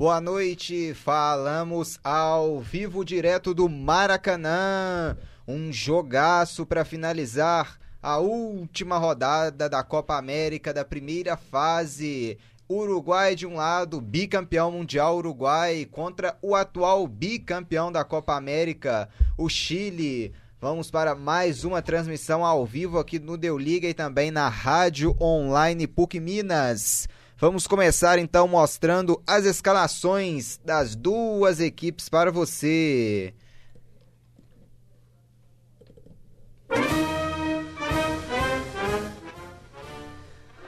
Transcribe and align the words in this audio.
Boa 0.00 0.18
noite, 0.18 0.94
falamos 0.94 2.00
ao 2.02 2.58
vivo 2.58 3.04
direto 3.04 3.52
do 3.52 3.68
Maracanã. 3.68 5.14
Um 5.46 5.70
jogaço 5.70 6.64
para 6.64 6.86
finalizar 6.86 7.78
a 8.02 8.16
última 8.16 8.96
rodada 8.96 9.68
da 9.68 9.82
Copa 9.82 10.16
América 10.16 10.72
da 10.72 10.86
primeira 10.86 11.36
fase. 11.36 12.38
Uruguai 12.66 13.36
de 13.36 13.46
um 13.46 13.56
lado, 13.56 14.00
bicampeão 14.00 14.72
mundial 14.72 15.18
Uruguai, 15.18 15.86
contra 15.90 16.34
o 16.40 16.54
atual 16.54 17.06
bicampeão 17.06 17.92
da 17.92 18.02
Copa 18.02 18.34
América, 18.34 19.06
o 19.36 19.50
Chile. 19.50 20.32
Vamos 20.58 20.90
para 20.90 21.14
mais 21.14 21.62
uma 21.62 21.82
transmissão 21.82 22.42
ao 22.42 22.64
vivo 22.64 22.98
aqui 22.98 23.18
no 23.18 23.36
Deu 23.36 23.58
Liga 23.58 23.86
e 23.86 23.92
também 23.92 24.30
na 24.30 24.48
Rádio 24.48 25.14
Online 25.20 25.86
PUC 25.86 26.18
Minas. 26.18 27.06
Vamos 27.40 27.66
começar 27.66 28.18
então 28.18 28.46
mostrando 28.46 29.18
as 29.26 29.46
escalações 29.46 30.60
das 30.62 30.94
duas 30.94 31.58
equipes 31.58 32.06
para 32.06 32.30
você. 32.30 33.32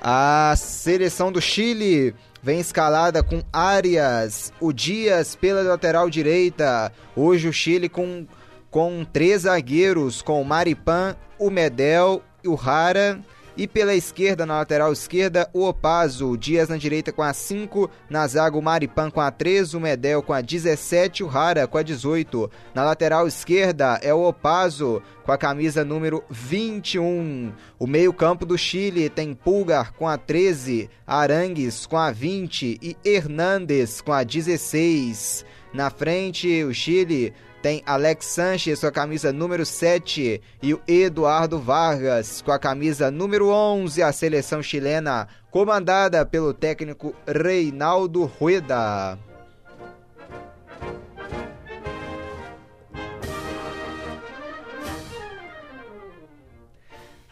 A 0.00 0.54
seleção 0.56 1.30
do 1.30 1.42
Chile 1.42 2.14
vem 2.42 2.60
escalada 2.60 3.22
com 3.22 3.42
Arias, 3.52 4.50
o 4.58 4.72
Dias 4.72 5.36
pela 5.36 5.60
lateral 5.60 6.08
direita. 6.08 6.90
Hoje 7.14 7.48
o 7.48 7.52
Chile 7.52 7.90
com, 7.90 8.26
com 8.70 9.04
três 9.04 9.42
zagueiros, 9.42 10.22
com 10.22 10.40
o 10.40 10.44
Maripan, 10.44 11.16
o 11.38 11.50
Medel 11.50 12.22
e 12.42 12.48
o 12.48 12.54
Rara 12.54 13.22
e 13.56 13.68
pela 13.68 13.94
esquerda, 13.94 14.46
na 14.46 14.58
lateral 14.58 14.92
esquerda, 14.92 15.48
o 15.52 15.66
Opaso. 15.66 16.36
Dias 16.36 16.68
na 16.68 16.76
direita 16.76 17.12
com 17.12 17.22
a 17.22 17.32
5. 17.32 17.90
Na 18.08 18.26
zaga, 18.26 18.56
o 18.56 18.62
Maripan 18.62 19.10
com 19.10 19.20
a 19.20 19.30
3. 19.30 19.74
O 19.74 19.80
Medel 19.80 20.22
com 20.22 20.32
a 20.32 20.40
17. 20.40 21.22
O 21.22 21.26
Rara 21.26 21.66
com 21.66 21.76
a 21.76 21.82
18. 21.82 22.50
Na 22.74 22.82
lateral 22.82 23.26
esquerda 23.26 23.98
é 24.02 24.12
o 24.14 24.22
Opaso 24.22 25.02
com 25.24 25.32
a 25.32 25.38
camisa 25.38 25.84
número 25.84 26.24
21. 26.30 27.52
O 27.78 27.86
meio-campo 27.86 28.46
do 28.46 28.56
Chile 28.56 29.10
tem 29.10 29.34
Pulgar 29.34 29.92
com 29.92 30.08
a 30.08 30.16
13. 30.16 30.88
Arangues 31.06 31.84
com 31.84 31.98
a 31.98 32.10
20. 32.10 32.78
E 32.80 32.96
Hernandes 33.04 34.00
com 34.00 34.12
a 34.12 34.22
16. 34.22 35.44
Na 35.74 35.88
frente, 35.88 36.64
o 36.64 36.74
Chile 36.74 37.32
tem 37.62 37.80
Alex 37.86 38.26
Sanches 38.26 38.80
com 38.80 38.86
a 38.88 38.92
camisa 38.92 39.32
número 39.32 39.64
7 39.64 40.42
e 40.60 40.74
o 40.74 40.82
Eduardo 40.86 41.60
Vargas 41.60 42.42
com 42.42 42.50
a 42.50 42.58
camisa 42.58 43.08
número 43.08 43.50
11, 43.50 44.02
a 44.02 44.12
seleção 44.12 44.60
chilena, 44.60 45.28
comandada 45.48 46.26
pelo 46.26 46.52
técnico 46.52 47.14
Reinaldo 47.24 48.24
Rueda. 48.24 49.16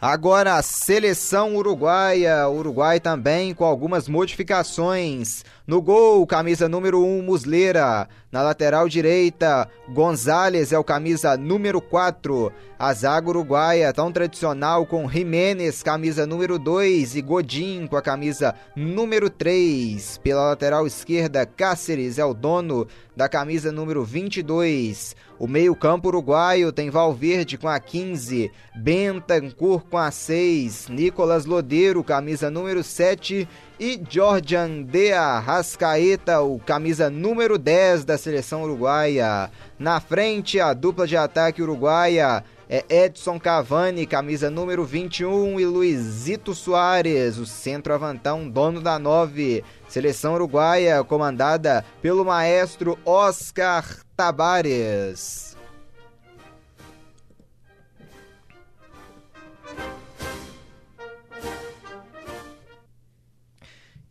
Agora 0.03 0.55
a 0.55 0.63
seleção 0.63 1.55
uruguaia, 1.55 2.49
Uruguai 2.49 2.99
também 2.99 3.53
com 3.53 3.63
algumas 3.63 4.09
modificações. 4.09 5.45
No 5.67 5.79
gol, 5.79 6.25
camisa 6.25 6.67
número 6.67 7.05
1, 7.05 7.21
Musleira. 7.21 8.07
Na 8.31 8.41
lateral 8.41 8.89
direita, 8.89 9.69
Gonzalez 9.89 10.71
é 10.71 10.79
o 10.79 10.83
camisa 10.83 11.37
número 11.37 11.79
4. 11.79 12.51
A 12.79 12.91
zaga 12.93 13.29
uruguaia, 13.29 13.93
tão 13.93 14.11
tradicional, 14.11 14.87
com 14.87 15.07
Jiménez, 15.07 15.83
camisa 15.83 16.25
número 16.25 16.57
2, 16.57 17.15
e 17.15 17.21
Godin 17.21 17.85
com 17.85 17.95
a 17.95 18.01
camisa 18.01 18.55
número 18.75 19.29
3. 19.29 20.17
Pela 20.23 20.49
lateral 20.49 20.87
esquerda, 20.87 21.45
Cáceres 21.45 22.17
é 22.17 22.25
o 22.25 22.33
dono 22.33 22.87
da 23.15 23.29
camisa 23.29 23.71
número 23.71 24.03
22. 24.03 25.15
O 25.37 25.47
meio-campo 25.47 26.07
uruguaio 26.07 26.71
tem 26.71 26.89
Valverde 26.89 27.57
com 27.57 27.67
a 27.67 27.79
15, 27.79 28.51
Bentancur 28.75 29.83
com 29.89 29.97
a 29.97 30.09
6, 30.09 30.87
Nicolas 30.87 31.45
Lodeiro, 31.45 32.03
camisa 32.03 32.49
número 32.49 32.83
7 32.83 33.47
e 33.81 33.99
Jordan 34.07 34.83
de 34.83 35.11
Arrascaeta, 35.11 36.39
o 36.39 36.59
camisa 36.59 37.09
número 37.09 37.57
10 37.57 38.05
da 38.05 38.15
seleção 38.15 38.61
uruguaia. 38.61 39.49
Na 39.79 39.99
frente, 39.99 40.59
a 40.59 40.71
dupla 40.71 41.07
de 41.07 41.17
ataque 41.17 41.63
uruguaia 41.63 42.43
é 42.69 42.85
Edson 42.87 43.39
Cavani, 43.39 44.05
camisa 44.05 44.51
número 44.51 44.85
21, 44.85 45.59
e 45.59 45.65
Luizito 45.65 46.53
Soares, 46.53 47.39
o 47.39 47.45
centroavantão, 47.47 48.47
dono 48.47 48.81
da 48.81 48.99
9. 48.99 49.63
Seleção 49.87 50.35
uruguaia 50.35 51.03
comandada 51.03 51.83
pelo 52.03 52.23
maestro 52.23 52.99
Oscar 53.03 53.83
Tabares. 54.15 55.50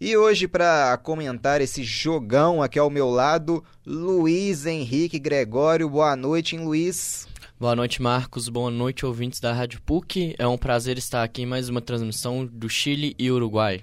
E 0.02 0.16
hoje, 0.16 0.48
para 0.48 0.96
comentar 0.96 1.60
esse 1.60 1.84
jogão 1.84 2.62
aqui 2.62 2.78
ao 2.78 2.88
meu 2.88 3.10
lado, 3.10 3.62
Luiz 3.84 4.64
Henrique 4.64 5.18
Gregório. 5.18 5.90
Boa 5.90 6.16
noite, 6.16 6.56
hein, 6.56 6.64
Luiz? 6.64 7.28
Boa 7.58 7.76
noite, 7.76 8.00
Marcos. 8.00 8.48
Boa 8.48 8.70
noite, 8.70 9.04
ouvintes 9.04 9.40
da 9.40 9.52
Rádio 9.52 9.82
PUC. 9.82 10.34
É 10.38 10.46
um 10.46 10.56
prazer 10.56 10.96
estar 10.96 11.22
aqui 11.22 11.42
em 11.42 11.46
mais 11.46 11.68
uma 11.68 11.82
transmissão 11.82 12.46
do 12.46 12.66
Chile 12.66 13.14
e 13.18 13.30
Uruguai. 13.30 13.82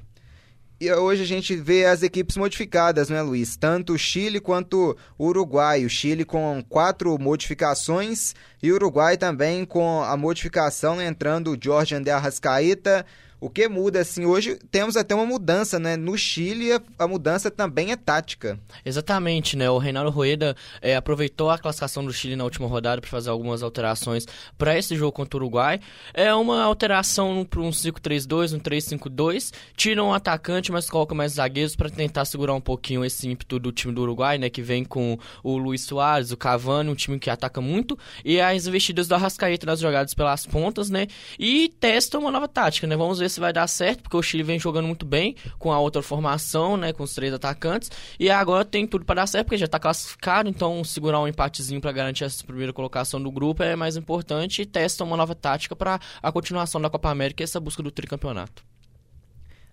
E 0.81 0.91
hoje 0.91 1.21
a 1.21 1.25
gente 1.27 1.55
vê 1.55 1.85
as 1.85 2.01
equipes 2.01 2.35
modificadas, 2.35 3.09
né, 3.09 3.21
Luiz? 3.21 3.55
Tanto 3.55 3.93
o 3.93 3.97
Chile 3.99 4.39
quanto 4.39 4.97
o 5.19 5.27
Uruguai. 5.27 5.85
O 5.85 5.89
Chile 5.89 6.25
com 6.25 6.63
quatro 6.67 7.15
modificações 7.19 8.33
e 8.61 8.71
o 8.71 8.75
Uruguai 8.75 9.17
também 9.17 9.65
com 9.65 10.01
a 10.01 10.17
modificação 10.17 10.99
entrando 10.99 11.51
o 11.51 11.57
Jorge 11.63 11.93
André 11.93 12.11
Arrascaeta 12.11 13.05
o 13.39 13.49
que 13.49 13.67
muda, 13.67 13.99
assim, 13.99 14.25
hoje 14.25 14.57
temos 14.71 14.97
até 14.97 15.13
uma 15.13 15.25
mudança, 15.25 15.77
né? 15.77 15.95
No 15.95 16.17
Chile, 16.17 16.69
a, 16.97 17.07
mudança 17.07 17.51
também 17.51 17.91
é 17.91 17.95
tática. 17.95 18.59
Exatamente, 18.83 19.55
né? 19.55 19.69
O 19.69 19.77
Reinaldo 19.77 20.09
Rueda 20.09 20.55
é, 20.81 20.95
aproveitou 20.95 21.51
a 21.51 21.57
classificação 21.57 22.03
do 22.03 22.11
Chile 22.11 22.35
na 22.35 22.43
última 22.43 22.67
rodada 22.67 22.99
para 22.99 23.09
fazer 23.09 23.29
algumas 23.29 23.61
alterações 23.61 24.25
para 24.57 24.77
esse 24.77 24.95
jogo 24.95 25.11
contra 25.11 25.37
o 25.37 25.41
Uruguai. 25.41 25.79
É 26.15 26.33
uma 26.33 26.63
alteração 26.63 27.45
para 27.45 27.61
um 27.61 27.69
5-3-2, 27.69 28.55
um 28.55 28.59
3-5-2. 28.59 29.53
Tira 29.75 30.03
um 30.03 30.13
atacante, 30.13 30.71
mas 30.71 30.89
coloca 30.89 31.13
mais 31.13 31.33
zagueiros 31.33 31.75
para 31.75 31.91
tentar 31.91 32.25
segurar 32.25 32.55
um 32.55 32.61
pouquinho 32.61 33.05
esse 33.05 33.29
ímpeto 33.29 33.59
do 33.59 33.71
time 33.71 33.93
do 33.93 34.01
Uruguai, 34.01 34.39
né? 34.39 34.49
Que 34.49 34.63
vem 34.63 34.83
com 34.83 35.17
o 35.43 35.57
Luiz 35.57 35.81
Soares, 35.81 36.31
o 36.31 36.37
Cavani, 36.37 36.89
um 36.89 36.95
time 36.95 37.19
que 37.19 37.29
ataca 37.29 37.61
muito. 37.61 37.97
E 38.25 38.41
as 38.41 38.65
investidas 38.65 39.07
do 39.07 39.13
Arrascaeta 39.13 39.67
nas 39.67 39.79
jogadas 39.79 40.15
pelas 40.15 40.43
pontas, 40.43 40.89
né? 40.89 41.05
E 41.37 41.69
testa 41.79 42.17
uma 42.17 42.31
nova 42.31 42.47
tática, 42.47 42.87
né? 42.87 42.97
Vamos 42.97 43.19
ver 43.19 43.26
ver 43.27 43.29
se 43.29 43.39
vai 43.39 43.53
dar 43.53 43.67
certo, 43.67 44.03
porque 44.03 44.17
o 44.17 44.21
Chile 44.21 44.43
vem 44.43 44.59
jogando 44.59 44.87
muito 44.87 45.05
bem 45.05 45.35
com 45.59 45.71
a 45.71 45.79
outra 45.79 46.01
formação, 46.01 46.77
né, 46.77 46.93
com 46.93 47.03
os 47.03 47.13
três 47.13 47.33
atacantes, 47.33 47.91
e 48.19 48.29
agora 48.29 48.65
tem 48.65 48.87
tudo 48.87 49.05
para 49.05 49.21
dar 49.21 49.27
certo, 49.27 49.45
porque 49.45 49.57
já 49.57 49.65
está 49.65 49.79
classificado, 49.79 50.49
então 50.49 50.83
segurar 50.83 51.19
um 51.19 51.27
empatezinho 51.27 51.79
para 51.79 51.91
garantir 51.91 52.23
essa 52.23 52.43
primeira 52.43 52.73
colocação 52.73 53.21
do 53.21 53.31
grupo 53.31 53.63
é 53.63 53.75
mais 53.75 53.95
importante 53.97 54.61
e 54.61 54.65
testa 54.65 55.03
uma 55.03 55.17
nova 55.17 55.35
tática 55.35 55.75
para 55.75 55.99
a 56.21 56.31
continuação 56.31 56.81
da 56.81 56.89
Copa 56.89 57.09
América 57.09 57.43
e 57.43 57.45
essa 57.45 57.59
busca 57.59 57.83
do 57.83 57.91
tricampeonato. 57.91 58.63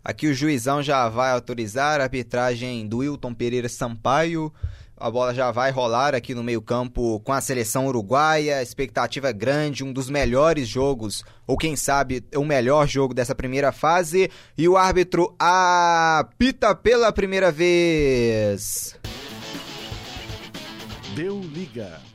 Aqui 0.05 0.27
o 0.27 0.35
juizão 0.35 0.83
já 0.83 1.09
vai 1.09 1.33
autorizar 1.33 1.99
a 1.99 2.05
arbitragem 2.05 2.87
do 2.87 2.99
Wilton 2.99 3.33
Pereira 3.33 3.71
Sampaio. 3.71 4.53
A 4.97 5.11
bola 5.11 5.35
já 5.35 5.51
vai 5.51 5.73
rolar 5.73 6.15
aqui 6.15 6.35
no 6.35 6.45
meio-campo 6.45 7.19
com 7.21 7.33
a 7.33 7.41
seleção 7.41 7.87
uruguaia. 7.87 8.63
Expectativa 8.63 9.33
grande, 9.33 9.83
um 9.83 9.93
dos 9.93 10.09
melhores 10.09 10.69
jogos, 10.69 11.25
ou 11.47 11.57
quem 11.57 11.75
sabe 11.75 12.25
o 12.35 12.45
melhor 12.45 12.87
jogo 12.87 13.13
dessa 13.13 13.35
primeira 13.35 13.73
fase. 13.73 14.31
E 14.57 14.69
o 14.69 14.77
árbitro 14.77 15.35
apita 15.39 16.75
pela 16.77 17.13
primeira 17.13 17.51
vez. 17.51 18.97
Deu 21.17 21.41
liga. 21.41 22.14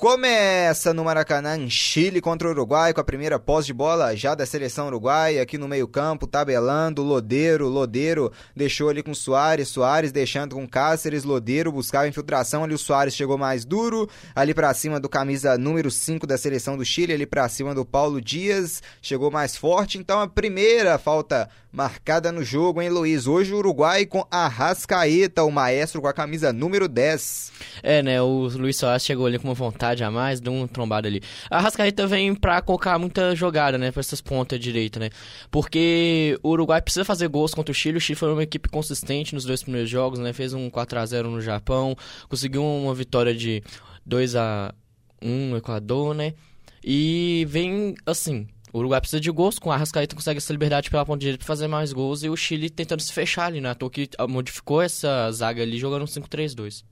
Começa 0.00 0.94
no 0.94 1.04
Maracanã, 1.04 1.68
Chile 1.68 2.22
contra 2.22 2.48
o 2.48 2.52
Uruguai, 2.52 2.94
com 2.94 3.02
a 3.02 3.04
primeira 3.04 3.38
posse 3.38 3.66
de 3.66 3.74
bola 3.74 4.16
já 4.16 4.34
da 4.34 4.46
seleção 4.46 4.86
uruguaia, 4.86 5.42
aqui 5.42 5.58
no 5.58 5.68
meio-campo, 5.68 6.26
tabelando, 6.26 7.02
Lodeiro, 7.02 7.68
Lodeiro 7.68 8.32
deixou 8.56 8.88
ali 8.88 9.02
com 9.02 9.12
Soares, 9.12 9.68
Soares 9.68 10.10
deixando 10.10 10.54
com 10.54 10.66
Cáceres, 10.66 11.22
Lodeiro 11.22 11.70
buscava 11.70 12.08
infiltração, 12.08 12.64
ali 12.64 12.72
o 12.72 12.78
Soares 12.78 13.14
chegou 13.14 13.36
mais 13.36 13.66
duro, 13.66 14.08
ali 14.34 14.54
para 14.54 14.72
cima 14.72 14.98
do 14.98 15.06
camisa 15.06 15.58
número 15.58 15.90
5 15.90 16.26
da 16.26 16.38
seleção 16.38 16.78
do 16.78 16.84
Chile, 16.84 17.12
ali 17.12 17.26
para 17.26 17.46
cima 17.50 17.74
do 17.74 17.84
Paulo 17.84 18.22
Dias, 18.22 18.82
chegou 19.02 19.30
mais 19.30 19.54
forte, 19.54 19.98
então 19.98 20.18
a 20.18 20.26
primeira 20.26 20.96
falta 20.96 21.46
marcada 21.72 22.32
no 22.32 22.42
jogo, 22.42 22.82
hein, 22.82 22.88
Luiz? 22.88 23.26
Hoje 23.26 23.54
o 23.54 23.58
Uruguai 23.58 24.04
com 24.04 24.26
a 24.30 24.48
Rascaeta, 24.48 25.44
o 25.44 25.50
maestro 25.50 26.00
com 26.00 26.08
a 26.08 26.12
camisa 26.12 26.52
número 26.52 26.88
10. 26.88 27.52
É, 27.82 28.02
né? 28.02 28.20
O 28.20 28.48
Luiz 28.48 28.76
Soares 28.76 29.04
chegou 29.04 29.26
ali 29.26 29.38
com 29.38 29.46
uma 29.48 29.54
vontade 29.54 30.02
a 30.02 30.10
mais, 30.10 30.40
deu 30.40 30.52
um 30.52 30.66
trombado 30.66 31.06
ali. 31.06 31.22
A 31.48 31.60
Rascaeta 31.60 32.06
vem 32.06 32.34
pra 32.34 32.60
colocar 32.60 32.98
muita 32.98 33.34
jogada, 33.36 33.78
né? 33.78 33.92
Pra 33.92 34.00
essas 34.00 34.20
pontas 34.20 34.58
direita, 34.58 34.98
né? 34.98 35.10
Porque 35.50 36.38
o 36.42 36.50
Uruguai 36.50 36.82
precisa 36.82 37.04
fazer 37.04 37.28
gols 37.28 37.54
contra 37.54 37.70
o 37.70 37.74
Chile. 37.74 37.98
O 37.98 38.00
Chile 38.00 38.18
foi 38.18 38.32
uma 38.32 38.42
equipe 38.42 38.68
consistente 38.68 39.34
nos 39.34 39.44
dois 39.44 39.62
primeiros 39.62 39.88
jogos, 39.88 40.18
né? 40.18 40.32
Fez 40.32 40.52
um 40.52 40.68
4 40.68 40.98
a 40.98 41.06
0 41.06 41.30
no 41.30 41.40
Japão, 41.40 41.96
conseguiu 42.28 42.64
uma 42.64 42.94
vitória 42.94 43.34
de 43.34 43.62
2 44.04 44.34
a 44.34 44.74
1 45.22 45.50
no 45.50 45.56
Equador, 45.56 46.14
né? 46.14 46.34
E 46.82 47.46
vem 47.48 47.94
assim, 48.06 48.48
o 48.72 48.78
Uruguai 48.78 49.00
precisa 49.00 49.20
de 49.20 49.30
gols, 49.30 49.58
com 49.58 49.70
a 49.70 49.74
Arrascaeta 49.74 50.14
consegue 50.14 50.38
essa 50.38 50.52
liberdade 50.52 50.90
pela 50.90 51.04
ponta 51.04 51.18
direita 51.20 51.38
para 51.38 51.46
fazer 51.46 51.66
mais 51.66 51.92
gols 51.92 52.22
e 52.22 52.28
o 52.28 52.36
Chile 52.36 52.70
tentando 52.70 53.00
se 53.00 53.12
fechar 53.12 53.46
ali, 53.46 53.60
né? 53.60 53.70
A 53.70 53.90
que 53.90 54.08
modificou 54.28 54.80
essa 54.80 55.30
zaga 55.32 55.62
ali 55.62 55.78
jogando 55.78 56.02
um 56.02 56.06
5-3-2. 56.06 56.84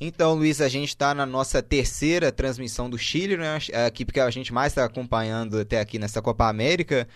Então, 0.00 0.34
Luiz, 0.34 0.60
a 0.60 0.68
gente 0.68 0.90
está 0.90 1.12
na 1.12 1.26
nossa 1.26 1.60
terceira 1.60 2.30
transmissão 2.30 2.88
do 2.88 2.96
Chile, 2.96 3.36
né? 3.36 3.58
A 3.74 3.88
equipe 3.88 4.12
que 4.12 4.20
a 4.20 4.30
gente 4.30 4.52
mais 4.52 4.72
está 4.72 4.84
acompanhando 4.84 5.58
até 5.58 5.80
aqui 5.80 5.98
nessa 5.98 6.22
Copa 6.22 6.48
América. 6.48 7.08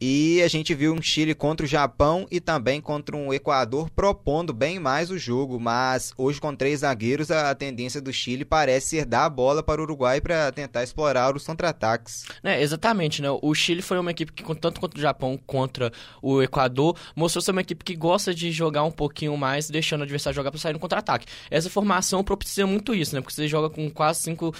E 0.00 0.40
a 0.42 0.48
gente 0.48 0.74
viu 0.74 0.94
um 0.94 1.02
Chile 1.02 1.34
contra 1.34 1.66
o 1.66 1.68
Japão 1.68 2.24
e 2.30 2.40
também 2.40 2.80
contra 2.80 3.16
um 3.16 3.34
Equador 3.34 3.90
propondo 3.90 4.52
bem 4.52 4.78
mais 4.78 5.10
o 5.10 5.18
jogo, 5.18 5.58
mas 5.58 6.12
hoje 6.16 6.40
com 6.40 6.54
três 6.54 6.80
zagueiros 6.80 7.32
a 7.32 7.52
tendência 7.52 8.00
do 8.00 8.12
Chile 8.12 8.44
parece 8.44 8.88
ser 8.88 9.04
dar 9.04 9.24
a 9.24 9.30
bola 9.30 9.60
para 9.60 9.80
o 9.80 9.84
Uruguai 9.84 10.20
para 10.20 10.52
tentar 10.52 10.84
explorar 10.84 11.34
os 11.34 11.44
contra-ataques. 11.44 12.26
É, 12.44 12.62
exatamente, 12.62 13.20
né? 13.20 13.28
O 13.42 13.52
Chile 13.54 13.82
foi 13.82 13.98
uma 13.98 14.12
equipe 14.12 14.32
que 14.32 14.44
tanto 14.54 14.80
contra 14.80 14.96
o 14.96 15.02
Japão 15.02 15.36
contra 15.44 15.92
o 16.22 16.40
Equador 16.40 16.96
mostrou 17.16 17.42
ser 17.42 17.50
uma 17.50 17.60
equipe 17.60 17.84
que 17.84 17.96
gosta 17.96 18.32
de 18.32 18.52
jogar 18.52 18.84
um 18.84 18.92
pouquinho 18.92 19.36
mais, 19.36 19.68
deixando 19.68 20.02
o 20.02 20.04
adversário 20.04 20.36
jogar 20.36 20.52
para 20.52 20.60
sair 20.60 20.74
no 20.74 20.78
contra-ataque. 20.78 21.26
Essa 21.50 21.68
formação 21.68 22.22
propicia 22.22 22.66
muito 22.68 22.94
isso, 22.94 23.16
né? 23.16 23.20
Porque 23.20 23.34
você 23.34 23.48
joga 23.48 23.68
com 23.68 23.90
quase 23.90 24.20
cinco, 24.20 24.54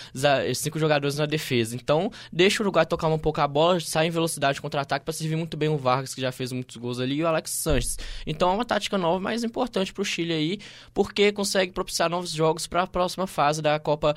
cinco 0.56 0.80
jogadores 0.80 1.16
na 1.16 1.26
defesa. 1.26 1.76
Então, 1.76 2.10
deixa 2.32 2.60
o 2.60 2.64
Uruguai 2.64 2.84
tocar 2.84 3.06
um 3.06 3.18
pouco 3.18 3.40
a 3.40 3.46
bola, 3.46 3.78
sai 3.78 4.08
em 4.08 4.10
velocidade 4.10 4.60
contra-ataque 4.60 5.04
para 5.04 5.14
se 5.14 5.27
servir 5.28 5.36
muito 5.36 5.56
bem 5.56 5.68
o 5.68 5.76
Vargas, 5.76 6.14
que 6.14 6.20
já 6.20 6.32
fez 6.32 6.50
muitos 6.50 6.76
gols 6.76 6.98
ali, 6.98 7.16
e 7.16 7.22
o 7.22 7.28
Alex 7.28 7.50
Sanches. 7.50 7.98
Então 8.26 8.50
é 8.50 8.54
uma 8.54 8.64
tática 8.64 8.96
nova, 8.96 9.20
mas 9.20 9.44
importante 9.44 9.92
para 9.92 10.02
o 10.02 10.04
Chile 10.04 10.32
aí, 10.32 10.58
porque 10.94 11.30
consegue 11.30 11.72
propiciar 11.72 12.08
novos 12.08 12.30
jogos 12.30 12.66
para 12.66 12.82
a 12.82 12.86
próxima 12.86 13.26
fase 13.26 13.60
da 13.60 13.78
Copa, 13.78 14.14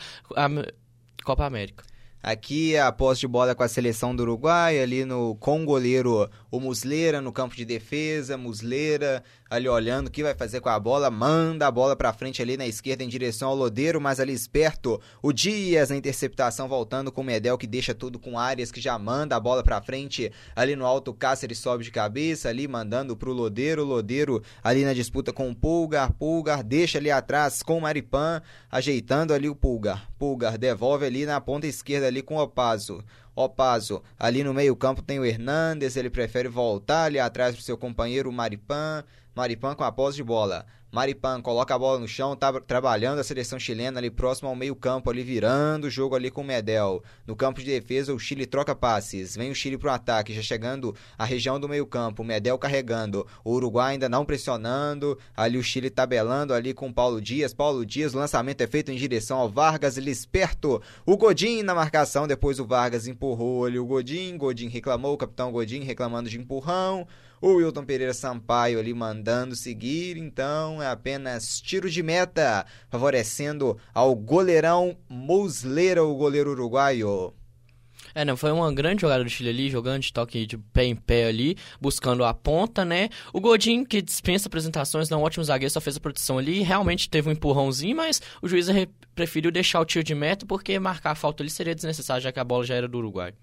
Copa 1.23 1.45
América. 1.45 1.83
Aqui 2.23 2.77
a 2.77 2.91
posse 2.91 3.21
de 3.21 3.27
bola 3.27 3.55
com 3.55 3.63
a 3.63 3.67
seleção 3.67 4.15
do 4.15 4.21
Uruguai, 4.21 4.79
ali 4.79 5.03
no 5.03 5.35
com 5.35 5.65
goleiro 5.65 6.29
o 6.51 6.59
Musleira 6.59 7.21
no 7.21 7.31
campo 7.31 7.55
de 7.55 7.63
defesa, 7.63 8.37
Musleira 8.37 9.23
ali 9.49 9.67
olhando 9.67 10.07
o 10.07 10.11
que 10.11 10.21
vai 10.21 10.35
fazer 10.35 10.59
com 10.59 10.69
a 10.69 10.79
bola, 10.79 11.09
manda 11.09 11.65
a 11.65 11.71
bola 11.71 11.95
para 11.95 12.13
frente 12.13 12.41
ali 12.41 12.55
na 12.57 12.67
esquerda 12.67 13.03
em 13.03 13.07
direção 13.07 13.49
ao 13.49 13.55
Lodeiro, 13.55 13.99
mas 13.99 14.19
ali 14.19 14.33
esperto 14.33 14.99
o 15.21 15.31
Dias 15.31 15.89
na 15.89 15.95
interceptação 15.95 16.67
voltando 16.67 17.11
com 17.11 17.21
o 17.21 17.23
Medel 17.23 17.57
que 17.57 17.67
deixa 17.67 17.93
tudo 17.93 18.19
com 18.19 18.37
Arias 18.37 18.71
que 18.71 18.81
já 18.81 18.99
manda 18.99 19.35
a 19.35 19.39
bola 19.39 19.63
para 19.63 19.81
frente 19.81 20.31
ali 20.55 20.75
no 20.75 20.85
alto 20.85 21.13
Cáceres 21.13 21.57
sobe 21.57 21.83
de 21.83 21.91
cabeça 21.91 22.49
ali 22.49 22.67
mandando 22.67 23.15
pro 23.15 23.31
Lodeiro, 23.31 23.85
Lodeiro 23.85 24.43
ali 24.61 24.83
na 24.83 24.93
disputa 24.93 25.31
com 25.31 25.49
o 25.49 25.55
Pulgar, 25.55 26.11
Pulgar 26.13 26.63
deixa 26.63 26.97
ali 26.97 27.11
atrás 27.11 27.63
com 27.63 27.77
o 27.77 27.81
Maripan, 27.81 28.41
ajeitando 28.69 29.33
ali 29.33 29.47
o 29.47 29.55
Pulgar, 29.55 30.09
Pulgar 30.19 30.57
devolve 30.57 31.05
ali 31.05 31.25
na 31.25 31.39
ponta 31.39 31.65
esquerda 31.65 32.07
ali 32.07 32.21
com 32.21 32.35
o 32.35 32.41
Opaso. 32.41 33.03
Opaso, 33.43 34.01
ali 34.17 34.43
no 34.43 34.53
meio-campo 34.53 35.01
tem 35.01 35.19
o 35.19 35.25
Hernandes, 35.25 35.95
ele 35.95 36.09
prefere 36.09 36.47
voltar 36.47 37.05
ali 37.05 37.19
atrás 37.19 37.55
pro 37.55 37.63
seu 37.63 37.77
companheiro 37.77 38.31
Maripan. 38.31 39.03
Maripan 39.35 39.75
com 39.75 39.83
a 39.83 39.91
posse 39.91 40.17
de 40.17 40.23
bola. 40.23 40.65
Maripan 40.91 41.41
coloca 41.41 41.73
a 41.73 41.79
bola 41.79 41.99
no 41.99 42.07
chão, 42.07 42.35
tá 42.35 42.51
trabalhando 42.59 43.19
a 43.19 43.23
seleção 43.23 43.57
chilena 43.57 43.97
ali 43.97 44.11
próximo 44.11 44.49
ao 44.49 44.55
meio-campo, 44.55 45.09
ali 45.09 45.23
virando 45.23 45.85
o 45.85 45.89
jogo 45.89 46.15
ali 46.15 46.29
com 46.29 46.41
o 46.41 46.43
Medel. 46.43 47.01
No 47.25 47.33
campo 47.33 47.61
de 47.61 47.65
defesa, 47.65 48.13
o 48.13 48.19
Chile 48.19 48.45
troca 48.45 48.75
passes. 48.75 49.37
Vem 49.37 49.49
o 49.49 49.55
Chile 49.55 49.77
pro 49.77 49.89
ataque, 49.89 50.33
já 50.33 50.41
chegando 50.41 50.93
à 51.17 51.23
região 51.23 51.57
do 51.57 51.69
meio-campo. 51.69 52.25
Medel 52.25 52.57
carregando. 52.57 53.25
O 53.41 53.53
Uruguai 53.53 53.93
ainda 53.93 54.09
não 54.09 54.25
pressionando. 54.25 55.17
Ali 55.33 55.57
o 55.57 55.63
Chile 55.63 55.89
tabelando 55.89 56.53
ali 56.53 56.73
com 56.73 56.89
o 56.89 56.93
Paulo 56.93 57.21
Dias. 57.21 57.53
Paulo 57.53 57.85
Dias, 57.85 58.13
o 58.13 58.17
lançamento 58.17 58.59
é 58.59 58.67
feito 58.67 58.91
em 58.91 58.95
direção 58.95 59.37
ao 59.37 59.49
Vargas, 59.49 59.95
ele 59.95 60.11
esperto. 60.11 60.81
O 61.05 61.15
Godin 61.15 61.63
na 61.63 61.73
marcação, 61.73 62.27
depois 62.27 62.59
o 62.59 62.65
Vargas 62.65 63.07
empurrou 63.07 63.65
ali 63.65 63.79
o 63.79 63.85
Godin. 63.85 64.35
Godin 64.35 64.67
reclamou, 64.67 65.13
o 65.13 65.17
capitão 65.17 65.53
Godin 65.53 65.83
reclamando 65.83 66.29
de 66.29 66.37
empurrão. 66.37 67.07
O 67.41 67.55
Wilton 67.55 67.83
Pereira 67.83 68.13
Sampaio 68.13 68.77
ali 68.77 68.93
mandando 68.93 69.55
seguir, 69.55 70.15
então 70.15 70.79
é 70.79 70.85
apenas 70.85 71.59
tiro 71.59 71.89
de 71.89 72.03
meta, 72.03 72.63
favorecendo 72.87 73.79
ao 73.95 74.13
goleirão 74.13 74.95
Musleira, 75.09 76.03
o 76.03 76.15
goleiro 76.15 76.51
uruguaio. 76.51 77.33
É, 78.13 78.23
não, 78.23 78.37
foi 78.37 78.51
uma 78.51 78.71
grande 78.71 79.01
jogada 79.01 79.23
do 79.23 79.29
Chile 79.29 79.49
ali, 79.49 79.69
jogando 79.71 80.03
de 80.03 80.13
toque 80.13 80.45
de 80.45 80.55
pé 80.55 80.85
em 80.85 80.95
pé 80.95 81.25
ali, 81.25 81.57
buscando 81.79 82.23
a 82.23 82.31
ponta, 82.31 82.85
né? 82.85 83.09
O 83.33 83.41
Godin, 83.41 83.85
que 83.85 84.03
dispensa 84.03 84.47
apresentações, 84.47 85.09
não 85.09 85.21
um 85.21 85.23
ótimo 85.23 85.43
zagueiro, 85.43 85.73
só 85.73 85.81
fez 85.81 85.97
a 85.97 85.99
proteção 85.99 86.37
ali, 86.37 86.61
realmente 86.61 87.09
teve 87.09 87.27
um 87.27 87.31
empurrãozinho, 87.31 87.95
mas 87.95 88.21
o 88.39 88.47
juiz 88.47 88.67
preferiu 89.15 89.49
deixar 89.51 89.79
o 89.79 89.85
tiro 89.85 90.03
de 90.03 90.13
meta 90.13 90.45
porque 90.45 90.77
marcar 90.77 91.11
a 91.11 91.15
falta 91.15 91.41
ali 91.41 91.49
seria 91.49 91.73
desnecessário, 91.73 92.21
já 92.21 92.31
que 92.31 92.39
a 92.39 92.43
bola 92.43 92.63
já 92.63 92.75
era 92.75 92.87
do 92.87 92.99
Uruguai. 92.99 93.33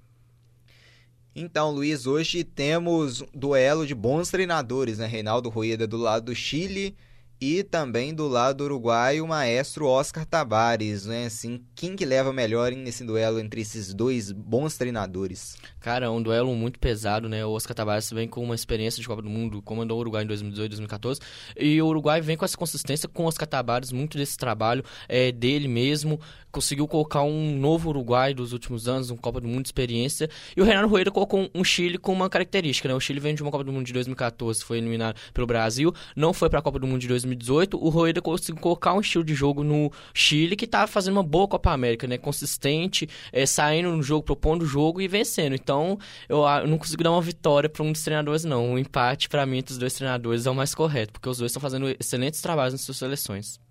Então, 1.40 1.70
Luiz, 1.70 2.04
hoje 2.04 2.42
temos 2.42 3.22
duelo 3.32 3.86
de 3.86 3.94
bons 3.94 4.28
treinadores, 4.28 4.98
né? 4.98 5.06
Reinaldo 5.06 5.48
Rueda 5.48 5.86
do 5.86 5.96
lado 5.96 6.24
do 6.24 6.34
Chile 6.34 6.96
e 7.40 7.62
também 7.62 8.12
do 8.12 8.26
lado 8.26 8.64
uruguaio, 8.64 9.24
o 9.24 9.28
maestro 9.28 9.86
Oscar 9.86 10.26
Tabares, 10.26 11.06
né? 11.06 11.26
Assim, 11.26 11.62
quem 11.76 11.94
que 11.94 12.04
leva 12.04 12.32
melhor 12.32 12.72
nesse 12.72 13.04
duelo 13.04 13.38
entre 13.38 13.60
esses 13.60 13.94
dois 13.94 14.32
bons 14.32 14.76
treinadores? 14.76 15.56
Cara, 15.78 16.06
é 16.06 16.10
um 16.10 16.20
duelo 16.20 16.52
muito 16.56 16.80
pesado, 16.80 17.28
né? 17.28 17.46
O 17.46 17.50
Oscar 17.50 17.76
Tabares 17.76 18.10
vem 18.10 18.26
com 18.26 18.42
uma 18.42 18.56
experiência 18.56 19.00
de 19.00 19.06
Copa 19.06 19.22
do 19.22 19.30
Mundo, 19.30 19.62
comandou 19.62 19.96
o 19.96 20.00
Uruguai 20.00 20.24
em 20.24 20.26
2018, 20.26 20.70
2014, 20.70 21.20
e 21.56 21.80
o 21.80 21.86
Uruguai 21.86 22.20
vem 22.20 22.36
com 22.36 22.44
essa 22.44 22.56
consistência 22.56 23.08
com 23.08 23.22
o 23.22 23.26
Oscar 23.26 23.46
Tabares, 23.46 23.92
muito 23.92 24.18
desse 24.18 24.36
trabalho 24.36 24.84
é 25.08 25.30
dele 25.30 25.68
mesmo, 25.68 26.18
conseguiu 26.50 26.86
colocar 26.86 27.22
um 27.22 27.56
novo 27.56 27.90
Uruguai 27.90 28.34
dos 28.34 28.52
últimos 28.52 28.88
anos, 28.88 29.10
um 29.10 29.16
Copa 29.16 29.40
do 29.40 29.48
Mundo 29.48 29.62
de 29.62 29.68
experiência, 29.68 30.28
e 30.56 30.60
o 30.60 30.64
Renato 30.64 30.88
Rueda 30.88 31.10
colocou 31.10 31.48
um 31.54 31.64
Chile 31.64 31.98
com 31.98 32.12
uma 32.12 32.28
característica, 32.28 32.88
né? 32.88 32.94
O 32.94 33.00
Chile 33.00 33.20
vem 33.20 33.34
de 33.34 33.42
uma 33.42 33.50
Copa 33.50 33.64
do 33.64 33.72
Mundo 33.72 33.86
de 33.86 33.92
2014, 33.92 34.64
foi 34.64 34.78
eliminado 34.78 35.16
pelo 35.32 35.46
Brasil, 35.46 35.92
não 36.14 36.32
foi 36.32 36.48
para 36.48 36.58
a 36.58 36.62
Copa 36.62 36.78
do 36.78 36.86
Mundo 36.86 37.00
de 37.00 37.08
2018, 37.08 37.38
2018, 37.38 37.78
o 37.78 37.88
Rueda 37.88 38.20
conseguiu 38.20 38.60
colocar 38.60 38.94
um 38.94 39.00
estilo 39.00 39.24
de 39.24 39.34
jogo 39.34 39.62
no 39.62 39.90
Chile 40.12 40.56
que 40.56 40.64
estava 40.64 40.86
fazendo 40.86 41.14
uma 41.14 41.22
boa 41.22 41.48
Copa 41.48 41.72
América, 41.72 42.06
né? 42.06 42.18
Consistente, 42.18 43.08
é, 43.32 43.46
saindo 43.46 43.90
no 43.90 44.02
jogo, 44.02 44.22
propondo 44.22 44.62
o 44.62 44.66
jogo 44.66 45.00
e 45.00 45.08
vencendo. 45.08 45.54
Então, 45.54 45.98
eu, 46.28 46.44
eu 46.44 46.66
não 46.66 46.78
consigo 46.78 47.02
dar 47.02 47.10
uma 47.10 47.22
vitória 47.22 47.68
para 47.68 47.82
um 47.82 47.92
dos 47.92 48.02
treinadores, 48.02 48.44
não. 48.44 48.72
Um 48.72 48.78
empate, 48.78 49.28
para 49.28 49.46
mim, 49.46 49.58
entre 49.58 49.72
os 49.72 49.78
dois 49.78 49.94
treinadores 49.94 50.46
é 50.46 50.50
o 50.50 50.54
mais 50.54 50.74
correto, 50.74 51.12
porque 51.12 51.28
os 51.28 51.38
dois 51.38 51.50
estão 51.50 51.60
fazendo 51.60 51.88
excelentes 51.98 52.40
trabalhos 52.40 52.74
nas 52.74 52.82
suas 52.82 52.96
seleções. 52.96 53.67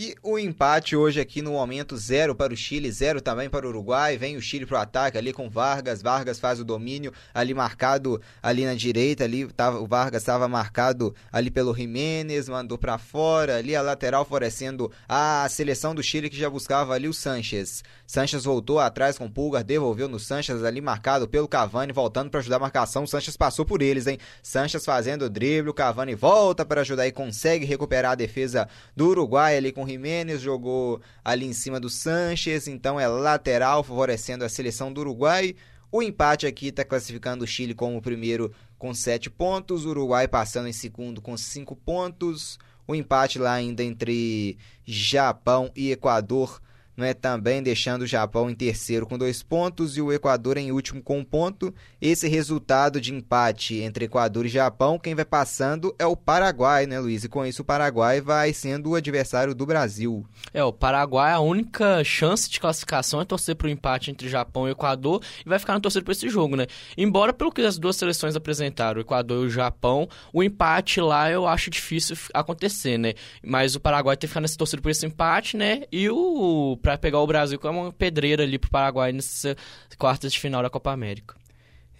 E 0.00 0.14
o 0.22 0.38
empate 0.38 0.94
hoje 0.94 1.20
aqui 1.20 1.42
no 1.42 1.50
momento 1.50 1.96
zero 1.96 2.32
para 2.32 2.54
o 2.54 2.56
Chile, 2.56 2.88
zero 2.92 3.20
também 3.20 3.50
para 3.50 3.66
o 3.66 3.68
Uruguai. 3.68 4.16
Vem 4.16 4.36
o 4.36 4.40
Chile 4.40 4.64
para 4.64 4.78
o 4.78 4.80
ataque 4.80 5.18
ali 5.18 5.32
com 5.32 5.50
Vargas. 5.50 6.00
Vargas 6.00 6.38
faz 6.38 6.60
o 6.60 6.64
domínio 6.64 7.12
ali 7.34 7.52
marcado 7.52 8.22
ali 8.40 8.64
na 8.64 8.74
direita. 8.74 9.24
Ali 9.24 9.48
tava, 9.48 9.80
o 9.80 9.88
Vargas 9.88 10.22
estava 10.22 10.46
marcado 10.46 11.12
ali 11.32 11.50
pelo 11.50 11.74
Jiménez, 11.74 12.48
mandou 12.48 12.78
para 12.78 12.96
fora. 12.96 13.56
Ali 13.56 13.74
a 13.74 13.82
lateral 13.82 14.24
favorecendo 14.24 14.88
a 15.08 15.44
seleção 15.50 15.96
do 15.96 16.00
Chile 16.00 16.30
que 16.30 16.38
já 16.38 16.48
buscava 16.48 16.94
ali 16.94 17.08
o 17.08 17.12
Sanches. 17.12 17.82
Sanches 18.06 18.44
voltou 18.44 18.78
atrás 18.78 19.18
com 19.18 19.26
o 19.26 19.30
Pulgar, 19.30 19.64
devolveu 19.64 20.06
no 20.06 20.20
Sanches 20.20 20.62
ali 20.62 20.80
marcado 20.80 21.26
pelo 21.26 21.48
Cavani, 21.48 21.92
voltando 21.92 22.30
para 22.30 22.38
ajudar 22.38 22.56
a 22.58 22.60
marcação. 22.60 23.02
O 23.02 23.08
Sanches 23.08 23.36
passou 23.36 23.64
por 23.64 23.82
eles, 23.82 24.06
hein? 24.06 24.16
Sanches 24.44 24.84
fazendo 24.84 25.22
o 25.22 25.28
drible, 25.28 25.70
o 25.70 25.74
Cavani 25.74 26.14
volta 26.14 26.64
para 26.64 26.82
ajudar 26.82 27.04
e 27.08 27.10
consegue 27.10 27.66
recuperar 27.66 28.12
a 28.12 28.14
defesa 28.14 28.68
do 28.96 29.08
Uruguai 29.08 29.56
ali 29.56 29.72
com 29.72 29.87
Jiménez 29.88 30.40
jogou 30.40 31.00
ali 31.24 31.46
em 31.46 31.52
cima 31.52 31.80
do 31.80 31.88
Sanches, 31.88 32.68
então 32.68 32.98
é 32.98 33.06
lateral, 33.06 33.82
favorecendo 33.82 34.44
a 34.44 34.48
seleção 34.48 34.92
do 34.92 35.00
Uruguai. 35.00 35.54
O 35.90 36.02
empate 36.02 36.46
aqui 36.46 36.68
está 36.68 36.84
classificando 36.84 37.44
o 37.44 37.46
Chile 37.46 37.74
como 37.74 38.02
primeiro 38.02 38.52
com 38.78 38.92
7 38.92 39.30
pontos, 39.30 39.84
o 39.84 39.90
Uruguai 39.90 40.28
passando 40.28 40.68
em 40.68 40.72
segundo 40.72 41.20
com 41.20 41.36
5 41.36 41.74
pontos. 41.76 42.58
O 42.86 42.94
empate 42.94 43.38
lá 43.38 43.52
ainda 43.52 43.82
entre 43.82 44.56
Japão 44.84 45.70
e 45.74 45.90
Equador 45.90 46.60
não 46.98 47.06
é 47.06 47.14
também 47.14 47.62
deixando 47.62 48.02
o 48.02 48.06
Japão 48.06 48.50
em 48.50 48.54
terceiro 48.56 49.06
com 49.06 49.16
dois 49.16 49.40
pontos 49.40 49.96
e 49.96 50.02
o 50.02 50.12
Equador 50.12 50.58
em 50.58 50.72
último 50.72 51.00
com 51.00 51.20
um 51.20 51.24
ponto. 51.24 51.72
Esse 52.00 52.26
resultado 52.26 53.00
de 53.00 53.14
empate 53.14 53.76
entre 53.76 54.06
Equador 54.06 54.44
e 54.44 54.48
Japão, 54.48 54.98
quem 54.98 55.14
vai 55.14 55.24
passando 55.24 55.94
é 55.96 56.04
o 56.04 56.16
Paraguai, 56.16 56.86
né, 56.86 56.98
Luiz? 56.98 57.22
E 57.22 57.28
com 57.28 57.46
isso 57.46 57.62
o 57.62 57.64
Paraguai 57.64 58.20
vai 58.20 58.52
sendo 58.52 58.90
o 58.90 58.94
adversário 58.96 59.54
do 59.54 59.64
Brasil. 59.64 60.26
É, 60.52 60.64
o 60.64 60.72
Paraguai, 60.72 61.32
a 61.32 61.38
única 61.38 62.02
chance 62.02 62.50
de 62.50 62.58
classificação 62.58 63.20
é 63.20 63.24
torcer 63.24 63.54
para 63.54 63.68
o 63.68 63.70
empate 63.70 64.10
entre 64.10 64.28
Japão 64.28 64.66
e 64.66 64.72
Equador 64.72 65.22
e 65.46 65.48
vai 65.48 65.60
ficar 65.60 65.74
no 65.74 65.80
torcer 65.80 66.02
para 66.02 66.10
esse 66.10 66.28
jogo, 66.28 66.56
né? 66.56 66.66
Embora 66.96 67.32
pelo 67.32 67.52
que 67.52 67.62
as 67.62 67.78
duas 67.78 67.94
seleções 67.94 68.34
apresentaram, 68.34 68.98
o 68.98 69.02
Equador 69.02 69.44
e 69.44 69.46
o 69.46 69.50
Japão, 69.50 70.08
o 70.32 70.42
empate 70.42 71.00
lá 71.00 71.30
eu 71.30 71.46
acho 71.46 71.70
difícil 71.70 72.16
acontecer, 72.34 72.98
né? 72.98 73.14
Mas 73.40 73.76
o 73.76 73.80
Paraguai 73.80 74.16
tem 74.16 74.26
que 74.26 74.32
ficar 74.32 74.40
nesse 74.40 74.58
torcer 74.58 74.80
por 74.80 74.90
esse 74.90 75.06
empate, 75.06 75.56
né? 75.56 75.84
E 75.92 76.10
o 76.10 76.76
para 76.88 76.96
pegar 76.96 77.18
o 77.18 77.26
Brasil 77.26 77.58
como 77.58 77.82
uma 77.82 77.92
pedreira 77.92 78.44
ali 78.44 78.58
pro 78.58 78.70
Paraguai 78.70 79.12
nessa 79.12 79.54
quartas 79.98 80.32
de 80.32 80.40
final 80.40 80.62
da 80.62 80.70
Copa 80.70 80.90
América. 80.90 81.36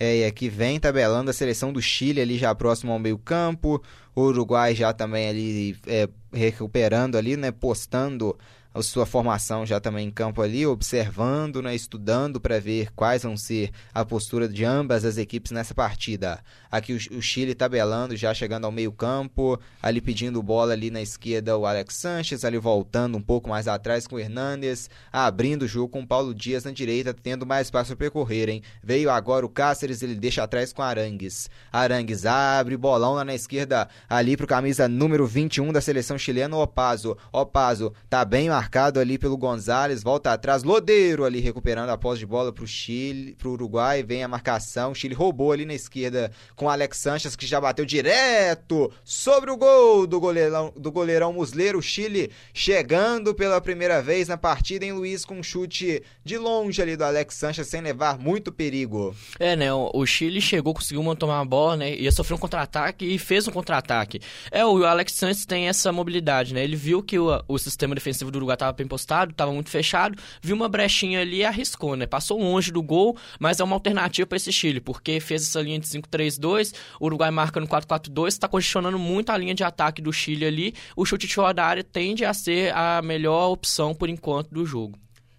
É, 0.01 0.19
e 0.19 0.25
aqui 0.25 0.49
vem 0.49 0.81
tabelando 0.81 1.29
a 1.29 1.35
seleção 1.35 1.73
do 1.73 1.83
Chile 1.83 2.23
ali 2.23 2.39
já 2.39 2.55
próximo 2.55 2.93
ao 2.93 2.99
meio 2.99 3.19
campo, 3.19 3.83
o 4.15 4.23
Uruguai 4.23 4.75
já 4.75 4.95
também 4.95 5.29
ali 5.29 5.77
é, 5.87 6.09
recuperando 6.33 7.17
ali, 7.17 7.37
né, 7.37 7.51
postando 7.51 8.39
a 8.79 8.83
sua 8.83 9.05
formação 9.05 9.67
já 9.67 9.81
também 9.81 10.07
em 10.07 10.11
campo 10.11 10.41
ali, 10.41 10.65
observando, 10.65 11.61
né, 11.61 11.75
estudando 11.75 12.41
para 12.41 12.61
ver 12.61 12.93
quais 12.95 13.25
vão 13.25 13.37
ser 13.37 13.71
a 13.93 14.05
postura 14.05 14.49
de 14.49 14.65
ambas 14.65 15.05
as 15.05 15.17
equipes 15.17 15.51
nessa 15.51 15.75
partida. 15.75 16.39
Aqui 16.71 16.93
o, 16.93 17.19
o 17.19 17.21
Chile 17.23 17.55
tabelando, 17.55 18.17
já 18.17 18.33
chegando 18.33 18.67
ao 18.67 18.73
meio 18.73 18.93
campo, 18.93 19.59
ali 19.83 20.01
pedindo 20.01 20.43
bola 20.43 20.73
ali 20.73 20.91
na 20.91 21.03
esquerda 21.03 21.57
o 21.57 21.67
Alex 21.67 21.97
Sanches, 21.97 22.45
ali 22.45 22.59
voltando 22.59 23.19
um 23.19 23.21
pouco 23.23 23.49
mais 23.49 23.67
atrás 23.67 24.07
com 24.07 24.17
o 24.17 24.19
Hernández, 24.19 24.89
abrindo 25.13 25.63
o 25.63 25.69
jogo 25.69 25.89
com 25.89 26.01
o 26.01 26.07
Paulo 26.07 26.35
Dias 26.35 26.65
na 26.65 26.71
direita, 26.71 27.13
tendo 27.13 27.45
mais 27.45 27.67
espaço 27.67 27.89
para 27.89 27.97
percorrer, 27.97 28.49
hein? 28.49 28.63
Veio 28.83 29.11
agora 29.11 29.45
o 29.45 29.49
Cáceres, 29.49 30.03
ele 30.03 30.15
deixa 30.15 30.43
atrás 30.43 30.73
com 30.73 30.83
Arangues. 30.83 31.51
Arangues 31.73 32.25
abre, 32.25 32.77
bolão 32.77 33.15
lá 33.15 33.25
na 33.25 33.35
esquerda, 33.35 33.89
ali 34.09 34.37
pro 34.37 34.47
camisa 34.47 34.87
número 34.87 35.27
21 35.27 35.73
da 35.73 35.81
seleção 35.81 36.17
chilena, 36.17 36.57
Opaso. 36.57 37.17
Opaso 37.33 37.93
tá 38.09 38.25
bem 38.25 38.49
marcado 38.49 38.68
ali 39.01 39.19
pelo 39.19 39.37
Gonzalez, 39.37 40.03
volta 40.03 40.33
atrás, 40.33 40.63
Lodeiro 40.63 41.25
ali 41.25 41.41
recuperando 41.41 41.91
a 41.91 41.99
posse 41.99 42.21
de 42.21 42.27
bola 42.27 42.53
pro 42.53 42.67
Chile, 42.67 43.35
pro 43.35 43.53
Uruguai, 43.53 44.03
vem 44.03 44.23
a 44.23 44.29
marcação, 44.29 44.93
o 44.93 44.95
Chile 44.95 45.15
roubou 45.15 45.53
ali 45.53 45.65
na 45.65 45.75
esquerda 45.75 46.31
com 46.55 46.69
Alex 46.69 46.99
Sanches, 46.99 47.35
que 47.35 47.47
já 47.47 47.61
bateu 47.61 47.85
direto 47.85 48.93
sobre 49.05 49.51
o 49.51 49.57
gol 49.57 50.07
do 50.07 50.21
goleirão, 50.21 50.73
do 50.77 50.93
goleirão 50.93 51.33
Musleiro. 51.33 51.81
Chile 51.81 52.31
chegando 52.53 53.35
pela 53.35 53.61
primeira 53.61 54.03
vez 54.03 54.29
na 54.29 54.37
partida 54.37 54.85
em 54.85 54.93
Luiz 54.93 55.25
com 55.25 55.39
um 55.39 55.43
chute 55.43 56.03
de 56.25 56.37
longe 56.37 56.83
ali 56.83 56.97
do 56.97 57.05
Alex 57.05 57.35
Sanches, 57.35 57.67
sem 57.69 57.81
levar 57.81 58.19
muito 58.19 58.53
perigo. 58.53 59.15
É, 59.39 59.57
né? 59.57 59.73
O 59.73 60.05
Chile 60.05 60.41
chegou, 60.41 60.75
conseguiu 60.75 61.03
tomar 61.17 61.41
a 61.41 61.45
bola, 61.45 61.77
né? 61.79 61.95
Ia 61.97 62.13
sofrer 62.13 62.35
um 62.35 62.39
contra-ataque 62.39 63.05
e 63.05 63.19
fez 63.19 63.49
um 63.49 63.53
contra-ataque. 63.53 64.21
É, 64.51 64.65
o 64.65 64.85
Alex 64.85 65.13
Sanches 65.13 65.47
tem 65.47 65.69
essa 65.69 65.91
mobilidade, 65.91 66.53
né? 66.53 66.63
Ele 66.63 66.77
viu 66.77 67.03
que 67.03 67.19
o, 67.19 67.43
o 67.49 67.59
sistema 67.59 67.95
defensivo 67.95 68.31
do 68.31 68.37
Uruguai 68.37 68.58
estava 68.59 68.73
bem 68.73 68.87
postado, 68.87 69.33
estava 69.33 69.53
muito 69.53 69.71
fechado, 69.71 70.21
viu 70.43 70.55
uma 70.55 70.69
brechinha 70.69 71.21
ali 71.21 71.39
e 71.39 71.45
arriscou, 71.45 71.97
né? 71.97 72.07
Passou 72.07 72.39
longe 72.39 72.71
do 72.71 72.83
gol, 72.83 73.17
mas 73.39 73.61
é 73.61 73.65
uma 73.65 73.77
alternativa 73.77 74.27
para 74.27 74.37
esse 74.37 74.53
Chile, 74.53 74.81
porque 74.81 75.21
fez 75.21 75.43
essa 75.43 75.61
linha 75.61 75.79
de 75.79 75.87
5-3-2 75.87 76.49
4-4-2, 76.49 76.75
o 77.01 77.07
Uruguai 77.07 77.31
marca 77.31 77.61
no 77.61 77.67
4-4-2, 77.67 78.29
está 78.29 78.49
condicionando 78.49 78.99
muito 78.99 79.31
a 79.31 79.37
linha 79.37 79.55
de 79.55 79.65
ataque 79.65 80.01
do 80.01 80.13
Chile 80.13 80.45
ali. 80.45 80.75
O 80.97 81.05
chute 81.05 81.27
de 81.27 81.35
fora 81.35 81.55
da 81.55 81.65
área 81.65 81.85
tende 81.85 82.25
a 82.25 82.33
ser 82.33 82.75
a 82.75 83.03
melhor 83.03 83.51
opção 83.51 83.95
por 83.95 84.09
enquanto 84.09 84.51
do 84.51 84.65
jogo. 84.65 84.99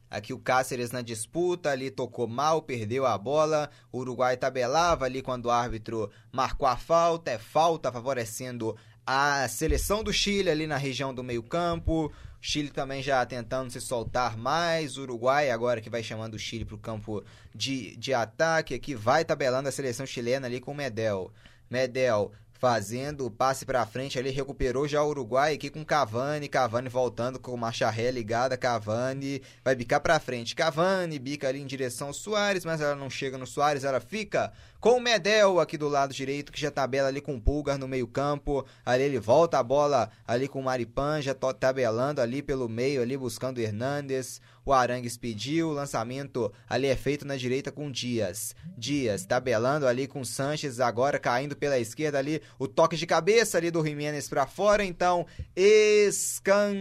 Aqui 0.09 0.33
o 0.33 0.39
Cáceres 0.39 0.91
na 0.91 1.01
disputa, 1.01 1.69
ali 1.69 1.91
tocou 1.91 2.27
mal, 2.27 2.63
perdeu 2.63 3.05
a 3.05 3.15
bola. 3.15 3.69
O 3.91 3.99
Uruguai 3.99 4.35
tabelava 4.35 5.05
ali 5.05 5.21
quando 5.21 5.45
o 5.45 5.51
árbitro 5.51 6.09
marcou 6.31 6.67
a 6.67 6.75
falta. 6.75 7.29
É 7.29 7.37
falta 7.37 7.91
favorecendo 7.91 8.75
a 9.05 9.47
seleção 9.47 10.03
do 10.03 10.11
Chile 10.11 10.49
ali 10.49 10.65
na 10.65 10.77
região 10.77 11.13
do 11.13 11.23
meio-campo. 11.23 12.11
Chile 12.41 12.69
também 12.69 13.03
já 13.03 13.25
tentando 13.25 13.71
se 13.71 13.81
soltar 13.81 14.37
mais. 14.37 14.97
Uruguai 14.97 15.51
agora 15.51 15.81
que 15.81 15.89
vai 15.89 16.01
chamando 16.01 16.35
o 16.35 16.39
Chile 16.39 16.65
para 16.65 16.75
o 16.75 16.79
campo 16.79 17.23
de, 17.53 17.95
de 17.97 18.13
ataque. 18.13 18.73
Aqui 18.73 18.95
vai 18.95 19.25
tabelando 19.25 19.67
a 19.67 19.71
seleção 19.71 20.05
chilena 20.05 20.47
ali 20.47 20.59
com 20.59 20.71
o 20.71 20.75
Medel. 20.75 21.31
Medel 21.69 22.31
fazendo 22.59 23.25
o 23.25 23.31
passe 23.31 23.65
para 23.65 23.85
frente 23.85 24.19
ali, 24.19 24.29
recuperou 24.31 24.85
já 24.85 25.01
o 25.01 25.07
Uruguai 25.07 25.53
aqui 25.53 25.69
com 25.69 25.85
Cavani, 25.85 26.49
Cavani 26.49 26.89
voltando 26.89 27.39
com 27.39 27.55
marcha 27.55 27.89
ré 27.89 28.11
ligada, 28.11 28.57
Cavani 28.57 29.41
vai 29.63 29.73
bicar 29.75 30.01
para 30.01 30.19
frente, 30.19 30.53
Cavani 30.53 31.17
bica 31.17 31.47
ali 31.47 31.61
em 31.61 31.65
direção 31.65 32.07
ao 32.07 32.13
Soares, 32.13 32.65
mas 32.65 32.81
ela 32.81 32.97
não 32.97 33.09
chega 33.09 33.37
no 33.37 33.47
Soares, 33.47 33.85
ela 33.85 34.01
fica 34.01 34.51
com 34.79 34.97
o 34.97 35.01
Medel 35.01 35.59
aqui 35.59 35.77
do 35.77 35.87
lado 35.87 36.13
direito, 36.13 36.51
que 36.51 36.59
já 36.59 36.71
tabela 36.71 37.07
ali 37.09 37.21
com 37.21 37.35
o 37.35 37.41
Pulgar 37.41 37.77
no 37.77 37.87
meio 37.87 38.07
campo, 38.07 38.65
ali 38.85 39.03
ele 39.03 39.19
volta 39.19 39.59
a 39.59 39.63
bola 39.63 40.09
ali 40.25 40.47
com 40.47 40.59
o 40.59 40.63
Maripan, 40.63 41.21
já 41.21 41.33
tabelando 41.33 42.21
ali 42.21 42.41
pelo 42.41 42.69
meio, 42.69 43.01
ali 43.01 43.17
buscando 43.17 43.57
o 43.57 43.61
Hernandes, 43.61 44.41
o 44.65 44.73
Arangues 44.73 45.17
pediu, 45.17 45.69
o 45.69 45.73
lançamento 45.73 46.53
ali 46.69 46.87
é 46.87 46.95
feito 46.95 47.25
na 47.25 47.35
direita 47.35 47.71
com 47.71 47.91
Dias, 47.91 48.55
Dias 48.77 49.25
tabelando 49.25 49.87
ali 49.87 50.07
com 50.07 50.23
Sanches, 50.23 50.79
agora 50.79 51.17
caindo 51.17 51.55
pela 51.55 51.79
esquerda 51.79 52.19
ali, 52.19 52.39
o 52.59 52.67
toque 52.67 52.95
de 52.95 53.07
cabeça 53.07 53.57
ali 53.57 53.71
do 53.71 53.83
Jiménez 53.83 54.29
para 54.29 54.45
fora, 54.45 54.85
então 54.85 55.25
escanteio 55.55 56.77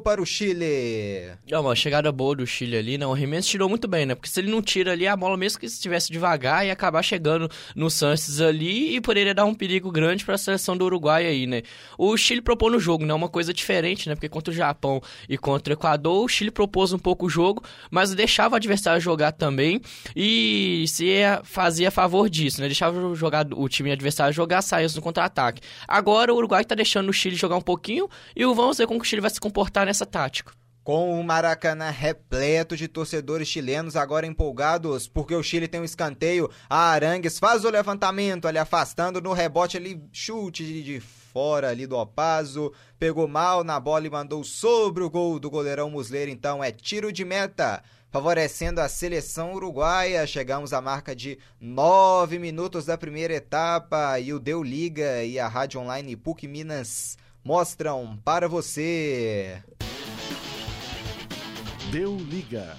para 0.00 0.22
o 0.22 0.26
Chile. 0.26 1.32
É 1.50 1.58
uma 1.58 1.74
chegada 1.74 2.12
boa 2.12 2.36
do 2.36 2.46
Chile 2.46 2.76
ali, 2.76 2.96
não, 2.96 3.10
o 3.10 3.16
Jiménez 3.16 3.46
tirou 3.46 3.68
muito 3.68 3.88
bem, 3.88 4.06
né, 4.06 4.14
porque 4.14 4.30
se 4.30 4.38
ele 4.40 4.50
não 4.50 4.62
tira 4.62 4.92
ali 4.92 5.08
a 5.08 5.16
bola, 5.16 5.36
mesmo 5.36 5.58
que 5.58 5.66
estivesse 5.66 6.12
devagar, 6.12 6.61
e 6.64 6.70
acabar 6.70 7.02
chegando 7.02 7.50
no 7.74 7.90
Sanches 7.90 8.40
ali 8.40 8.96
e 8.96 9.00
poderia 9.00 9.34
dar 9.34 9.44
um 9.44 9.54
perigo 9.54 9.90
grande 9.90 10.24
para 10.24 10.34
a 10.34 10.38
seleção 10.38 10.76
do 10.76 10.84
Uruguai 10.84 11.26
aí, 11.26 11.46
né? 11.46 11.62
O 11.98 12.16
Chile 12.16 12.40
propôs 12.40 12.72
no 12.72 12.80
jogo, 12.80 13.04
né? 13.04 13.12
Uma 13.14 13.28
coisa 13.28 13.52
diferente, 13.52 14.08
né? 14.08 14.14
Porque 14.14 14.28
contra 14.28 14.52
o 14.52 14.54
Japão 14.54 15.02
e 15.28 15.36
contra 15.36 15.72
o 15.72 15.76
Equador, 15.76 16.24
o 16.24 16.28
Chile 16.28 16.50
propôs 16.50 16.92
um 16.92 16.98
pouco 16.98 17.26
o 17.26 17.28
jogo, 17.28 17.62
mas 17.90 18.14
deixava 18.14 18.54
o 18.54 18.56
adversário 18.56 19.00
jogar 19.00 19.32
também 19.32 19.80
e 20.14 20.84
se 20.88 21.22
fazia 21.44 21.88
a 21.88 21.90
favor 21.90 22.28
disso, 22.28 22.60
né? 22.60 22.66
Deixava 22.66 22.98
o, 22.98 23.62
o 23.62 23.68
time 23.68 23.90
adversário 23.90 24.32
jogar, 24.32 24.62
saia 24.62 24.86
no 24.94 25.02
contra-ataque. 25.02 25.60
Agora 25.86 26.32
o 26.32 26.36
Uruguai 26.36 26.62
está 26.62 26.74
deixando 26.74 27.08
o 27.08 27.12
Chile 27.12 27.36
jogar 27.36 27.56
um 27.56 27.62
pouquinho 27.62 28.08
e 28.34 28.44
vamos 28.44 28.78
ver 28.78 28.86
como 28.86 29.00
o 29.00 29.04
Chile 29.04 29.20
vai 29.20 29.30
se 29.30 29.40
comportar 29.40 29.86
nessa 29.86 30.06
tática. 30.06 30.61
Com 30.84 31.18
o 31.18 31.22
Maracanã 31.22 31.90
repleto 31.90 32.76
de 32.76 32.88
torcedores 32.88 33.46
chilenos 33.46 33.94
agora 33.94 34.26
empolgados 34.26 35.06
porque 35.06 35.32
o 35.32 35.42
Chile 35.42 35.68
tem 35.68 35.80
um 35.80 35.84
escanteio, 35.84 36.50
a 36.68 36.90
Arangues 36.90 37.38
faz 37.38 37.64
o 37.64 37.70
levantamento 37.70 38.48
ali 38.48 38.58
afastando 38.58 39.20
no 39.20 39.32
rebote 39.32 39.76
ali, 39.76 40.02
chute 40.12 40.82
de 40.82 40.98
fora 40.98 41.68
ali 41.68 41.86
do 41.86 41.96
Opaso, 41.96 42.72
pegou 42.98 43.28
mal 43.28 43.62
na 43.62 43.78
bola 43.78 44.08
e 44.08 44.10
mandou 44.10 44.42
sobre 44.42 45.04
o 45.04 45.10
gol 45.10 45.38
do 45.38 45.48
goleirão 45.48 45.88
Musleiro, 45.88 46.32
então 46.32 46.64
é 46.64 46.72
tiro 46.72 47.12
de 47.12 47.24
meta 47.24 47.80
favorecendo 48.10 48.80
a 48.80 48.88
seleção 48.88 49.54
uruguaia. 49.54 50.26
Chegamos 50.26 50.72
à 50.72 50.80
marca 50.80 51.16
de 51.16 51.38
nove 51.60 52.38
minutos 52.38 52.84
da 52.84 52.98
primeira 52.98 53.34
etapa 53.34 54.18
e 54.20 54.32
o 54.34 54.38
Deu 54.38 54.62
Liga 54.62 55.24
e 55.24 55.38
a 55.38 55.46
Rádio 55.46 55.80
Online 55.80 56.16
PUC 56.16 56.46
Minas 56.46 57.16
mostram 57.42 58.18
para 58.22 58.48
você. 58.48 59.62
Deu 61.92 62.16
liga. 62.16 62.74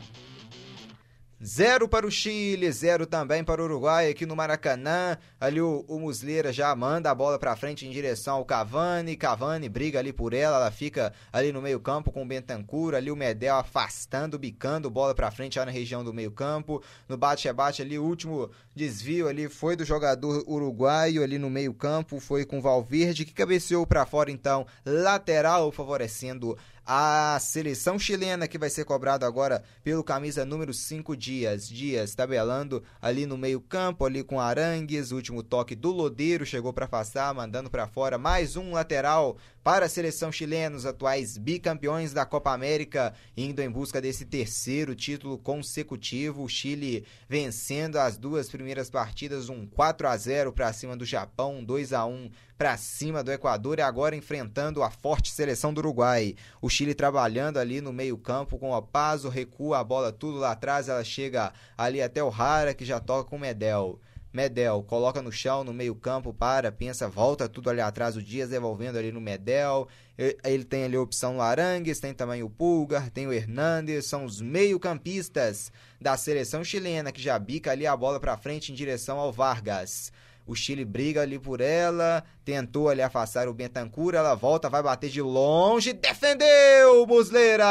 Zero 1.45 1.87
para 1.87 2.07
o 2.07 2.09
Chile, 2.09 2.71
zero 2.71 3.05
também 3.05 3.43
para 3.43 3.61
o 3.61 3.65
Uruguai 3.65 4.09
aqui 4.09 4.25
no 4.25 4.35
Maracanã. 4.35 5.19
Ali 5.39 5.61
o, 5.61 5.85
o 5.87 5.99
Musleira 5.99 6.51
já 6.51 6.75
manda 6.75 7.11
a 7.11 7.13
bola 7.13 7.37
para 7.37 7.55
frente 7.55 7.85
em 7.85 7.91
direção 7.91 8.37
ao 8.37 8.45
Cavani. 8.45 9.15
Cavani 9.15 9.69
briga 9.69 9.99
ali 9.99 10.11
por 10.11 10.33
ela, 10.33 10.57
ela 10.57 10.71
fica 10.71 11.13
ali 11.31 11.51
no 11.51 11.61
meio-campo 11.61 12.11
com 12.11 12.23
o 12.23 12.25
Bentancur. 12.25 12.95
Ali 12.95 13.11
o 13.11 13.15
Medel 13.15 13.57
afastando, 13.57 14.39
bicando 14.39 14.89
bola 14.89 15.13
para 15.13 15.29
frente 15.29 15.55
já 15.55 15.65
na 15.65 15.71
região 15.71 16.03
do 16.03 16.11
meio-campo. 16.11 16.81
No 17.07 17.15
bate-rebate 17.15 17.83
ali, 17.83 17.99
o 17.99 18.03
último 18.03 18.49
desvio 18.75 19.27
ali 19.27 19.47
foi 19.47 19.75
do 19.75 19.85
jogador 19.85 20.43
uruguaio 20.47 21.21
ali 21.21 21.37
no 21.37 21.51
meio-campo, 21.51 22.19
foi 22.19 22.45
com 22.45 22.57
o 22.57 22.61
Valverde 22.61 23.25
que 23.25 23.33
cabeceou 23.33 23.85
para 23.85 24.07
fora 24.07 24.31
então, 24.31 24.65
lateral 24.83 25.71
favorecendo 25.71 26.57
a 26.85 27.37
seleção 27.39 27.97
chilena 27.97 28.47
que 28.47 28.57
vai 28.57 28.69
ser 28.69 28.83
cobrado 28.83 29.25
agora 29.25 29.63
pelo 29.83 30.03
camisa 30.03 30.43
número 30.45 30.73
5 30.73 31.15
Dias. 31.15 31.67
Dias 31.67 32.13
tabelando 32.13 32.83
ali 33.01 33.25
no 33.25 33.37
meio-campo, 33.37 34.05
ali 34.05 34.23
com 34.23 34.39
Arangues, 34.39 35.11
último 35.11 35.41
toque 35.41 35.75
do 35.75 35.91
Lodeiro 35.91 36.45
chegou 36.45 36.73
para 36.73 36.85
afastar, 36.85 37.33
mandando 37.33 37.69
para 37.69 37.87
fora 37.87 38.17
mais 38.17 38.55
um 38.55 38.73
lateral 38.73 39.37
para 39.63 39.85
a 39.85 39.89
seleção 39.89 40.29
chilena, 40.29 40.75
os 40.75 40.85
atuais 40.85 41.37
bicampeões 41.37 42.11
da 42.11 42.25
Copa 42.25 42.51
América, 42.51 43.13
indo 43.37 43.61
em 43.61 43.71
busca 43.71 44.01
desse 44.01 44.25
terceiro 44.25 44.93
título 44.93 45.37
consecutivo. 45.37 46.43
O 46.43 46.49
Chile 46.49 47.05
vencendo 47.29 47.95
as 47.95 48.17
duas 48.17 48.49
primeiras 48.49 48.89
partidas, 48.89 49.47
um 49.47 49.65
4 49.65 50.07
a 50.07 50.17
0 50.17 50.51
para 50.51 50.73
cima 50.73 50.97
do 50.97 51.05
Japão, 51.05 51.59
um 51.59 51.63
2 51.63 51.93
a 51.93 52.05
1 52.05 52.29
para 52.57 52.75
cima 52.75 53.23
do 53.23 53.31
Equador 53.31 53.79
e 53.79 53.81
agora 53.81 54.15
enfrentando 54.15 54.83
a 54.83 54.91
forte 54.91 55.31
seleção 55.31 55.73
do 55.73 55.79
Uruguai. 55.79 56.35
O 56.61 56.69
Chile 56.69 56.93
trabalhando 56.93 57.57
ali 57.57 57.79
no 57.79 57.93
meio-campo 57.93 58.59
com 58.59 58.71
o 58.71 58.81
Pazo, 58.81 59.29
recua 59.29 59.79
a 59.79 59.83
bola 59.83 60.11
tudo 60.11 60.39
lá 60.39 60.51
atrás, 60.51 60.89
ela 60.89 61.03
chega 61.05 61.53
ali 61.77 62.01
até 62.01 62.21
o 62.21 62.29
Rara 62.29 62.73
que 62.73 62.83
já 62.83 62.99
toca 62.99 63.29
com 63.29 63.37
o 63.37 63.39
Medel. 63.39 63.97
Medel 64.33 64.83
coloca 64.83 65.21
no 65.21 65.31
chão, 65.31 65.63
no 65.63 65.71
meio-campo, 65.71 66.33
para, 66.33 66.71
pensa, 66.71 67.07
volta 67.07 67.47
tudo 67.47 67.69
ali 67.69 67.79
atrás. 67.79 68.17
O 68.17 68.21
Dias 68.21 68.49
devolvendo 68.49 68.97
ali 68.97 69.11
no 69.11 69.21
Medel. 69.21 69.87
Ele 70.17 70.63
tem 70.63 70.85
ali 70.85 70.95
a 70.95 71.01
opção 71.01 71.37
Larangues, 71.37 71.99
tem 71.99 72.13
também 72.13 72.41
o 72.41 72.49
Pulgar, 72.49 73.11
tem 73.11 73.27
o 73.27 73.33
Hernandes. 73.33 74.07
São 74.07 74.25
os 74.25 74.41
meio-campistas 74.41 75.71
da 76.01 76.17
seleção 76.17 76.63
chilena 76.63 77.11
que 77.11 77.21
já 77.21 77.37
bica 77.37 77.71
ali 77.71 77.85
a 77.85 77.95
bola 77.95 78.19
para 78.19 78.35
frente 78.35 78.71
em 78.71 78.75
direção 78.75 79.19
ao 79.19 79.31
Vargas. 79.31 80.11
O 80.45 80.55
Chile 80.55 80.83
briga 80.83 81.21
ali 81.21 81.39
por 81.39 81.61
ela, 81.61 82.21
tentou 82.43 82.89
ali 82.89 83.01
afastar 83.01 83.47
o 83.47 83.53
Bentancur, 83.53 84.13
ela 84.13 84.35
volta, 84.35 84.69
vai 84.69 84.83
bater 84.83 85.09
de 85.09 85.21
longe, 85.21 85.93
defendeu, 85.93 87.07
Musleira! 87.07 87.63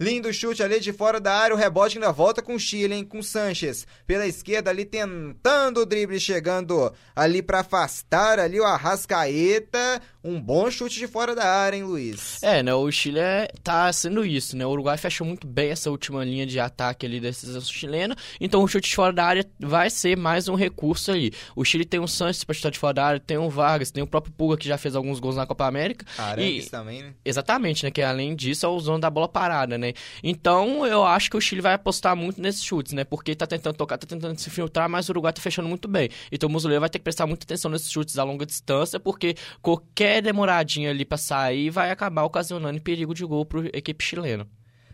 Lindo 0.00 0.32
chute 0.32 0.62
ali 0.62 0.80
de 0.80 0.94
fora 0.94 1.20
da 1.20 1.34
área, 1.34 1.54
o 1.54 1.58
rebote 1.58 1.98
ainda 1.98 2.10
volta 2.10 2.40
com 2.40 2.54
o 2.54 2.58
Chile, 2.58 2.94
hein? 2.94 3.04
Com 3.04 3.18
o 3.18 3.22
Sanches 3.22 3.86
pela 4.06 4.26
esquerda 4.26 4.70
ali 4.70 4.86
tentando 4.86 5.82
o 5.82 5.84
drible, 5.84 6.18
chegando 6.18 6.90
ali 7.14 7.42
para 7.42 7.60
afastar 7.60 8.38
ali 8.38 8.58
o 8.58 8.64
Arrascaeta. 8.64 10.00
Um 10.24 10.40
bom 10.40 10.70
chute 10.70 10.98
de 10.98 11.06
fora 11.06 11.34
da 11.34 11.44
área, 11.44 11.76
hein, 11.76 11.84
Luiz? 11.84 12.42
É, 12.42 12.62
né? 12.62 12.74
O 12.74 12.90
Chile 12.90 13.18
é, 13.18 13.48
tá 13.62 13.92
sendo 13.92 14.24
isso, 14.24 14.56
né? 14.56 14.64
O 14.64 14.70
Uruguai 14.70 14.96
fechou 14.96 15.26
muito 15.26 15.46
bem 15.46 15.70
essa 15.70 15.90
última 15.90 16.24
linha 16.24 16.46
de 16.46 16.58
ataque 16.58 17.04
ali 17.04 17.20
da 17.20 17.28
decisão 17.28 17.60
chilena. 17.60 18.16
Então 18.40 18.62
o 18.62 18.68
chute 18.68 18.88
de 18.88 18.96
fora 18.96 19.12
da 19.12 19.24
área 19.24 19.46
vai 19.58 19.90
ser 19.90 20.16
mais 20.16 20.48
um 20.48 20.54
recurso 20.54 21.12
aí. 21.12 21.30
O 21.54 21.62
Chile 21.62 21.84
tem 21.84 22.00
um 22.00 22.06
Sanches 22.06 22.42
para 22.42 22.54
chutar 22.54 22.70
de 22.70 22.78
fora 22.78 22.94
da 22.94 23.04
área, 23.04 23.20
tem 23.20 23.36
um 23.36 23.50
Vargas, 23.50 23.90
tem 23.90 24.02
o 24.02 24.06
próprio 24.06 24.32
Pulga 24.32 24.56
que 24.56 24.66
já 24.66 24.78
fez 24.78 24.96
alguns 24.96 25.20
gols 25.20 25.36
na 25.36 25.46
Copa 25.46 25.66
América. 25.66 26.06
Arangues 26.16 26.66
e... 26.66 26.70
também, 26.70 27.02
né? 27.02 27.12
Exatamente, 27.22 27.84
né? 27.84 27.90
Que 27.90 28.00
além 28.00 28.34
disso 28.34 28.64
é 28.64 28.68
o 28.68 28.80
zona 28.80 29.00
da 29.00 29.10
bola 29.10 29.28
parada, 29.28 29.76
né? 29.76 29.89
Então 30.22 30.86
eu 30.86 31.04
acho 31.04 31.30
que 31.30 31.36
o 31.36 31.40
Chile 31.40 31.60
vai 31.60 31.74
apostar 31.74 32.14
muito 32.16 32.40
nesses 32.40 32.62
chutes, 32.62 32.92
né? 32.92 33.04
Porque 33.04 33.34
tá 33.34 33.46
tentando 33.46 33.76
tocar, 33.76 33.98
tá 33.98 34.06
tentando 34.06 34.38
se 34.38 34.50
filtrar, 34.50 34.88
mas 34.88 35.08
o 35.08 35.12
Uruguai 35.12 35.32
tá 35.32 35.40
fechando 35.40 35.68
muito 35.68 35.88
bem. 35.88 36.08
Então 36.30 36.48
o 36.48 36.52
Musoleiro 36.52 36.80
vai 36.80 36.90
ter 36.90 36.98
que 36.98 37.04
prestar 37.04 37.26
muita 37.26 37.44
atenção 37.44 37.70
nesses 37.70 37.90
chutes 37.90 38.18
a 38.18 38.24
longa 38.24 38.46
distância, 38.46 38.98
porque 39.00 39.34
qualquer 39.62 40.22
demoradinha 40.22 40.90
ali 40.90 41.04
pra 41.04 41.18
sair 41.18 41.70
vai 41.70 41.90
acabar 41.90 42.24
ocasionando 42.24 42.80
perigo 42.80 43.14
de 43.14 43.24
gol 43.24 43.44
para 43.44 43.66
equipe 43.72 44.04
chilena. 44.04 44.46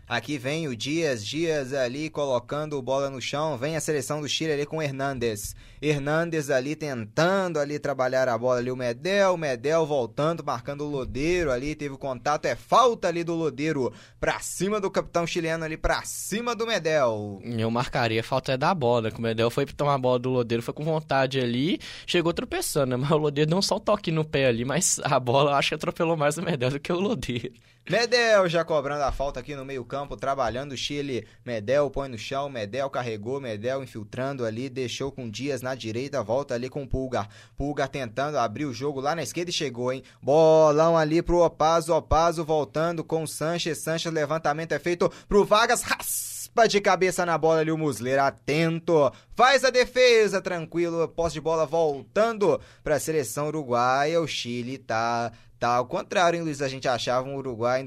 Aqui 0.09 0.37
vem 0.37 0.69
o 0.69 0.75
Dias, 0.75 1.25
Dias 1.25 1.73
ali 1.73 2.09
colocando 2.09 2.81
bola 2.81 3.09
no 3.09 3.21
chão. 3.21 3.57
Vem 3.57 3.75
a 3.75 3.81
seleção 3.81 4.21
do 4.21 4.29
Chile 4.29 4.53
ali 4.53 4.65
com 4.65 4.81
Hernandes. 4.81 5.53
Hernandes 5.81 6.49
ali 6.49 6.77
tentando 6.77 7.59
ali 7.59 7.77
trabalhar 7.77 8.29
a 8.29 8.37
bola 8.37 8.59
ali. 8.59 8.71
O 8.71 8.75
Medel, 8.75 9.35
Medel 9.35 9.85
voltando, 9.85 10.45
marcando 10.45 10.85
o 10.85 10.89
Lodeiro 10.89 11.51
ali. 11.51 11.75
Teve 11.75 11.93
o 11.93 11.97
contato, 11.97 12.45
é 12.45 12.55
falta 12.55 13.09
ali 13.09 13.21
do 13.21 13.35
Lodeiro 13.35 13.91
pra 14.17 14.39
cima 14.39 14.79
do 14.79 14.89
capitão 14.89 15.27
chileno 15.27 15.65
ali, 15.65 15.75
pra 15.75 16.01
cima 16.05 16.55
do 16.55 16.65
Medel. 16.65 17.41
Eu 17.43 17.69
marcaria, 17.69 18.23
falta 18.23 18.53
é 18.53 18.57
da 18.57 18.73
bola. 18.73 19.11
Que 19.11 19.19
o 19.19 19.21
Medel 19.21 19.49
foi 19.49 19.65
tomar 19.65 19.95
a 19.95 19.99
bola 19.99 20.19
do 20.19 20.29
Lodeiro, 20.29 20.63
foi 20.63 20.73
com 20.73 20.85
vontade 20.85 21.37
ali. 21.37 21.81
Chegou 22.05 22.31
tropeçando, 22.31 22.95
né? 22.95 22.95
Mas 22.95 23.11
o 23.11 23.17
Lodeiro 23.17 23.49
deu 23.49 23.61
só 23.61 23.75
um 23.75 23.81
toque 23.81 24.09
no 24.09 24.23
pé 24.23 24.47
ali. 24.47 24.63
Mas 24.63 25.01
a 25.03 25.19
bola 25.19 25.57
acho 25.57 25.67
que 25.67 25.75
atropelou 25.75 26.15
mais 26.15 26.37
o 26.37 26.41
Medel 26.41 26.69
do 26.69 26.79
que 26.79 26.93
o 26.93 26.99
Lodeiro. 26.99 27.51
Medel 27.89 28.49
já 28.49 28.65
cobrando 28.65 29.03
a 29.03 29.13
falta 29.13 29.39
aqui 29.39 29.55
no 29.55 29.63
meio-campo, 29.63 30.17
trabalhando 30.17 30.73
o 30.73 30.77
Chile. 30.77 31.25
Medel 31.45 31.89
põe 31.89 32.09
no 32.09 32.17
chão, 32.17 32.49
Medel 32.49 32.89
carregou, 32.89 33.39
Medel 33.39 33.81
infiltrando 33.81 34.43
ali, 34.43 34.69
deixou 34.69 35.09
com 35.09 35.29
Dias 35.29 35.61
na 35.61 35.73
direita, 35.73 36.21
volta 36.21 36.53
ali 36.53 36.69
com 36.69 36.85
Pulgar. 36.85 37.29
Pulgar 37.55 37.87
tentando 37.87 38.37
abrir 38.37 38.65
o 38.65 38.73
jogo 38.73 38.99
lá 38.99 39.15
na 39.15 39.23
esquerda 39.23 39.51
e 39.51 39.53
chegou, 39.53 39.93
hein? 39.93 40.03
Bolão 40.21 40.97
ali 40.97 41.21
pro 41.21 41.39
Opaso, 41.39 41.93
Opaso 41.93 42.43
voltando 42.43 43.05
com 43.05 43.23
o 43.23 43.27
Sanches. 43.27 43.77
Sanches, 43.77 44.11
levantamento 44.11 44.73
é 44.73 44.79
feito 44.79 45.09
pro 45.29 45.45
Vargas. 45.45 45.81
Raspa 45.81 46.67
de 46.67 46.81
cabeça 46.81 47.25
na 47.25 47.37
bola 47.37 47.61
ali 47.61 47.71
o 47.71 47.77
Musler, 47.77 48.19
atento. 48.19 49.13
Faz 49.33 49.63
a 49.63 49.69
defesa, 49.69 50.41
tranquilo. 50.41 51.07
Posse 51.07 51.35
de 51.35 51.41
bola 51.41 51.65
voltando 51.65 52.59
para 52.83 52.95
a 52.95 52.99
seleção 52.99 53.47
uruguaia. 53.47 54.19
O 54.19 54.27
Chile 54.27 54.77
tá 54.77 55.31
Tá 55.59 55.69
ao 55.75 55.87
contrário, 55.87 56.37
hein, 56.37 56.43
Luiz? 56.43 56.61
A 56.61 56.67
gente 56.67 56.87
achava 56.87 57.27
um 57.27 57.35
Uruguai 57.35 57.83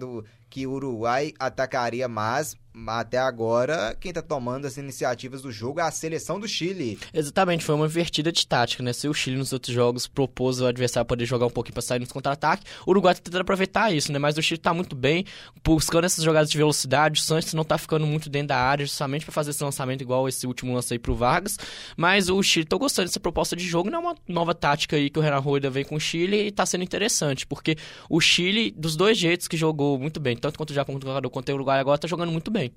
que 0.49 0.67
o 0.67 0.73
Uruguai 0.73 1.33
atacaria 1.39 2.09
mais, 2.09 2.57
até 2.87 3.19
agora, 3.19 3.97
quem 4.00 4.12
tá 4.12 4.23
tomando 4.23 4.67
as 4.67 4.77
iniciativas 4.77 5.43
do 5.43 5.50
jogo 5.50 5.81
é 5.81 5.83
a 5.83 5.91
seleção 5.91 6.39
do 6.39 6.47
Chile. 6.47 6.99
Exatamente, 7.12 7.65
foi 7.65 7.75
uma 7.75 7.87
invertida 7.87 8.31
de 8.31 8.47
tática, 8.47 8.83
né? 8.83 8.93
Se 8.93 9.09
o 9.09 9.15
Chile 9.15 9.37
nos 9.37 9.53
outros 9.53 9.75
jogos 9.75 10.07
propôs 10.07 10.61
o 10.61 10.67
adversário 10.67 11.07
poder 11.07 11.25
jogar 11.25 11.47
um 11.47 11.50
pouquinho 11.50 11.75
pra 11.75 11.83
sair 11.83 11.99
nos 11.99 12.12
contra-ataque, 12.12 12.65
o 12.87 12.91
Uruguai 12.91 13.15
tá 13.15 13.21
tentando 13.23 13.43
aproveitar 13.43 13.93
isso, 13.93 14.12
né? 14.12 14.19
Mas 14.19 14.37
o 14.39 14.43
Chile 14.43 14.59
tá 14.59 14.73
muito 14.73 14.95
bem, 14.95 15.25
buscando 15.65 16.05
essas 16.05 16.25
jogadas 16.25 16.50
de 16.50 16.57
velocidade. 16.57 17.21
O 17.21 17.23
Santos 17.23 17.53
não 17.55 17.65
tá 17.65 17.77
ficando 17.77 18.07
muito 18.07 18.28
dentro 18.28 18.49
da 18.49 18.56
área, 18.56 18.85
justamente 18.87 19.25
para 19.25 19.33
fazer 19.33 19.50
esse 19.50 19.63
lançamento 19.63 20.02
igual 20.02 20.28
esse 20.28 20.47
último 20.47 20.75
lance 20.75 20.93
aí 20.93 20.99
pro 20.99 21.15
Vargas. 21.15 21.59
Mas 21.97 22.28
o 22.28 22.43
Chile 22.43 22.67
tá 22.67 22.76
gostando 22.76 23.09
dessa 23.09 23.21
proposta 23.21 23.56
de 23.56 23.67
jogo, 23.67 23.91
não 23.91 23.99
é 23.99 24.02
uma 24.02 24.15
nova 24.28 24.54
tática 24.54 24.97
aí 24.97 25.11
que 25.11 25.19
o 25.19 25.23
Renan 25.23 25.39
Rueda 25.39 25.71
vem 25.71 25.85
com 25.85 25.97
o 25.97 26.00
Chile 26.00 26.47
e 26.47 26.50
tá 26.50 26.65
sendo 26.65 26.85
interessante, 26.85 27.47
porque 27.47 27.76
o 28.09 28.21
Chile, 28.21 28.71
dos 28.76 28.97
dois 28.97 29.19
jeitos 29.19 29.49
que 29.49 29.56
jogou 29.56 29.99
muito 29.99 30.21
bem, 30.21 30.37
tanto 30.37 30.56
quanto 30.56 30.71
o 30.71 30.75
Japão 30.75 30.99
quanto 31.30 31.49
o 31.49 31.54
Uruguai 31.54 31.80
agora, 31.80 31.99
tá 31.99 32.09
jogando 32.09 32.33
muito 32.33 32.50
bem. 32.50 32.70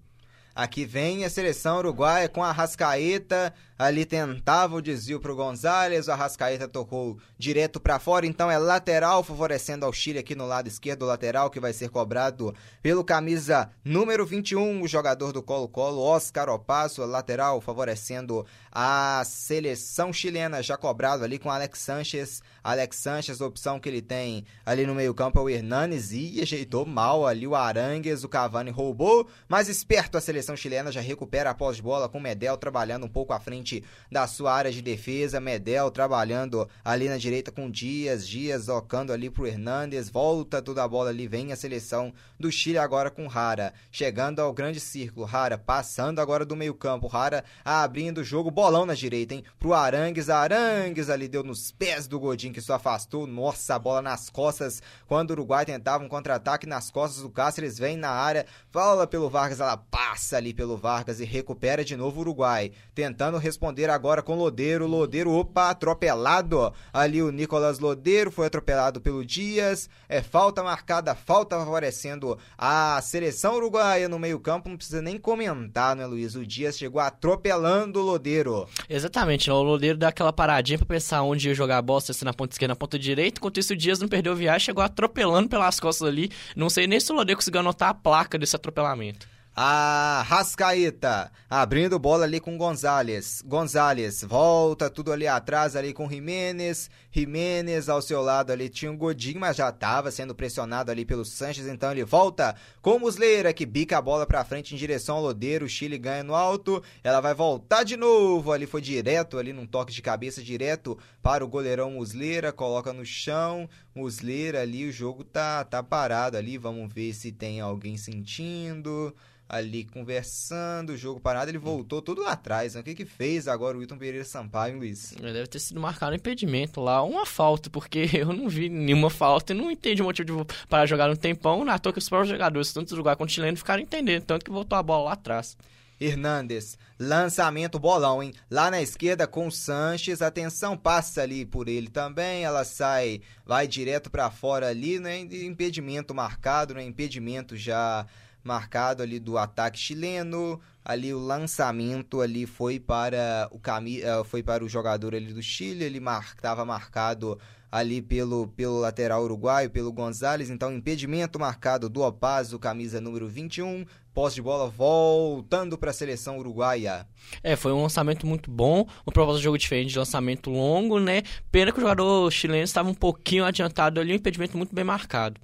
Aqui 0.56 0.86
vem 0.86 1.26
a 1.26 1.30
seleção 1.30 1.78
uruguaia 1.78 2.30
com 2.30 2.44
a 2.44 2.52
Rascaeta 2.52 3.54
ali 3.84 4.06
tentava 4.06 4.76
o 4.76 4.82
desvio 4.82 5.20
para 5.20 5.32
o 5.32 5.36
Gonzalez, 5.36 6.08
o 6.08 6.12
Arrascaeta 6.12 6.68
tocou 6.68 7.18
direto 7.38 7.80
para 7.80 8.00
fora, 8.00 8.26
então 8.26 8.50
é 8.50 8.58
lateral, 8.58 9.24
favorecendo 9.24 9.86
ao 9.86 9.92
Chile 9.92 10.20
aqui 10.20 10.36
no 10.36 10.46
lado 10.46 10.68
esquerdo, 10.68 11.06
lateral 11.06 11.50
que 11.50 11.60
vai 11.60 11.74
ser 11.74 11.90
cobrado 11.90 12.54
pelo 12.82 13.04
camisa 13.04 13.70
número 13.84 14.26
21, 14.26 14.82
o 14.82 14.88
jogador 14.88 15.32
do 15.32 15.42
Colo-Colo, 15.42 16.02
Oscar 16.02 16.50
Opasso, 16.50 17.04
lateral, 17.06 17.60
favorecendo 17.60 18.46
a 18.72 19.22
seleção 19.26 20.14
chilena, 20.14 20.64
já 20.64 20.78
cobrado 20.78 21.24
ali 21.24 21.38
com 21.38 21.50
Alex 21.50 21.80
Sanches, 21.80 22.42
Alex 22.64 22.98
Sanches, 22.98 23.42
opção 23.42 23.80
que 23.80 23.90
ele 23.90 24.02
tem 24.02 24.46
ali 24.66 24.86
no 24.86 24.96
meio 24.96 25.14
campo 25.14 25.40
é 25.40 25.42
o 25.42 25.50
Hernanes. 25.50 26.12
E 26.12 26.42
ajeitou 26.42 26.86
mal 26.86 27.28
ali 27.28 27.46
o 27.46 27.56
Arangues, 27.56 28.24
o 28.24 28.30
Cavani 28.30 28.72
roubou, 28.72 29.28
mas 29.48 29.68
esperto 29.68 30.18
a 30.18 30.22
seleção 30.22 30.43
chilena 30.58 30.92
já 30.92 31.00
recupera 31.00 31.52
a 31.52 31.54
pós-bola 31.56 32.10
com 32.10 32.20
Medel 32.20 32.58
trabalhando 32.58 33.06
um 33.06 33.10
pouco 33.10 33.32
à 33.32 33.40
frente 33.40 33.84
da 34.12 34.28
sua 34.28 34.54
área 34.54 34.72
de 34.72 34.82
defesa. 34.82 35.40
Medel 35.40 35.90
trabalhando 35.90 36.68
ali 36.84 37.08
na 37.08 37.18
direita 37.18 37.52
com 37.52 37.72
Dias, 37.72 38.28
Dias 38.28 38.68
tocando 38.84 39.14
ali 39.14 39.30
pro 39.30 39.48
Hernandes, 39.48 40.10
volta 40.10 40.62
toda 40.62 40.84
a 40.84 40.88
bola 40.88 41.10
ali, 41.10 41.28
vem 41.28 41.54
a 41.54 41.56
seleção 41.56 42.14
do 42.40 42.52
Chile 42.52 42.78
agora 42.78 43.10
com 43.10 43.28
Rara, 43.28 43.74
chegando 43.92 44.42
ao 44.42 44.52
grande 44.52 44.80
círculo, 44.80 45.26
Rara 45.26 45.58
passando 45.58 46.20
agora 46.20 46.44
do 46.44 46.56
meio 46.56 46.74
campo, 46.74 47.08
Rara 47.08 47.46
abrindo 47.64 48.18
o 48.18 48.24
jogo, 48.24 48.50
bolão 48.50 48.86
na 48.86 48.96
direita, 48.96 49.36
hein, 49.36 49.44
pro 49.60 49.74
Arangues, 49.74 50.30
Arangues 50.30 51.10
ali 51.10 51.28
deu 51.28 51.44
nos 51.44 51.72
pés 51.72 52.08
do 52.08 52.20
Godinho 52.20 52.54
que 52.54 52.62
só 52.62 52.74
afastou, 52.74 53.28
nossa, 53.28 53.76
a 53.76 53.80
bola 53.80 54.02
nas 54.02 54.30
costas, 54.30 54.82
quando 55.08 55.30
o 55.30 55.34
Uruguai 55.34 55.66
tentava 55.66 56.04
um 56.04 56.10
contra-ataque 56.10 56.66
nas 56.66 56.90
costas 56.90 57.22
do 57.22 57.30
Cáceres, 57.30 57.78
vem 57.78 57.96
na 57.96 58.10
área, 58.10 58.46
fala 58.72 59.06
pelo 59.06 59.30
Vargas, 59.30 59.60
ela 59.60 59.78
passa 59.78 60.33
ali 60.34 60.54
pelo 60.54 60.76
Vargas 60.76 61.20
e 61.20 61.26
recupera 61.26 61.84
de 61.84 61.96
novo 61.96 62.18
o 62.18 62.22
Uruguai, 62.22 62.72
tentando 62.94 63.38
responder 63.38 63.90
agora 63.90 64.22
com 64.22 64.36
Lodeiro. 64.36 64.88
Lodeiro, 64.88 65.32
opa, 65.32 65.70
atropelado. 65.70 66.74
Ali 66.92 67.22
o 67.22 67.32
Nicolas 67.32 67.80
Lodeiro 67.80 68.32
foi 68.32 68.48
atropelado 68.48 69.00
pelo 69.00 69.26
Dias. 69.26 69.90
É 70.10 70.22
falta 70.22 70.64
marcada, 70.64 71.16
falta 71.16 71.58
favorecendo 71.58 72.38
a 72.58 73.00
seleção 73.02 73.56
uruguaia 73.56 74.10
no 74.10 74.20
meio-campo. 74.20 74.70
Não 74.70 74.78
precisa 74.78 75.02
nem 75.02 75.18
comentar, 75.18 75.96
né, 75.96 76.06
Luiz? 76.06 76.36
O 76.36 76.46
Dias 76.46 76.78
chegou 76.78 77.02
atropelando 77.02 78.00
o 78.00 78.04
Lodeiro. 78.04 78.68
Exatamente, 78.90 79.50
o 79.50 79.62
Lodeiro 79.62 79.98
dá 79.98 80.10
aquela 80.10 80.34
paradinha 80.34 80.78
pra 80.78 80.88
pensar 80.88 81.22
onde 81.24 81.48
ia 81.48 81.56
jogar 81.56 81.78
a 81.78 81.82
bola, 81.82 82.02
se 82.02 82.26
na 82.26 82.34
ponta 82.34 82.54
esquerda, 82.54 82.72
na 82.72 82.76
ponta 82.76 82.98
direita. 82.98 83.40
Enquanto 83.40 83.60
isso, 83.60 83.74
o 83.74 83.78
Dias 83.78 84.00
não 84.00 84.08
perdeu 84.08 84.36
viagem, 84.36 84.66
chegou 84.66 84.84
atropelando 84.84 85.50
pelas 85.50 85.80
costas 85.80 86.08
ali. 86.08 86.32
Não 86.56 86.70
sei 86.70 86.88
nem 86.88 87.00
se 87.00 87.12
o 87.12 87.16
Lodeiro 87.16 87.38
conseguiu 87.38 87.62
anotar 87.62 87.90
a 87.90 87.94
placa 87.94 88.38
desse 88.38 88.56
atropelamento. 88.56 89.33
A 89.56 90.24
Rascaeta 90.26 91.32
abrindo 91.48 92.00
bola 92.00 92.24
ali 92.24 92.40
com 92.40 92.58
Gonzalez. 92.58 93.44
Gonzalez 93.46 94.24
volta 94.24 94.90
tudo 94.90 95.12
ali 95.12 95.28
atrás 95.28 95.76
ali 95.76 95.94
com 95.94 96.10
Jimenez. 96.10 96.90
Jimenez 97.12 97.88
ao 97.88 98.02
seu 98.02 98.24
lado 98.24 98.52
ali 98.52 98.68
tinha 98.68 98.92
um 98.92 98.98
Godinho, 98.98 99.40
mas 99.40 99.56
já 99.56 99.70
estava 99.70 100.10
sendo 100.10 100.34
pressionado 100.34 100.90
ali 100.90 101.06
pelo 101.06 101.24
Sanches, 101.24 101.68
então 101.68 101.92
ele 101.92 102.04
volta 102.04 102.56
com 102.82 102.98
Musleira 102.98 103.54
que 103.54 103.64
bica 103.64 104.00
a 104.00 104.02
bola 104.02 104.26
para 104.26 104.44
frente 104.44 104.74
em 104.74 104.78
direção 104.78 105.18
ao 105.18 105.22
Lodeiro. 105.22 105.66
O 105.66 105.70
Chile 105.70 106.00
ganha 106.00 106.24
no 106.24 106.34
alto. 106.34 106.82
Ela 107.04 107.22
vai 107.22 107.36
voltar 107.36 107.84
de 107.84 107.96
novo. 107.96 108.52
Ali 108.52 108.66
foi 108.66 108.82
direto 108.82 109.38
ali 109.38 109.54
num 109.54 109.68
toque 109.68 109.94
de 109.94 110.02
cabeça 110.02 110.42
direto 110.42 110.98
para 111.22 111.46
o 111.46 111.48
goleirão 111.48 111.92
Musleira, 111.92 112.52
coloca 112.52 112.92
no 112.92 113.06
chão. 113.06 113.70
Muslera 113.96 114.62
ali, 114.62 114.88
o 114.88 114.92
jogo 114.92 115.24
tá, 115.24 115.64
tá 115.64 115.84
parado 115.84 116.38
ali. 116.38 116.58
Vamos 116.58 116.92
ver 116.92 117.14
se 117.14 117.32
tem 117.32 117.60
alguém 117.62 117.98
sentindo 117.98 119.14
ali 119.48 119.84
conversando, 119.84 120.92
o 120.94 120.98
jogo 120.98 121.20
parado, 121.20 121.52
ele 121.52 121.58
voltou 121.58 122.02
todo 122.02 122.22
lá 122.22 122.32
atrás. 122.32 122.74
Né? 122.74 122.82
O 122.82 122.84
que 122.84 122.96
que 122.96 123.06
fez 123.06 123.48
agora 123.48 123.78
o 123.78 123.80
Wilton 123.80 123.98
Pereira 123.98 124.26
Sampaio, 124.26 124.78
Luiz? 124.78 125.14
Deve 125.20 125.48
ter 125.48 125.60
sido 125.60 125.80
marcado 125.80 126.14
um 126.14 126.16
impedimento 126.16 126.82
lá, 126.82 127.04
uma 127.04 127.26
falta, 127.26 127.70
porque 127.70 128.10
eu 128.14 128.34
não 128.34 128.50
vi 128.50 128.70
nenhuma 128.70 129.10
falta 129.10 129.54
e 129.54 129.56
não 129.56 129.70
entendi 129.70 130.02
o 130.02 130.06
motivo 130.06 130.44
de 130.44 130.68
parar 130.68 130.86
jogar 130.86 131.08
no 131.08 131.18
tempão. 131.18 131.64
Na 131.64 131.78
toa 131.78 131.94
que 131.94 132.00
os 132.00 132.10
próprios 132.10 132.30
jogadores, 132.30 132.74
tanto 132.74 132.90
do 132.90 132.94
Uruguai 132.96 133.16
quanto 133.16 133.32
chileno, 133.32 133.58
ficaram 133.58 133.82
entendendo, 133.82 134.24
tanto 134.24 134.44
que 134.44 134.52
voltou 134.52 134.78
a 134.78 134.84
bola 134.84 135.06
lá 135.06 135.14
atrás. 135.14 135.58
Hernandes, 136.04 136.78
lançamento 137.00 137.80
bolão, 137.80 138.22
hein? 138.22 138.34
Lá 138.52 138.70
na 138.70 138.82
esquerda 138.82 139.26
com 139.26 139.48
o 139.48 139.52
Sanches, 139.52 140.22
atenção, 140.22 140.76
passa 140.76 141.22
ali 141.22 141.46
por 141.46 141.70
ele 141.70 141.88
também, 141.88 142.44
ela 142.44 142.66
sai, 142.66 143.22
vai 143.46 143.68
direto 143.68 144.12
para 144.12 144.30
fora 144.30 144.68
ali, 144.68 145.00
né? 145.00 145.20
Impedimento 145.20 146.14
marcado, 146.14 146.74
né? 146.74 146.84
Impedimento 146.84 147.56
já 147.56 148.06
marcado 148.44 149.02
ali 149.02 149.18
do 149.18 149.38
ataque 149.38 149.80
chileno. 149.80 150.60
Ali 150.84 151.14
o 151.14 151.20
lançamento 151.20 152.20
ali 152.20 152.46
foi 152.46 152.78
para 152.82 153.48
o 153.52 153.58
cami 153.58 154.02
eh, 154.02 154.24
foi 154.26 154.44
para 154.44 154.66
o 154.66 154.68
jogador 154.68 155.16
ali 155.16 155.32
do 155.32 155.42
Chile, 155.42 155.86
ele 155.86 156.02
estava 156.36 156.66
mar 156.66 156.82
marcado 156.82 157.40
ali 157.74 158.04
pelo, 158.04 158.48
pelo 158.50 158.80
lateral 158.80 159.24
uruguaio, 159.24 159.68
pelo 159.68 159.92
Gonzalez, 159.92 160.52
então 160.52 160.72
impedimento 160.72 161.40
marcado 161.40 161.90
do 161.90 162.02
Opaso, 162.02 162.60
camisa 162.60 163.02
número 163.02 163.28
21, 163.28 163.84
posse 164.14 164.36
de 164.36 164.42
bola 164.42 164.70
voltando 164.70 165.78
para 165.78 165.90
a 165.90 165.94
seleção 165.94 166.38
uruguaia. 166.38 167.08
É, 167.42 167.56
foi 167.56 167.72
um 167.74 167.82
lançamento 167.82 168.28
muito 168.28 168.52
bom, 168.52 168.88
uma 169.06 169.14
proposta 169.14 169.38
de 169.38 169.44
jogo 169.44 169.58
diferente, 169.58 169.92
de 169.92 170.00
lançamento 170.00 170.50
longo, 170.50 171.00
né? 171.00 171.24
Pena 171.52 171.72
que 171.72 171.78
o 171.78 171.82
jogador 171.82 172.32
chileno 172.32 172.64
estava 172.64 172.90
um 172.90 172.94
pouquinho 172.94 173.46
adiantado 173.46 174.00
ali, 174.00 174.14
um 174.14 174.16
impedimento 174.16 174.58
muito 174.58 174.74
bem 174.74 174.84
marcado. 174.84 175.40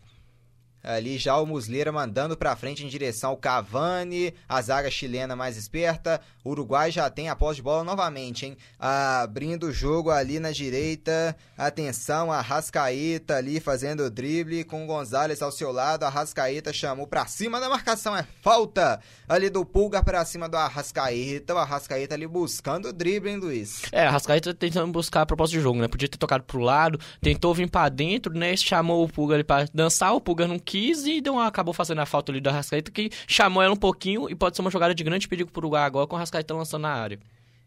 Ali 0.83 1.17
já 1.17 1.37
o 1.37 1.45
Muslera 1.45 1.91
mandando 1.91 2.37
para 2.37 2.55
frente 2.55 2.85
em 2.85 2.87
direção 2.87 3.31
ao 3.31 3.37
Cavani, 3.37 4.33
a 4.47 4.61
zaga 4.61 4.89
chilena 4.89 5.35
mais 5.35 5.57
esperta. 5.57 6.21
O 6.43 6.51
Uruguai 6.51 6.89
já 6.89 7.09
tem 7.09 7.29
a 7.29 7.35
posse 7.35 7.57
de 7.57 7.63
bola 7.63 7.83
novamente, 7.83 8.45
hein? 8.45 8.57
Abrindo 8.79 9.67
o 9.67 9.71
jogo 9.71 10.09
ali 10.09 10.39
na 10.39 10.51
direita. 10.51 11.35
Atenção, 11.57 12.31
a 12.31 12.41
Rascaeta 12.41 13.35
ali 13.35 13.59
fazendo 13.59 14.03
o 14.03 14.09
drible 14.09 14.63
com 14.63 14.83
o 14.83 14.87
Gonzalez 14.87 15.41
ao 15.41 15.51
seu 15.51 15.71
lado. 15.71 16.03
A 16.03 16.09
Rascaeta 16.09 16.71
chamou 16.71 17.05
para 17.05 17.25
cima 17.25 17.59
da 17.59 17.69
marcação, 17.69 18.15
é 18.15 18.25
falta 18.41 19.01
ali 19.27 19.49
do 19.49 19.65
Pulga 19.65 20.01
para 20.01 20.23
cima 20.23 20.47
do 20.47 20.55
Arrascaeta. 20.57 21.53
O 21.53 21.57
Arrascaeta 21.57 22.15
ali 22.15 22.25
buscando 22.25 22.89
o 22.89 22.93
drible, 22.93 23.29
hein, 23.29 23.37
Luiz? 23.37 23.81
É, 23.91 24.07
a 24.07 24.19
tentando 24.57 24.91
buscar 24.91 25.21
a 25.21 25.25
proposta 25.25 25.55
de 25.55 25.61
jogo, 25.61 25.79
né? 25.79 25.87
Podia 25.87 26.07
ter 26.07 26.17
tocado 26.17 26.43
pro 26.43 26.59
lado, 26.59 26.99
tentou 27.21 27.53
vir 27.53 27.69
para 27.69 27.89
dentro, 27.89 28.33
né? 28.33 28.55
Chamou 28.55 29.03
o 29.03 29.09
Pulga 29.09 29.35
ali 29.35 29.43
para 29.43 29.67
dançar, 29.73 30.13
o 30.13 30.21
Pulga 30.21 30.47
não 30.47 30.57
quis 30.57 30.78
e 30.79 31.21
deu 31.21 31.33
uma, 31.33 31.47
acabou 31.47 31.73
fazendo 31.73 31.99
a 31.99 32.05
falta 32.05 32.31
ali 32.31 32.39
do 32.39 32.49
Arrascaeta, 32.49 32.91
que 32.91 33.09
chamou 33.27 33.61
ela 33.61 33.73
um 33.73 33.77
pouquinho 33.77 34.29
e 34.29 34.35
pode 34.35 34.55
ser 34.55 34.61
uma 34.61 34.71
jogada 34.71 34.95
de 34.95 35.03
grande 35.03 35.27
perigo 35.27 35.51
pro 35.51 35.61
Uruguai 35.61 35.83
agora 35.83 36.07
com 36.07 36.15
o 36.15 36.17
Arrascaeta 36.17 36.53
lançando 36.53 36.83
na 36.83 36.93
área. 36.93 37.19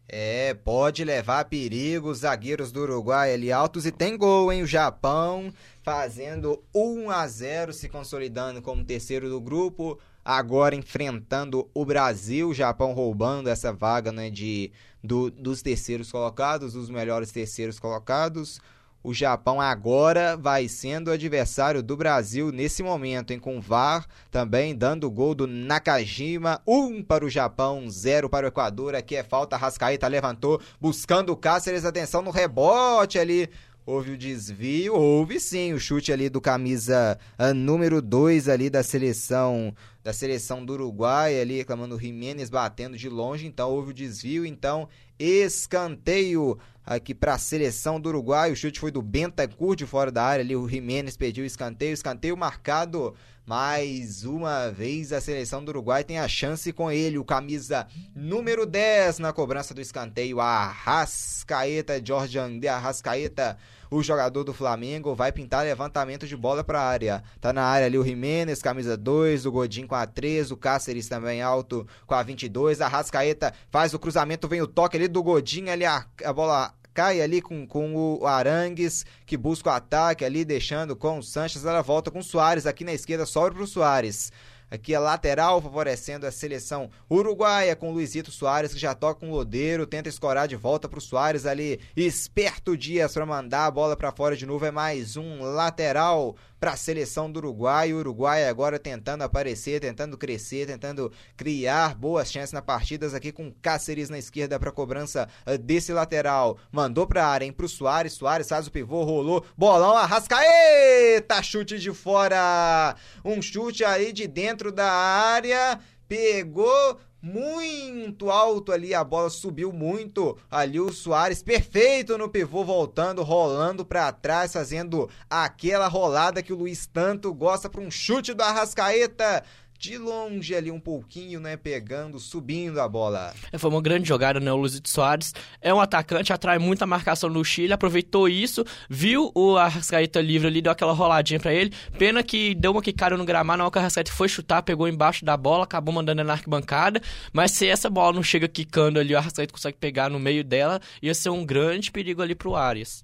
É, 0.07 0.53
pode 0.53 1.03
levar 1.03 1.45
perigo 1.45 2.09
os 2.09 2.19
zagueiros 2.19 2.71
do 2.71 2.81
Uruguai 2.81 3.33
ali 3.33 3.51
altos 3.51 3.85
e 3.85 3.91
tem 3.91 4.17
gol, 4.17 4.51
hein? 4.51 4.61
O 4.61 4.67
Japão 4.67 5.51
fazendo 5.81 6.61
1 6.75 7.09
a 7.09 7.27
0 7.27 7.73
se 7.73 7.87
consolidando 7.87 8.61
como 8.61 8.83
terceiro 8.83 9.29
do 9.29 9.39
grupo, 9.39 9.97
agora 10.23 10.75
enfrentando 10.75 11.69
o 11.73 11.85
Brasil, 11.85 12.49
o 12.49 12.53
Japão 12.53 12.93
roubando 12.93 13.49
essa 13.49 13.71
vaga, 13.71 14.11
né, 14.11 14.29
de 14.29 14.71
do, 15.03 15.29
dos 15.29 15.61
terceiros 15.61 16.11
colocados, 16.11 16.75
os 16.75 16.89
melhores 16.89 17.31
terceiros 17.31 17.79
colocados. 17.79 18.59
O 19.03 19.13
Japão 19.13 19.59
agora 19.59 20.37
vai 20.37 20.69
sendo 20.69 21.11
adversário 21.11 21.83
do 21.83 21.97
Brasil 21.97 22.53
nesse 22.53 22.81
momento, 22.81 23.31
hein? 23.33 23.39
Com 23.39 23.59
VAR 23.59 24.07
também 24.31 24.73
dando 24.73 25.03
o 25.03 25.11
gol 25.11 25.35
do 25.35 25.45
Nakajima. 25.45 26.61
Um 26.65 27.03
para 27.03 27.25
o 27.25 27.29
Japão, 27.29 27.89
zero 27.89 28.29
para 28.29 28.45
o 28.45 28.47
Equador. 28.47 28.95
Aqui 28.95 29.17
é 29.17 29.23
falta. 29.23 29.57
Rascaeta 29.57 30.07
levantou, 30.07 30.61
buscando 30.79 31.33
o 31.33 31.35
Cáceres. 31.35 31.83
Atenção 31.83 32.21
no 32.21 32.31
rebote 32.31 33.19
ali. 33.19 33.49
Houve 33.85 34.11
o 34.11 34.17
desvio, 34.17 34.95
houve 34.95 35.41
sim 35.41 35.73
o 35.73 35.79
chute 35.79 36.13
ali 36.13 36.29
do 36.29 36.39
camisa 36.39 37.19
uh, 37.37 37.53
número 37.53 38.01
2 38.01 38.47
ali 38.47 38.69
da 38.69 38.81
seleção 38.81 39.75
da 40.01 40.13
seleção 40.13 40.63
do 40.63 40.71
Uruguai 40.71 41.39
ali 41.39 41.57
reclamando 41.57 41.99
Jiménez 41.99 42.49
batendo 42.49 42.97
de 42.97 43.09
longe, 43.09 43.45
então 43.45 43.69
houve 43.69 43.91
o 43.91 43.93
desvio, 43.93 44.45
então 44.45 44.87
escanteio 45.19 46.57
aqui 46.85 47.13
para 47.13 47.33
a 47.33 47.37
seleção 47.37 47.99
do 47.99 48.09
Uruguai. 48.09 48.51
O 48.51 48.55
chute 48.55 48.79
foi 48.79 48.91
do 48.91 49.01
Bentancur 49.01 49.75
de 49.75 49.85
fora 49.85 50.11
da 50.11 50.23
área 50.23 50.43
ali, 50.43 50.55
o 50.55 50.67
Jiménez 50.67 51.17
pediu 51.17 51.45
escanteio, 51.45 51.93
escanteio 51.93 52.35
marcado 52.37 53.15
mais 53.45 54.23
uma 54.23 54.69
vez 54.69 55.11
a 55.11 55.19
seleção 55.19 55.63
do 55.63 55.69
Uruguai 55.69 56.03
tem 56.03 56.17
a 56.17 56.27
chance 56.27 56.71
com 56.71 56.89
ele, 56.89 57.17
o 57.17 57.25
camisa 57.25 57.85
número 58.15 58.65
10 58.65 59.19
na 59.19 59.33
cobrança 59.33 59.73
do 59.73 59.81
escanteio, 59.81 60.39
Arrascaeta, 60.39 62.01
Jorge 62.03 62.39
André 62.39 62.69
Arrascaeta, 62.69 63.57
o 63.91 64.01
jogador 64.01 64.45
do 64.45 64.53
Flamengo, 64.53 65.13
vai 65.13 65.31
pintar 65.31 65.65
levantamento 65.65 66.25
de 66.25 66.37
bola 66.37 66.63
para 66.63 66.79
a 66.79 66.87
área. 66.87 67.23
Tá 67.41 67.51
na 67.51 67.63
área 67.63 67.85
ali 67.85 67.97
o 67.97 68.03
Jimenez, 68.03 68.61
camisa 68.61 68.95
2, 68.95 69.45
o 69.45 69.51
Godin 69.51 69.85
com 69.85 69.95
a 69.95 70.07
3, 70.07 70.49
o 70.51 70.57
Cáceres 70.57 71.09
também 71.09 71.41
alto 71.41 71.85
com 72.07 72.15
a 72.15 72.23
22, 72.23 72.79
Arrascaeta 72.79 73.53
faz 73.69 73.93
o 73.93 73.99
cruzamento, 73.99 74.47
vem 74.47 74.61
o 74.61 74.67
toque 74.67 74.95
ali 74.95 75.09
do 75.09 75.21
Godin, 75.21 75.67
ali 75.67 75.85
a, 75.85 76.05
a 76.23 76.31
bola 76.31 76.73
cai 76.93 77.21
ali 77.21 77.41
com, 77.41 77.65
com 77.65 77.95
o 77.95 78.27
Arangues, 78.27 79.05
que 79.25 79.35
busca 79.35 79.69
o 79.69 79.73
ataque 79.73 80.23
ali, 80.23 80.45
deixando 80.45 80.95
com 80.95 81.19
o 81.19 81.23
Sanches. 81.23 81.65
Ela 81.65 81.81
volta 81.81 82.11
com 82.11 82.19
o 82.19 82.23
Soares 82.23 82.65
aqui 82.65 82.83
na 82.83 82.93
esquerda, 82.93 83.25
sobra 83.25 83.53
para 83.53 83.63
o 83.63 83.67
Soares. 83.67 84.31
Aqui 84.73 84.95
a 84.95 84.99
lateral 84.99 85.61
favorecendo 85.61 86.25
a 86.25 86.31
seleção 86.31 86.89
uruguaia 87.07 87.75
com 87.75 87.91
Luizito 87.91 88.31
Soares 88.31 88.73
que 88.73 88.79
já 88.79 88.95
toca 88.95 89.23
o 89.23 89.29
Lodeiro, 89.29 89.85
tenta 89.85 90.09
escorar 90.09 90.47
de 90.47 90.55
volta 90.55 90.89
para 90.89 90.97
o 90.97 91.01
Soares 91.01 91.45
ali, 91.45 91.79
esperto 91.95 92.75
Dias 92.75 93.13
para 93.13 93.23
mandar 93.23 93.67
a 93.67 93.71
bola 93.71 93.95
para 93.95 94.11
fora 94.11 94.35
de 94.35 94.47
novo, 94.47 94.65
é 94.65 94.71
mais 94.71 95.15
um 95.15 95.43
lateral 95.43 96.35
para 96.63 96.71
a 96.71 96.77
seleção 96.77 97.29
do 97.29 97.39
Uruguai. 97.39 97.91
O 97.91 97.97
Uruguai 97.97 98.47
agora 98.47 98.79
tentando 98.79 99.21
aparecer, 99.21 99.81
tentando 99.81 100.17
crescer, 100.17 100.65
tentando 100.65 101.11
criar 101.35 101.93
boas 101.93 102.31
chances 102.31 102.53
na 102.53 102.61
partidas 102.61 103.13
aqui 103.13 103.33
com 103.33 103.51
Cáceres 103.61 104.09
na 104.09 104.17
esquerda 104.17 104.57
para 104.57 104.71
cobrança 104.71 105.27
eh, 105.45 105.57
desse 105.57 105.91
lateral. 105.91 106.57
Mandou 106.71 107.05
para 107.05 107.25
a 107.25 107.27
área, 107.27 107.45
hein, 107.45 107.51
pro 107.51 107.67
Soares. 107.67 108.13
Soares 108.13 108.47
faz 108.47 108.65
o 108.65 108.71
pivô, 108.71 109.03
rolou, 109.03 109.45
bolão, 109.57 109.97
Arrascaeta, 109.97 111.43
chute 111.43 111.77
de 111.79 111.91
fora. 111.91 112.95
Um 113.25 113.41
chute 113.41 113.83
aí 113.83 114.13
de 114.13 114.25
dentro 114.25 114.71
da 114.71 114.89
área, 114.89 115.77
pegou 116.07 116.97
muito 117.23 118.29
alto 118.29 118.73
ali, 118.73 118.93
a 118.93 119.01
bola 119.01 119.29
subiu 119.29 119.71
muito. 119.71 120.37
Ali 120.51 120.77
o 120.77 120.91
Soares 120.91 121.41
perfeito 121.41 122.17
no 122.17 122.27
pivô, 122.27 122.65
voltando, 122.65 123.23
rolando 123.23 123.85
para 123.85 124.11
trás, 124.11 124.51
fazendo 124.51 125.09
aquela 125.29 125.87
rolada 125.87 126.43
que 126.43 126.51
o 126.51 126.57
Luiz 126.57 126.85
tanto 126.85 127.33
gosta 127.33 127.69
para 127.69 127.79
um 127.79 127.89
chute 127.89 128.33
do 128.33 128.43
Arrascaeta 128.43 129.41
de 129.83 129.97
longe 129.97 130.55
ali 130.55 130.71
um 130.71 130.79
pouquinho, 130.79 131.41
né, 131.41 131.57
pegando, 131.57 132.17
subindo 132.17 132.79
a 132.79 132.87
bola. 132.87 133.33
É, 133.51 133.57
foi 133.57 133.69
uma 133.69 133.81
grande 133.81 134.07
jogada, 134.07 134.39
né, 134.39 134.49
o 134.49 134.55
Luizito 134.55 134.87
Soares 134.87 135.33
é 135.59 135.73
um 135.73 135.81
atacante, 135.81 136.31
atrai 136.31 136.57
muita 136.57 136.85
marcação 136.85 137.29
do 137.29 137.43
Chile, 137.43 137.73
aproveitou 137.73 138.29
isso, 138.29 138.63
viu 138.89 139.29
o 139.35 139.57
Arrascaeta 139.57 140.21
livre 140.21 140.47
ali, 140.47 140.61
deu 140.61 140.71
aquela 140.71 140.93
roladinha 140.93 141.37
para 141.37 141.53
ele, 141.53 141.73
pena 141.99 142.23
que 142.23 142.55
deu 142.55 142.71
uma 142.71 142.81
quicada 142.81 143.17
no 143.17 143.25
gramado, 143.25 143.57
na 143.57 143.65
hora 143.65 143.71
que 143.73 143.77
o 143.77 143.81
Arrascaeta 143.81 144.13
foi 144.13 144.29
chutar, 144.29 144.63
pegou 144.63 144.87
embaixo 144.87 145.25
da 145.25 145.35
bola, 145.35 145.65
acabou 145.65 145.93
mandando 145.93 146.23
na 146.23 146.31
arquibancada, 146.31 147.01
mas 147.33 147.51
se 147.51 147.67
essa 147.67 147.89
bola 147.89 148.13
não 148.13 148.23
chega 148.23 148.47
quicando 148.47 149.01
ali, 149.01 149.13
o 149.13 149.17
Arrascaeta 149.17 149.51
consegue 149.51 149.77
pegar 149.77 150.09
no 150.09 150.17
meio 150.17 150.45
dela, 150.45 150.79
ia 151.01 151.13
ser 151.13 151.27
um 151.27 151.45
grande 151.45 151.91
perigo 151.91 152.21
ali 152.21 152.35
pro 152.35 152.55
Arias. 152.55 153.03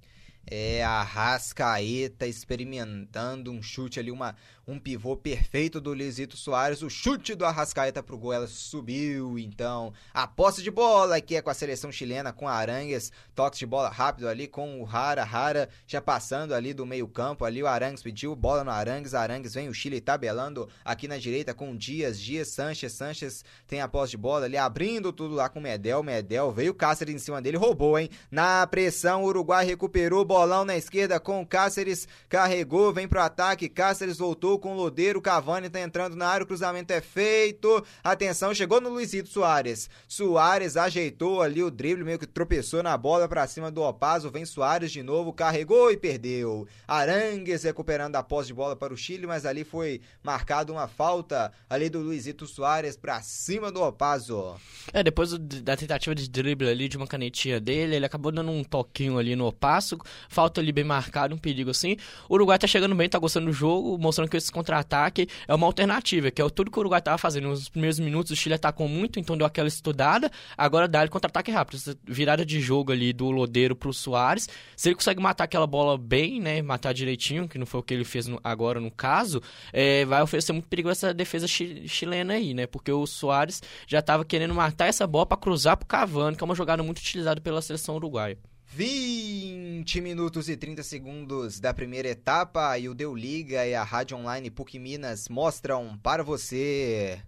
É 0.51 0.83
a 0.83 1.03
Rascaeta 1.03 2.25
experimentando 2.25 3.51
um 3.51 3.61
chute 3.61 3.99
ali, 3.99 4.09
uma, 4.09 4.35
um 4.69 4.79
pivô 4.79 5.17
perfeito 5.17 5.81
do 5.81 5.93
Luizito 5.93 6.37
Soares. 6.37 6.83
O 6.83 6.89
chute 6.89 7.33
do 7.33 7.43
Arrascaeta 7.43 8.03
pro 8.03 8.17
gol, 8.17 8.33
ela 8.33 8.47
subiu. 8.47 9.39
Então, 9.39 9.91
a 10.13 10.27
posse 10.27 10.61
de 10.61 10.69
bola 10.69 11.15
aqui 11.15 11.35
é 11.35 11.41
com 11.41 11.49
a 11.49 11.55
seleção 11.55 11.91
chilena, 11.91 12.31
com 12.31 12.47
Arangues. 12.47 13.11
Toque 13.33 13.57
de 13.57 13.65
bola 13.65 13.89
rápido 13.89 14.27
ali 14.27 14.47
com 14.47 14.79
o 14.79 14.83
Rara. 14.83 15.23
Rara 15.23 15.69
já 15.87 15.99
passando 15.99 16.53
ali 16.53 16.71
do 16.71 16.85
meio-campo. 16.85 17.45
Ali 17.45 17.63
o 17.63 17.67
Arangues 17.67 18.03
pediu 18.03 18.35
bola 18.35 18.63
no 18.63 18.69
Arangues. 18.69 19.15
Arangues 19.15 19.55
vem 19.55 19.69
o 19.69 19.73
Chile 19.73 19.99
tabelando 19.99 20.69
aqui 20.85 21.07
na 21.07 21.17
direita 21.17 21.51
com 21.53 21.75
Dias. 21.75 22.19
Dias, 22.19 22.49
Sanches. 22.49 22.93
Sanches 22.93 23.43
tem 23.67 23.81
a 23.81 23.87
posse 23.87 24.11
de 24.11 24.17
bola 24.17 24.45
ali, 24.45 24.57
abrindo 24.57 25.11
tudo 25.11 25.33
lá 25.33 25.49
com 25.49 25.59
Medel. 25.59 26.03
Medel 26.03 26.51
veio 26.51 26.71
o 26.71 26.75
Cáceres 26.75 27.15
em 27.15 27.19
cima 27.19 27.41
dele, 27.41 27.57
roubou, 27.57 27.97
hein? 27.97 28.09
Na 28.29 28.67
pressão, 28.67 29.23
o 29.23 29.27
Uruguai 29.27 29.65
recuperou. 29.65 30.23
Bolão 30.23 30.63
na 30.63 30.77
esquerda 30.77 31.19
com 31.19 31.43
Cáceres. 31.45 32.07
Carregou, 32.27 32.93
vem 32.93 33.07
pro 33.07 33.19
ataque. 33.19 33.67
Cáceres 33.67 34.19
voltou 34.19 34.58
com 34.59 34.73
o 34.73 34.75
Lodeiro, 34.75 35.21
Cavani 35.21 35.69
tá 35.69 35.79
entrando 35.79 36.15
na 36.15 36.27
área, 36.27 36.43
o 36.43 36.47
cruzamento 36.47 36.93
é 36.93 37.01
feito. 37.01 37.83
Atenção, 38.03 38.53
chegou 38.53 38.79
no 38.79 38.89
Luizito 38.89 39.29
Soares. 39.29 39.89
Soares 40.07 40.77
ajeitou 40.77 41.41
ali 41.41 41.63
o 41.63 41.71
drible, 41.71 42.03
meio 42.03 42.19
que 42.19 42.27
tropeçou 42.27 42.83
na 42.83 42.97
bola 42.97 43.27
para 43.27 43.47
cima 43.47 43.71
do 43.71 43.81
Opaso. 43.81 44.29
Vem 44.29 44.45
Soares 44.45 44.91
de 44.91 45.01
novo, 45.01 45.33
carregou 45.33 45.91
e 45.91 45.97
perdeu. 45.97 46.67
Arangues 46.87 47.63
recuperando 47.63 48.15
a 48.15 48.23
posse 48.23 48.47
de 48.47 48.53
bola 48.53 48.75
para 48.75 48.93
o 48.93 48.97
Chile, 48.97 49.25
mas 49.25 49.45
ali 49.45 49.63
foi 49.63 50.01
marcado 50.21 50.73
uma 50.73 50.87
falta 50.87 51.51
ali 51.69 51.89
do 51.89 51.99
Luizito 51.99 52.45
Soares 52.45 52.97
para 52.97 53.21
cima 53.21 53.71
do 53.71 53.81
Opaso. 53.81 54.55
É, 54.93 55.03
depois 55.03 55.31
da 55.37 55.77
tentativa 55.77 56.13
de 56.13 56.29
drible 56.29 56.67
ali, 56.67 56.87
de 56.87 56.97
uma 56.97 57.07
canetinha 57.07 57.59
dele, 57.59 57.95
ele 57.95 58.05
acabou 58.05 58.31
dando 58.31 58.51
um 58.51 58.63
toquinho 58.63 59.17
ali 59.17 59.35
no 59.35 59.47
Opaso. 59.47 59.97
Falta 60.27 60.61
ali 60.61 60.71
bem 60.71 60.83
marcado, 60.83 61.33
um 61.33 61.37
perigo 61.37 61.71
assim. 61.71 61.97
O 62.27 62.35
Uruguai 62.35 62.57
tá 62.57 62.67
chegando 62.67 62.95
bem, 62.95 63.07
tá 63.07 63.19
gostando 63.19 63.47
do 63.47 63.53
jogo, 63.53 63.97
mostrando 63.97 64.29
que 64.29 64.37
esse 64.49 64.53
contra-ataque 64.53 65.27
é 65.47 65.55
uma 65.55 65.67
alternativa, 65.67 66.31
que 66.31 66.41
é 66.41 66.49
tudo 66.49 66.71
que 66.71 66.77
o 66.77 66.81
Uruguai 66.81 67.01
tava 67.01 67.17
fazendo. 67.17 67.47
Nos 67.47 67.69
primeiros 67.69 67.99
minutos 67.99 68.31
o 68.31 68.35
Chile 68.35 68.55
atacou 68.55 68.87
muito, 68.87 69.19
então 69.19 69.37
deu 69.37 69.45
aquela 69.45 69.67
estudada. 69.67 70.29
Agora 70.57 70.87
dá 70.87 71.01
ele 71.01 71.09
contra-ataque 71.09 71.51
rápido. 71.51 71.77
Essa 71.77 71.95
virada 72.03 72.45
de 72.45 72.59
jogo 72.59 72.91
ali 72.91 73.13
do 73.13 73.29
Lodeiro 73.29 73.75
pro 73.75 73.93
Soares. 73.93 74.49
Se 74.75 74.89
ele 74.89 74.95
consegue 74.95 75.21
matar 75.21 75.45
aquela 75.45 75.67
bola 75.67 75.97
bem, 75.97 76.41
né? 76.41 76.61
Matar 76.61 76.93
direitinho, 76.93 77.47
que 77.47 77.57
não 77.57 77.65
foi 77.65 77.79
o 77.79 77.83
que 77.83 77.93
ele 77.93 78.03
fez 78.03 78.27
no, 78.27 78.39
agora 78.43 78.79
no 78.79 78.91
caso, 78.91 79.41
é, 79.71 80.03
vai 80.05 80.21
oferecer 80.21 80.51
muito 80.51 80.67
perigo 80.67 80.89
essa 80.89 81.13
defesa 81.13 81.47
chilena 81.47 82.33
aí, 82.33 82.53
né? 82.53 82.65
Porque 82.67 82.91
o 82.91 83.05
Soares 83.05 83.61
já 83.87 84.01
tava 84.01 84.25
querendo 84.25 84.53
matar 84.53 84.87
essa 84.87 85.05
bola 85.05 85.25
para 85.25 85.37
cruzar 85.37 85.77
pro 85.77 85.87
Cavani, 85.87 86.35
que 86.35 86.43
é 86.43 86.45
uma 86.45 86.55
jogada 86.55 86.81
muito 86.83 86.97
utilizada 86.99 87.39
pela 87.39 87.61
seleção 87.61 87.95
uruguaia. 87.95 88.37
20 88.71 89.99
minutos 89.99 90.47
e 90.47 90.55
30 90.55 90.83
segundos 90.83 91.59
da 91.59 91.73
primeira 91.73 92.07
etapa 92.07 92.77
e 92.77 92.87
o 92.87 92.93
Deu 92.93 93.15
Liga 93.15 93.65
e 93.65 93.73
a 93.73 93.83
Rádio 93.83 94.15
Online 94.15 94.51
PUC 94.51 94.77
Minas 94.77 95.27
mostram 95.27 95.97
para 96.03 96.23
você. 96.23 97.19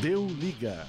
Deu 0.00 0.26
Liga. 0.26 0.86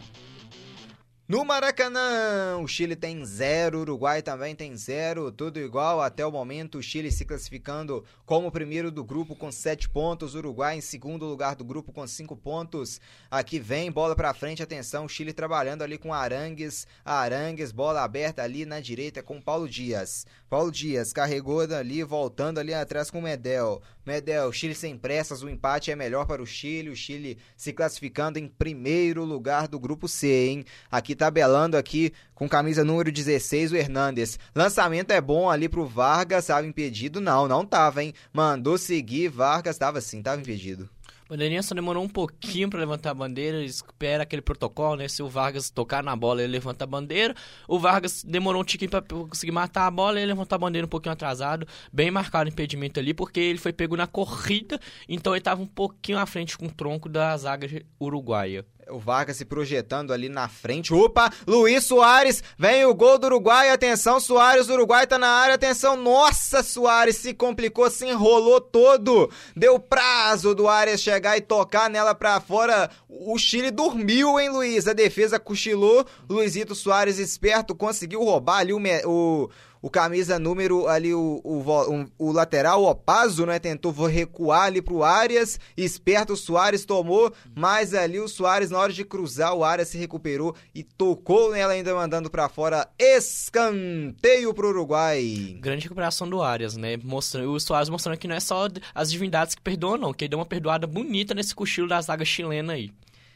No 1.25 1.45
Maracanã, 1.45 2.57
o 2.62 2.67
Chile 2.67 2.97
tem 2.97 3.23
zero, 3.23 3.77
o 3.77 3.81
Uruguai 3.83 4.21
também 4.21 4.53
tem 4.53 4.75
zero, 4.75 5.31
tudo 5.31 5.57
igual 5.57 6.01
até 6.01 6.25
o 6.25 6.31
momento. 6.31 6.79
O 6.79 6.83
Chile 6.83 7.09
se 7.13 7.23
classificando 7.23 8.03
como 8.25 8.51
primeiro 8.51 8.91
do 8.91 9.05
grupo 9.05 9.33
com 9.33 9.49
sete 9.49 9.88
pontos, 9.88 10.36
o 10.36 10.39
Uruguai 10.39 10.75
em 10.75 10.81
segundo 10.81 11.25
lugar 11.25 11.55
do 11.55 11.63
grupo 11.63 11.93
com 11.93 12.05
cinco 12.05 12.36
pontos. 12.36 12.99
Aqui 13.31 13.57
vem 13.57 13.89
bola 13.89 14.17
para 14.17 14.33
frente, 14.33 14.62
atenção, 14.62 15.05
o 15.05 15.09
Chile 15.09 15.31
trabalhando 15.31 15.81
ali 15.81 15.97
com 15.97 16.13
Arangues, 16.13 16.86
Arangues, 17.05 17.71
bola 17.71 18.03
aberta 18.03 18.43
ali 18.43 18.65
na 18.65 18.81
direita 18.81 19.23
com 19.23 19.41
Paulo 19.41 19.69
Dias. 19.69 20.27
Paulo 20.49 20.73
Dias 20.73 21.13
carregou 21.13 21.62
ali, 21.62 22.03
voltando 22.03 22.59
ali 22.59 22.73
atrás 22.73 23.09
com 23.09 23.21
Medel. 23.21 23.81
Medel, 24.05 24.51
Chile 24.51 24.75
sem 24.75 24.97
pressas, 24.97 25.41
o 25.41 25.49
empate 25.49 25.89
é 25.89 25.95
melhor 25.95 26.27
para 26.27 26.43
o 26.43 26.45
Chile, 26.45 26.89
o 26.89 26.95
Chile 26.95 27.38
se 27.55 27.71
classificando 27.71 28.38
em 28.38 28.47
primeiro 28.47 29.23
lugar 29.23 29.69
do 29.69 29.79
grupo 29.79 30.09
C, 30.09 30.27
hein? 30.27 30.65
Aqui 30.91 31.12
tabelando 31.15 31.78
aqui 31.78 32.13
com 32.34 32.47
camisa 32.47 32.84
número 32.84 33.12
16 33.12 33.71
o 33.71 33.76
Hernandes. 33.76 34.39
Lançamento 34.56 35.12
é 35.12 35.21
bom 35.21 35.49
ali 35.49 35.69
pro 35.69 35.86
Vargas, 35.86 36.45
estava 36.45 36.65
impedido? 36.65 37.21
Não, 37.21 37.47
não 37.47 37.65
tava, 37.65 38.04
hein? 38.04 38.13
Mandou 38.32 38.78
seguir, 38.78 39.30
Vargas 39.30 39.76
estava 39.76 40.02
sim, 40.02 40.19
estava 40.19 40.41
impedido. 40.41 40.89
Bandeirinha 41.34 41.63
só 41.63 41.73
demorou 41.73 42.04
um 42.04 42.10
pouquinho 42.10 42.69
para 42.69 42.80
levantar 42.80 43.12
a 43.12 43.13
bandeira, 43.13 43.63
espera 43.63 44.23
aquele 44.23 44.41
protocolo, 44.41 44.97
né? 44.97 45.08
Se 45.08 45.23
o 45.23 45.28
Vargas 45.28 45.69
tocar 45.69 46.04
na 46.04 46.15
bola, 46.15 46.43
ele 46.43 46.52
levanta 46.52 46.84
a 46.84 46.88
bandeira. 46.88 47.34
O 47.67 47.80
Vargas 47.80 48.23
demorou 48.23 48.62
um 48.62 48.65
tiquinho 48.65 48.91
para 48.91 49.02
conseguir 49.02 49.52
matar 49.52 49.88
a 49.88 49.91
bola, 49.91 50.19
ele 50.19 50.28
levantou 50.28 50.56
a 50.56 50.60
bandeira 50.60 50.86
um 50.86 50.89
pouquinho 50.89 51.13
atrasado, 51.13 51.67
bem 51.91 52.12
marcado 52.12 52.49
o 52.49 52.54
impedimento 52.54 52.99
ali, 52.99 53.13
porque 53.13 53.39
ele 53.39 53.58
foi 53.58 53.73
pego 53.73 53.95
na 53.95 54.06
corrida, 54.06 54.80
então 55.10 55.34
ele 55.34 55.39
estava 55.39 55.62
um 55.62 55.65
pouquinho 55.65 56.19
à 56.19 56.26
frente 56.28 56.58
com 56.58 56.67
o 56.67 56.71
tronco 56.71 57.10
da 57.10 57.36
zaga 57.38 57.67
uruguaia. 57.99 58.65
O 58.89 58.99
Vargas 58.99 59.37
se 59.37 59.45
projetando 59.45 60.11
ali 60.11 60.29
na 60.29 60.47
frente. 60.47 60.93
Opa! 60.93 61.31
Luiz 61.47 61.83
Soares. 61.83 62.43
Vem 62.57 62.85
o 62.85 62.93
gol 62.93 63.17
do 63.17 63.25
Uruguai. 63.27 63.69
Atenção, 63.69 64.19
Soares. 64.19 64.69
O 64.69 64.73
Uruguai 64.73 65.07
tá 65.07 65.17
na 65.17 65.27
área. 65.27 65.55
Atenção. 65.55 65.95
Nossa, 65.95 66.61
Soares 66.61 67.17
se 67.17 67.33
complicou, 67.33 67.89
se 67.89 68.05
enrolou 68.05 68.59
todo. 68.59 69.29
Deu 69.55 69.79
prazo 69.79 70.53
do 70.53 70.67
Arias 70.67 71.01
chegar 71.01 71.37
e 71.37 71.41
tocar 71.41 71.89
nela 71.89 72.13
pra 72.13 72.39
fora. 72.39 72.89
O 73.07 73.37
Chile 73.37 73.71
dormiu, 73.71 74.39
hein, 74.39 74.49
Luiz? 74.49 74.87
A 74.87 74.93
defesa 74.93 75.39
cochilou. 75.39 76.05
Luizito 76.29 76.75
Soares, 76.75 77.19
esperto, 77.19 77.75
conseguiu 77.75 78.23
roubar 78.23 78.59
ali 78.59 78.73
o, 78.73 78.79
o 79.05 79.49
o 79.83 79.89
camisa 79.89 80.39
número 80.39 80.87
ali, 80.87 81.13
o, 81.13 81.41
o, 81.43 81.59
o, 81.59 82.05
o 82.17 82.31
lateral, 82.31 82.81
o 82.81 82.89
Opaso, 82.89 83.45
né? 83.45 83.59
Tentou 83.59 83.91
recuar 83.91 84.67
ali 84.67 84.81
pro 84.81 85.03
Arias, 85.03 85.59
esperto 85.75 86.31
o 86.31 86.37
Soares 86.37 86.85
tomou, 86.85 87.33
mas 87.53 87.93
ali 87.93 88.17
o 88.17 88.29
Soares 88.29 88.71
na 88.71 88.79
hora 88.79 88.93
de 88.93 89.03
cruzar, 89.03 89.53
o 89.53 89.61
Arias 89.61 89.89
se 89.89 89.97
recuperou 89.97 90.55
e 90.73 90.83
tocou 90.83 91.51
nela 91.51 91.73
ainda 91.73 91.93
mandando 91.93 92.31
para 92.31 92.47
fora, 92.47 92.87
escanteio 92.97 94.53
pro 94.53 94.69
Uruguai. 94.69 95.57
Grande 95.59 95.83
recuperação 95.83 96.29
do 96.29 96.41
Arias, 96.41 96.77
né? 96.77 96.95
Mostrando, 97.03 97.51
o 97.51 97.59
Soares 97.59 97.89
mostrando 97.89 98.17
que 98.17 98.27
não 98.27 98.37
é 98.37 98.39
só 98.39 98.69
as 98.95 99.11
divindades 99.11 99.53
que 99.53 99.61
perdoam 99.61 99.97
não, 99.97 100.13
que 100.13 100.23
ele 100.23 100.29
deu 100.29 100.39
uma 100.39 100.45
perdoada 100.45 100.87
bonita 100.87 101.33
nesse 101.33 101.53
cochilo 101.53 101.89
da 101.89 101.99
zaga 101.99 102.23
chilena 102.23 102.71
aí. 102.71 102.89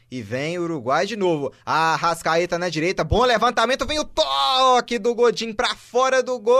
E 0.09 0.21
vem 0.21 0.57
o 0.57 0.63
Uruguai 0.63 1.05
de 1.05 1.17
novo. 1.17 1.51
A 1.65 1.97
Rascaeta 1.97 2.57
na 2.57 2.69
direita. 2.69 3.03
Bom 3.03 3.25
levantamento. 3.25 3.85
Vem 3.85 3.99
o 3.99 4.05
toque 4.05 4.97
do 4.97 5.13
Godin 5.13 5.51
para 5.51 5.75
fora 5.75 6.23
do 6.23 6.39
gol. 6.39 6.55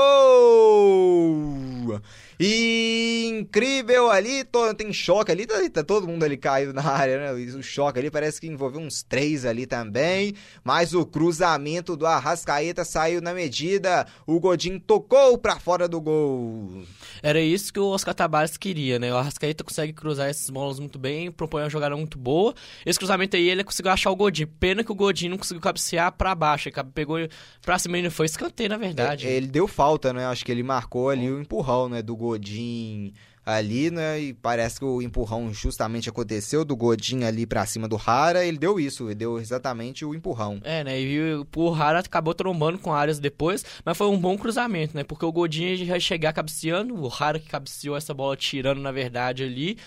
E 2.39 3.25
incrível 3.27 4.11
ali, 4.11 4.43
tem 4.77 4.93
choque 4.93 5.31
ali, 5.31 5.47
tá, 5.47 5.55
tá, 5.71 5.83
todo 5.83 6.07
mundo 6.07 6.23
ali 6.23 6.37
caído 6.37 6.71
na 6.71 6.85
área, 6.87 7.33
né? 7.33 7.47
O 7.55 7.63
choque 7.63 7.97
ali 7.97 8.11
parece 8.11 8.39
que 8.39 8.47
envolveu 8.47 8.79
uns 8.79 9.01
três 9.01 9.43
ali 9.43 9.65
também. 9.65 10.33
Mas 10.63 10.93
o 10.93 11.05
cruzamento 11.05 11.97
do 11.97 12.05
Arrascaeta 12.05 12.85
saiu 12.85 13.21
na 13.21 13.33
medida. 13.33 14.05
O 14.25 14.39
Godin 14.39 14.77
tocou 14.77 15.37
para 15.37 15.59
fora 15.59 15.87
do 15.87 15.99
gol. 15.99 16.83
Era 17.23 17.41
isso 17.41 17.73
que 17.73 17.79
o 17.79 17.87
Oscar 17.87 18.13
Tabares 18.13 18.55
queria, 18.55 18.99
né? 18.99 19.11
O 19.11 19.17
Arrascaeta 19.17 19.63
consegue 19.63 19.93
cruzar 19.93 20.29
esses 20.29 20.49
bolas 20.49 20.79
muito 20.79 20.99
bem, 20.99 21.31
propõe 21.31 21.63
uma 21.63 21.69
jogada 21.69 21.95
muito 21.95 22.19
boa. 22.19 22.53
Esse 22.85 22.99
cruzamento 22.99 23.35
aí 23.35 23.49
ele 23.49 23.63
conseguiu 23.63 23.91
achar 23.91 24.11
o 24.11 24.15
Godin. 24.15 24.45
Pena 24.45 24.83
que 24.83 24.91
o 24.91 24.95
Godin 24.95 25.29
não 25.29 25.37
conseguiu 25.37 25.61
cabecear 25.61 26.11
para 26.11 26.35
baixo. 26.35 26.69
Ele 26.69 26.83
pegou 26.93 27.17
pra 27.63 27.79
cima 27.79 27.97
e 27.97 28.03
não 28.03 28.11
foi 28.11 28.27
escanteio, 28.27 28.69
na 28.69 28.77
verdade. 28.77 29.27
É, 29.27 29.31
ele 29.31 29.47
deu 29.47 29.67
falta, 29.67 30.13
né? 30.13 30.27
Acho 30.27 30.45
que 30.45 30.51
ele 30.51 30.63
marcou 30.63 31.09
ali 31.09 31.31
o 31.31 31.41
empurrão, 31.41 31.89
né? 31.89 32.01
Do 32.03 32.15
Godin 32.15 32.26
Godin 32.27 33.13
ali, 33.45 33.89
né? 33.89 34.19
E 34.19 34.33
parece 34.33 34.77
que 34.77 34.83
o 34.83 35.01
empurrão 35.01 35.53
justamente 35.53 36.09
aconteceu 36.09 36.65
do 36.65 36.75
Godin 36.75 37.23
ali 37.23 37.45
pra 37.45 37.65
cima 37.65 37.87
do 37.87 37.95
Rara. 37.95 38.45
Ele 38.45 38.57
deu 38.57 38.77
isso, 38.77 39.05
ele 39.05 39.15
deu 39.15 39.39
exatamente 39.39 40.03
o 40.03 40.13
empurrão. 40.13 40.59
É, 40.63 40.83
né? 40.83 40.99
E 40.99 41.45
o 41.55 41.69
Rara 41.69 41.99
acabou 41.99 42.33
trombando 42.33 42.77
com 42.77 42.93
áreas 42.93 43.19
depois, 43.19 43.63
mas 43.85 43.97
foi 43.97 44.07
um 44.07 44.19
bom 44.19 44.37
cruzamento, 44.37 44.97
né? 44.97 45.03
Porque 45.03 45.25
o 45.25 45.31
Godin 45.31 45.75
ia 45.75 45.99
chegar 45.99 46.33
cabeceando, 46.33 46.93
o 46.93 47.07
Rara 47.07 47.39
que 47.39 47.47
cabeceou 47.47 47.95
essa 47.95 48.13
bola 48.13 48.35
tirando, 48.35 48.81
na 48.81 48.91
verdade, 48.91 49.43
ali 49.43 49.77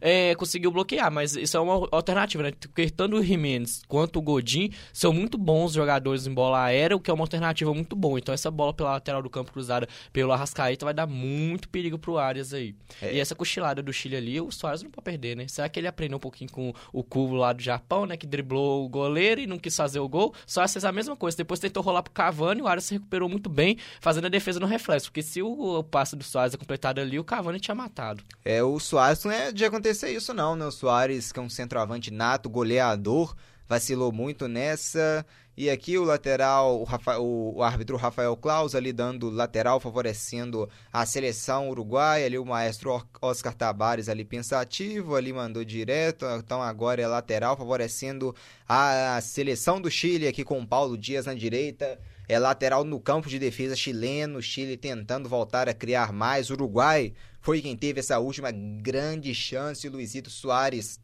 é, 0.00 0.34
conseguiu 0.34 0.70
bloquear, 0.70 1.10
mas 1.10 1.36
isso 1.36 1.56
é 1.56 1.60
uma 1.60 1.88
alternativa, 1.92 2.42
né? 2.42 2.52
Porque 2.52 2.90
tanto 2.90 3.16
o 3.16 3.22
Jimenez 3.22 3.82
quanto 3.88 4.18
o 4.18 4.22
Godin 4.22 4.70
são 4.92 5.12
muito 5.12 5.38
bons 5.38 5.72
jogadores 5.72 6.26
em 6.26 6.34
bola 6.34 6.62
aérea, 6.62 6.96
o 6.96 7.00
que 7.00 7.10
é 7.10 7.14
uma 7.14 7.24
alternativa 7.24 7.72
muito 7.72 7.96
boa. 7.96 8.18
Então 8.18 8.34
essa 8.34 8.50
bola 8.50 8.72
pela 8.72 8.92
lateral 8.92 9.22
do 9.22 9.30
campo 9.30 9.52
cruzada 9.52 9.88
pelo 10.12 10.32
Arrascaeta 10.32 10.84
vai 10.84 10.94
dar 10.94 11.06
muito 11.06 11.68
perigo 11.68 11.98
pro 11.98 12.18
Arias 12.18 12.52
aí. 12.52 12.74
É. 13.00 13.14
E 13.14 13.20
essa 13.20 13.34
cochilada 13.34 13.82
do 13.82 13.92
Chile 13.92 14.16
ali, 14.16 14.40
o 14.40 14.50
Soares 14.50 14.82
não 14.82 14.90
pode 14.90 15.04
perder, 15.04 15.36
né? 15.36 15.46
Será 15.48 15.68
que 15.68 15.80
ele 15.80 15.86
aprendeu 15.86 16.16
um 16.16 16.20
pouquinho 16.20 16.50
com 16.50 16.72
o 16.92 17.02
Cubo 17.02 17.34
lá 17.34 17.52
do 17.52 17.62
Japão, 17.62 18.06
né? 18.06 18.16
Que 18.16 18.26
driblou 18.26 18.84
o 18.84 18.88
goleiro 18.88 19.40
e 19.40 19.46
não 19.46 19.58
quis 19.58 19.74
fazer 19.76 20.00
o 20.00 20.08
gol. 20.08 20.34
Soares 20.46 20.72
fez 20.72 20.84
a 20.84 20.92
mesma 20.92 21.16
coisa. 21.16 21.36
Depois 21.36 21.60
tentou 21.60 21.82
rolar 21.82 22.02
pro 22.02 22.12
Cavani, 22.12 22.62
o 22.62 22.66
Arias 22.66 22.84
se 22.84 22.94
recuperou 22.94 23.28
muito 23.28 23.48
bem, 23.48 23.78
fazendo 24.00 24.26
a 24.26 24.28
defesa 24.28 24.60
no 24.60 24.66
reflexo. 24.66 25.08
Porque 25.08 25.22
se 25.22 25.42
o, 25.42 25.78
o 25.78 25.84
passe 25.84 26.16
do 26.16 26.24
Soares 26.24 26.54
é 26.54 26.56
completado 26.56 27.00
ali, 27.00 27.18
o 27.18 27.24
Cavani 27.24 27.60
tinha 27.60 27.74
matado. 27.74 28.22
É, 28.44 28.62
o 28.62 28.78
Soares 28.78 29.24
não 29.24 29.32
é 29.32 29.52
de 29.52 29.64
acontecer 29.64 29.85
acontecer 29.86 30.10
isso 30.10 30.34
não, 30.34 30.56
né? 30.56 30.66
O 30.66 30.70
Soares, 30.72 31.30
que 31.30 31.38
é 31.38 31.42
um 31.42 31.48
centroavante 31.48 32.10
nato, 32.10 32.50
goleador, 32.50 33.36
vacilou 33.68 34.10
muito 34.10 34.48
nessa. 34.48 35.24
E 35.56 35.70
aqui 35.70 35.96
o 35.96 36.04
lateral, 36.04 36.80
o, 36.80 36.84
Rafa, 36.84 37.18
o, 37.18 37.56
o 37.56 37.62
árbitro 37.62 37.96
Rafael 37.96 38.36
Claus 38.36 38.74
ali 38.74 38.92
dando 38.92 39.30
lateral, 39.30 39.78
favorecendo 39.78 40.68
a 40.92 41.06
seleção 41.06 41.70
uruguaia. 41.70 42.26
Ali 42.26 42.36
o 42.36 42.44
maestro 42.44 43.00
Oscar 43.22 43.54
Tabares 43.54 44.08
ali 44.08 44.24
pensativo, 44.24 45.14
ali 45.14 45.32
mandou 45.32 45.64
direto. 45.64 46.26
Então 46.36 46.60
agora 46.60 47.00
é 47.00 47.06
lateral, 47.06 47.56
favorecendo 47.56 48.34
a 48.68 49.20
seleção 49.22 49.80
do 49.80 49.90
Chile 49.90 50.26
aqui 50.26 50.42
com 50.42 50.66
Paulo 50.66 50.98
Dias 50.98 51.26
na 51.26 51.34
direita. 51.34 51.96
É 52.28 52.40
lateral 52.40 52.82
no 52.82 52.98
campo 52.98 53.28
de 53.28 53.38
defesa 53.38 53.76
chileno, 53.76 54.42
Chile 54.42 54.76
tentando 54.76 55.28
voltar 55.28 55.68
a 55.68 55.74
criar 55.74 56.12
mais. 56.12 56.50
Uruguai 56.50 57.14
foi 57.46 57.62
quem 57.62 57.76
teve 57.76 58.00
essa 58.00 58.18
última 58.18 58.50
grande 58.50 59.32
chance. 59.32 59.88
Luizito 59.88 60.28
Soares 60.28 60.98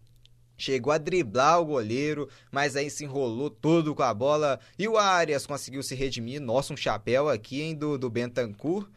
chegou 0.59 0.92
a 0.92 0.98
driblar 0.98 1.61
o 1.61 1.64
goleiro, 1.64 2.28
mas 2.50 2.74
aí 2.74 2.90
se 2.90 3.05
enrolou 3.05 3.48
todo 3.48 3.94
com 3.94 4.02
a 4.02 4.12
bola. 4.12 4.59
E 4.76 4.88
o 4.88 4.98
Arias 4.98 5.46
conseguiu 5.46 5.85
se 5.85 5.94
redimir. 5.94 6.40
Nossa, 6.40 6.74
um 6.74 6.76
chapéu 6.76 7.28
aqui, 7.28 7.62
hein, 7.62 7.76
do, 7.76 7.96
do 7.96 8.11
Bentancur. 8.11 8.90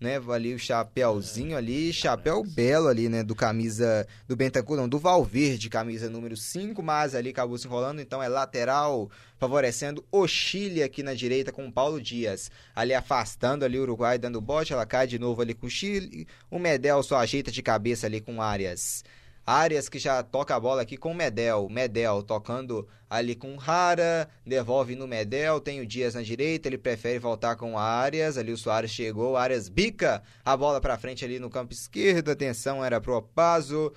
Né? 0.00 0.20
Ali 0.32 0.54
o 0.54 0.58
chapéuzinho 0.58 1.56
ali, 1.56 1.92
chapéu 1.92 2.44
belo 2.44 2.88
ali, 2.88 3.08
né? 3.08 3.22
Do 3.22 3.34
camisa 3.34 4.06
do 4.26 4.36
Bentancur, 4.36 4.76
não, 4.76 4.88
do 4.88 4.98
Valverde, 4.98 5.68
camisa 5.68 6.08
número 6.08 6.36
5, 6.36 6.82
mas 6.82 7.14
ali 7.14 7.30
acabou 7.30 7.58
se 7.58 7.66
enrolando, 7.66 8.00
então 8.00 8.22
é 8.22 8.28
lateral, 8.28 9.10
favorecendo 9.38 10.04
o 10.10 10.26
Chile 10.26 10.82
aqui 10.82 11.02
na 11.02 11.14
direita 11.14 11.52
com 11.52 11.66
o 11.66 11.72
Paulo 11.72 12.00
Dias. 12.00 12.50
Ali 12.74 12.94
afastando 12.94 13.64
ali 13.64 13.78
o 13.78 13.82
Uruguai, 13.82 14.18
dando 14.18 14.40
bote, 14.40 14.72
ela 14.72 14.86
cai 14.86 15.06
de 15.06 15.18
novo 15.18 15.42
ali 15.42 15.54
com 15.54 15.66
o 15.66 15.70
Chile. 15.70 16.26
O 16.50 16.58
Medel 16.58 17.02
só 17.02 17.16
ajeita 17.16 17.50
de 17.50 17.62
cabeça 17.62 18.06
ali 18.06 18.20
com 18.20 18.40
Arias. 18.40 19.04
Arias 19.48 19.88
que 19.88 19.98
já 19.98 20.22
toca 20.22 20.54
a 20.54 20.60
bola 20.60 20.82
aqui 20.82 20.98
com 20.98 21.12
o 21.12 21.14
Medel. 21.14 21.70
Medel 21.70 22.22
tocando 22.22 22.86
ali 23.08 23.34
com 23.34 23.56
Rara, 23.56 24.28
devolve 24.44 24.94
no 24.94 25.08
Medel, 25.08 25.58
tem 25.58 25.80
o 25.80 25.86
Dias 25.86 26.14
na 26.14 26.20
direita, 26.20 26.68
ele 26.68 26.76
prefere 26.76 27.18
voltar 27.18 27.56
com 27.56 27.78
Arias. 27.78 28.36
Ali 28.36 28.52
o 28.52 28.58
Soares 28.58 28.90
chegou, 28.90 29.38
Arias 29.38 29.70
bica 29.70 30.22
a 30.44 30.54
bola 30.54 30.82
para 30.82 30.98
frente 30.98 31.24
ali 31.24 31.38
no 31.38 31.48
campo 31.48 31.72
esquerdo. 31.72 32.30
Atenção, 32.30 32.84
era 32.84 33.00
pro 33.00 33.16
Opaso 33.16 33.90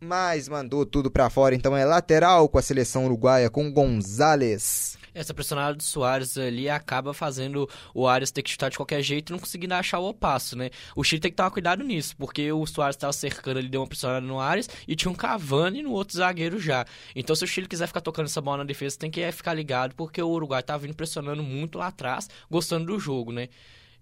mas 0.00 0.48
mandou 0.48 0.86
tudo 0.86 1.10
para 1.10 1.30
fora, 1.30 1.54
então 1.54 1.76
é 1.76 1.84
lateral 1.84 2.48
com 2.48 2.58
a 2.58 2.62
seleção 2.62 3.04
uruguaia 3.04 3.50
com 3.50 3.70
Gonzalez. 3.70 4.96
Essa 5.14 5.34
pressionada 5.34 5.74
do 5.74 5.82
Soares 5.82 6.38
ali 6.38 6.68
acaba 6.68 7.12
fazendo 7.12 7.68
o 7.92 8.06
Arias 8.06 8.30
ter 8.30 8.42
que 8.42 8.50
chutar 8.50 8.70
de 8.70 8.76
qualquer 8.76 9.02
jeito 9.02 9.30
e 9.30 9.32
não 9.32 9.38
conseguindo 9.38 9.74
achar 9.74 9.98
o 9.98 10.14
passo, 10.14 10.56
né? 10.56 10.70
O 10.94 11.02
Chile 11.02 11.20
tem 11.20 11.30
que 11.30 11.36
tomar 11.36 11.50
cuidado 11.50 11.82
nisso, 11.82 12.16
porque 12.16 12.52
o 12.52 12.64
Soares 12.66 12.94
estava 12.94 13.12
cercando, 13.12 13.58
ele 13.58 13.68
deu 13.68 13.80
uma 13.80 13.86
pressionada 13.88 14.24
no 14.24 14.38
Arias 14.38 14.68
e 14.86 14.94
tinha 14.94 15.10
um 15.10 15.14
Cavani 15.14 15.82
no 15.82 15.90
outro 15.90 16.16
zagueiro 16.16 16.60
já. 16.60 16.84
Então, 17.16 17.34
se 17.34 17.42
o 17.42 17.48
Chile 17.48 17.66
quiser 17.66 17.88
ficar 17.88 18.00
tocando 18.00 18.26
essa 18.26 18.40
bola 18.40 18.58
na 18.58 18.64
defesa, 18.64 18.96
tem 18.96 19.10
que 19.10 19.32
ficar 19.32 19.54
ligado, 19.54 19.94
porque 19.96 20.22
o 20.22 20.28
Uruguai 20.28 20.62
tá 20.62 20.76
vindo 20.76 20.94
pressionando 20.94 21.42
muito 21.42 21.78
lá 21.78 21.88
atrás, 21.88 22.28
gostando 22.48 22.86
do 22.86 23.00
jogo, 23.00 23.32
né? 23.32 23.48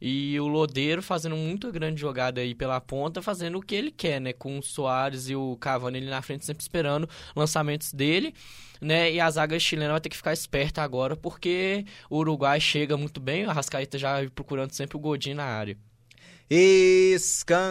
E 0.00 0.38
o 0.38 0.46
Lodeiro 0.46 1.02
fazendo 1.02 1.36
muito 1.36 1.72
grande 1.72 2.00
jogada 2.00 2.40
aí 2.40 2.54
pela 2.54 2.80
ponta, 2.80 3.22
fazendo 3.22 3.58
o 3.58 3.62
que 3.62 3.74
ele 3.74 3.90
quer, 3.90 4.20
né? 4.20 4.32
Com 4.32 4.58
o 4.58 4.62
Soares 4.62 5.28
e 5.28 5.34
o 5.34 5.56
Cavani 5.56 5.98
ali 5.98 6.08
na 6.08 6.20
frente, 6.22 6.44
sempre 6.44 6.62
esperando 6.62 7.08
lançamentos 7.34 7.92
dele, 7.92 8.34
né? 8.80 9.10
E 9.12 9.18
a 9.20 9.30
zaga 9.30 9.58
chilena 9.58 9.92
vai 9.92 10.00
ter 10.00 10.10
que 10.10 10.16
ficar 10.16 10.32
esperta 10.32 10.82
agora, 10.82 11.16
porque 11.16 11.84
o 12.10 12.18
Uruguai 12.18 12.60
chega 12.60 12.96
muito 12.96 13.20
bem, 13.20 13.46
o 13.46 13.50
Arrascaeta 13.50 13.96
já 13.98 14.18
procurando 14.34 14.72
sempre 14.72 14.96
o 14.96 15.00
Godinho 15.00 15.36
na 15.36 15.44
área. 15.44 15.78
Escanteio 16.48 17.66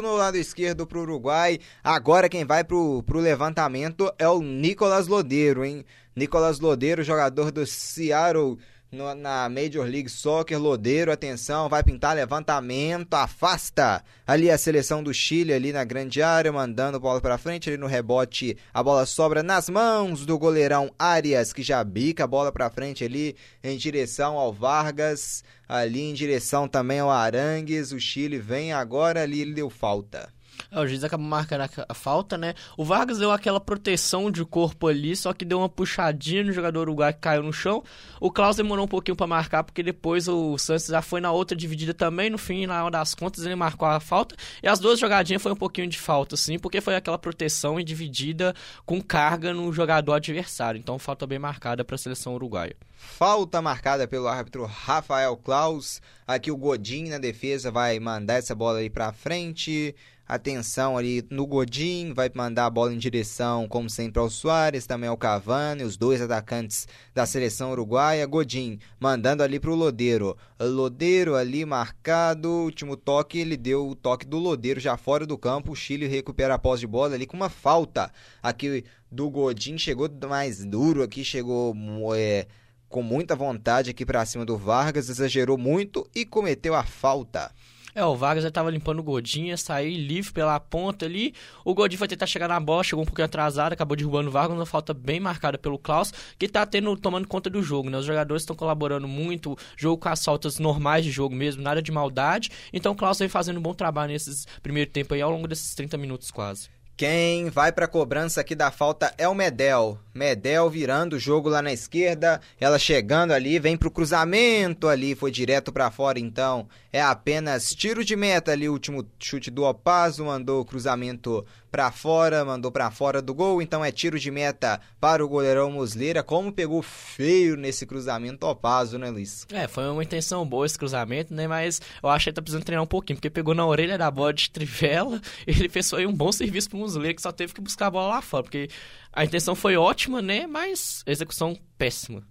no 0.00 0.14
lado 0.16 0.38
esquerdo 0.38 0.86
para 0.86 0.96
o 0.96 1.02
Uruguai. 1.02 1.58
Agora 1.84 2.26
quem 2.26 2.42
vai 2.42 2.64
para 2.64 2.74
o 2.74 3.04
levantamento 3.12 4.10
é 4.18 4.26
o 4.26 4.40
Nicolas 4.40 5.06
Lodeiro, 5.06 5.62
hein? 5.62 5.84
Nicolas 6.16 6.58
Lodeiro, 6.58 7.02
jogador 7.04 7.50
do 7.50 7.66
Seattle 7.66 8.56
no, 8.90 9.14
na 9.14 9.48
Major 9.48 9.86
League 9.86 10.08
Soccer, 10.08 10.58
Lodeiro, 10.58 11.12
atenção, 11.12 11.68
vai 11.68 11.82
pintar 11.82 12.16
levantamento, 12.16 13.14
afasta 13.14 14.02
ali 14.26 14.50
a 14.50 14.58
seleção 14.58 15.02
do 15.02 15.14
Chile 15.14 15.52
ali 15.52 15.72
na 15.72 15.84
grande 15.84 16.22
área, 16.22 16.52
mandando 16.52 16.96
a 16.96 17.00
bola 17.00 17.20
para 17.20 17.38
frente, 17.38 17.68
ali 17.68 17.78
no 17.78 17.86
rebote, 17.86 18.56
a 18.74 18.82
bola 18.82 19.06
sobra 19.06 19.42
nas 19.42 19.68
mãos 19.68 20.26
do 20.26 20.38
goleirão 20.38 20.92
Arias, 20.98 21.52
que 21.52 21.62
já 21.62 21.82
bica 21.84 22.24
a 22.24 22.26
bola 22.26 22.50
para 22.50 22.70
frente 22.70 23.04
ali 23.04 23.36
em 23.62 23.76
direção 23.76 24.36
ao 24.36 24.52
Vargas, 24.52 25.44
ali 25.68 26.02
em 26.02 26.14
direção 26.14 26.66
também 26.66 26.98
ao 26.98 27.10
Arangues, 27.10 27.92
o 27.92 28.00
Chile 28.00 28.38
vem 28.38 28.72
agora 28.72 29.22
ali, 29.22 29.40
ele 29.40 29.54
deu 29.54 29.70
falta. 29.70 30.28
É, 30.70 30.80
o 30.80 30.86
juiz 30.86 31.02
acabou 31.04 31.26
marcando 31.26 31.68
a, 31.88 31.94
falta, 31.94 32.38
né? 32.38 32.54
O 32.76 32.84
Vargas 32.84 33.18
deu 33.18 33.30
aquela 33.30 33.60
proteção 33.60 34.30
de 34.30 34.44
corpo 34.44 34.86
ali, 34.86 35.16
só 35.16 35.32
que 35.32 35.44
deu 35.44 35.58
uma 35.58 35.68
puxadinha 35.68 36.44
no 36.44 36.52
jogador 36.52 36.82
uruguai 36.82 37.12
que 37.12 37.20
caiu 37.20 37.42
no 37.42 37.52
chão. 37.52 37.82
O 38.20 38.30
Klaus 38.30 38.56
demorou 38.56 38.84
um 38.84 38.88
pouquinho 38.88 39.16
para 39.16 39.26
marcar, 39.26 39.64
porque 39.64 39.82
depois 39.82 40.28
o 40.28 40.56
Santos 40.58 40.86
já 40.86 41.02
foi 41.02 41.20
na 41.20 41.32
outra 41.32 41.56
dividida 41.56 41.94
também. 41.94 42.30
No 42.30 42.38
fim, 42.38 42.66
na 42.66 42.82
hora 42.82 42.92
das 42.92 43.14
contas, 43.14 43.44
ele 43.44 43.54
marcou 43.54 43.86
a 43.88 44.00
falta. 44.00 44.36
E 44.62 44.68
as 44.68 44.78
duas 44.78 44.98
jogadinhas 44.98 45.42
foi 45.42 45.52
um 45.52 45.56
pouquinho 45.56 45.88
de 45.88 45.98
falta, 45.98 46.36
sim, 46.36 46.58
porque 46.58 46.80
foi 46.80 46.94
aquela 46.94 47.18
proteção 47.18 47.78
e 47.78 47.84
dividida 47.84 48.54
com 48.84 49.00
carga 49.00 49.52
no 49.52 49.72
jogador 49.72 50.14
adversário. 50.14 50.78
Então, 50.78 50.98
falta 50.98 51.26
bem 51.26 51.38
marcada 51.38 51.84
para 51.84 51.94
a 51.94 51.98
seleção 51.98 52.34
uruguaia. 52.34 52.76
Falta 52.96 53.62
marcada 53.62 54.06
pelo 54.06 54.28
árbitro 54.28 54.64
Rafael 54.66 55.36
Klaus. 55.36 56.02
Aqui 56.26 56.50
o 56.50 56.56
Godin 56.56 57.08
na 57.08 57.18
defesa 57.18 57.70
vai 57.70 57.98
mandar 57.98 58.34
essa 58.34 58.54
bola 58.54 58.78
aí 58.78 58.90
para 58.90 59.12
frente 59.12 59.94
atenção 60.30 60.96
ali 60.96 61.26
no 61.28 61.44
Godin, 61.44 62.12
vai 62.14 62.30
mandar 62.32 62.66
a 62.66 62.70
bola 62.70 62.94
em 62.94 62.98
direção, 62.98 63.66
como 63.66 63.90
sempre, 63.90 64.20
ao 64.20 64.30
Soares, 64.30 64.86
também 64.86 65.08
ao 65.08 65.16
Cavani, 65.16 65.82
os 65.82 65.96
dois 65.96 66.20
atacantes 66.22 66.86
da 67.12 67.26
seleção 67.26 67.72
uruguaia. 67.72 68.24
Godin 68.26 68.78
mandando 69.00 69.42
ali 69.42 69.58
para 69.58 69.70
o 69.70 69.74
Lodeiro. 69.74 70.36
Lodeiro 70.60 71.34
ali 71.34 71.64
marcado, 71.64 72.48
último 72.48 72.96
toque, 72.96 73.38
ele 73.38 73.56
deu 73.56 73.88
o 73.88 73.96
toque 73.96 74.24
do 74.24 74.38
Lodeiro 74.38 74.78
já 74.78 74.96
fora 74.96 75.26
do 75.26 75.36
campo. 75.36 75.72
O 75.72 75.76
Chile 75.76 76.06
recupera 76.06 76.54
a 76.54 76.58
posse 76.58 76.80
de 76.80 76.86
bola 76.86 77.14
ali 77.14 77.26
com 77.26 77.36
uma 77.36 77.50
falta 77.50 78.12
aqui 78.40 78.84
do 79.10 79.28
Godin. 79.28 79.78
Chegou 79.78 80.08
mais 80.28 80.64
duro 80.64 81.02
aqui, 81.02 81.24
chegou. 81.24 81.74
É, 82.14 82.46
com 82.88 83.04
muita 83.04 83.36
vontade 83.36 83.90
aqui 83.90 84.04
para 84.04 84.26
cima 84.26 84.44
do 84.44 84.58
Vargas, 84.58 85.08
exagerou 85.08 85.56
muito 85.56 86.04
e 86.12 86.26
cometeu 86.26 86.74
a 86.74 86.82
falta. 86.82 87.52
É, 87.94 88.04
o 88.04 88.14
Vargas 88.14 88.42
já 88.42 88.48
estava 88.48 88.70
limpando 88.70 89.00
o 89.00 89.02
Godinha, 89.02 89.56
saiu 89.56 89.90
livre 89.90 90.32
pela 90.32 90.58
ponta 90.60 91.06
ali. 91.06 91.34
O 91.64 91.74
Godinho 91.74 91.98
foi 91.98 92.08
tentar 92.08 92.26
chegar 92.26 92.48
na 92.48 92.60
bola, 92.60 92.84
chegou 92.84 93.02
um 93.02 93.06
pouquinho 93.06 93.26
atrasado, 93.26 93.72
acabou 93.72 93.96
derrubando 93.96 94.28
o 94.28 94.32
Vargas, 94.32 94.56
uma 94.56 94.66
falta 94.66 94.94
bem 94.94 95.20
marcada 95.20 95.58
pelo 95.58 95.78
Klaus, 95.78 96.12
que 96.38 96.46
está 96.46 96.64
tendo, 96.64 96.96
tomando 96.96 97.26
conta 97.26 97.50
do 97.50 97.62
jogo, 97.62 97.90
né? 97.90 97.98
Os 97.98 98.06
jogadores 98.06 98.42
estão 98.42 98.54
colaborando 98.56 99.08
muito, 99.08 99.56
jogo 99.76 99.98
com 99.98 100.08
as 100.08 100.24
faltas 100.24 100.58
normais 100.58 101.04
de 101.04 101.10
jogo 101.10 101.34
mesmo, 101.34 101.62
nada 101.62 101.82
de 101.82 101.90
maldade. 101.90 102.50
Então 102.72 102.92
o 102.92 102.96
Klaus 102.96 103.18
vem 103.18 103.28
fazendo 103.28 103.58
um 103.58 103.62
bom 103.62 103.74
trabalho 103.74 104.12
nesses 104.12 104.46
primeiro 104.62 104.90
tempo 104.90 105.14
aí, 105.14 105.22
ao 105.22 105.30
longo 105.30 105.48
desses 105.48 105.74
30 105.74 105.96
minutos 105.96 106.30
quase. 106.30 106.68
Quem 107.00 107.48
vai 107.48 107.72
para 107.72 107.86
a 107.86 107.88
cobrança 107.88 108.42
aqui 108.42 108.54
da 108.54 108.70
falta 108.70 109.10
é 109.16 109.26
o 109.26 109.34
Medel. 109.34 109.98
Medel 110.14 110.68
virando 110.68 111.16
o 111.16 111.18
jogo 111.18 111.48
lá 111.48 111.62
na 111.62 111.72
esquerda, 111.72 112.40
ela 112.60 112.78
chegando 112.78 113.32
ali, 113.32 113.58
vem 113.58 113.76
pro 113.76 113.90
cruzamento 113.90 114.88
ali, 114.88 115.14
foi 115.14 115.30
direto 115.30 115.72
para 115.72 115.90
fora 115.90 116.18
então. 116.18 116.68
É 116.92 117.00
apenas 117.00 117.72
tiro 117.74 118.04
de 118.04 118.16
meta 118.16 118.50
ali, 118.50 118.68
o 118.68 118.72
último 118.72 119.06
chute 119.18 119.50
do 119.50 119.62
Opaso, 119.62 120.24
mandou 120.24 120.60
o 120.60 120.64
cruzamento 120.64 121.44
para 121.70 121.90
fora, 121.92 122.44
mandou 122.44 122.72
para 122.72 122.90
fora 122.90 123.22
do 123.22 123.32
gol, 123.32 123.62
então 123.62 123.84
é 123.84 123.92
tiro 123.92 124.18
de 124.18 124.30
meta 124.30 124.80
para 125.00 125.24
o 125.24 125.28
goleirão 125.28 125.70
Musleira. 125.70 126.22
Como 126.22 126.52
pegou 126.52 126.82
feio 126.82 127.56
nesse 127.56 127.86
cruzamento 127.86 128.44
Opaso, 128.44 128.98
né, 128.98 129.08
Luiz? 129.08 129.46
É, 129.52 129.68
foi 129.68 129.88
uma 129.88 130.02
intenção 130.02 130.44
boa 130.44 130.66
esse 130.66 130.76
cruzamento, 130.76 131.32
né, 131.32 131.46
mas 131.46 131.80
eu 132.02 132.08
acho 132.08 132.24
que 132.24 132.30
ele 132.30 132.34
tá 132.34 132.42
precisando 132.42 132.64
treinar 132.64 132.82
um 132.82 132.88
pouquinho, 132.88 133.16
porque 133.16 133.30
pegou 133.30 133.54
na 133.54 133.64
orelha 133.64 133.96
da 133.96 134.10
bola 134.10 134.32
de 134.32 134.50
trivela, 134.50 135.20
ele 135.46 135.68
fez 135.68 135.92
aí 135.94 136.06
um 136.06 136.12
bom 136.12 136.32
serviço 136.32 136.68
pro 136.68 136.78
Musleira, 136.78 137.14
que 137.14 137.22
só 137.22 137.30
teve 137.30 137.54
que 137.54 137.60
buscar 137.60 137.86
a 137.86 137.90
bola 137.90 138.14
lá 138.14 138.22
fora, 138.22 138.42
porque 138.42 138.68
a 139.12 139.24
intenção 139.24 139.54
foi 139.54 139.76
ótima, 139.76 140.22
né? 140.22 140.46
Mas 140.46 141.02
execução 141.06 141.58
péssima. 141.76 142.22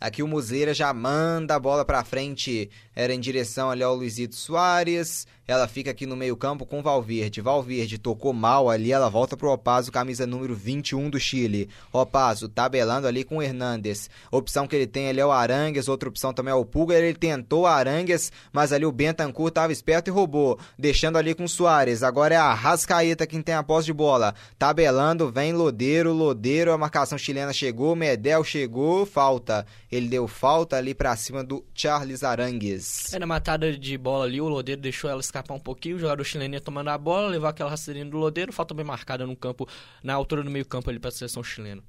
Aqui 0.00 0.20
o 0.20 0.26
Museira 0.26 0.74
já 0.74 0.92
manda 0.92 1.54
a 1.54 1.60
bola 1.60 1.84
para 1.84 2.02
frente, 2.02 2.68
era 2.92 3.14
em 3.14 3.20
direção 3.20 3.70
ali 3.70 3.84
ao 3.84 3.94
Luizito 3.94 4.34
Soares. 4.34 5.28
Ela 5.46 5.66
fica 5.66 5.90
aqui 5.90 6.06
no 6.06 6.16
meio-campo 6.16 6.64
com 6.64 6.82
Valverde. 6.82 7.40
Valverde 7.40 7.98
tocou 7.98 8.32
mal 8.32 8.70
ali, 8.70 8.92
ela 8.92 9.08
volta 9.08 9.36
pro 9.36 9.50
Opaso, 9.50 9.90
camisa 9.90 10.24
número 10.24 10.54
21 10.54 11.10
do 11.10 11.18
Chile. 11.18 11.68
Opaso 11.92 12.48
tabelando 12.48 13.08
ali 13.08 13.24
com 13.24 13.38
o 13.38 13.42
Hernandes. 13.42 14.08
Opção 14.30 14.68
que 14.68 14.76
ele 14.76 14.86
tem 14.86 15.08
ali 15.08 15.18
é 15.18 15.26
o 15.26 15.32
Arangues, 15.32 15.88
outra 15.88 16.08
opção 16.08 16.32
também 16.32 16.52
é 16.52 16.54
o 16.54 16.64
Pulga. 16.64 16.94
Ele 16.94 17.12
tentou 17.12 17.66
Arangues, 17.66 18.30
mas 18.52 18.72
ali 18.72 18.86
o 18.86 18.92
Bentancur 18.92 19.50
tava 19.50 19.72
esperto 19.72 20.08
e 20.08 20.12
roubou, 20.12 20.60
deixando 20.78 21.18
ali 21.18 21.34
com 21.34 21.44
o 21.44 21.48
Soares. 21.48 22.04
Agora 22.04 22.34
é 22.34 22.38
a 22.38 22.54
Rascaeta 22.54 23.26
quem 23.26 23.42
tem 23.42 23.56
a 23.56 23.64
posse 23.64 23.86
de 23.86 23.92
bola. 23.92 24.34
Tabelando, 24.56 25.32
vem 25.32 25.52
Lodeiro, 25.52 26.12
Lodeiro, 26.12 26.72
a 26.72 26.78
marcação 26.78 27.18
chilena 27.18 27.52
chegou, 27.52 27.96
Medel 27.96 28.44
chegou, 28.44 29.04
falta. 29.04 29.66
Ele 29.90 30.08
deu 30.08 30.28
falta 30.28 30.76
ali 30.76 30.94
para 30.94 31.16
cima 31.16 31.42
do 31.42 31.64
Charles 31.74 32.22
Arangues. 32.22 33.12
É 33.12 33.18
na 33.18 33.26
matada 33.26 33.76
de 33.76 33.98
bola 33.98 34.24
ali, 34.24 34.40
o 34.40 34.48
Lodeiro 34.48 34.80
deixou 34.80 35.10
ela 35.10 35.20
escapar 35.32 35.54
um 35.54 35.60
pouquinho, 35.60 35.96
o 35.96 35.98
jogador 35.98 36.22
chileno 36.24 36.54
ia 36.54 36.60
tomando 36.60 36.88
a 36.88 36.98
bola, 36.98 37.28
levou 37.28 37.48
aquela 37.48 37.70
rasteirinha 37.70 38.04
do 38.04 38.18
Lodeiro, 38.18 38.52
falta 38.52 38.74
bem 38.74 38.84
marcada 38.84 39.26
no 39.26 39.34
campo, 39.34 39.66
na 40.02 40.12
altura 40.12 40.42
do 40.42 40.50
meio 40.50 40.66
campo 40.66 40.90
ali 40.90 40.98
para 40.98 41.08
a 41.08 41.12
seleção 41.12 41.42
chilena. 41.42 41.82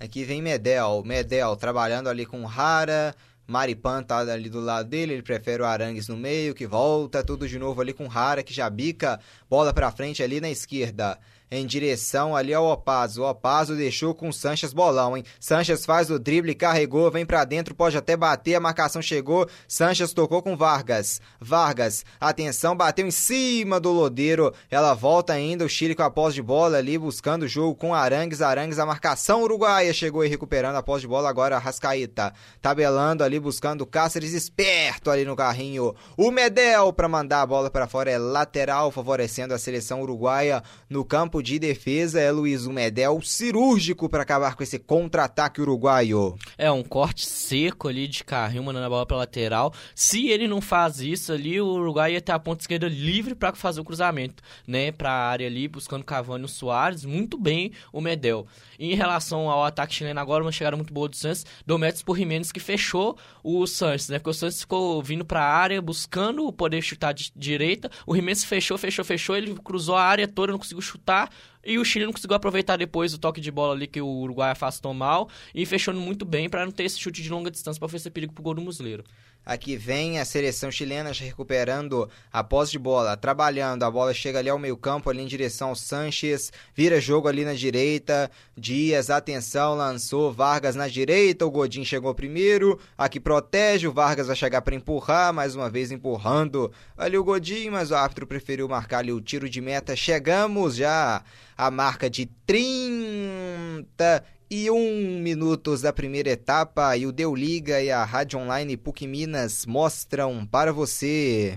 Aqui 0.00 0.24
vem 0.24 0.42
Medel, 0.42 1.04
Medel 1.04 1.54
trabalhando 1.54 2.08
ali 2.08 2.26
com 2.26 2.44
Rara, 2.44 3.14
Maripan 3.46 4.02
tá 4.02 4.18
ali 4.18 4.48
do 4.48 4.60
lado 4.60 4.88
dele, 4.88 5.12
ele 5.14 5.22
prefere 5.22 5.62
o 5.62 5.66
Arangues 5.66 6.08
no 6.08 6.16
meio, 6.16 6.54
que 6.54 6.66
volta 6.66 7.22
tudo 7.22 7.48
de 7.48 7.58
novo 7.58 7.80
ali 7.80 7.92
com 7.92 8.08
Rara, 8.08 8.42
que 8.42 8.52
já 8.52 8.68
bica, 8.68 9.20
bola 9.48 9.72
pra 9.72 9.92
frente 9.92 10.22
ali 10.22 10.40
na 10.40 10.50
esquerda. 10.50 11.18
Em 11.50 11.66
direção 11.66 12.36
ali 12.36 12.54
ao 12.54 12.66
Opaso. 12.66 13.22
O 13.22 13.28
Opaso 13.28 13.74
deixou 13.74 14.14
com 14.14 14.28
o 14.28 14.32
Sanches 14.32 14.72
bolão, 14.72 15.16
hein? 15.16 15.24
Sanches 15.38 15.84
faz 15.84 16.10
o 16.10 16.18
drible, 16.18 16.54
carregou, 16.54 17.10
vem 17.10 17.26
para 17.26 17.44
dentro, 17.44 17.74
pode 17.74 17.96
até 17.96 18.16
bater, 18.16 18.54
a 18.54 18.60
marcação 18.60 19.02
chegou. 19.02 19.48
Sanches 19.66 20.12
tocou 20.12 20.42
com 20.42 20.56
Vargas. 20.56 21.20
Vargas, 21.40 22.04
atenção, 22.20 22.76
bateu 22.76 23.06
em 23.06 23.10
cima 23.10 23.80
do 23.80 23.90
Lodeiro. 23.90 24.52
Ela 24.70 24.94
volta 24.94 25.32
ainda, 25.32 25.64
o 25.64 25.68
Chile 25.68 25.94
com 25.94 26.02
a 26.02 26.10
posse 26.10 26.36
de 26.36 26.42
bola 26.42 26.78
ali, 26.78 26.96
buscando 26.96 27.42
o 27.44 27.48
jogo 27.48 27.74
com 27.74 27.94
Arangues. 27.94 28.42
Arangues, 28.42 28.78
a 28.78 28.86
marcação 28.86 29.42
uruguaia 29.42 29.92
chegou 29.92 30.24
e 30.24 30.28
recuperando 30.28 30.76
a 30.76 30.82
posse 30.82 31.02
de 31.02 31.08
bola. 31.08 31.28
Agora 31.28 31.58
Rascaíta 31.58 32.32
tabelando 32.60 33.24
ali, 33.24 33.38
buscando 33.40 33.86
Cáceres 33.86 34.32
esperto 34.32 35.10
ali 35.10 35.24
no 35.24 35.36
carrinho. 35.36 35.94
O 36.16 36.30
Medel 36.30 36.92
para 36.92 37.08
mandar 37.08 37.42
a 37.42 37.46
bola 37.46 37.70
para 37.70 37.86
fora 37.86 38.10
é 38.10 38.18
lateral, 38.18 38.90
favorecendo 38.90 39.54
a 39.54 39.58
seleção 39.58 40.02
uruguaia 40.02 40.62
no 40.88 41.04
campo 41.04 41.39
de 41.42 41.58
defesa. 41.58 42.20
É 42.20 42.30
Luiz 42.30 42.66
Medel 42.66 43.20
cirúrgico 43.22 44.08
para 44.08 44.22
acabar 44.22 44.54
com 44.54 44.62
esse 44.62 44.78
contra-ataque 44.78 45.60
uruguaio. 45.60 46.36
É 46.56 46.70
um 46.70 46.82
corte 46.82 47.26
seco 47.26 47.88
ali 47.88 48.06
de 48.06 48.24
carrinho, 48.24 48.64
mandando 48.64 48.86
a 48.86 48.88
bola 48.88 49.06
para 49.06 49.16
lateral. 49.16 49.72
Se 49.94 50.28
ele 50.28 50.46
não 50.46 50.60
faz 50.60 51.00
isso 51.00 51.32
ali, 51.32 51.60
o 51.60 51.66
Uruguai 51.66 52.12
ia 52.12 52.20
ter 52.20 52.32
a 52.32 52.38
ponta 52.38 52.62
esquerda 52.62 52.88
livre 52.88 53.34
para 53.34 53.54
fazer 53.54 53.80
o 53.80 53.84
cruzamento, 53.84 54.42
né, 54.66 54.92
para 54.92 55.10
a 55.10 55.28
área 55.28 55.46
ali, 55.46 55.68
buscando 55.68 56.04
Cavani 56.04 56.44
e 56.44 56.48
Soares. 56.48 57.04
Muito 57.04 57.38
bem 57.38 57.72
o 57.92 58.00
Medel. 58.00 58.46
Em 58.78 58.94
relação 58.94 59.50
ao 59.50 59.64
ataque 59.64 59.94
chileno 59.94 60.20
agora, 60.20 60.42
uma 60.42 60.52
chegada 60.52 60.76
muito 60.76 60.92
boa 60.92 61.08
do 61.08 61.16
Santos, 61.16 61.44
dou 61.66 61.78
méritos 61.78 62.02
por 62.02 62.16
Jimenez 62.16 62.50
que 62.50 62.60
fechou 62.60 63.16
o 63.42 63.66
Santos, 63.66 64.08
né? 64.08 64.18
Porque 64.18 64.30
o 64.30 64.34
Santos 64.34 64.60
ficou 64.60 65.02
vindo 65.02 65.24
para 65.24 65.42
a 65.42 65.54
área, 65.54 65.80
buscando 65.82 66.50
poder 66.52 66.82
chutar 66.82 67.12
de 67.12 67.32
direita. 67.36 67.90
O 68.06 68.14
Jimenez 68.14 68.44
fechou, 68.44 68.78
fechou, 68.78 69.04
fechou, 69.04 69.36
ele 69.36 69.54
cruzou 69.56 69.96
a 69.96 70.02
área 70.02 70.26
toda, 70.26 70.52
não 70.52 70.58
conseguiu 70.58 70.80
chutar. 70.80 71.29
E 71.64 71.78
o 71.78 71.84
Chile 71.84 72.06
não 72.06 72.12
conseguiu 72.12 72.36
aproveitar 72.36 72.76
depois 72.76 73.12
o 73.12 73.18
toque 73.18 73.40
de 73.40 73.50
bola 73.50 73.74
ali 73.74 73.86
que 73.86 74.00
o 74.00 74.06
Uruguai 74.06 74.50
afastou 74.50 74.94
mal 74.94 75.28
e 75.54 75.66
fechou 75.66 75.92
muito 75.94 76.24
bem 76.24 76.48
para 76.48 76.64
não 76.64 76.72
ter 76.72 76.84
esse 76.84 76.98
chute 76.98 77.22
de 77.22 77.28
longa 77.28 77.50
distância 77.50 77.78
para 77.78 77.86
oferecer 77.86 78.10
perigo 78.10 78.32
pro 78.32 78.42
gol 78.42 78.54
do 78.54 78.62
Musleiro. 78.62 79.04
Aqui 79.44 79.74
vem 79.76 80.20
a 80.20 80.24
seleção 80.24 80.70
chilena 80.70 81.12
recuperando 81.12 82.08
a 82.32 82.44
posse 82.44 82.72
de 82.72 82.78
bola, 82.78 83.16
trabalhando. 83.16 83.82
A 83.82 83.90
bola 83.90 84.12
chega 84.12 84.38
ali 84.38 84.48
ao 84.48 84.58
meio-campo, 84.58 85.08
ali 85.08 85.22
em 85.22 85.26
direção 85.26 85.70
ao 85.70 85.74
Sanches. 85.74 86.52
Vira 86.74 87.00
jogo 87.00 87.26
ali 87.26 87.44
na 87.44 87.54
direita. 87.54 88.30
Dias, 88.56 89.10
atenção, 89.10 89.74
lançou 89.74 90.32
Vargas 90.32 90.76
na 90.76 90.88
direita. 90.88 91.46
O 91.46 91.50
Godin 91.50 91.84
chegou 91.84 92.14
primeiro. 92.14 92.78
Aqui 92.96 93.18
protege. 93.18 93.88
O 93.88 93.92
Vargas 93.92 94.26
vai 94.26 94.36
chegar 94.36 94.62
para 94.62 94.74
empurrar, 94.74 95.32
mais 95.32 95.56
uma 95.56 95.70
vez 95.70 95.90
empurrando 95.90 96.70
ali 96.96 97.16
o 97.16 97.24
Godin, 97.24 97.70
mas 97.70 97.90
o 97.90 97.94
árbitro 97.94 98.26
preferiu 98.26 98.68
marcar 98.68 98.98
ali 98.98 99.12
o 99.12 99.20
tiro 99.20 99.48
de 99.48 99.60
meta. 99.60 99.96
Chegamos 99.96 100.76
já 100.76 101.24
à 101.56 101.70
marca 101.70 102.10
de 102.10 102.26
30 102.46 104.22
e 104.50 104.68
um 104.68 105.20
minutos 105.20 105.80
da 105.80 105.92
primeira 105.92 106.30
etapa 106.30 106.96
e 106.96 107.06
o 107.06 107.12
Deu 107.12 107.36
Liga 107.36 107.80
e 107.80 107.88
a 107.88 108.04
Rádio 108.04 108.40
Online 108.40 108.76
PUC 108.76 109.06
Minas 109.06 109.64
mostram 109.64 110.44
para 110.44 110.72
você. 110.72 111.56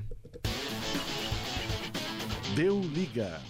Deu 2.56 2.80
Liga. 2.80 3.42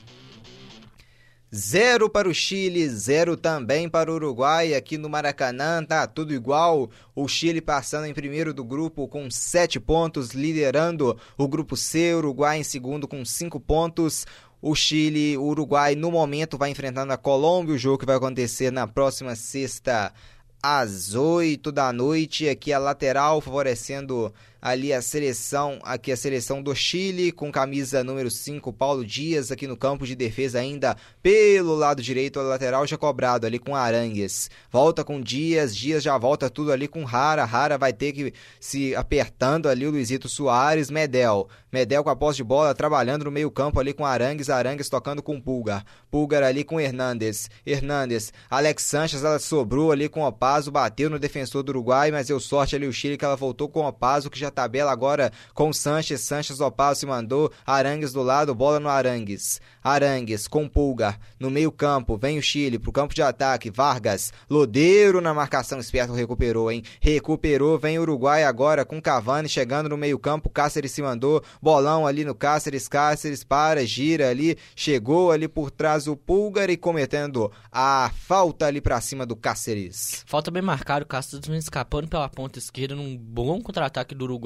Zero 1.54 2.10
para 2.10 2.28
o 2.28 2.34
Chile, 2.34 2.90
zero 2.90 3.38
também 3.38 3.88
para 3.88 4.10
o 4.10 4.16
Uruguai. 4.16 4.74
Aqui 4.74 4.98
no 4.98 5.10
Maracanã 5.10 5.84
tá 5.84 6.08
tudo 6.08 6.34
igual. 6.34 6.90
O 7.14 7.28
Chile 7.28 7.62
passando 7.62 8.08
em 8.08 8.14
primeiro 8.14 8.54
do 8.54 8.64
grupo 8.64 9.08
com 9.08 9.30
sete 9.30 9.80
pontos, 9.80 10.32
liderando 10.32 11.16
o 11.38 11.48
grupo 11.48 11.78
C. 11.78 12.16
Uruguai 12.16 12.58
em 12.60 12.64
segundo 12.64 13.08
com 13.08 13.24
cinco 13.24 13.60
pontos. 13.60 14.26
O 14.66 14.76
Chile, 14.76 15.38
o 15.38 15.44
Uruguai, 15.44 15.94
no 15.94 16.10
momento, 16.10 16.58
vai 16.58 16.70
enfrentando 16.70 17.12
a 17.12 17.18
Colômbia. 17.18 17.76
O 17.76 17.78
jogo 17.78 17.98
que 17.98 18.06
vai 18.06 18.16
acontecer 18.16 18.72
na 18.72 18.88
próxima 18.88 19.36
sexta, 19.36 20.14
às 20.62 21.14
8 21.16 21.70
da 21.70 21.92
noite. 21.92 22.48
Aqui 22.48 22.72
a 22.72 22.80
lateral 22.80 23.42
favorecendo 23.42 24.34
ali 24.64 24.94
a 24.94 25.02
seleção, 25.02 25.78
aqui 25.84 26.10
a 26.10 26.16
seleção 26.16 26.64
do 26.64 26.74
Chile 26.74 27.34
com 27.34 27.52
camisa 27.52 28.02
número 28.02 28.32
5, 28.32 28.72
Paulo 28.72 29.06
Dias 29.06 29.52
aqui 29.52 29.68
no 29.68 29.76
campo 29.76 30.08
de 30.08 30.16
defesa 30.16 30.58
ainda 30.58 30.96
pelo 31.22 31.76
lado 31.76 32.02
direito, 32.02 32.40
a 32.40 32.44
lateral 32.44 32.88
já 32.88 32.98
cobrado 32.98 33.46
ali 33.46 33.60
com 33.60 33.76
Arangues. 33.76 34.50
Volta 34.72 35.04
com 35.04 35.20
Dias, 35.20 35.76
Dias 35.76 36.02
já 36.02 36.18
volta 36.18 36.50
tudo 36.50 36.72
ali 36.72 36.88
com 36.88 37.04
Rara, 37.04 37.44
Rara 37.44 37.78
vai 37.78 37.92
ter 37.92 38.14
que 38.14 38.34
se 38.58 38.96
apertando 38.96 39.68
ali 39.68 39.86
o 39.86 39.92
Luizito 39.92 40.30
Soares, 40.30 40.90
Medel. 40.90 41.50
Medel 41.70 42.02
com 42.02 42.10
a 42.10 42.16
posse 42.16 42.38
de 42.38 42.44
bola, 42.46 42.74
trabalhando 42.74 43.26
no 43.26 43.32
meio-campo 43.32 43.82
ali 43.82 43.94
com 43.94 44.06
Arangues, 44.06 44.50
Arangues 44.50 44.88
tocando 44.88 45.22
com 45.22 45.42
Pulgar. 45.42 45.84
Pulgar 46.10 46.44
ali 46.44 46.64
com 46.64 46.80
Hernandes. 46.80 47.50
Hernandes, 47.66 48.32
Alex 48.50 48.84
Sanches, 48.84 49.24
ela 49.24 49.40
sobrou 49.40 49.92
ali 49.92 50.08
com 50.08 50.22
o 50.22 50.28
Opaso, 50.28 50.72
bateu 50.72 51.10
no 51.10 51.20
defensor 51.20 51.64
do 51.64 51.70
Uruguai, 51.70 52.12
mas 52.12 52.28
deu 52.28 52.40
sorte 52.40 52.76
ali 52.78 52.88
o 52.88 52.94
Chile 52.94 53.18
que 53.18 53.26
ela 53.26 53.36
voltou 53.36 53.68
com 53.68 53.82
o 53.82 53.88
Opaso 53.88 54.30
que 54.30 54.40
já 54.40 54.52
tabela 54.54 54.92
agora 54.92 55.32
com 55.54 55.74
Sanches. 55.74 56.22
Sanches 56.22 56.62
Opal 56.62 56.96
se 56.96 57.06
mandou. 57.06 57.52
Arangues 57.66 58.14
do 58.14 58.22
lado, 58.22 58.56
bola 58.56 58.80
no 58.80 58.88
Arangues. 58.88 59.60
Arangues 59.84 60.48
com 60.48 60.68
Pulgar 60.68 61.20
no 61.40 61.50
meio-campo. 61.50 62.18
Vem 62.18 62.38
o 62.38 62.42
Chile 62.42 62.80
pro 62.80 62.92
campo 62.92 63.14
de 63.14 63.22
ataque. 63.22 63.70
Vargas, 63.70 64.32
Lodeiro 64.50 65.20
na 65.20 65.34
marcação. 65.34 65.80
Esperto 65.80 66.14
recuperou, 66.14 66.72
hein? 66.72 66.84
Recuperou. 67.02 67.78
Vem 67.78 68.00
o 68.00 68.04
Uruguai 68.04 68.44
agora 68.44 68.86
com 68.86 69.02
Cavani 69.02 69.50
chegando 69.50 69.90
no 69.90 69.98
meio-campo. 69.98 70.50
Cáceres 70.50 70.92
se 70.92 71.02
mandou. 71.02 71.44
Bolão 71.62 72.08
ali 72.08 72.24
no 72.24 72.36
Cáceres. 72.36 72.88
Cáceres 72.88 73.44
para, 73.44 73.86
gira 73.86 74.30
ali. 74.30 74.58
Chegou 74.76 75.32
ali 75.32 75.48
por 75.48 75.72
trás 75.72 76.08
o 76.08 76.16
Pulgar 76.16 76.70
e 76.70 76.78
cometendo 76.78 77.52
a 77.72 78.12
falta 78.16 78.68
ali 78.68 78.80
para 78.80 79.02
cima 79.02 79.26
do 79.26 79.36
Cáceres. 79.36 80.24
Falta 80.26 80.52
bem 80.52 80.62
marcado. 80.62 81.04
O 81.04 81.08
Cáceres 81.08 81.48
escapando 81.50 82.08
pela 82.08 82.30
ponta 82.30 82.60
esquerda 82.60 82.96
num 82.96 83.18
bom 83.18 83.62
contra-ataque 83.62 84.14
do 84.16 84.26
Uruguai. 84.26 84.43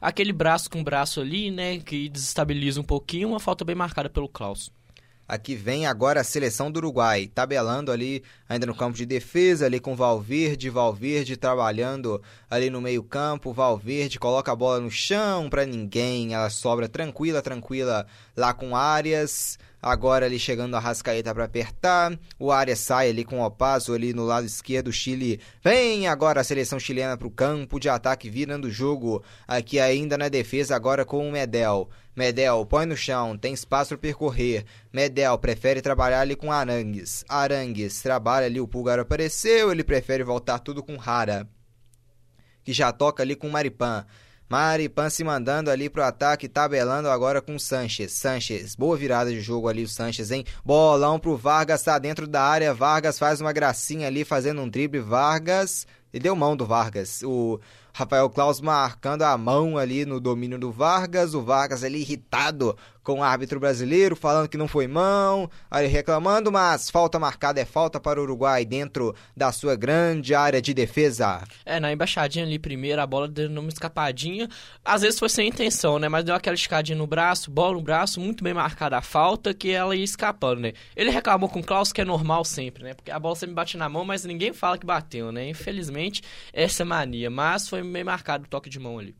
Aquele 0.00 0.32
braço 0.32 0.70
com 0.70 0.82
braço 0.82 1.20
ali, 1.20 1.50
né? 1.50 1.78
Que 1.78 2.08
desestabiliza 2.08 2.80
um 2.80 2.84
pouquinho. 2.84 3.28
Uma 3.28 3.40
falta 3.40 3.64
bem 3.64 3.74
marcada 3.74 4.08
pelo 4.10 4.28
Klaus. 4.28 4.70
Aqui 5.28 5.54
vem 5.54 5.86
agora 5.86 6.22
a 6.22 6.24
seleção 6.24 6.70
do 6.70 6.78
Uruguai, 6.78 7.26
tabelando 7.26 7.92
ali 7.92 8.24
ainda 8.48 8.64
no 8.64 8.74
campo 8.74 8.96
de 8.96 9.04
defesa, 9.04 9.66
ali 9.66 9.78
com 9.78 9.94
Valverde, 9.94 10.70
Valverde 10.70 11.36
trabalhando 11.36 12.22
ali 12.48 12.70
no 12.70 12.80
meio-campo, 12.80 13.52
Valverde 13.52 14.18
coloca 14.18 14.50
a 14.50 14.56
bola 14.56 14.80
no 14.80 14.90
chão 14.90 15.50
para 15.50 15.66
ninguém, 15.66 16.32
ela 16.32 16.48
sobra 16.48 16.88
tranquila, 16.88 17.42
tranquila 17.42 18.06
lá 18.34 18.54
com 18.54 18.74
Arias. 18.74 19.58
Agora 19.80 20.26
ali 20.26 20.38
chegando 20.38 20.74
a 20.74 20.80
Rascaeta 20.80 21.32
para 21.32 21.44
apertar. 21.44 22.18
O 22.38 22.50
Arias 22.50 22.80
sai 22.80 23.10
ali 23.10 23.24
com 23.24 23.40
o 23.40 23.44
Opaso 23.44 23.94
ali 23.94 24.12
no 24.12 24.24
lado 24.24 24.46
esquerdo. 24.46 24.88
O 24.88 24.92
Chile 24.92 25.40
vem 25.62 26.08
agora 26.08 26.40
a 26.40 26.44
seleção 26.44 26.80
chilena 26.80 27.16
para 27.16 27.28
o 27.28 27.30
campo 27.30 27.78
de 27.78 27.88
ataque, 27.88 28.28
virando 28.28 28.66
o 28.66 28.70
jogo 28.70 29.22
aqui 29.46 29.78
ainda 29.78 30.18
na 30.18 30.28
defesa, 30.28 30.74
agora 30.74 31.04
com 31.04 31.28
o 31.28 31.30
Medel. 31.30 31.88
Medel 32.16 32.66
põe 32.66 32.84
no 32.84 32.96
chão, 32.96 33.38
tem 33.38 33.54
espaço 33.54 33.90
para 33.90 33.98
percorrer. 33.98 34.64
Medel 34.92 35.38
prefere 35.38 35.80
trabalhar 35.80 36.22
ali 36.22 36.34
com 36.34 36.50
Arangues. 36.50 37.24
Arangues 37.28 38.02
trabalha 38.02 38.46
ali, 38.46 38.60
o 38.60 38.66
Pulgar 38.66 38.98
apareceu, 38.98 39.70
ele 39.70 39.84
prefere 39.84 40.24
voltar 40.24 40.58
tudo 40.58 40.82
com 40.82 40.96
Rara. 40.96 41.48
Que 42.64 42.72
já 42.72 42.90
toca 42.90 43.22
ali 43.22 43.36
com 43.36 43.48
Maripan. 43.48 44.04
Maripan 44.48 45.10
se 45.10 45.22
mandando 45.22 45.70
ali 45.70 45.90
pro 45.90 46.02
ataque, 46.02 46.48
tabelando 46.48 47.10
agora 47.10 47.42
com 47.42 47.58
Sanches. 47.58 48.12
Sanches, 48.12 48.74
boa 48.74 48.96
virada 48.96 49.30
de 49.30 49.40
jogo 49.40 49.68
ali 49.68 49.82
o 49.82 49.88
Sanches, 49.88 50.30
hein? 50.30 50.44
Bolão 50.64 51.18
pro 51.18 51.36
Vargas, 51.36 51.82
tá 51.82 51.98
dentro 51.98 52.26
da 52.26 52.42
área. 52.42 52.72
Vargas 52.72 53.18
faz 53.18 53.40
uma 53.42 53.52
gracinha 53.52 54.06
ali, 54.06 54.24
fazendo 54.24 54.62
um 54.62 54.68
drible. 54.68 55.00
Vargas, 55.00 55.86
e 56.12 56.18
deu 56.18 56.34
mão 56.34 56.56
do 56.56 56.64
Vargas. 56.64 57.22
O 57.22 57.60
Rafael 57.92 58.30
Klaus 58.30 58.60
marcando 58.60 59.22
a 59.22 59.36
mão 59.36 59.76
ali 59.76 60.06
no 60.06 60.18
domínio 60.18 60.58
do 60.58 60.72
Vargas. 60.72 61.34
O 61.34 61.42
Vargas 61.42 61.84
ali 61.84 62.00
irritado 62.00 62.76
com 63.08 63.20
o 63.20 63.22
árbitro 63.22 63.58
brasileiro, 63.58 64.14
falando 64.14 64.50
que 64.50 64.58
não 64.58 64.68
foi 64.68 64.86
mão, 64.86 65.50
reclamando, 65.90 66.52
mas 66.52 66.90
falta 66.90 67.18
marcada 67.18 67.58
é 67.58 67.64
falta 67.64 67.98
para 67.98 68.20
o 68.20 68.22
Uruguai 68.22 68.66
dentro 68.66 69.14
da 69.34 69.50
sua 69.50 69.74
grande 69.74 70.34
área 70.34 70.60
de 70.60 70.74
defesa. 70.74 71.42
É, 71.64 71.80
na 71.80 71.90
embaixadinha 71.90 72.44
ali 72.44 72.58
primeiro, 72.58 73.00
a 73.00 73.06
bola 73.06 73.26
deu 73.26 73.48
uma 73.48 73.70
escapadinha, 73.70 74.46
às 74.84 75.00
vezes 75.00 75.18
foi 75.18 75.30
sem 75.30 75.48
intenção, 75.48 75.98
né, 75.98 76.06
mas 76.06 76.22
deu 76.22 76.34
aquela 76.34 76.54
escadinha 76.54 76.98
no 76.98 77.06
braço, 77.06 77.50
bola 77.50 77.72
no 77.72 77.80
braço, 77.80 78.20
muito 78.20 78.44
bem 78.44 78.52
marcada 78.52 78.98
a 78.98 79.00
falta, 79.00 79.54
que 79.54 79.70
ela 79.70 79.96
ia 79.96 80.04
escapando, 80.04 80.60
né. 80.60 80.74
Ele 80.94 81.08
reclamou 81.08 81.48
com 81.48 81.60
o 81.60 81.64
Klaus, 81.64 81.94
que 81.94 82.02
é 82.02 82.04
normal 82.04 82.44
sempre, 82.44 82.84
né, 82.84 82.92
porque 82.92 83.10
a 83.10 83.18
bola 83.18 83.36
sempre 83.36 83.54
bate 83.54 83.78
na 83.78 83.88
mão, 83.88 84.04
mas 84.04 84.26
ninguém 84.26 84.52
fala 84.52 84.76
que 84.76 84.84
bateu, 84.84 85.32
né, 85.32 85.48
infelizmente, 85.48 86.20
essa 86.52 86.82
é 86.82 86.84
mania, 86.84 87.30
mas 87.30 87.70
foi 87.70 87.82
bem 87.82 88.04
marcado 88.04 88.44
o 88.44 88.48
toque 88.48 88.68
de 88.68 88.78
mão 88.78 88.98
ali. 88.98 89.16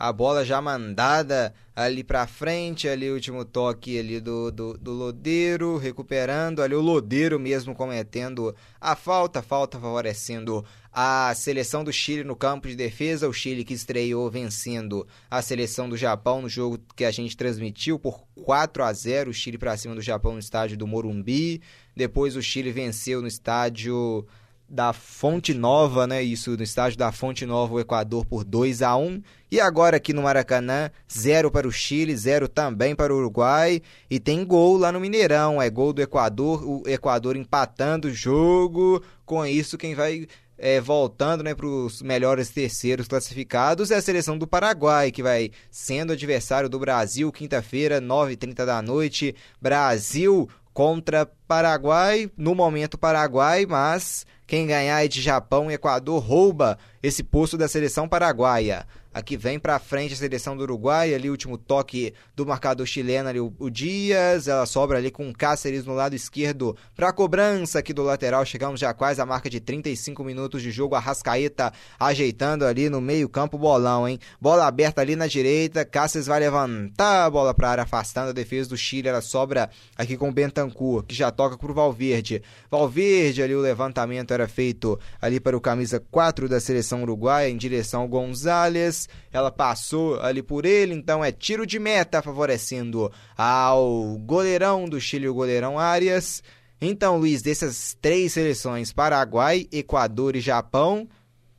A 0.00 0.12
bola 0.12 0.44
já 0.44 0.62
mandada 0.62 1.52
ali 1.74 2.04
pra 2.04 2.24
frente, 2.24 2.88
ali 2.88 3.10
o 3.10 3.14
último 3.14 3.44
toque 3.44 3.98
ali 3.98 4.20
do, 4.20 4.48
do, 4.52 4.78
do 4.78 4.92
Lodeiro, 4.92 5.76
recuperando, 5.76 6.62
ali 6.62 6.72
o 6.72 6.80
Lodeiro 6.80 7.36
mesmo 7.36 7.74
cometendo 7.74 8.54
a 8.80 8.94
falta, 8.94 9.42
falta 9.42 9.76
favorecendo 9.76 10.64
a 10.92 11.34
seleção 11.34 11.82
do 11.82 11.92
Chile 11.92 12.22
no 12.22 12.36
campo 12.36 12.68
de 12.68 12.76
defesa, 12.76 13.28
o 13.28 13.32
Chile 13.32 13.64
que 13.64 13.74
estreou 13.74 14.30
vencendo 14.30 15.04
a 15.28 15.42
seleção 15.42 15.88
do 15.88 15.96
Japão 15.96 16.42
no 16.42 16.48
jogo 16.48 16.78
que 16.94 17.04
a 17.04 17.10
gente 17.10 17.36
transmitiu 17.36 17.98
por 17.98 18.20
4 18.36 18.84
a 18.84 18.92
0, 18.92 19.30
o 19.30 19.34
Chile 19.34 19.58
para 19.58 19.76
cima 19.76 19.96
do 19.96 20.00
Japão 20.00 20.34
no 20.34 20.38
estádio 20.38 20.76
do 20.76 20.86
Morumbi. 20.86 21.60
Depois 21.96 22.36
o 22.36 22.42
Chile 22.42 22.70
venceu 22.70 23.20
no 23.20 23.26
estádio 23.26 24.24
da 24.68 24.92
Fonte 24.92 25.54
Nova, 25.54 26.06
né? 26.06 26.22
Isso 26.22 26.56
no 26.56 26.62
estádio 26.62 26.98
da 26.98 27.10
Fonte 27.10 27.46
Nova, 27.46 27.74
o 27.74 27.80
Equador 27.80 28.26
por 28.26 28.44
2 28.44 28.82
a 28.82 28.96
1 28.96 29.22
E 29.50 29.60
agora 29.60 29.96
aqui 29.96 30.12
no 30.12 30.22
Maracanã, 30.22 30.90
0 31.10 31.50
para 31.50 31.66
o 31.66 31.72
Chile, 31.72 32.14
0 32.14 32.48
também 32.48 32.94
para 32.94 33.14
o 33.14 33.16
Uruguai. 33.16 33.80
E 34.10 34.20
tem 34.20 34.44
gol 34.44 34.76
lá 34.76 34.92
no 34.92 35.00
Mineirão, 35.00 35.60
é 35.62 35.70
gol 35.70 35.92
do 35.92 36.02
Equador, 36.02 36.62
o 36.62 36.82
Equador 36.86 37.36
empatando 37.36 38.08
o 38.08 38.12
jogo. 38.12 39.02
Com 39.24 39.44
isso, 39.46 39.78
quem 39.78 39.94
vai 39.94 40.26
é, 40.58 40.80
voltando 40.80 41.44
né, 41.44 41.54
para 41.54 41.66
os 41.66 42.02
melhores 42.02 42.50
terceiros 42.50 43.06
classificados 43.06 43.90
é 43.92 43.96
a 43.96 44.02
seleção 44.02 44.36
do 44.36 44.46
Paraguai, 44.46 45.12
que 45.12 45.22
vai 45.22 45.52
sendo 45.70 46.12
adversário 46.12 46.68
do 46.68 46.78
Brasil, 46.78 47.30
quinta-feira, 47.30 48.00
9h30 48.00 48.66
da 48.66 48.82
noite. 48.82 49.34
Brasil 49.62 50.48
contra 50.78 51.26
Paraguai, 51.48 52.30
no 52.36 52.54
momento 52.54 52.96
Paraguai, 52.96 53.66
mas 53.66 54.24
quem 54.46 54.64
ganhar 54.64 55.04
é 55.04 55.08
de 55.08 55.20
Japão 55.20 55.68
e 55.68 55.74
Equador 55.74 56.22
rouba 56.22 56.78
esse 57.02 57.24
posto 57.24 57.58
da 57.58 57.66
seleção 57.66 58.08
paraguaia. 58.08 58.86
Aqui 59.18 59.36
vem 59.36 59.58
para 59.58 59.80
frente 59.80 60.14
a 60.14 60.16
seleção 60.16 60.56
do 60.56 60.62
Uruguai, 60.62 61.12
ali 61.12 61.28
o 61.28 61.32
último 61.32 61.58
toque 61.58 62.14
do 62.36 62.46
marcador 62.46 62.86
chileno 62.86 63.28
ali 63.28 63.40
o, 63.40 63.52
o 63.58 63.68
Dias, 63.68 64.46
ela 64.46 64.64
sobra 64.64 64.98
ali 64.98 65.10
com 65.10 65.28
o 65.28 65.36
Cáceres 65.36 65.84
no 65.84 65.92
lado 65.92 66.14
esquerdo 66.14 66.76
para 66.94 67.12
cobrança 67.12 67.80
aqui 67.80 67.92
do 67.92 68.04
lateral. 68.04 68.46
Chegamos 68.46 68.78
já 68.78 68.94
quase 68.94 69.20
à 69.20 69.26
marca 69.26 69.50
de 69.50 69.58
35 69.58 70.22
minutos 70.22 70.62
de 70.62 70.70
jogo. 70.70 70.94
A 70.94 71.00
Rascaeta 71.00 71.72
ajeitando 71.98 72.64
ali 72.64 72.88
no 72.88 73.00
meio-campo 73.00 73.58
bolão, 73.58 74.08
hein? 74.08 74.20
Bola 74.40 74.68
aberta 74.68 75.00
ali 75.00 75.16
na 75.16 75.26
direita, 75.26 75.84
Cáceres 75.84 76.28
vai 76.28 76.38
levantar 76.38 77.24
a 77.24 77.30
bola 77.30 77.52
para 77.52 77.70
área 77.70 77.82
afastando 77.82 78.30
a 78.30 78.32
defesa 78.32 78.68
do 78.68 78.76
Chile. 78.76 79.08
Ela 79.08 79.20
sobra 79.20 79.68
aqui 79.96 80.16
com 80.16 80.28
o 80.28 80.32
Bentancur, 80.32 81.02
que 81.02 81.16
já 81.16 81.32
toca 81.32 81.58
pro 81.58 81.74
Valverde. 81.74 82.40
Valverde 82.70 83.42
ali 83.42 83.56
o 83.56 83.60
levantamento 83.60 84.32
era 84.32 84.46
feito 84.46 84.96
ali 85.20 85.40
para 85.40 85.56
o 85.56 85.60
camisa 85.60 85.98
4 86.08 86.48
da 86.48 86.60
seleção 86.60 87.02
uruguaia 87.02 87.50
em 87.50 87.56
direção 87.56 88.02
ao 88.02 88.08
Gonzalez 88.08 89.07
ela 89.32 89.50
passou 89.50 90.20
ali 90.20 90.42
por 90.42 90.64
ele, 90.64 90.94
então 90.94 91.24
é 91.24 91.32
tiro 91.32 91.66
de 91.66 91.78
meta 91.78 92.22
favorecendo 92.22 93.10
ao 93.36 94.16
goleirão 94.18 94.88
do 94.88 95.00
Chile, 95.00 95.28
o 95.28 95.34
goleirão 95.34 95.78
Arias. 95.78 96.42
Então, 96.80 97.18
Luiz, 97.18 97.42
dessas 97.42 97.96
três 98.00 98.32
seleções, 98.32 98.92
Paraguai, 98.92 99.66
Equador 99.72 100.36
e 100.36 100.40
Japão, 100.40 101.08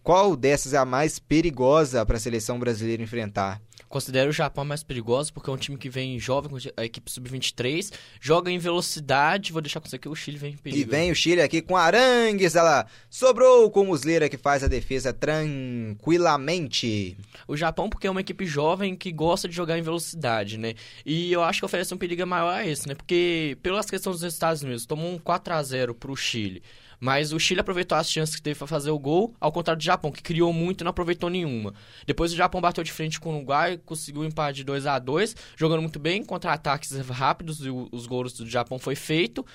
qual 0.02 0.36
dessas 0.36 0.74
é 0.74 0.78
a 0.78 0.86
mais 0.86 1.20
perigosa 1.20 2.06
para 2.06 2.18
a 2.18 2.20
seleção 2.20 2.58
brasileira 2.58 3.04
enfrentar? 3.04 3.62
Considero 3.90 4.30
o 4.30 4.34
Japão 4.34 4.64
mais 4.64 4.84
perigoso 4.84 5.34
porque 5.34 5.50
é 5.50 5.54
um 5.54 5.58
time 5.58 5.76
que 5.76 5.90
vem 5.90 6.20
jovem, 6.20 6.52
a 6.78 6.86
equipe 6.86 7.12
sub-23, 7.12 7.92
joga 8.22 8.52
em 8.52 8.60
velocidade. 8.60 9.52
Vou 9.52 9.64
deixar 9.64 9.80
com 9.80 9.90
você 9.90 9.98
que 9.98 10.08
o 10.08 10.14
Chile 10.14 10.38
vem 10.38 10.54
em 10.54 10.58
perigo. 10.58 10.80
E 10.80 10.86
vem 10.86 11.12
o 11.12 11.16
Chile 11.16 11.42
aqui 11.42 11.60
com 11.60 11.76
Arangues, 11.76 12.56
ela 12.56 12.86
sobrou 13.10 13.72
com 13.72 13.82
o 13.82 13.88
Musleira 13.88 14.30
que 14.30 14.38
faz 14.38 14.64
a 14.64 14.68
defesa 14.68 15.12
tranquilamente. 15.12 17.18
O 17.48 17.58
Japão 17.58 17.90
porque 17.90 18.06
é 18.06 18.12
uma 18.12 18.22
equipe 18.22 18.46
jovem 18.46 18.96
que 18.96 19.12
gosta 19.12 19.50
de 19.50 19.56
jogar 19.56 19.80
em 19.80 19.82
velocidade, 19.82 20.60
né? 20.60 20.76
E 21.04 21.34
eu 21.34 21.42
acho 21.42 21.60
que 21.60 21.66
oferece 21.66 21.92
um 21.94 21.98
perigo 21.98 22.28
maior 22.28 22.54
a 22.54 22.68
esse, 22.68 22.88
né? 22.88 22.94
Porque 22.94 23.58
pelas 23.64 23.90
questões 23.90 24.20
dos 24.20 24.34
Estados 24.34 24.62
Unidos, 24.62 24.86
tomou 24.86 25.12
um 25.12 25.18
4 25.18 25.54
a 25.54 25.64
0 25.64 25.96
pro 25.96 26.16
Chile. 26.16 26.62
Mas 27.00 27.32
o 27.32 27.40
Chile 27.40 27.62
aproveitou 27.62 27.98
as 27.98 28.12
chances 28.12 28.36
que 28.36 28.42
teve 28.42 28.58
para 28.58 28.68
fazer 28.68 28.92
o 28.92 29.00
gol, 29.00 29.34
ao 29.40 29.52
contrário 29.52 29.80
do 29.80 29.84
Japão, 29.84 30.12
que 30.12 30.22
criou 30.22 30.52
muito 30.52 30.82
e 30.82 30.84
não 30.84 30.90
aproveitou 30.90 31.30
nenhuma. 31.30 31.74
Depois 32.06 32.34
o 32.34 32.36
Japão 32.36 32.60
bateu 32.60 32.84
de 32.84 32.92
frente 32.92 33.20
com 33.20 33.32
o 33.32 33.36
Uruguai, 33.38 33.78
conseguiu 33.86 34.22
um 34.22 34.26
empate 34.26 34.58
de 34.58 34.64
2 34.66 34.86
a 34.86 35.00
2 35.00 35.36
jogando 35.56 35.82
muito 35.82 36.00
bem, 36.00 36.24
contra-ataques 36.24 36.92
rápidos, 37.10 37.66
e 37.66 37.70
os 37.70 38.06
gols 38.06 38.34
do 38.34 38.50
Japão 38.50 38.78
foi 38.78 38.96
feito. 38.96 39.46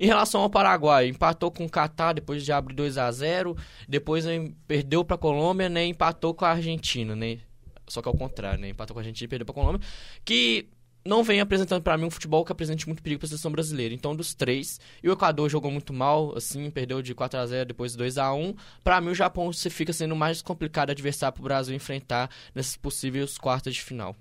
Em 0.00 0.06
relação 0.06 0.40
ao 0.40 0.50
Paraguai, 0.50 1.08
empatou 1.08 1.50
com 1.50 1.64
o 1.64 1.70
Catar 1.70 2.14
depois 2.14 2.44
de 2.44 2.50
abrir 2.50 2.74
2 2.74 2.98
a 2.98 3.10
0 3.12 3.56
depois 3.88 4.24
perdeu 4.66 5.04
para 5.04 5.14
a 5.14 5.18
Colômbia, 5.18 5.68
né, 5.68 5.86
empatou 5.86 6.34
com 6.34 6.44
a 6.44 6.50
Argentina, 6.50 7.14
né? 7.14 7.38
Só 7.86 8.00
que 8.00 8.08
ao 8.08 8.16
contrário, 8.16 8.58
né? 8.60 8.70
Empatou 8.70 8.94
com 8.94 9.00
a 9.00 9.02
Argentina 9.02 9.26
e 9.26 9.28
perdeu 9.28 9.44
para 9.44 9.52
a 9.52 9.62
Colômbia. 9.62 9.86
Que 10.24 10.68
não 11.04 11.22
vem 11.22 11.40
apresentando 11.40 11.82
para 11.82 11.98
mim 11.98 12.06
um 12.06 12.10
futebol 12.10 12.44
que 12.44 12.52
apresente 12.52 12.86
muito 12.86 13.02
perigo 13.02 13.20
para 13.20 13.26
a 13.26 13.28
seleção 13.28 13.52
brasileira. 13.52 13.94
Então, 13.94 14.16
dos 14.16 14.34
três, 14.34 14.80
e 15.02 15.08
o 15.08 15.12
Equador 15.12 15.50
jogou 15.50 15.70
muito 15.70 15.92
mal, 15.92 16.36
assim, 16.36 16.70
perdeu 16.70 17.02
de 17.02 17.14
4 17.14 17.38
a 17.38 17.46
0 17.46 17.68
depois 17.68 17.92
de 17.92 17.98
2 17.98 18.18
a 18.18 18.32
1 18.32 18.54
Para 18.82 19.00
mim, 19.00 19.10
o 19.10 19.14
Japão 19.14 19.52
se 19.52 19.68
fica 19.68 19.92
sendo 19.92 20.16
mais 20.16 20.40
complicado 20.40 20.90
adversário 20.90 21.34
para 21.34 21.40
o 21.40 21.44
Brasil 21.44 21.74
enfrentar 21.74 22.30
nesses 22.54 22.76
possíveis 22.76 23.36
quartas 23.36 23.74
de 23.74 23.82
final. 23.82 24.16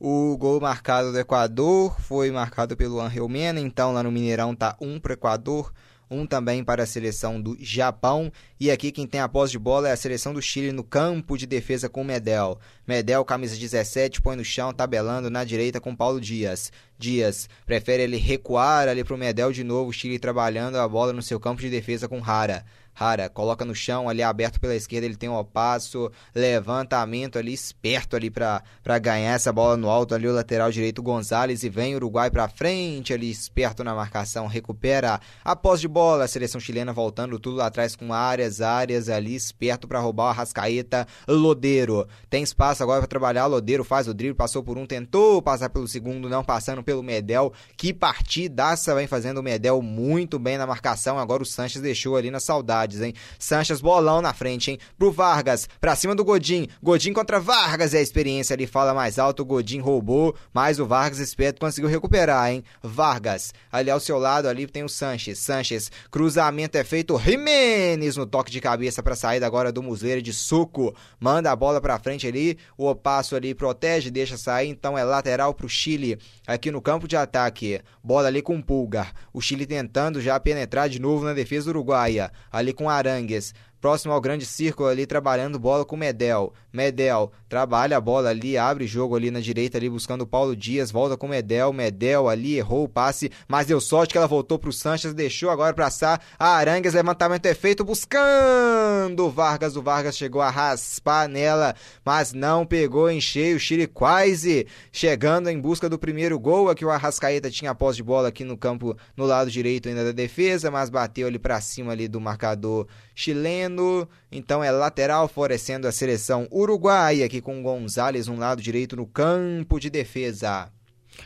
O 0.00 0.36
gol 0.36 0.60
marcado 0.60 1.12
do 1.12 1.18
Equador 1.18 1.98
foi 2.00 2.30
marcado 2.30 2.76
pelo 2.76 3.00
Angel 3.00 3.28
Mena, 3.28 3.60
então 3.60 3.92
lá 3.92 4.02
no 4.02 4.10
Mineirão 4.10 4.54
tá 4.54 4.76
1 4.80 4.92
um 4.94 4.98
para 4.98 5.10
o 5.10 5.14
Equador, 5.14 5.72
um 6.10 6.26
também 6.26 6.62
para 6.62 6.82
a 6.82 6.86
seleção 6.86 7.40
do 7.40 7.56
Japão. 7.60 8.32
E 8.58 8.70
aqui 8.70 8.92
quem 8.92 9.06
tem 9.06 9.20
a 9.20 9.28
posse 9.28 9.52
de 9.52 9.58
bola 9.58 9.88
é 9.88 9.92
a 9.92 9.96
seleção 9.96 10.32
do 10.32 10.40
Chile 10.42 10.72
no 10.72 10.84
campo 10.84 11.36
de 11.36 11.46
defesa 11.46 11.88
com 11.88 12.04
Medel. 12.04 12.58
Medel, 12.86 13.24
camisa 13.24 13.56
17, 13.56 14.20
põe 14.20 14.36
no 14.36 14.44
chão, 14.44 14.72
tabelando 14.72 15.30
na 15.30 15.44
direita 15.44 15.80
com 15.80 15.94
Paulo 15.94 16.20
Dias. 16.20 16.70
Dias 16.98 17.48
prefere 17.66 18.02
ele 18.02 18.16
recuar 18.16 18.88
ali 18.88 19.02
para 19.02 19.14
o 19.14 19.18
Medel 19.18 19.52
de 19.52 19.64
novo, 19.64 19.92
Chile 19.92 20.18
trabalhando 20.18 20.76
a 20.76 20.88
bola 20.88 21.12
no 21.12 21.22
seu 21.22 21.40
campo 21.40 21.60
de 21.60 21.68
defesa 21.68 22.08
com 22.08 22.20
Rara. 22.20 22.64
Rara, 22.94 23.28
coloca 23.28 23.64
no 23.64 23.74
chão 23.74 24.08
ali 24.08 24.22
aberto 24.22 24.60
pela 24.60 24.74
esquerda, 24.74 25.06
ele 25.06 25.16
tem 25.16 25.28
um 25.28 25.44
passo, 25.44 26.10
levantamento 26.34 27.38
ali 27.38 27.52
esperto 27.52 28.16
ali 28.16 28.30
para 28.30 28.62
ganhar 29.00 29.34
essa 29.34 29.52
bola 29.52 29.76
no 29.76 29.90
alto 29.90 30.14
ali 30.14 30.28
o 30.28 30.32
lateral 30.32 30.70
direito 30.70 31.02
Gonzalez 31.02 31.62
e 31.62 31.68
vem 31.68 31.94
o 31.94 31.96
Uruguai 31.96 32.30
para 32.30 32.48
frente 32.48 33.12
ali 33.12 33.30
esperto 33.30 33.82
na 33.82 33.94
marcação, 33.94 34.46
recupera 34.46 35.20
a 35.44 35.56
posse 35.56 35.82
de 35.82 35.88
bola, 35.88 36.24
a 36.24 36.28
seleção 36.28 36.60
chilena 36.60 36.92
voltando 36.92 37.38
tudo 37.38 37.56
lá 37.56 37.66
atrás 37.66 37.96
com 37.96 38.12
áreas, 38.12 38.60
áreas 38.60 39.08
ali 39.08 39.34
esperto 39.34 39.88
para 39.88 39.98
roubar 39.98 40.24
o 40.24 40.28
Arrascaeta, 40.28 41.06
Lodeiro. 41.26 42.06
Tem 42.30 42.42
espaço 42.42 42.82
agora 42.82 43.00
para 43.00 43.08
trabalhar, 43.08 43.46
Lodeiro 43.46 43.84
faz 43.84 44.06
o 44.06 44.14
drible, 44.14 44.34
passou 44.36 44.62
por 44.62 44.78
um, 44.78 44.86
tentou 44.86 45.42
passar 45.42 45.68
pelo 45.70 45.88
segundo, 45.88 46.28
não 46.28 46.44
passando 46.44 46.82
pelo 46.82 47.02
Medel. 47.02 47.52
Que 47.76 47.92
partidaça 47.92 48.94
vem 48.94 49.06
fazendo 49.06 49.38
o 49.38 49.42
Medel 49.42 49.82
muito 49.82 50.38
bem 50.38 50.56
na 50.56 50.66
marcação. 50.66 51.18
Agora 51.18 51.42
o 51.42 51.46
Sanches 51.46 51.82
deixou 51.82 52.16
ali 52.16 52.30
na 52.30 52.40
saudade 52.40 52.83
hein? 52.92 53.14
Sanches 53.38 53.80
bolão 53.80 54.20
na 54.20 54.32
frente, 54.32 54.70
hein? 54.70 54.78
Pro 54.98 55.10
Vargas, 55.10 55.68
pra 55.80 55.96
cima 55.96 56.14
do 56.14 56.24
Godin. 56.24 56.68
Godin 56.82 57.12
contra 57.12 57.40
Vargas 57.40 57.94
é 57.94 57.98
a 57.98 58.02
experiência 58.02 58.54
ali, 58.54 58.66
fala 58.66 58.92
mais 58.92 59.18
alto. 59.18 59.42
O 59.42 59.46
Godin 59.46 59.80
roubou, 59.80 60.34
mas 60.52 60.78
o 60.78 60.86
Vargas 60.86 61.18
esperto 61.18 61.60
conseguiu 61.60 61.88
recuperar, 61.88 62.50
hein? 62.50 62.62
Vargas, 62.82 63.52
ali 63.72 63.90
ao 63.90 64.00
seu 64.00 64.18
lado 64.18 64.48
ali 64.48 64.66
tem 64.66 64.84
o 64.84 64.88
Sanches. 64.88 65.38
Sanches, 65.38 65.90
cruzamento 66.10 66.76
é 66.76 66.84
feito. 66.84 67.18
Jimenez 67.18 68.16
no 68.16 68.26
toque 68.26 68.50
de 68.50 68.60
cabeça 68.60 69.02
pra 69.02 69.16
saída 69.16 69.46
agora 69.46 69.72
do 69.72 69.82
Musleira 69.82 70.20
de 70.20 70.32
suco. 70.32 70.94
Manda 71.18 71.50
a 71.50 71.56
bola 71.56 71.80
pra 71.80 71.98
frente 71.98 72.26
ali. 72.26 72.58
O 72.76 72.86
Opasso 72.86 73.34
ali 73.34 73.54
protege, 73.54 74.10
deixa 74.10 74.36
sair. 74.36 74.68
Então 74.68 74.98
é 74.98 75.04
lateral 75.04 75.54
pro 75.54 75.68
Chile 75.68 76.18
aqui 76.46 76.70
no 76.70 76.82
campo 76.82 77.08
de 77.08 77.16
ataque. 77.16 77.80
Bola 78.02 78.28
ali 78.28 78.42
com 78.42 78.56
o 78.56 78.62
Pulgar. 78.62 79.12
O 79.32 79.40
Chile 79.40 79.66
tentando 79.66 80.20
já 80.20 80.38
penetrar 80.38 80.88
de 80.88 81.00
novo 81.00 81.24
na 81.24 81.32
defesa 81.32 81.70
uruguaia. 81.70 82.30
Ali 82.52 82.72
com 82.74 82.88
Arangues 82.88 83.54
próximo 83.84 84.14
ao 84.14 84.20
grande 84.20 84.46
círculo 84.46 84.88
ali, 84.88 85.04
trabalhando 85.04 85.58
bola 85.58 85.84
com 85.84 85.94
Medel. 85.94 86.54
Medel 86.72 87.30
trabalha 87.50 87.98
a 87.98 88.00
bola 88.00 88.30
ali, 88.30 88.56
abre 88.56 88.86
jogo 88.86 89.14
ali 89.14 89.30
na 89.30 89.40
direita, 89.40 89.76
ali 89.76 89.90
buscando 89.90 90.22
o 90.22 90.26
Paulo 90.26 90.56
Dias, 90.56 90.90
volta 90.90 91.18
com 91.18 91.28
Medel. 91.28 91.70
Medel 91.70 92.26
ali 92.26 92.56
errou 92.56 92.84
o 92.84 92.88
passe, 92.88 93.30
mas 93.46 93.66
deu 93.66 93.78
sorte 93.82 94.12
que 94.12 94.16
ela 94.16 94.26
voltou 94.26 94.58
pro 94.58 94.72
Sanches, 94.72 95.12
deixou 95.12 95.50
agora 95.50 95.74
pra 95.74 95.90
Sá. 95.90 96.18
A 96.38 96.56
Arangues, 96.56 96.94
levantamento 96.94 97.44
é 97.44 97.52
feito, 97.52 97.84
buscando 97.84 99.26
o 99.26 99.30
Vargas. 99.30 99.76
O 99.76 99.82
Vargas 99.82 100.16
chegou 100.16 100.40
a 100.40 100.48
raspar 100.48 101.28
nela, 101.28 101.74
mas 102.02 102.32
não 102.32 102.64
pegou 102.64 103.10
em 103.10 103.20
cheio. 103.20 103.58
O 103.58 103.60
Chile 103.60 103.86
quase 103.86 104.66
chegando 104.90 105.50
em 105.50 105.60
busca 105.60 105.90
do 105.90 105.98
primeiro 105.98 106.38
gol. 106.38 106.70
Aqui 106.70 106.86
o 106.86 106.90
Arrascaeta 106.90 107.50
tinha 107.50 107.72
a 107.72 107.74
posse 107.74 107.98
de 107.98 108.02
bola 108.02 108.28
aqui 108.28 108.44
no 108.44 108.56
campo, 108.56 108.96
no 109.14 109.26
lado 109.26 109.50
direito 109.50 109.90
ainda 109.90 110.06
da 110.06 110.12
defesa, 110.12 110.70
mas 110.70 110.88
bateu 110.88 111.26
ali 111.26 111.38
pra 111.38 111.60
cima 111.60 111.92
ali 111.92 112.08
do 112.08 112.18
marcador 112.18 112.88
chileno. 113.14 114.08
Então 114.30 114.62
é 114.62 114.70
lateral, 114.70 115.28
favorecendo 115.28 115.86
a 115.86 115.92
seleção 115.92 116.48
uruguaia, 116.50 117.26
aqui 117.26 117.40
com 117.40 117.62
Gonzalez 117.62 118.26
no 118.26 118.36
lado 118.36 118.60
direito 118.60 118.96
no 118.96 119.06
campo 119.06 119.78
de 119.78 119.88
defesa. 119.88 120.70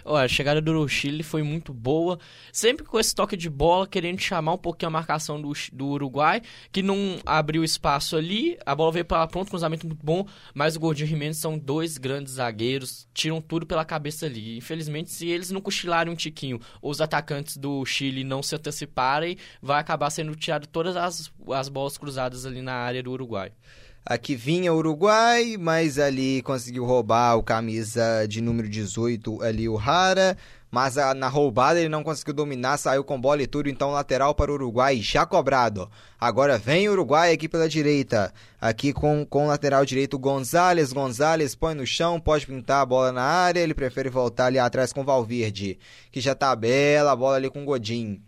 Olha, 0.05 0.25
a 0.25 0.29
chegada 0.29 0.61
do 0.61 0.89
Chile 0.89 1.23
foi 1.23 1.43
muito 1.43 1.73
boa, 1.73 2.19
sempre 2.53 2.85
com 2.85 2.99
esse 2.99 3.15
toque 3.15 3.37
de 3.37 3.49
bola, 3.51 3.87
querendo 3.87 4.21
chamar 4.21 4.55
um 4.55 4.59
pouquinho 4.59 4.89
a 4.89 4.91
marcação 4.91 5.41
do, 5.41 5.53
do 5.73 5.87
Uruguai, 5.87 6.43
que 6.73 6.83
não 6.83 7.19
abriu 7.25 7.65
espaço 7.65 8.17
ali, 8.17 8.59
a 8.65 8.75
bola 8.75 8.93
veio 8.93 9.05
para 9.05 9.27
pronto, 9.27 9.51
cruzamento 9.51 9.87
muito 9.87 10.05
bom, 10.05 10.27
mas 10.55 10.77
o 10.77 10.81
Gordinho 10.81 11.09
Jimenez 11.09 11.39
são 11.39 11.59
dois 11.59 11.99
grandes 11.99 12.35
zagueiros, 12.35 13.09
tiram 13.13 13.41
tudo 13.41 13.67
pela 13.67 13.85
cabeça 13.85 14.27
ali. 14.27 14.57
Infelizmente, 14.57 15.11
se 15.11 15.29
eles 15.29 15.51
não 15.51 15.61
cochilarem 15.61 16.13
um 16.13 16.17
tiquinho, 16.17 16.61
os 16.83 17.01
atacantes 17.01 17.57
do 17.57 17.85
Chile 17.85 18.25
não 18.25 18.43
se 18.43 18.55
anteciparem, 18.55 19.37
vai 19.61 19.81
acabar 19.81 20.11
sendo 20.11 20.35
tirado 20.35 20.67
todas 20.67 20.97
as, 20.97 21.33
as 21.51 21.69
bolas 21.69 21.99
cruzadas 21.99 22.47
ali 22.47 22.63
na 22.63 22.75
área 22.75 23.03
do 23.03 23.11
Uruguai. 23.11 23.53
Aqui 24.05 24.35
vinha 24.35 24.73
o 24.73 24.77
Uruguai, 24.77 25.57
mas 25.59 25.99
ali 25.99 26.41
conseguiu 26.43 26.85
roubar 26.85 27.37
o 27.37 27.43
camisa 27.43 28.27
de 28.27 28.41
número 28.41 28.69
18 28.69 29.43
ali 29.43 29.69
o 29.69 29.77
Rara, 29.77 30.35
mas 30.71 30.97
na 31.17 31.29
roubada 31.29 31.79
ele 31.79 31.91
não 31.91 32.03
conseguiu 32.03 32.33
dominar, 32.33 32.79
saiu 32.79 33.05
com 33.05 33.21
bola 33.21 33.43
e 33.43 33.47
tudo, 33.47 33.69
então 33.69 33.91
lateral 33.91 34.35
para 34.35 34.51
o 34.51 34.55
Uruguai 34.55 35.01
já 35.03 35.27
cobrado. 35.27 35.91
Agora 36.19 36.57
vem 36.57 36.89
o 36.89 36.93
Uruguai 36.93 37.33
aqui 37.33 37.49
pela 37.49 37.69
direita, 37.69 38.33
aqui 38.61 38.95
com, 38.95 39.27
com 39.27 39.45
o 39.45 39.49
lateral 39.49 39.85
direito 39.85 40.19
Gonzalez, 40.19 40.93
Gonzalez 40.93 41.55
põe 41.55 41.75
no 41.75 41.87
chão, 41.87 42.19
pode 42.19 42.47
pintar 42.47 42.83
a 42.83 42.87
bola 42.87 43.13
na 43.13 43.23
área, 43.23 43.61
ele 43.61 43.75
prefere 43.75 44.09
voltar 44.09 44.47
ali 44.47 44.59
atrás 44.59 44.93
com 44.93 45.05
Valverde, 45.05 45.79
que 46.11 46.21
já 46.21 46.35
tá 46.35 46.57
bela, 46.57 47.13
a 47.13 47.17
bola 47.17 47.37
ali 47.37 47.51
com 47.51 47.65
Godin. 47.65 48.23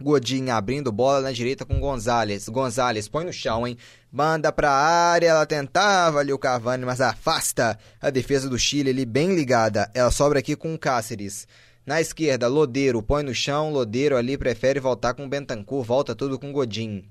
Godin 0.00 0.50
abrindo 0.50 0.92
bola 0.92 1.20
na 1.22 1.32
direita 1.32 1.64
com 1.64 1.80
Gonzalez. 1.80 2.48
Gonzalez 2.48 3.08
põe 3.08 3.24
no 3.24 3.32
chão, 3.32 3.66
hein? 3.66 3.78
Manda 4.12 4.52
pra 4.52 4.70
área, 4.70 5.28
ela 5.28 5.46
tentava 5.46 6.18
ali 6.18 6.32
o 6.32 6.38
Cavani, 6.38 6.84
mas 6.84 7.00
afasta 7.00 7.78
a 8.00 8.10
defesa 8.10 8.48
do 8.48 8.58
Chile 8.58 8.90
ali 8.90 9.06
bem 9.06 9.34
ligada. 9.34 9.90
Ela 9.94 10.10
sobra 10.10 10.38
aqui 10.38 10.54
com 10.54 10.74
o 10.74 10.78
Cáceres. 10.78 11.48
Na 11.84 12.00
esquerda, 12.00 12.48
Lodeiro 12.48 13.02
põe 13.02 13.22
no 13.22 13.34
chão. 13.34 13.72
Lodeiro 13.72 14.16
ali 14.16 14.36
prefere 14.36 14.80
voltar 14.80 15.14
com 15.14 15.24
o 15.24 15.28
Bentancur. 15.28 15.82
Volta 15.82 16.14
tudo 16.14 16.38
com 16.38 16.52
Godin. 16.52 17.04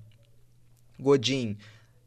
Godin 1.00 1.58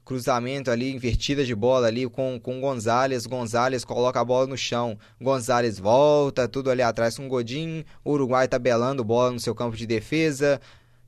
cruzamento 0.08 0.70
ali, 0.70 0.90
invertida 0.90 1.44
de 1.44 1.54
bola 1.54 1.86
ali 1.86 2.08
com, 2.08 2.40
com 2.40 2.58
Gonzalez. 2.62 3.26
Gonzalez 3.26 3.84
coloca 3.84 4.18
a 4.18 4.24
bola 4.24 4.46
no 4.46 4.56
chão. 4.56 4.98
Gonzalez 5.20 5.78
volta, 5.78 6.48
tudo 6.48 6.70
ali 6.70 6.80
atrás 6.80 7.18
com 7.18 7.28
Godin. 7.28 7.84
O 8.02 8.12
Uruguai 8.12 8.48
tabelando 8.48 9.04
bola 9.04 9.32
no 9.32 9.38
seu 9.38 9.54
campo 9.54 9.76
de 9.76 9.86
defesa 9.86 10.58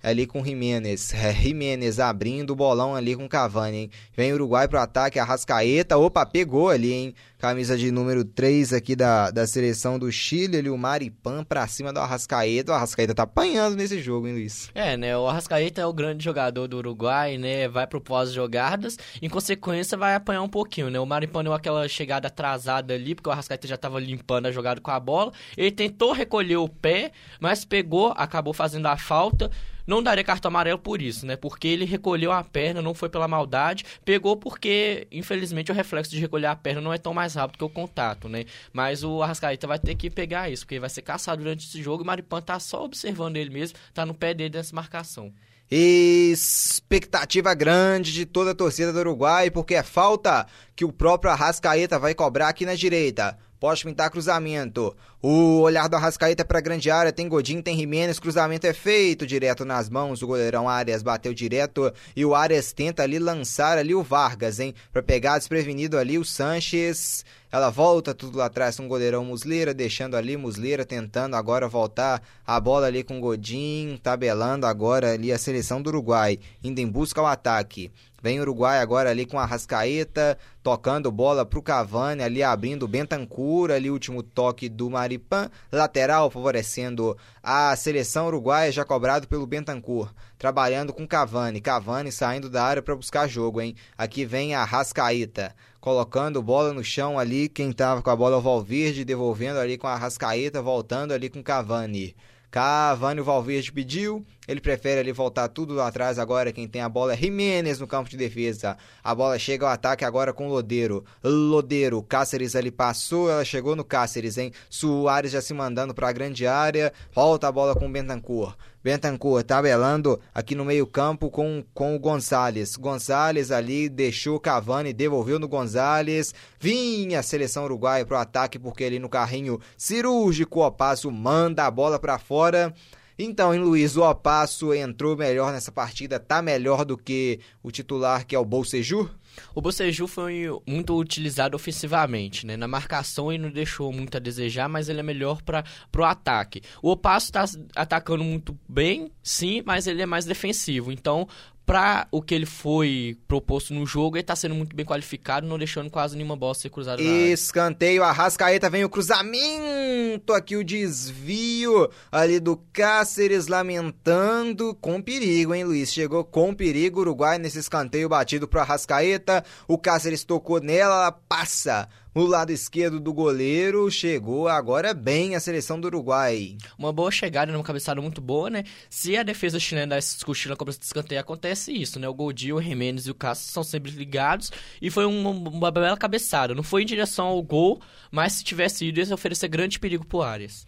ali 0.02 0.26
com 0.26 0.44
Jimenez. 0.44 1.12
É, 1.14 1.32
Jimenez 1.32 2.00
abrindo 2.00 2.50
o 2.50 2.56
bolão 2.56 2.94
ali 2.94 3.14
com 3.14 3.28
Cavani, 3.28 3.76
hein? 3.76 3.90
Vem 4.16 4.32
Uruguai 4.32 4.66
pro 4.66 4.78
ataque, 4.78 5.18
Arrascaeta. 5.18 5.98
Opa, 5.98 6.24
pegou 6.24 6.70
ali, 6.70 6.92
hein? 6.92 7.14
Camisa 7.38 7.76
de 7.76 7.90
número 7.90 8.22
3 8.22 8.74
aqui 8.74 8.94
da, 8.94 9.30
da 9.30 9.46
seleção 9.46 9.98
do 9.98 10.12
Chile, 10.12 10.58
ali 10.58 10.68
o 10.68 10.76
Maripan 10.76 11.42
pra 11.42 11.66
cima 11.66 11.90
do 11.90 11.98
Arrascaeta. 11.98 12.70
O 12.70 12.74
Arrascaeta 12.74 13.14
tá 13.14 13.22
apanhando 13.22 13.76
nesse 13.76 13.98
jogo, 14.00 14.26
hein, 14.26 14.34
Luiz? 14.34 14.70
É, 14.74 14.94
né? 14.94 15.16
O 15.16 15.26
Arrascaeta 15.26 15.80
é 15.80 15.86
o 15.86 15.92
grande 15.92 16.22
jogador 16.22 16.68
do 16.68 16.76
Uruguai, 16.76 17.38
né? 17.38 17.66
Vai 17.66 17.86
pro 17.86 18.00
pós-jogadas, 18.00 18.98
em 19.22 19.28
consequência 19.28 19.96
vai 19.96 20.14
apanhar 20.14 20.42
um 20.42 20.48
pouquinho, 20.48 20.90
né? 20.90 21.00
O 21.00 21.06
Maripan 21.06 21.42
deu 21.42 21.54
aquela 21.54 21.88
chegada 21.88 22.28
atrasada 22.28 22.92
ali, 22.92 23.14
porque 23.14 23.30
o 23.30 23.32
Arrascaeta 23.32 23.66
já 23.66 23.76
tava 23.76 23.98
limpando 23.98 24.46
a 24.46 24.52
jogada 24.52 24.80
com 24.80 24.90
a 24.90 25.00
bola. 25.00 25.32
Ele 25.56 25.70
tentou 25.70 26.12
recolher 26.12 26.56
o 26.56 26.68
pé, 26.68 27.10
mas 27.40 27.64
pegou, 27.64 28.12
acabou 28.16 28.52
fazendo 28.52 28.86
a 28.86 28.98
falta. 28.98 29.50
Não 29.90 30.00
daria 30.00 30.22
cartão 30.22 30.50
amarelo 30.50 30.78
por 30.78 31.02
isso, 31.02 31.26
né? 31.26 31.34
Porque 31.34 31.66
ele 31.66 31.84
recolheu 31.84 32.30
a 32.30 32.44
perna, 32.44 32.80
não 32.80 32.94
foi 32.94 33.08
pela 33.08 33.26
maldade, 33.26 33.84
pegou 34.04 34.36
porque, 34.36 35.08
infelizmente, 35.10 35.72
o 35.72 35.74
reflexo 35.74 36.12
de 36.12 36.20
recolher 36.20 36.46
a 36.46 36.54
perna 36.54 36.80
não 36.80 36.92
é 36.92 36.96
tão 36.96 37.12
mais 37.12 37.34
rápido 37.34 37.58
que 37.58 37.64
o 37.64 37.68
contato, 37.68 38.28
né? 38.28 38.44
Mas 38.72 39.02
o 39.02 39.20
Arrascaeta 39.20 39.66
vai 39.66 39.80
ter 39.80 39.96
que 39.96 40.08
pegar 40.08 40.48
isso, 40.48 40.64
porque 40.64 40.78
vai 40.78 40.88
ser 40.88 41.02
caçado 41.02 41.42
durante 41.42 41.66
esse 41.66 41.82
jogo 41.82 42.02
e 42.02 42.04
o 42.04 42.06
Maripan 42.06 42.40
tá 42.40 42.60
só 42.60 42.84
observando 42.84 43.36
ele 43.36 43.50
mesmo, 43.50 43.76
tá 43.92 44.06
no 44.06 44.14
pé 44.14 44.32
dele 44.32 44.56
nessa 44.56 44.76
marcação. 44.76 45.32
Expectativa 45.68 47.52
grande 47.52 48.12
de 48.12 48.24
toda 48.24 48.52
a 48.52 48.54
torcida 48.54 48.92
do 48.92 49.00
Uruguai, 49.00 49.50
porque 49.50 49.74
é 49.74 49.82
falta 49.82 50.46
que 50.76 50.84
o 50.84 50.92
próprio 50.92 51.32
Arrascaeta 51.32 51.98
vai 51.98 52.14
cobrar 52.14 52.48
aqui 52.48 52.64
na 52.64 52.76
direita. 52.76 53.36
Pode 53.60 53.84
pintar 53.84 54.08
cruzamento. 54.08 54.96
O 55.20 55.60
olhar 55.60 55.86
do 55.86 55.94
Arrascaeta 55.94 56.46
para 56.46 56.56
a 56.56 56.62
grande 56.62 56.90
área. 56.90 57.12
Tem 57.12 57.28
Godin, 57.28 57.60
tem 57.60 57.76
Jimenez. 57.76 58.18
Cruzamento 58.18 58.66
é 58.66 58.72
feito 58.72 59.26
direto 59.26 59.66
nas 59.66 59.90
mãos. 59.90 60.22
O 60.22 60.26
goleirão 60.26 60.66
Arias 60.66 61.02
bateu 61.02 61.34
direto. 61.34 61.92
E 62.16 62.24
o 62.24 62.34
Arias 62.34 62.72
tenta 62.72 63.02
ali 63.02 63.18
lançar 63.18 63.76
ali 63.76 63.94
o 63.94 64.02
Vargas, 64.02 64.60
hein? 64.60 64.74
Para 64.90 65.02
pegar 65.02 65.36
desprevenido 65.36 65.98
ali 65.98 66.16
o 66.16 66.24
Sanches. 66.24 67.22
Ela 67.52 67.68
volta 67.68 68.14
tudo 68.14 68.38
lá 68.38 68.46
atrás 68.46 68.76
com 68.76 68.86
o 68.86 68.88
goleirão 68.88 69.24
Muslera, 69.24 69.74
deixando 69.74 70.16
ali 70.16 70.36
Muslera 70.36 70.86
tentando 70.86 71.34
agora 71.34 71.66
voltar 71.68 72.22
a 72.46 72.60
bola 72.60 72.86
ali 72.86 73.02
com 73.02 73.20
Godin, 73.20 73.98
tabelando 74.00 74.66
agora 74.66 75.12
ali 75.12 75.32
a 75.32 75.38
seleção 75.38 75.82
do 75.82 75.88
Uruguai, 75.88 76.38
indo 76.62 76.78
em 76.78 76.86
busca 76.86 77.20
ao 77.20 77.26
ataque. 77.26 77.90
Vem 78.22 78.38
o 78.38 78.42
Uruguai 78.42 78.80
agora 78.80 79.08
ali 79.08 79.24
com 79.24 79.38
a 79.38 79.46
Rascaeta, 79.46 80.36
tocando 80.62 81.10
bola 81.10 81.46
pro 81.46 81.62
Cavani, 81.62 82.22
ali 82.22 82.42
abrindo 82.42 82.82
o 82.82 82.88
Bentancur, 82.88 83.70
ali 83.70 83.90
último 83.90 84.22
toque 84.22 84.68
do 84.68 84.90
Maripan, 84.90 85.50
lateral 85.72 86.30
favorecendo 86.30 87.16
a 87.42 87.74
seleção 87.76 88.26
uruguaia, 88.26 88.70
já 88.70 88.84
cobrado 88.84 89.26
pelo 89.26 89.46
Bentancur, 89.46 90.12
trabalhando 90.38 90.92
com 90.92 91.06
Cavani, 91.06 91.62
Cavani 91.62 92.12
saindo 92.12 92.50
da 92.50 92.62
área 92.62 92.82
para 92.82 92.94
buscar 92.94 93.26
jogo, 93.26 93.60
hein? 93.60 93.74
Aqui 93.96 94.26
vem 94.26 94.54
a 94.54 94.64
Rascaeta, 94.64 95.54
colocando 95.80 96.42
bola 96.42 96.74
no 96.74 96.84
chão 96.84 97.18
ali, 97.18 97.48
quem 97.48 97.72
tava 97.72 98.02
com 98.02 98.10
a 98.10 98.16
bola 98.16 98.36
o 98.36 98.42
Valverde, 98.42 99.04
devolvendo 99.04 99.58
ali 99.58 99.78
com 99.78 99.86
a 99.86 99.96
Rascaeta, 99.96 100.60
voltando 100.60 101.12
ali 101.12 101.30
com 101.30 101.42
Cavani. 101.42 102.14
Cavani, 102.50 103.20
o 103.20 103.24
Valverde 103.24 103.72
pediu, 103.72 104.26
ele 104.50 104.60
prefere 104.60 104.98
ali 104.98 105.12
voltar 105.12 105.46
tudo 105.46 105.80
atrás 105.80 106.18
agora. 106.18 106.52
Quem 106.52 106.66
tem 106.66 106.82
a 106.82 106.88
bola 106.88 107.12
é 107.12 107.16
Jimenez 107.16 107.78
no 107.78 107.86
campo 107.86 108.10
de 108.10 108.16
defesa. 108.16 108.76
A 109.02 109.14
bola 109.14 109.38
chega 109.38 109.64
ao 109.64 109.70
ataque 109.70 110.04
agora 110.04 110.32
com 110.32 110.48
Lodeiro. 110.48 111.04
Lodeiro, 111.22 112.02
Cáceres 112.02 112.56
ali 112.56 112.72
passou, 112.72 113.30
ela 113.30 113.44
chegou 113.44 113.76
no 113.76 113.84
Cáceres, 113.84 114.38
hein? 114.38 114.52
Soares 114.68 115.30
já 115.30 115.40
se 115.40 115.54
mandando 115.54 115.94
para 115.94 116.08
a 116.08 116.12
grande 116.12 116.48
área. 116.48 116.92
Volta 117.14 117.46
a 117.46 117.52
bola 117.52 117.76
com 117.76 117.90
Bentancur. 117.90 118.56
Bentancur 118.82 119.44
tabelando 119.44 120.18
aqui 120.34 120.56
no 120.56 120.64
meio-campo 120.64 121.30
com, 121.30 121.62
com 121.72 121.94
o 121.94 121.98
Gonçalves. 122.00 122.74
Gonçalves 122.74 123.52
ali 123.52 123.88
deixou 123.88 124.40
Cavani, 124.40 124.92
devolveu 124.92 125.38
no 125.38 125.46
Gonçalves. 125.46 126.34
Vinha 126.58 127.20
a 127.20 127.22
seleção 127.22 127.64
uruguaia 127.64 128.04
pro 128.04 128.16
ataque, 128.16 128.58
porque 128.58 128.82
ali 128.82 128.98
no 128.98 129.08
carrinho 129.08 129.60
cirúrgico, 129.76 130.66
o 130.66 130.72
passo 130.72 131.08
manda 131.08 131.66
a 131.66 131.70
bola 131.70 132.00
para 132.00 132.18
fora. 132.18 132.74
Então, 133.22 133.54
em 133.54 133.58
Luiz, 133.58 133.98
o 133.98 134.02
Opasso 134.02 134.72
entrou 134.72 135.14
melhor 135.14 135.52
nessa 135.52 135.70
partida, 135.70 136.18
tá 136.18 136.40
melhor 136.40 136.86
do 136.86 136.96
que 136.96 137.38
o 137.62 137.70
titular, 137.70 138.26
que 138.26 138.34
é 138.34 138.38
o 138.38 138.44
Bolsejur? 138.46 139.10
O 139.54 139.60
Boceju 139.60 140.06
foi 140.06 140.46
muito 140.66 140.96
utilizado 140.96 141.54
ofensivamente, 141.54 142.46
né? 142.46 142.56
Na 142.56 142.66
marcação 142.66 143.30
ele 143.30 143.42
não 143.42 143.50
deixou 143.50 143.92
muito 143.92 144.16
a 144.16 144.20
desejar, 144.20 144.68
mas 144.68 144.88
ele 144.88 145.00
é 145.00 145.02
melhor 145.02 145.42
para 145.42 145.64
o 145.96 146.02
ataque. 146.02 146.62
O 146.82 146.90
Opasso 146.90 147.26
está 147.26 147.44
atacando 147.76 148.24
muito 148.24 148.58
bem, 148.68 149.12
sim, 149.22 149.62
mas 149.64 149.86
ele 149.86 150.02
é 150.02 150.06
mais 150.06 150.24
defensivo. 150.24 150.90
Então, 150.90 151.28
para 151.70 152.08
o 152.10 152.20
que 152.20 152.34
ele 152.34 152.46
foi 152.46 153.16
proposto 153.28 153.72
no 153.72 153.86
jogo, 153.86 154.16
ele 154.16 154.24
tá 154.24 154.34
sendo 154.34 154.56
muito 154.56 154.74
bem 154.74 154.84
qualificado, 154.84 155.46
não 155.46 155.56
deixando 155.56 155.88
quase 155.88 156.16
nenhuma 156.16 156.34
bola 156.34 156.52
ser 156.52 156.68
cruzada 156.68 157.00
Escanteio, 157.00 158.02
a 158.02 158.10
Rascaeta 158.10 158.68
vem 158.68 158.82
o 158.82 158.88
cruzamento, 158.88 160.32
aqui 160.32 160.56
o 160.56 160.64
desvio 160.64 161.88
ali 162.10 162.40
do 162.40 162.56
Cáceres 162.72 163.46
lamentando 163.46 164.74
com 164.80 165.00
perigo, 165.00 165.54
hein, 165.54 165.62
Luiz? 165.62 165.92
Chegou 165.92 166.24
com 166.24 166.52
perigo 166.52 167.02
Uruguai 167.02 167.38
nesse 167.38 167.60
escanteio 167.60 168.08
batido 168.08 168.48
pro 168.48 168.58
Arrascaeta, 168.58 169.44
o 169.68 169.78
Cáceres 169.78 170.24
tocou 170.24 170.60
nela, 170.60 170.96
ela 170.96 171.12
passa 171.12 171.88
o 172.14 172.24
lado 172.24 172.50
esquerdo 172.50 172.98
do 172.98 173.12
goleiro 173.12 173.90
chegou 173.90 174.48
agora 174.48 174.92
bem 174.92 175.36
a 175.36 175.40
seleção 175.40 175.80
do 175.80 175.86
Uruguai. 175.86 176.56
Uma 176.78 176.92
boa 176.92 177.10
chegada 177.10 177.52
numa 177.52 177.62
cabeçada 177.62 178.00
muito 178.00 178.20
boa, 178.20 178.50
né? 178.50 178.64
Se 178.88 179.16
a 179.16 179.22
defesa 179.22 179.60
chilena 179.60 179.96
na 179.96 180.56
cobrança 180.56 180.78
de 180.78 180.86
escanteio, 180.86 181.20
acontece 181.20 181.72
isso, 181.72 182.00
né? 182.00 182.08
O 182.08 182.14
Goldil, 182.14 182.56
o 182.56 182.62
Jimenez 182.62 183.06
e 183.06 183.10
o 183.10 183.14
Castro 183.14 183.52
são 183.52 183.62
sempre 183.62 183.92
ligados 183.92 184.50
e 184.82 184.90
foi 184.90 185.04
uma, 185.04 185.30
uma 185.30 185.70
bela 185.70 185.96
cabeçada. 185.96 186.54
Não 186.54 186.62
foi 186.62 186.82
em 186.82 186.86
direção 186.86 187.26
ao 187.26 187.42
gol, 187.42 187.80
mas 188.10 188.32
se 188.34 188.44
tivesse 188.44 188.86
ido, 188.86 189.00
ia 189.00 189.14
oferecer 189.14 189.48
grande 189.48 189.78
perigo 189.78 190.04
pro 190.04 190.22
Arias. 190.22 190.66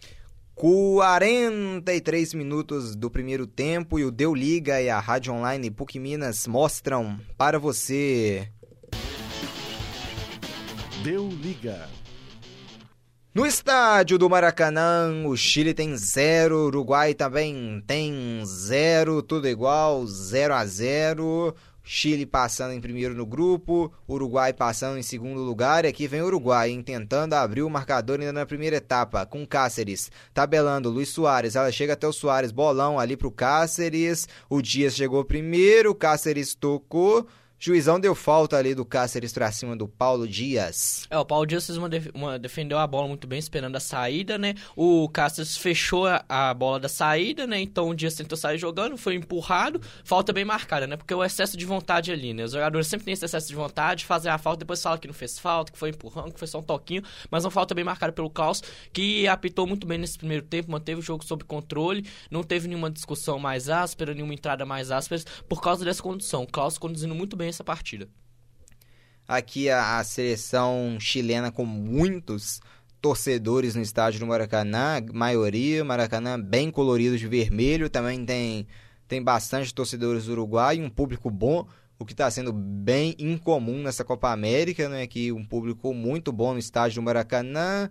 43 0.55 2.33
minutos 2.35 2.95
do 2.95 3.09
primeiro 3.09 3.47
tempo 3.47 3.97
e 3.99 4.05
o 4.05 4.11
Deu 4.11 4.35
Liga 4.35 4.81
e 4.81 4.89
a 4.89 4.99
Rádio 4.99 5.33
Online 5.33 5.71
PUC 5.71 5.99
Minas 5.99 6.47
mostram 6.47 7.19
para 7.37 7.57
você 7.57 8.47
Deu 11.03 11.27
liga. 11.27 11.89
No 13.35 13.45
estádio 13.45 14.17
do 14.17 14.29
Maracanã, 14.29 15.25
o 15.25 15.35
Chile 15.35 15.73
tem 15.73 15.97
zero, 15.97 16.55
o 16.55 16.65
Uruguai 16.67 17.13
também 17.13 17.83
tem 17.85 18.41
zero, 18.45 19.21
tudo 19.21 19.49
igual, 19.49 20.07
zero 20.07 20.53
a 20.53 20.65
zero. 20.65 21.53
Chile 21.83 22.25
passando 22.25 22.71
em 22.71 22.79
primeiro 22.79 23.13
no 23.13 23.25
grupo, 23.25 23.91
Uruguai 24.07 24.53
passando 24.53 24.97
em 24.97 25.03
segundo 25.03 25.41
lugar. 25.41 25.83
E 25.83 25.89
aqui 25.89 26.07
vem 26.07 26.21
o 26.21 26.27
Uruguai 26.27 26.81
tentando 26.85 27.33
abrir 27.33 27.63
o 27.63 27.69
marcador 27.69 28.21
ainda 28.21 28.31
na 28.31 28.45
primeira 28.45 28.77
etapa, 28.77 29.25
com 29.25 29.45
Cáceres 29.45 30.09
tabelando 30.33 30.89
Luiz 30.89 31.09
Soares. 31.09 31.57
Ela 31.57 31.69
chega 31.69 31.93
até 31.93 32.07
o 32.07 32.13
Soares, 32.13 32.53
bolão 32.53 32.97
ali 32.97 33.17
pro 33.17 33.29
Cáceres. 33.29 34.25
O 34.49 34.61
Dias 34.61 34.95
chegou 34.95 35.25
primeiro, 35.25 35.93
Cáceres 35.93 36.55
tocou. 36.55 37.27
Juizão 37.65 37.97
deu 37.97 38.13
falta 38.13 38.57
ali 38.57 38.75
do 38.75 38.83
Cáceres 38.83 39.31
pra 39.31 39.49
cima 39.49 39.73
do 39.73 39.87
Paulo 39.87 40.27
Dias. 40.27 41.07
É, 41.09 41.17
o 41.17 41.23
Paulo 41.23 41.45
Dias 41.45 41.65
fez 41.65 41.77
uma, 41.77 41.87
def 41.87 42.09
uma, 42.13 42.37
defendeu 42.37 42.77
a 42.77 42.85
bola 42.85 43.07
muito 43.07 43.25
bem, 43.25 43.39
esperando 43.39 43.77
a 43.77 43.79
saída, 43.79 44.37
né? 44.37 44.55
O 44.75 45.07
Cáceres 45.07 45.55
fechou 45.55 46.05
a, 46.05 46.25
a, 46.27 46.53
bola 46.53 46.77
da 46.77 46.89
saída, 46.89 47.47
né? 47.47 47.61
Então 47.61 47.87
o 47.87 47.95
Dias 47.95 48.15
tentou 48.15 48.37
sair 48.37 48.57
jogando, 48.57 48.97
foi 48.97 49.15
empurrado, 49.15 49.79
falta 50.03 50.33
bem 50.33 50.43
marcada, 50.43 50.85
né? 50.85 50.97
Porque 50.97 51.13
o 51.13 51.23
excesso 51.23 51.55
de 51.55 51.65
vontade 51.65 52.11
ali, 52.11 52.33
né? 52.33 52.43
Os 52.43 52.51
jogadores 52.51 52.85
sempre 52.85 53.05
têm 53.05 53.13
esse 53.13 53.23
excesso 53.23 53.47
de 53.47 53.55
vontade, 53.55 54.05
fazem 54.05 54.29
a 54.29 54.37
falta, 54.37 54.59
depois 54.59 54.81
falam 54.81 54.99
que 54.99 55.07
não 55.07 55.13
fez 55.13 55.39
falta, 55.39 55.71
que 55.71 55.79
foi 55.79 55.91
empurrando, 55.91 56.33
que 56.33 56.39
foi 56.39 56.49
só 56.49 56.59
um 56.59 56.63
toquinho, 56.63 57.01
mas 57.31 57.45
uma 57.45 57.51
falta 57.51 57.73
bem 57.73 57.85
marcada 57.85 58.11
pelo 58.11 58.29
Klaus, 58.29 58.61
que 58.91 59.25
apitou 59.25 59.65
muito 59.65 59.87
bem 59.87 59.97
nesse 59.97 60.17
primeiro 60.17 60.43
tempo, 60.45 60.69
manteve 60.69 60.99
o 60.99 61.01
jogo 61.01 61.23
sob 61.23 61.45
controle, 61.45 62.05
não 62.29 62.43
teve 62.43 62.67
nenhuma 62.67 62.91
discussão 62.91 63.39
mais 63.39 63.69
áspera, 63.69 64.13
nenhuma 64.13 64.33
entrada 64.33 64.65
mais 64.65 64.91
áspera, 64.91 65.23
por 65.47 65.61
causa 65.61 65.85
dessa 65.85 66.03
condição. 66.03 66.43
O 66.43 66.47
Klaus 66.47 66.77
conduzindo 66.77 67.15
muito 67.15 67.37
bem 67.37 67.52
essa 67.53 67.63
partida. 67.63 68.07
Aqui 69.27 69.69
a, 69.69 69.99
a 69.99 70.03
seleção 70.03 70.97
chilena 70.99 71.51
com 71.51 71.65
muitos 71.65 72.59
torcedores 73.01 73.75
no 73.75 73.81
estádio 73.81 74.19
do 74.19 74.27
Maracanã, 74.27 75.01
maioria, 75.13 75.83
Maracanã 75.83 76.39
bem 76.39 76.71
colorido 76.71 77.17
de 77.17 77.27
vermelho, 77.27 77.89
também 77.89 78.25
tem, 78.25 78.67
tem 79.07 79.21
bastante 79.21 79.73
torcedores 79.73 80.25
do 80.25 80.31
Uruguai, 80.31 80.79
um 80.79 80.89
público 80.89 81.29
bom, 81.29 81.67
o 81.99 82.05
que 82.05 82.13
está 82.13 82.29
sendo 82.29 82.51
bem 82.51 83.15
incomum 83.19 83.81
nessa 83.81 84.03
Copa 84.03 84.31
América, 84.31 84.89
né? 84.89 85.07
Que 85.07 85.31
um 85.31 85.45
público 85.45 85.93
muito 85.93 86.31
bom 86.31 86.53
no 86.53 86.59
estádio 86.59 86.95
do 86.95 87.05
Maracanã. 87.05 87.89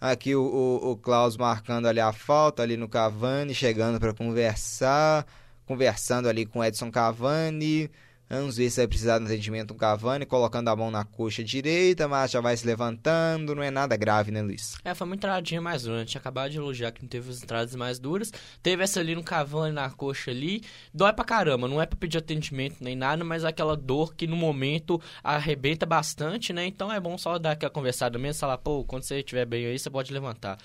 Aqui 0.00 0.34
o, 0.34 0.42
o, 0.42 0.92
o 0.92 0.96
Klaus 0.96 1.36
marcando 1.36 1.86
ali 1.86 2.00
a 2.00 2.12
falta 2.12 2.62
ali 2.62 2.76
no 2.76 2.88
Cavani, 2.88 3.54
chegando 3.54 4.00
para 4.00 4.14
conversar, 4.14 5.26
conversando 5.66 6.28
ali 6.28 6.46
com 6.46 6.64
Edson 6.64 6.90
Cavani. 6.90 7.90
Vamos 8.32 8.56
ver 8.56 8.70
se 8.70 8.76
vai 8.76 8.86
precisar 8.86 9.18
do 9.18 9.24
atendimento 9.24 9.68
do 9.68 9.74
Cavani, 9.74 10.24
colocando 10.24 10.68
a 10.68 10.76
mão 10.76 10.88
na 10.88 11.04
coxa 11.04 11.42
direita, 11.42 12.06
mas 12.06 12.30
já 12.30 12.40
vai 12.40 12.56
se 12.56 12.64
levantando. 12.64 13.56
Não 13.56 13.62
é 13.62 13.72
nada 13.72 13.96
grave, 13.96 14.30
né, 14.30 14.40
Luiz? 14.40 14.76
É, 14.84 14.94
foi 14.94 15.04
uma 15.04 15.16
entradinha 15.16 15.60
mais 15.60 15.82
dura. 15.82 15.96
A 15.96 15.98
gente 16.04 16.16
acabou 16.16 16.48
de 16.48 16.56
elogiar 16.56 16.92
que 16.92 17.02
não 17.02 17.08
teve 17.08 17.28
as 17.28 17.42
entradas 17.42 17.74
mais 17.74 17.98
duras. 17.98 18.32
Teve 18.62 18.84
essa 18.84 19.00
ali 19.00 19.16
no 19.16 19.24
Cavani, 19.24 19.74
na 19.74 19.90
coxa 19.90 20.30
ali. 20.30 20.62
Dói 20.94 21.12
pra 21.12 21.24
caramba. 21.24 21.66
Não 21.66 21.82
é 21.82 21.86
pra 21.86 21.98
pedir 21.98 22.18
atendimento 22.18 22.76
nem 22.80 22.94
nada, 22.94 23.24
mas 23.24 23.44
aquela 23.44 23.76
dor 23.76 24.14
que 24.14 24.28
no 24.28 24.36
momento 24.36 25.02
arrebenta 25.24 25.84
bastante, 25.84 26.52
né? 26.52 26.64
Então 26.66 26.92
é 26.92 27.00
bom 27.00 27.18
só 27.18 27.36
dar 27.36 27.50
aquela 27.50 27.72
conversada 27.72 28.16
mesmo, 28.16 28.38
falar, 28.38 28.58
pô, 28.58 28.84
quando 28.84 29.02
você 29.02 29.18
estiver 29.18 29.44
bem 29.44 29.66
aí, 29.66 29.76
você 29.76 29.90
pode 29.90 30.12
levantar. 30.12 30.56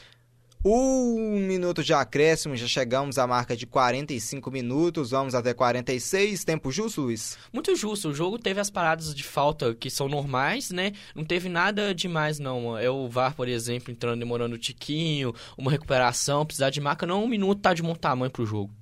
Um 0.68 1.46
minuto 1.46 1.84
de 1.84 1.94
acréscimo, 1.94 2.56
já 2.56 2.66
chegamos 2.66 3.20
à 3.20 3.28
marca 3.28 3.56
de 3.56 3.68
45 3.68 4.50
minutos, 4.50 5.12
vamos 5.12 5.36
até 5.36 5.54
46. 5.54 6.44
Tempo 6.44 6.72
justo, 6.72 7.02
Luiz? 7.02 7.38
Muito 7.54 7.76
justo. 7.76 8.10
O 8.10 8.14
jogo 8.16 8.40
teve 8.40 8.60
as 8.60 8.72
paradas 8.72 9.14
de 9.14 9.24
falta 9.24 9.76
que 9.76 9.92
são 9.92 10.10
normais, 10.10 10.72
né? 10.72 10.94
Não 11.14 11.24
teve 11.24 11.50
nada 11.50 11.94
demais, 11.94 12.40
não. 12.40 12.76
É 12.76 12.90
o 12.90 13.08
VAR, 13.08 13.36
por 13.36 13.48
exemplo, 13.48 13.92
entrando, 13.92 14.22
demorando 14.22 14.56
um 14.56 14.58
tiquinho, 14.58 15.36
uma 15.56 15.70
recuperação, 15.70 16.44
precisar 16.44 16.72
de 16.72 16.82
marca. 16.82 17.06
Não, 17.06 17.24
um 17.24 17.28
minuto 17.28 17.62
tá 17.62 17.72
de 17.72 17.84
bom 17.84 17.94
tamanho 17.94 18.32
pro 18.32 18.44
jogo. 18.44 18.74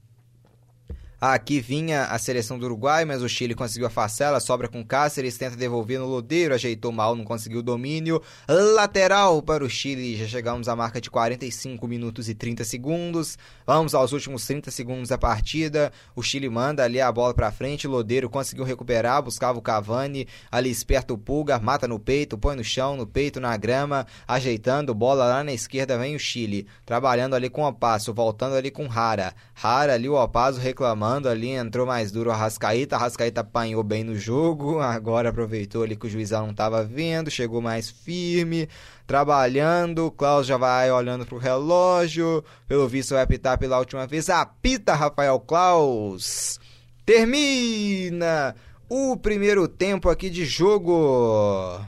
Aqui 1.25 1.61
vinha 1.61 2.03
a 2.03 2.19
seleção 2.19 2.59
do 2.59 2.65
Uruguai, 2.65 3.05
mas 3.05 3.21
o 3.21 3.29
Chile 3.29 3.55
conseguiu 3.55 3.87
a 3.87 3.89
facela, 3.89 4.41
sobra 4.41 4.67
com 4.67 4.83
Cáceres, 4.83 5.37
tenta 5.37 5.55
devolver 5.55 5.97
no 5.97 6.05
Lodeiro, 6.05 6.53
ajeitou 6.53 6.91
mal, 6.91 7.15
não 7.15 7.23
conseguiu 7.23 7.59
o 7.59 7.63
domínio. 7.63 8.21
Lateral 8.45 9.41
para 9.41 9.63
o 9.63 9.69
Chile, 9.69 10.17
já 10.17 10.27
chegamos 10.27 10.67
à 10.67 10.75
marca 10.75 10.99
de 10.99 11.09
45 11.09 11.87
minutos 11.87 12.27
e 12.27 12.35
30 12.35 12.65
segundos. 12.65 13.37
Vamos 13.65 13.95
aos 13.95 14.11
últimos 14.11 14.45
30 14.45 14.69
segundos 14.69 15.07
da 15.07 15.17
partida. 15.17 15.93
O 16.13 16.21
Chile 16.21 16.49
manda 16.49 16.83
ali 16.83 16.99
a 16.99 17.09
bola 17.09 17.33
para 17.33 17.53
frente, 17.53 17.87
Lodeiro 17.87 18.29
conseguiu 18.29 18.65
recuperar, 18.65 19.23
buscava 19.23 19.57
o 19.57 19.61
Cavani, 19.61 20.27
ali 20.51 20.69
esperto 20.69 21.13
o 21.13 21.17
Pulga, 21.17 21.57
mata 21.57 21.87
no 21.87 21.99
peito, 21.99 22.37
põe 22.37 22.57
no 22.57 22.65
chão, 22.65 22.97
no 22.97 23.07
peito, 23.07 23.39
na 23.39 23.55
grama, 23.55 24.05
ajeitando, 24.27 24.93
bola 24.93 25.23
lá 25.23 25.41
na 25.41 25.53
esquerda 25.53 25.97
vem 25.97 26.17
o 26.17 26.19
Chile, 26.19 26.67
trabalhando 26.85 27.33
ali 27.33 27.49
com 27.49 27.61
o 27.61 27.67
Opasso, 27.69 28.13
voltando 28.13 28.57
ali 28.57 28.69
com 28.69 28.87
Rara. 28.87 29.33
Rara 29.53 29.93
ali 29.93 30.09
o 30.09 30.21
Opasso 30.21 30.59
reclamando 30.59 31.12
ali, 31.27 31.49
entrou 31.49 31.85
mais 31.85 32.11
duro 32.11 32.31
a 32.31 32.35
Rascaíta, 32.35 32.95
a 32.95 32.99
Rascaíta 32.99 33.41
apanhou 33.41 33.83
bem 33.83 34.03
no 34.03 34.15
jogo, 34.15 34.79
agora 34.81 35.29
aproveitou 35.29 35.83
ali 35.83 35.95
que 35.95 36.07
o 36.07 36.09
juizão 36.09 36.43
não 36.43 36.51
estava 36.51 36.83
vendo, 36.83 37.29
chegou 37.29 37.61
mais 37.61 37.89
firme, 37.89 38.67
trabalhando, 39.05 40.07
o 40.07 40.11
Klaus 40.11 40.47
já 40.47 40.57
vai 40.57 40.91
olhando 40.91 41.25
pro 41.25 41.37
relógio, 41.37 42.43
pelo 42.67 42.87
visto 42.87 43.13
vai 43.13 43.23
apitar 43.23 43.57
pela 43.57 43.79
última 43.79 44.07
vez, 44.07 44.29
apita 44.29 44.93
Rafael 44.93 45.39
Klaus, 45.39 46.59
termina 47.05 48.55
o 48.89 49.15
primeiro 49.15 49.67
tempo 49.67 50.09
aqui 50.09 50.29
de 50.29 50.45
jogo. 50.45 51.79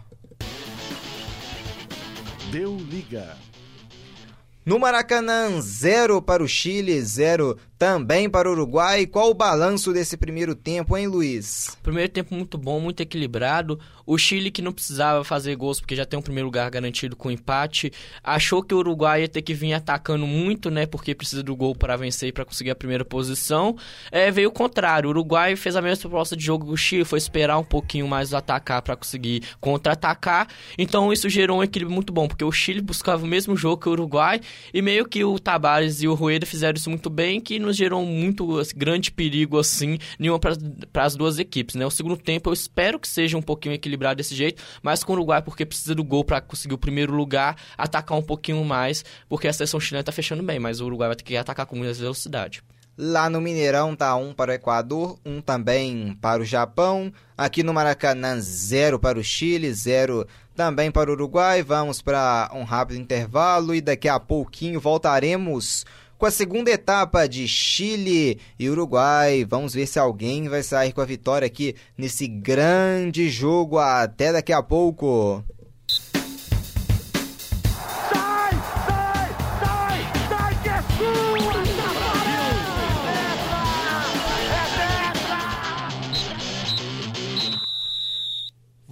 Deu 2.51 2.77
liga. 2.77 3.35
No 4.65 4.79
Maracanã, 4.79 5.61
0 5.61 6.23
para 6.23 6.41
o 6.41 6.47
Chile, 6.47 6.99
0 6.99 7.55
também 7.77 8.29
para 8.29 8.49
o 8.49 8.53
Uruguai. 8.53 9.05
Qual 9.05 9.29
o 9.29 9.33
balanço 9.33 9.91
desse 9.91 10.17
primeiro 10.17 10.55
tempo, 10.55 10.97
hein, 10.97 11.07
Luiz? 11.07 11.77
Primeiro 11.83 12.11
tempo 12.11 12.33
muito 12.33 12.57
bom, 12.57 12.79
muito 12.79 13.01
equilibrado. 13.01 13.79
O 14.05 14.17
Chile, 14.17 14.51
que 14.51 14.61
não 14.61 14.71
precisava 14.71 15.23
fazer 15.23 15.55
gols 15.55 15.79
porque 15.79 15.95
já 15.95 16.05
tem 16.05 16.17
um 16.17 16.21
primeiro 16.21 16.47
lugar 16.47 16.69
garantido 16.69 17.15
com 17.15 17.31
empate, 17.31 17.91
achou 18.23 18.61
que 18.61 18.73
o 18.73 18.77
Uruguai 18.77 19.21
ia 19.21 19.27
ter 19.27 19.41
que 19.41 19.53
vir 19.53 19.73
atacando 19.73 20.27
muito, 20.27 20.69
né? 20.69 20.85
Porque 20.85 21.15
precisa 21.15 21.41
do 21.41 21.55
gol 21.55 21.75
para 21.75 21.97
vencer 21.97 22.29
e 22.29 22.31
para 22.31 22.45
conseguir 22.45 22.71
a 22.71 22.75
primeira 22.75 23.03
posição. 23.03 23.75
É, 24.11 24.29
veio 24.31 24.49
o 24.49 24.51
contrário. 24.51 25.07
O 25.07 25.09
Uruguai 25.09 25.55
fez 25.55 25.75
a 25.75 25.81
mesma 25.81 26.01
proposta 26.09 26.35
de 26.37 26.43
jogo 26.43 26.67
que 26.67 26.71
o 26.71 26.77
Chile, 26.77 27.03
foi 27.03 27.17
esperar 27.17 27.57
um 27.57 27.63
pouquinho 27.63 28.07
mais 28.07 28.33
atacar 28.33 28.81
para 28.81 28.95
conseguir 28.95 29.43
contra-atacar. 29.59 30.47
Então 30.77 31.11
isso 31.11 31.27
gerou 31.29 31.59
um 31.59 31.63
equilíbrio 31.63 31.93
muito 31.93 32.13
bom, 32.13 32.27
porque 32.27 32.43
o 32.43 32.51
Chile 32.51 32.81
buscava 32.81 33.23
o 33.23 33.27
mesmo 33.27 33.55
jogo 33.55 33.81
que 33.81 33.89
o 33.89 33.91
Uruguai 33.91 34.39
e 34.73 34.81
meio 34.81 35.05
que 35.05 35.23
o 35.23 35.39
Tabares 35.39 36.01
e 36.01 36.07
o 36.07 36.13
Rueda 36.13 36.45
fizeram 36.45 36.75
isso 36.77 36.89
muito 36.89 37.09
bem, 37.09 37.41
que 37.41 37.64
nos 37.65 37.75
gerou 37.75 38.05
muito 38.05 38.59
assim, 38.59 38.77
grande 38.77 39.11
perigo 39.11 39.59
assim, 39.59 39.97
nenhuma 40.19 40.39
para 40.39 41.03
as 41.03 41.15
duas 41.15 41.39
equipes, 41.39 41.75
né? 41.75 41.85
O 41.85 41.91
segundo 41.91 42.17
tempo 42.17 42.49
eu 42.49 42.53
espero 42.53 42.99
que 42.99 43.07
seja 43.07 43.37
um 43.37 43.41
pouquinho 43.41 43.73
equilibrado 43.73 44.17
desse 44.17 44.35
jeito, 44.35 44.61
mas 44.81 45.03
com 45.03 45.13
o 45.13 45.15
Uruguai 45.15 45.41
porque 45.41 45.65
precisa 45.65 45.95
do 45.95 46.03
gol 46.03 46.23
para 46.23 46.41
conseguir 46.41 46.73
o 46.73 46.77
primeiro 46.77 47.13
lugar, 47.13 47.57
atacar 47.77 48.17
um 48.17 48.23
pouquinho 48.23 48.63
mais, 48.63 49.03
porque 49.27 49.47
a 49.47 49.53
seleção 49.53 49.79
chilena 49.79 50.01
está 50.01 50.11
fechando 50.11 50.43
bem, 50.43 50.59
mas 50.59 50.79
o 50.79 50.85
Uruguai 50.85 51.09
vai 51.09 51.15
ter 51.15 51.23
que 51.23 51.37
atacar 51.37 51.65
com 51.65 51.75
muita 51.75 51.93
velocidade. 51.93 52.63
Lá 52.97 53.29
no 53.29 53.41
Mineirão 53.41 53.93
tá 53.93 54.15
um 54.15 54.33
para 54.33 54.51
o 54.51 54.53
Equador, 54.53 55.19
um 55.25 55.41
também 55.41 56.17
para 56.21 56.41
o 56.41 56.45
Japão. 56.45 57.11
Aqui 57.37 57.61
no 57.61 57.73
Maracanã, 57.73 58.39
zero 58.39 58.97
para 58.97 59.19
o 59.19 59.23
Chile, 59.23 59.73
zero 59.73 60.25
também 60.55 60.89
para 60.89 61.09
o 61.09 61.13
Uruguai. 61.13 61.61
Vamos 61.61 62.01
para 62.01 62.49
um 62.53 62.63
rápido 62.63 62.97
intervalo 62.97 63.75
e 63.75 63.81
daqui 63.81 64.07
a 64.07 64.17
pouquinho 64.17 64.79
voltaremos 64.79 65.85
com 66.17 66.25
a 66.25 66.31
segunda 66.31 66.71
etapa 66.71 67.27
de 67.27 67.47
Chile 67.47 68.39
e 68.57 68.69
Uruguai. 68.69 69.45
Vamos 69.45 69.73
ver 69.73 69.87
se 69.87 69.99
alguém 69.99 70.47
vai 70.47 70.63
sair 70.63 70.91
com 70.91 71.01
a 71.01 71.05
vitória 71.05 71.45
aqui 71.45 71.75
nesse 71.97 72.27
grande 72.27 73.29
jogo. 73.29 73.77
Até 73.77 74.31
daqui 74.31 74.53
a 74.53 74.63
pouco. 74.63 75.43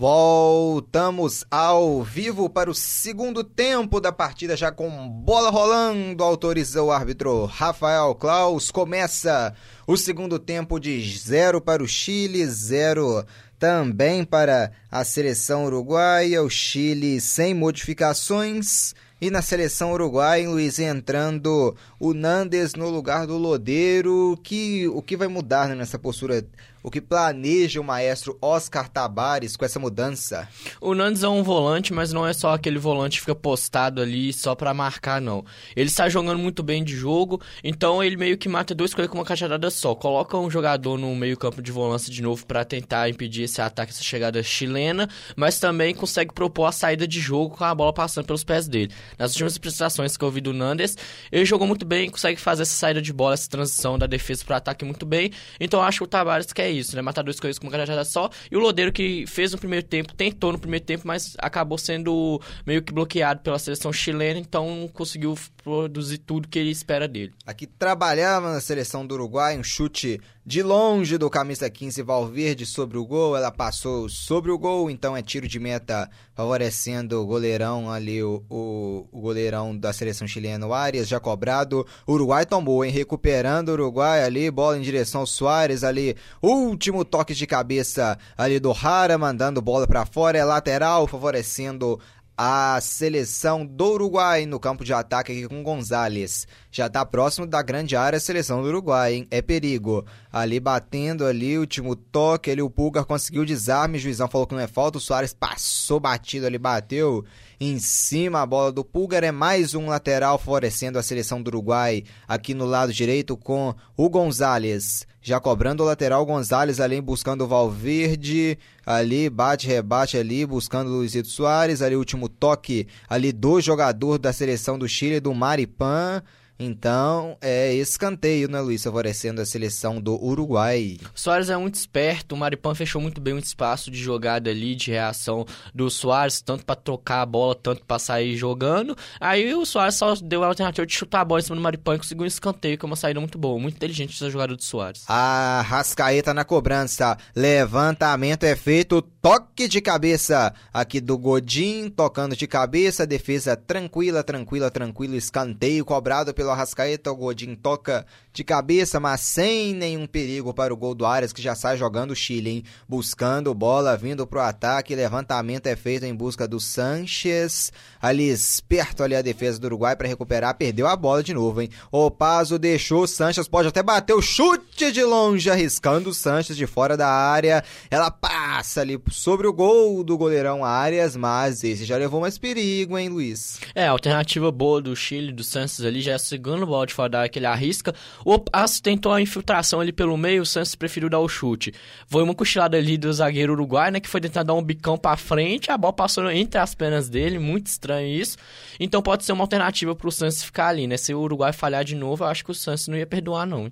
Voltamos 0.03 1.45
ao 1.49 2.03
vivo 2.03 2.49
para 2.49 2.69
o 2.69 2.75
segundo 2.75 3.41
tempo 3.41 4.01
da 4.01 4.11
partida, 4.11 4.53
já 4.53 4.69
com 4.69 5.07
bola 5.07 5.49
rolando. 5.49 6.21
Autoriza 6.21 6.83
o 6.83 6.91
árbitro 6.91 7.45
Rafael 7.45 8.13
Klaus. 8.13 8.69
Começa 8.69 9.55
o 9.87 9.95
segundo 9.95 10.37
tempo 10.37 10.77
de 10.77 11.01
zero 11.17 11.61
para 11.61 11.81
o 11.81 11.87
Chile, 11.87 12.45
zero 12.47 13.25
também 13.57 14.25
para 14.25 14.73
a 14.91 15.05
seleção 15.05 15.63
uruguaia. 15.63 16.43
O 16.43 16.49
Chile 16.49 17.21
sem 17.21 17.53
modificações. 17.53 18.93
E 19.21 19.31
na 19.31 19.41
seleção 19.41 19.93
uruguaia, 19.93 20.49
Luiz, 20.49 20.79
entrando 20.79 21.77
o 21.97 22.13
Nandes 22.13 22.73
no 22.73 22.89
lugar 22.89 23.25
do 23.25 23.37
Lodeiro. 23.37 24.37
Que, 24.43 24.85
o 24.89 25.01
que 25.01 25.15
vai 25.15 25.29
mudar 25.29 25.69
né, 25.69 25.75
nessa 25.75 25.97
postura 25.97 26.45
o 26.83 26.91
que 26.91 26.99
planeja 26.99 27.79
o 27.79 27.83
maestro 27.83 28.37
Oscar 28.41 28.89
Tabares 28.89 29.55
com 29.55 29.63
essa 29.63 29.79
mudança? 29.79 30.49
O 30.81 30.93
Nandes 30.93 31.23
é 31.23 31.29
um 31.29 31.41
volante, 31.41 31.93
mas 31.93 32.11
não 32.11 32.27
é 32.27 32.33
só 32.33 32.53
aquele 32.53 32.77
volante 32.77 33.15
que 33.15 33.21
fica 33.21 33.33
postado 33.33 34.01
ali 34.01 34.33
só 34.33 34.53
para 34.53 34.73
marcar, 34.73 35.21
não. 35.21 35.45
Ele 35.77 35.87
está 35.87 36.09
jogando 36.09 36.37
muito 36.39 36.61
bem 36.61 36.83
de 36.83 36.93
jogo, 36.93 37.41
então 37.63 38.03
ele 38.03 38.17
meio 38.17 38.37
que 38.37 38.49
mata 38.49 38.75
dois 38.75 38.93
coelhos 38.93 39.09
com 39.11 39.17
uma 39.17 39.23
cajadada 39.23 39.71
só. 39.71 39.95
Coloca 39.95 40.37
um 40.37 40.51
jogador 40.51 40.97
no 40.97 41.15
meio 41.15 41.37
campo 41.37 41.61
de 41.61 41.71
volância 41.71 42.11
de 42.11 42.21
novo 42.21 42.45
para 42.45 42.65
tentar 42.65 43.09
impedir 43.09 43.43
esse 43.43 43.61
ataque, 43.61 43.93
essa 43.93 44.03
chegada 44.03 44.43
chilena, 44.43 45.07
mas 45.37 45.59
também 45.59 45.95
consegue 45.95 46.33
propor 46.33 46.65
a 46.65 46.71
saída 46.73 47.07
de 47.07 47.21
jogo 47.21 47.55
com 47.55 47.63
a 47.63 47.73
bola 47.73 47.93
passando 47.93 48.25
pelos 48.25 48.43
pés 48.43 48.67
dele. 48.67 48.91
Nas 49.17 49.31
últimas 49.31 49.57
prestações 49.57 50.17
que 50.17 50.25
eu 50.25 50.29
vi 50.29 50.41
do 50.41 50.51
Nandes, 50.51 50.97
ele 51.31 51.45
jogou 51.45 51.65
muito 51.65 51.85
bem, 51.85 52.09
consegue 52.09 52.41
fazer 52.41 52.63
essa 52.63 52.75
saída 52.75 53.01
de 53.01 53.13
bola, 53.13 53.35
essa 53.35 53.49
transição 53.49 53.97
da 53.97 54.05
defesa 54.05 54.43
para 54.43 54.57
ataque 54.57 54.83
muito 54.83 55.05
bem. 55.05 55.31
Então 55.59 55.81
acho 55.81 55.99
que 55.99 56.03
o 56.03 56.07
Tabares 56.07 56.51
quer 56.51 56.72
isso, 56.73 56.95
né? 56.95 57.01
Matar 57.01 57.23
dois 57.23 57.39
coelhos 57.39 57.59
com 57.59 57.67
uma 57.67 57.71
cajadada 57.71 58.03
só. 58.05 58.29
E 58.51 58.55
o 58.55 58.59
Lodeiro 58.59 58.91
que 58.91 59.25
fez 59.27 59.51
no 59.51 59.57
primeiro 59.57 59.85
tempo, 59.85 60.13
tentou 60.13 60.51
no 60.51 60.59
primeiro 60.59 60.85
tempo, 60.85 61.07
mas 61.07 61.35
acabou 61.39 61.77
sendo 61.77 62.41
meio 62.65 62.81
que 62.81 62.93
bloqueado 62.93 63.41
pela 63.41 63.59
seleção 63.59 63.91
chilena, 63.93 64.39
então 64.39 64.89
conseguiu 64.93 65.37
produzir 65.63 66.17
tudo 66.17 66.47
que 66.47 66.59
ele 66.59 66.69
espera 66.69 67.07
dele. 67.07 67.33
Aqui 67.45 67.65
trabalhava 67.65 68.51
na 68.51 68.59
seleção 68.59 69.07
do 69.07 69.15
Uruguai, 69.15 69.57
um 69.57 69.63
chute 69.63 70.19
de 70.45 70.61
longe 70.61 71.17
do 71.17 71.29
camisa 71.29 71.69
15 71.69 72.01
Valverde 72.01 72.65
sobre 72.65 72.97
o 72.97 73.05
gol, 73.05 73.37
ela 73.37 73.49
passou 73.49 74.09
sobre 74.09 74.51
o 74.51 74.57
gol, 74.57 74.89
então 74.89 75.15
é 75.15 75.21
tiro 75.21 75.47
de 75.47 75.57
meta 75.57 76.09
favorecendo 76.35 77.21
o 77.21 77.25
goleirão 77.25 77.89
ali, 77.89 78.21
o, 78.21 78.43
o, 78.49 79.07
o 79.09 79.21
goleirão 79.21 79.75
da 79.77 79.93
seleção 79.93 80.27
chilena, 80.27 80.67
o 80.67 80.73
Arias, 80.73 81.07
já 81.07 81.19
cobrado. 81.19 81.87
Uruguai 82.05 82.45
tomou, 82.45 82.83
hein? 82.83 82.91
Recuperando 82.91 83.69
o 83.69 83.73
Uruguai 83.73 84.21
ali, 84.21 84.51
bola 84.51 84.77
em 84.77 84.81
direção 84.81 85.21
ao 85.21 85.27
Soares 85.27 85.83
ali, 85.83 86.17
último 86.41 87.05
toque 87.05 87.33
de 87.33 87.47
cabeça 87.47 88.17
ali 88.37 88.59
do 88.59 88.73
Rara, 88.73 89.17
mandando 89.17 89.61
bola 89.61 89.87
para 89.87 90.05
fora, 90.05 90.37
é 90.37 90.43
lateral, 90.43 91.07
favorecendo 91.07 91.97
a 92.37 92.79
seleção 92.81 93.65
do 93.65 93.93
Uruguai 93.93 94.45
no 94.45 94.59
campo 94.59 94.83
de 94.83 94.93
ataque 94.93 95.31
aqui 95.31 95.47
com 95.47 95.63
Gonzalez. 95.63 96.47
Já 96.71 96.87
está 96.87 97.05
próximo 97.05 97.45
da 97.45 97.61
grande 97.61 97.95
área 97.95 98.17
a 98.17 98.19
seleção 98.19 98.61
do 98.61 98.67
Uruguai, 98.67 99.13
hein? 99.13 99.27
É 99.29 99.41
perigo. 99.41 100.05
Ali 100.31 100.59
batendo 100.59 101.25
ali, 101.25 101.57
último 101.57 101.95
toque, 101.95 102.49
ali 102.49 102.61
o 102.61 102.69
Pulgar 102.69 103.05
conseguiu 103.05 103.45
desarme, 103.45 103.97
o 103.97 104.01
juizão 104.01 104.27
falou 104.27 104.47
que 104.47 104.55
não 104.55 104.61
é 104.61 104.67
falta, 104.67 104.97
o 104.97 105.01
Soares 105.01 105.33
passou 105.33 105.99
batido 105.99 106.47
ali, 106.47 106.57
bateu 106.57 107.23
em 107.59 107.77
cima 107.79 108.41
a 108.41 108.45
bola 108.45 108.71
do 108.71 108.83
Pulgar. 108.83 109.23
É 109.23 109.31
mais 109.31 109.75
um 109.75 109.87
lateral 109.87 110.37
favorecendo 110.39 110.97
a 110.97 111.03
seleção 111.03 111.41
do 111.41 111.49
Uruguai 111.49 112.03
aqui 112.27 112.53
no 112.53 112.65
lado 112.65 112.91
direito 112.91 113.37
com 113.37 113.75
o 113.95 114.09
Gonzalez. 114.09 115.05
Já 115.25 115.39
cobrando 115.39 115.81
o 115.81 115.85
lateral, 115.85 116.25
Gonzalez 116.25 116.81
ali 116.81 116.99
buscando 116.99 117.45
o 117.45 117.47
Valverde. 117.47 118.57
Ali, 118.85 119.29
bate, 119.29 119.65
rebate 119.65 120.17
ali, 120.17 120.45
buscando 120.45 120.89
o 120.89 120.97
Luizito 120.97 121.29
Soares. 121.29 121.81
Ali, 121.81 121.95
último 121.95 122.27
toque 122.27 122.87
ali 123.07 123.31
do 123.31 123.61
jogador 123.61 124.19
da 124.19 124.33
seleção 124.33 124.77
do 124.77 124.85
Chile, 124.85 125.21
do 125.21 125.33
Maripan. 125.33 126.21
Então, 126.59 127.37
é 127.41 127.73
escanteio, 127.73 128.47
né, 128.47 128.59
Luiz? 128.61 128.83
Favorecendo 128.83 129.41
a 129.41 129.45
seleção 129.45 129.99
do 129.99 130.21
Uruguai. 130.23 130.97
O 131.15 131.19
Soares 131.19 131.49
é 131.49 131.57
muito 131.57 131.75
esperto, 131.75 132.35
o 132.35 132.37
Maripan 132.37 132.75
fechou 132.75 133.01
muito 133.01 133.19
bem 133.19 133.33
o 133.33 133.39
espaço 133.39 133.89
de 133.89 133.97
jogada 133.97 134.49
ali, 134.49 134.75
de 134.75 134.91
reação 134.91 135.45
do 135.73 135.89
Soares, 135.89 136.41
tanto 136.41 136.65
para 136.65 136.75
trocar 136.75 137.21
a 137.21 137.25
bola, 137.25 137.55
tanto 137.55 137.83
para 137.85 137.99
sair 137.99 138.35
jogando. 138.35 138.95
Aí 139.19 139.53
o 139.53 139.65
Soares 139.65 139.95
só 139.95 140.15
deu 140.15 140.43
a 140.43 140.47
alternativa 140.47 140.85
de 140.85 140.93
chutar 140.93 141.21
a 141.21 141.25
bola 141.25 141.41
em 141.41 141.43
cima 141.43 141.55
do 141.55 141.61
Maripan 141.61 141.95
e 141.95 141.97
conseguiu 141.97 142.23
um 142.23 142.27
escanteio, 142.27 142.77
que 142.77 142.85
é 142.85 142.87
uma 142.87 142.95
saída 142.95 143.19
muito 143.19 143.37
boa. 143.37 143.59
Muito 143.59 143.75
inteligente 143.75 144.15
essa 144.15 144.29
jogada 144.29 144.55
do 144.55 144.63
Soares. 144.63 145.03
A 145.07 145.61
Rascaeta 145.67 146.33
na 146.33 146.45
cobrança. 146.45 147.17
Levantamento 147.35 148.43
é 148.43 148.55
feito, 148.55 149.03
toque 149.23 149.69
de 149.69 149.79
cabeça 149.79 150.53
aqui 150.73 150.99
do 150.99 151.17
Godin, 151.17 151.89
tocando 151.89 152.35
de 152.35 152.45
cabeça, 152.45 153.07
defesa 153.07 153.55
tranquila, 153.55 154.21
tranquila, 154.21 154.69
tranquila, 154.69 155.15
escanteio 155.15 155.85
cobrado 155.85 156.33
pelo 156.33 156.49
Arrascaeta, 156.49 157.09
o 157.09 157.15
Godin 157.15 157.55
toca 157.55 158.05
de 158.33 158.43
cabeça, 158.43 158.99
mas 158.99 159.21
sem 159.21 159.73
nenhum 159.73 160.05
perigo 160.05 160.53
para 160.53 160.73
o 160.73 160.77
gol 160.77 160.93
do 160.93 161.05
Arias, 161.05 161.31
que 161.31 161.41
já 161.41 161.55
sai 161.55 161.77
jogando 161.77 162.11
o 162.11 162.15
Chile, 162.15 162.49
hein? 162.49 162.63
Buscando 162.89 163.53
bola, 163.53 163.95
vindo 163.95 164.27
pro 164.27 164.41
ataque, 164.41 164.93
levantamento 164.93 165.67
é 165.67 165.75
feito 165.77 166.03
em 166.03 166.13
busca 166.13 166.45
do 166.45 166.59
Sanches, 166.59 167.71
ali 168.01 168.27
esperto 168.27 169.03
ali 169.03 169.15
a 169.15 169.21
defesa 169.21 169.57
do 169.57 169.67
Uruguai 169.67 169.95
para 169.95 170.07
recuperar, 170.07 170.57
perdeu 170.57 170.85
a 170.85 170.97
bola 170.97 171.23
de 171.23 171.33
novo, 171.33 171.61
hein? 171.61 171.69
O 171.89 172.11
Pazo 172.11 172.59
deixou 172.59 173.03
o 173.03 173.07
Sanches, 173.07 173.47
pode 173.47 173.69
até 173.69 173.81
bater 173.81 174.13
o 174.13 174.21
chute 174.21 174.91
de 174.91 175.03
longe, 175.03 175.49
arriscando 175.49 176.09
o 176.09 176.13
Sanches 176.13 176.57
de 176.57 176.67
fora 176.67 176.97
da 176.97 177.07
área, 177.07 177.63
ela 177.89 178.11
passa 178.11 178.81
ali 178.81 178.97
sobre 179.13 179.47
o 179.47 179.53
gol 179.53 180.03
do 180.03 180.17
goleirão 180.17 180.65
Arias, 180.65 181.15
mas 181.15 181.63
esse 181.63 181.85
já 181.85 181.95
levou 181.95 182.19
mais 182.19 182.37
perigo, 182.37 182.97
hein, 182.97 183.09
Luiz? 183.09 183.59
É, 183.75 183.87
a 183.87 183.91
alternativa 183.91 184.51
boa 184.51 184.81
do 184.81 184.95
Chile, 184.95 185.31
do 185.31 185.43
Santos 185.43 185.85
ali, 185.85 186.01
já 186.01 186.13
é 186.13 186.15
a 186.15 186.19
segunda 186.19 186.65
bola 186.65 186.87
de 186.87 186.93
fora 186.93 187.29
que 187.29 187.37
ele 187.37 187.45
arrisca. 187.45 187.93
O 188.25 188.39
Passo 188.39 188.81
tentou 188.81 189.13
a 189.13 189.21
infiltração 189.21 189.79
ali 189.79 189.93
pelo 189.93 190.17
meio, 190.17 190.41
o 190.41 190.45
Santos 190.45 190.73
preferiu 190.73 191.09
dar 191.09 191.19
o 191.19 191.29
chute. 191.29 191.73
Foi 192.07 192.23
uma 192.23 192.33
cochilada 192.33 192.75
ali 192.75 192.97
do 192.97 193.13
zagueiro 193.13 193.53
uruguai, 193.53 193.91
né, 193.91 193.99
que 193.99 194.09
foi 194.09 194.19
tentar 194.19 194.43
dar 194.43 194.55
um 194.55 194.63
bicão 194.63 194.97
pra 194.97 195.15
frente, 195.15 195.69
a 195.69 195.77
bola 195.77 195.93
passou 195.93 196.29
entre 196.31 196.59
as 196.59 196.73
pernas 196.73 197.07
dele, 197.07 197.37
muito 197.37 197.67
estranho 197.67 198.07
isso. 198.07 198.37
Então 198.79 199.01
pode 199.01 199.23
ser 199.23 199.33
uma 199.33 199.43
alternativa 199.43 199.95
pro 199.95 200.11
Santos 200.11 200.43
ficar 200.43 200.69
ali, 200.69 200.87
né? 200.87 200.97
Se 200.97 201.13
o 201.13 201.19
Uruguai 201.19 201.53
falhar 201.53 201.83
de 201.83 201.95
novo, 201.95 202.23
eu 202.23 202.27
acho 202.27 202.43
que 202.43 202.51
o 202.51 202.55
Santos 202.55 202.87
não 202.87 202.97
ia 202.97 203.05
perdoar, 203.05 203.45
não. 203.45 203.71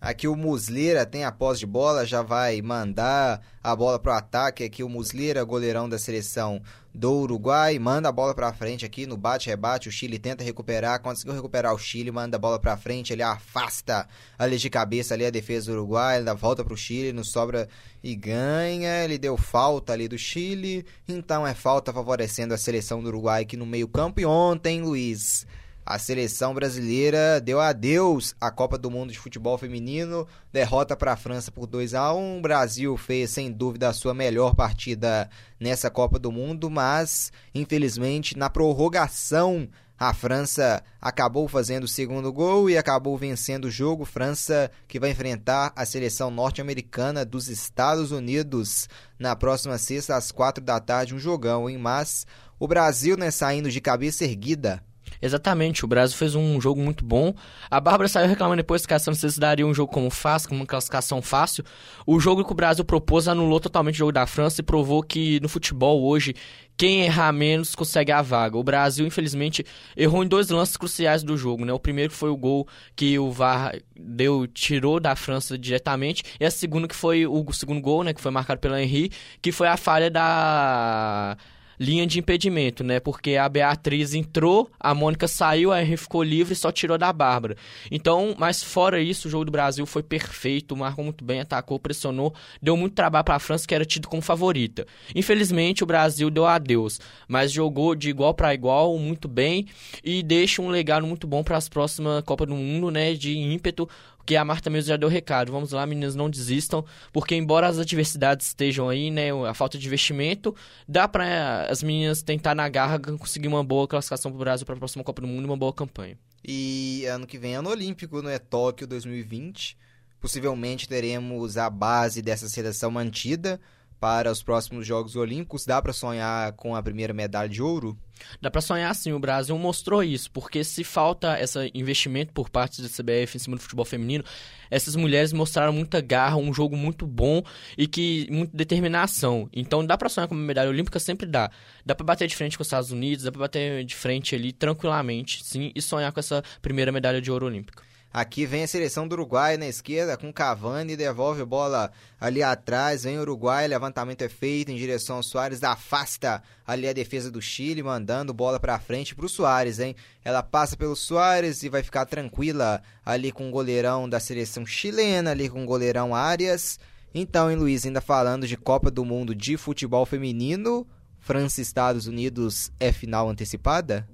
Aqui 0.00 0.26
o 0.26 0.34
Muslera 0.34 1.04
tem 1.04 1.24
a 1.24 1.32
posse 1.32 1.60
de 1.60 1.66
bola, 1.66 2.06
já 2.06 2.22
vai 2.22 2.62
mandar 2.62 3.42
a 3.62 3.76
bola 3.76 3.98
para 3.98 4.14
o 4.14 4.16
ataque. 4.16 4.64
Aqui 4.64 4.82
o 4.82 4.88
Muslera, 4.88 5.44
goleirão 5.44 5.90
da 5.90 5.98
seleção 5.98 6.62
do 6.94 7.12
Uruguai, 7.12 7.78
manda 7.78 8.08
a 8.08 8.12
bola 8.12 8.34
para 8.34 8.50
frente 8.54 8.86
aqui 8.86 9.06
no 9.06 9.14
bate-rebate. 9.14 9.90
O 9.90 9.92
Chile 9.92 10.18
tenta 10.18 10.42
recuperar, 10.42 11.02
conseguiu 11.02 11.34
recuperar 11.34 11.74
o 11.74 11.78
Chile, 11.78 12.10
manda 12.10 12.38
a 12.38 12.40
bola 12.40 12.58
para 12.58 12.78
frente, 12.78 13.12
ele 13.12 13.22
afasta 13.22 14.08
ali 14.38 14.56
de 14.56 14.70
cabeça 14.70 15.12
ali 15.12 15.26
a 15.26 15.30
defesa 15.30 15.66
do 15.66 15.78
Uruguai, 15.78 16.16
ele 16.16 16.24
dá 16.24 16.32
volta 16.32 16.64
para 16.64 16.72
o 16.72 16.78
Chile, 16.78 17.12
não 17.12 17.22
sobra 17.22 17.68
e 18.02 18.16
ganha. 18.16 19.04
Ele 19.04 19.18
deu 19.18 19.36
falta 19.36 19.92
ali 19.92 20.08
do 20.08 20.16
Chile, 20.16 20.86
então 21.06 21.46
é 21.46 21.52
falta 21.52 21.92
favorecendo 21.92 22.54
a 22.54 22.58
seleção 22.58 23.02
do 23.02 23.08
Uruguai 23.08 23.42
aqui 23.42 23.56
no 23.56 23.66
meio-campo. 23.66 24.18
E 24.18 24.24
ontem, 24.24 24.80
Luiz 24.80 25.46
a 25.90 25.98
seleção 25.98 26.54
brasileira 26.54 27.40
deu 27.40 27.58
adeus 27.58 28.32
à 28.40 28.48
Copa 28.48 28.78
do 28.78 28.88
Mundo 28.88 29.10
de 29.10 29.18
Futebol 29.18 29.58
Feminino, 29.58 30.24
derrota 30.52 30.96
para 30.96 31.14
a 31.14 31.16
França 31.16 31.50
por 31.50 31.66
2 31.66 31.94
a 31.94 32.14
1. 32.14 32.38
O 32.38 32.40
Brasil 32.40 32.96
fez 32.96 33.30
sem 33.30 33.50
dúvida 33.50 33.88
a 33.88 33.92
sua 33.92 34.14
melhor 34.14 34.54
partida 34.54 35.28
nessa 35.58 35.90
Copa 35.90 36.16
do 36.16 36.30
Mundo, 36.30 36.70
mas 36.70 37.32
infelizmente 37.52 38.38
na 38.38 38.48
prorrogação 38.48 39.68
a 39.98 40.14
França 40.14 40.80
acabou 41.00 41.48
fazendo 41.48 41.84
o 41.84 41.88
segundo 41.88 42.32
gol 42.32 42.70
e 42.70 42.78
acabou 42.78 43.18
vencendo 43.18 43.64
o 43.64 43.70
jogo. 43.70 44.04
França 44.04 44.70
que 44.86 45.00
vai 45.00 45.10
enfrentar 45.10 45.72
a 45.74 45.84
seleção 45.84 46.30
norte-americana 46.30 47.24
dos 47.24 47.48
Estados 47.48 48.12
Unidos 48.12 48.88
na 49.18 49.34
próxima 49.34 49.76
sexta 49.76 50.14
às 50.14 50.30
quatro 50.30 50.62
da 50.62 50.78
tarde, 50.78 51.16
um 51.16 51.18
jogão, 51.18 51.68
hein? 51.68 51.78
Mas 51.78 52.28
o 52.60 52.68
Brasil, 52.68 53.16
né, 53.16 53.32
saindo 53.32 53.68
de 53.68 53.80
cabeça 53.80 54.24
erguida 54.24 54.80
Exatamente, 55.22 55.84
o 55.84 55.88
Brasil 55.88 56.16
fez 56.16 56.34
um 56.34 56.60
jogo 56.60 56.80
muito 56.80 57.04
bom. 57.04 57.34
A 57.70 57.78
Bárbara 57.78 58.08
saiu 58.08 58.28
reclamando 58.28 58.56
depois 58.62 58.86
que 58.86 58.94
a 58.94 58.98
Santos 58.98 59.36
daria 59.36 59.66
um 59.66 59.74
jogo 59.74 59.92
como 59.92 60.10
fácil, 60.10 60.48
como 60.48 60.60
uma 60.60 60.66
classificação 60.66 61.20
fácil. 61.20 61.64
O 62.06 62.18
jogo 62.18 62.44
que 62.44 62.52
o 62.52 62.54
Brasil 62.54 62.84
propôs 62.84 63.28
anulou 63.28 63.60
totalmente 63.60 63.96
o 63.96 63.98
jogo 63.98 64.12
da 64.12 64.26
França 64.26 64.60
e 64.60 64.64
provou 64.64 65.02
que 65.02 65.38
no 65.40 65.48
futebol 65.48 66.02
hoje 66.02 66.34
quem 66.80 67.02
errar 67.02 67.30
menos 67.30 67.74
consegue 67.74 68.10
a 68.10 68.22
vaga. 68.22 68.56
O 68.56 68.64
Brasil, 68.64 69.06
infelizmente, 69.06 69.62
errou 69.94 70.24
em 70.24 70.26
dois 70.26 70.48
lances 70.48 70.78
cruciais 70.78 71.22
do 71.22 71.36
jogo, 71.36 71.62
né? 71.62 71.72
O 71.74 71.78
primeiro 71.78 72.10
foi 72.10 72.30
o 72.30 72.36
gol 72.36 72.66
que 72.96 73.18
o 73.18 73.30
VAR 73.30 73.76
deu, 73.94 74.46
tirou 74.46 74.98
da 74.98 75.14
França 75.14 75.58
diretamente, 75.58 76.22
e 76.40 76.44
a 76.46 76.50
segunda 76.50 76.88
que 76.88 76.96
foi 76.96 77.26
o 77.26 77.52
segundo 77.52 77.82
gol, 77.82 78.02
né, 78.02 78.14
que 78.14 78.20
foi 78.20 78.30
marcado 78.30 78.60
pela 78.60 78.82
Henry, 78.82 79.12
que 79.42 79.52
foi 79.52 79.68
a 79.68 79.76
falha 79.76 80.10
da 80.10 81.36
linha 81.80 82.06
de 82.06 82.18
impedimento, 82.18 82.84
né? 82.84 83.00
Porque 83.00 83.36
a 83.36 83.48
Beatriz 83.48 84.12
entrou, 84.12 84.70
a 84.78 84.92
Mônica 84.92 85.26
saiu, 85.26 85.72
a 85.72 85.82
Henry 85.82 85.96
ficou 85.96 86.22
livre 86.22 86.52
e 86.52 86.56
só 86.56 86.70
tirou 86.70 86.98
da 86.98 87.10
Bárbara. 87.10 87.56
Então, 87.90 88.34
mas 88.38 88.62
fora 88.62 89.00
isso, 89.00 89.28
o 89.28 89.30
jogo 89.30 89.46
do 89.46 89.50
Brasil 89.50 89.86
foi 89.86 90.02
perfeito, 90.02 90.76
marcou 90.76 91.02
muito 91.02 91.24
bem, 91.24 91.40
atacou, 91.40 91.80
pressionou, 91.80 92.34
deu 92.60 92.76
muito 92.76 92.94
trabalho 92.94 93.24
para 93.24 93.36
a 93.36 93.38
França, 93.38 93.66
que 93.66 93.74
era 93.74 93.86
tido 93.86 94.08
como 94.08 94.20
favorita. 94.20 94.86
Infelizmente, 95.14 95.82
o 95.82 95.86
Brasil 95.86 96.28
deu 96.28 96.44
adeus, 96.44 97.00
mas 97.26 97.50
jogou 97.50 97.94
de 97.94 98.10
igual 98.10 98.34
para 98.34 98.52
igual, 98.52 98.98
muito 98.98 99.26
bem 99.26 99.66
e 100.04 100.22
deixa 100.22 100.60
um 100.60 100.68
legado 100.68 101.06
muito 101.06 101.26
bom 101.26 101.42
para 101.42 101.56
as 101.56 101.66
próximas 101.66 102.22
Copas 102.24 102.46
do 102.46 102.54
Mundo, 102.54 102.90
né? 102.90 103.14
De 103.14 103.38
ímpeto 103.38 103.88
porque 104.30 104.36
a 104.36 104.44
Marta 104.44 104.70
mesmo 104.70 104.86
já 104.86 104.96
deu 104.96 105.08
recado. 105.08 105.50
Vamos 105.50 105.72
lá, 105.72 105.84
meninas, 105.84 106.14
não 106.14 106.30
desistam, 106.30 106.84
porque 107.12 107.34
embora 107.34 107.66
as 107.66 107.80
adversidades 107.80 108.46
estejam 108.46 108.88
aí, 108.88 109.10
né, 109.10 109.32
a 109.44 109.52
falta 109.52 109.76
de 109.76 109.84
investimento, 109.88 110.54
dá 110.86 111.08
para 111.08 111.66
as 111.68 111.82
meninas 111.82 112.22
tentar 112.22 112.54
na 112.54 112.68
garra 112.68 113.00
conseguir 113.00 113.48
uma 113.48 113.64
boa 113.64 113.88
classificação 113.88 114.30
para 114.30 114.36
o 114.36 114.38
Brasil 114.38 114.64
para 114.64 114.76
a 114.76 114.78
próxima 114.78 115.02
Copa 115.02 115.22
do 115.22 115.26
Mundo 115.26 115.42
e 115.42 115.46
uma 115.46 115.56
boa 115.56 115.72
campanha. 115.72 116.16
E 116.44 117.04
ano 117.06 117.26
que 117.26 117.38
vem 117.38 117.54
é 117.54 117.56
ano 117.56 117.70
olímpico, 117.70 118.22
não 118.22 118.30
é 118.30 118.38
Tóquio 118.38 118.86
2020. 118.86 119.76
Possivelmente 120.20 120.88
teremos 120.88 121.56
a 121.56 121.68
base 121.68 122.22
dessa 122.22 122.48
seleção 122.48 122.88
mantida 122.88 123.60
para 124.00 124.32
os 124.32 124.42
próximos 124.42 124.86
Jogos 124.86 125.14
Olímpicos. 125.14 125.66
Dá 125.66 125.80
para 125.80 125.92
sonhar 125.92 126.52
com 126.52 126.74
a 126.74 126.82
primeira 126.82 127.12
medalha 127.12 127.48
de 127.48 127.62
ouro? 127.62 127.96
Dá 128.40 128.50
para 128.50 128.60
sonhar 128.60 128.94
sim, 128.94 129.12
o 129.12 129.18
Brasil 129.18 129.56
mostrou 129.56 130.02
isso, 130.02 130.30
porque 130.30 130.62
se 130.62 130.84
falta 130.84 131.40
esse 131.40 131.70
investimento 131.74 132.32
por 132.32 132.50
parte 132.50 132.82
da 132.82 132.88
CBF 132.88 133.36
em 133.36 133.38
cima 133.38 133.56
do 133.56 133.62
futebol 133.62 133.84
feminino, 133.84 134.22
essas 134.70 134.94
mulheres 134.94 135.32
mostraram 135.32 135.72
muita 135.72 136.00
garra, 136.00 136.36
um 136.36 136.52
jogo 136.52 136.76
muito 136.76 137.06
bom 137.06 137.42
e 137.78 137.86
que 137.86 138.26
muita 138.30 138.56
determinação. 138.56 139.48
Então 139.52 139.84
dá 139.84 139.96
para 139.96 140.08
sonhar 140.08 140.28
com 140.28 140.34
uma 140.34 140.44
medalha 140.44 140.68
olímpica, 140.68 140.98
sempre 140.98 141.26
dá. 141.26 141.50
Dá 141.84 141.94
para 141.94 142.04
bater 142.04 142.28
de 142.28 142.36
frente 142.36 142.56
com 142.56 142.62
os 142.62 142.66
Estados 142.66 142.90
Unidos, 142.90 143.24
dá 143.24 143.32
para 143.32 143.40
bater 143.40 143.84
de 143.84 143.94
frente 143.94 144.34
ali 144.34 144.52
tranquilamente, 144.52 145.42
sim, 145.44 145.72
e 145.74 145.82
sonhar 145.82 146.12
com 146.12 146.20
essa 146.20 146.42
primeira 146.62 146.92
medalha 146.92 147.20
de 147.20 147.30
ouro 147.30 147.46
olímpica. 147.46 147.89
Aqui 148.12 148.44
vem 148.44 148.64
a 148.64 148.66
seleção 148.66 149.06
do 149.06 149.12
Uruguai 149.12 149.56
na 149.56 149.68
esquerda 149.68 150.16
com 150.16 150.32
Cavani, 150.32 150.96
devolve 150.96 151.44
bola 151.44 151.92
ali 152.20 152.42
atrás, 152.42 153.04
vem 153.04 153.16
o 153.16 153.20
Uruguai, 153.20 153.68
levantamento 153.68 154.22
é 154.22 154.28
feito 154.28 154.72
em 154.72 154.76
direção 154.76 155.16
ao 155.16 155.22
Soares, 155.22 155.62
afasta 155.62 156.42
ali 156.66 156.88
a 156.88 156.92
defesa 156.92 157.30
do 157.30 157.40
Chile, 157.40 157.84
mandando 157.84 158.34
bola 158.34 158.58
para 158.58 158.80
frente 158.80 159.14
pro 159.14 159.28
Soares, 159.28 159.78
hein? 159.78 159.94
Ela 160.24 160.42
passa 160.42 160.76
pelo 160.76 160.96
Soares 160.96 161.62
e 161.62 161.68
vai 161.68 161.84
ficar 161.84 162.04
tranquila 162.04 162.82
ali 163.06 163.30
com 163.30 163.48
o 163.48 163.52
goleirão 163.52 164.08
da 164.08 164.18
seleção 164.18 164.66
chilena, 164.66 165.30
ali 165.30 165.48
com 165.48 165.62
o 165.62 165.66
goleirão 165.66 166.12
Arias. 166.12 166.80
Então, 167.14 167.48
hein, 167.48 167.56
Luiz, 167.56 167.86
ainda 167.86 168.00
falando 168.00 168.44
de 168.44 168.56
Copa 168.56 168.90
do 168.90 169.04
Mundo 169.04 169.36
de 169.36 169.56
futebol 169.56 170.04
feminino, 170.04 170.84
França 171.20 171.60
Estados 171.60 172.08
Unidos 172.08 172.72
é 172.80 172.90
final 172.90 173.28
antecipada? 173.28 174.08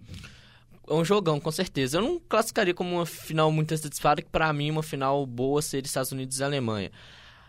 É 0.89 0.95
um 0.95 1.05
jogão, 1.05 1.41
com 1.41 1.51
certeza. 1.51 1.99
Eu 1.99 2.03
não 2.03 2.21
classificaria 2.21 2.75
como 2.75 2.97
uma 2.97 3.07
final 3.07 3.51
muito 3.51 3.73
antecipada, 3.73 4.23
que 4.23 4.31
para 4.31 4.53
mim 4.53 4.71
uma 4.71 4.83
final 4.83 5.27
boa 5.27 5.61
seria 5.63 5.87
Estados 5.87 6.13
Unidos 6.13 6.39
e 6.39 6.45
Alemanha. 6.45 6.91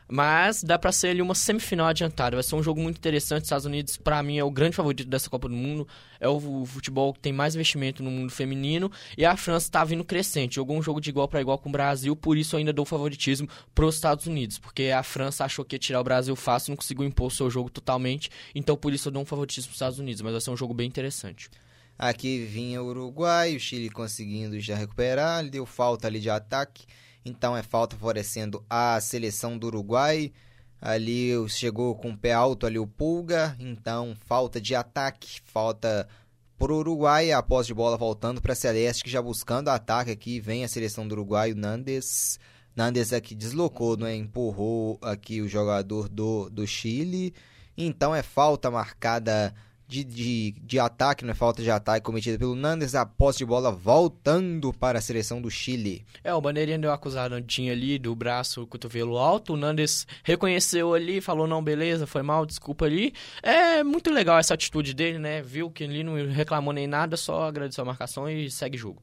Mas 0.09 0.63
dá 0.63 0.79
para 0.79 0.91
ser 0.91 1.09
ali 1.09 1.21
uma 1.21 1.35
semifinal 1.35 1.87
adiantada. 1.87 2.37
Vai 2.37 2.43
ser 2.43 2.55
um 2.55 2.63
jogo 2.63 2.79
muito 2.81 2.97
interessante. 2.97 3.43
Estados 3.43 3.65
Unidos, 3.65 3.97
para 3.97 4.23
mim, 4.23 4.37
é 4.37 4.43
o 4.43 4.49
grande 4.49 4.75
favorito 4.75 5.05
dessa 5.05 5.29
Copa 5.29 5.49
do 5.49 5.55
Mundo. 5.55 5.85
É 6.19 6.27
o 6.29 6.65
futebol 6.65 7.13
que 7.13 7.19
tem 7.19 7.33
mais 7.33 7.55
investimento 7.55 8.01
no 8.01 8.09
mundo 8.09 8.31
feminino. 8.31 8.89
E 9.17 9.25
a 9.25 9.35
França 9.35 9.65
está 9.65 9.83
vindo 9.83 10.05
crescente. 10.05 10.55
Jogou 10.55 10.77
um 10.77 10.81
jogo 10.81 11.01
de 11.01 11.09
igual 11.09 11.27
para 11.27 11.41
igual 11.41 11.57
com 11.57 11.67
o 11.67 11.71
Brasil. 11.71 12.15
Por 12.15 12.37
isso, 12.37 12.55
ainda 12.55 12.71
dou 12.71 12.85
favoritismo 12.85 13.49
para 13.75 13.85
os 13.85 13.95
Estados 13.95 14.25
Unidos. 14.27 14.57
Porque 14.57 14.85
a 14.85 15.03
França 15.03 15.43
achou 15.43 15.65
que 15.65 15.75
ia 15.75 15.79
tirar 15.79 15.99
o 15.99 16.05
Brasil 16.05 16.35
fácil, 16.37 16.71
não 16.71 16.77
conseguiu 16.77 17.03
impor 17.03 17.27
o 17.27 17.31
seu 17.31 17.49
jogo 17.49 17.69
totalmente. 17.69 18.29
Então, 18.55 18.77
por 18.77 18.93
isso, 18.93 19.09
eu 19.09 19.11
dou 19.11 19.23
um 19.23 19.25
favoritismo 19.25 19.67
para 19.67 19.71
os 19.71 19.75
Estados 19.75 19.99
Unidos. 19.99 20.21
Mas 20.21 20.31
vai 20.31 20.39
ser 20.39 20.51
um 20.51 20.57
jogo 20.57 20.73
bem 20.73 20.87
interessante. 20.87 21.49
Aqui 21.97 22.45
vinha 22.45 22.81
o 22.81 22.87
Uruguai, 22.87 23.55
o 23.55 23.59
Chile 23.59 23.89
conseguindo 23.89 24.59
já 24.59 24.75
recuperar, 24.75 25.43
deu 25.49 25.65
falta 25.65 26.07
ali 26.07 26.19
de 26.19 26.29
ataque, 26.29 26.85
então 27.25 27.57
é 27.57 27.63
falta 27.63 27.95
favorecendo 27.95 28.63
a 28.69 28.99
seleção 29.01 29.57
do 29.57 29.67
Uruguai. 29.67 30.31
Ali 30.79 31.31
chegou 31.49 31.95
com 31.95 32.11
o 32.11 32.17
pé 32.17 32.33
alto 32.33 32.67
ali 32.67 32.77
o 32.77 32.85
Pulga, 32.85 33.55
então 33.59 34.15
falta 34.27 34.61
de 34.61 34.75
ataque, 34.75 35.41
falta 35.43 36.07
por 36.55 36.71
Uruguai, 36.71 37.31
a 37.31 37.41
posse 37.41 37.67
de 37.67 37.73
bola 37.73 37.97
voltando 37.97 38.41
para 38.41 38.53
Celeste, 38.53 39.03
que 39.03 39.09
já 39.09 39.21
buscando 39.21 39.69
ataque 39.69 40.11
aqui, 40.11 40.39
vem 40.39 40.63
a 40.63 40.67
seleção 40.67 41.07
do 41.07 41.13
Uruguai, 41.13 41.51
o 41.51 41.55
Nandes. 41.55 42.39
Nandes 42.75 43.11
aqui 43.11 43.33
deslocou, 43.33 43.97
né? 43.97 44.15
empurrou 44.15 44.99
aqui 45.01 45.41
o 45.41 45.47
jogador 45.47 46.07
do, 46.07 46.47
do 46.47 46.67
Chile. 46.67 47.33
Então 47.75 48.13
é 48.13 48.21
falta 48.21 48.69
marcada 48.69 49.53
de, 49.87 50.03
de, 50.03 50.51
de 50.51 50.79
ataque, 50.79 51.23
não 51.23 51.31
é 51.31 51.33
falta 51.33 51.63
de 51.63 51.71
ataque 51.71 52.05
cometida 52.05 52.37
pelo 52.37 52.55
Nandes, 52.55 52.93
a 52.93 53.05
posse 53.05 53.39
de 53.39 53.45
bola 53.45 53.71
voltando 53.71 54.73
para 54.73 54.99
a 54.99 55.01
seleção 55.01 55.41
do 55.41 55.49
Chile. 55.49 56.05
É, 56.23 56.33
o 56.33 56.41
Bandeirinha 56.41 56.77
deu 56.77 56.91
acusadinha 56.91 57.71
ali 57.71 57.97
do 57.97 58.13
braço, 58.13 58.67
cotovelo 58.67 59.17
alto, 59.17 59.53
o 59.53 59.57
Nandes 59.57 60.05
reconheceu 60.23 60.93
ali, 60.93 61.21
falou, 61.21 61.47
não, 61.47 61.63
beleza, 61.63 62.05
foi 62.05 62.21
mal, 62.21 62.45
desculpa 62.45 62.85
ali. 62.85 63.13
É 63.41 63.81
muito 63.83 64.11
legal 64.11 64.37
essa 64.37 64.53
atitude 64.53 64.93
dele, 64.93 65.17
né, 65.17 65.41
viu 65.41 65.71
que 65.71 65.85
ele 65.85 66.03
não 66.03 66.15
reclamou 66.27 66.73
nem 66.73 66.85
nada, 66.85 67.15
só 67.15 67.47
agradeceu 67.47 67.83
a 67.83 67.87
marcação 67.87 68.29
e 68.29 68.51
segue 68.51 68.75
o 68.75 68.79
jogo. 68.79 69.01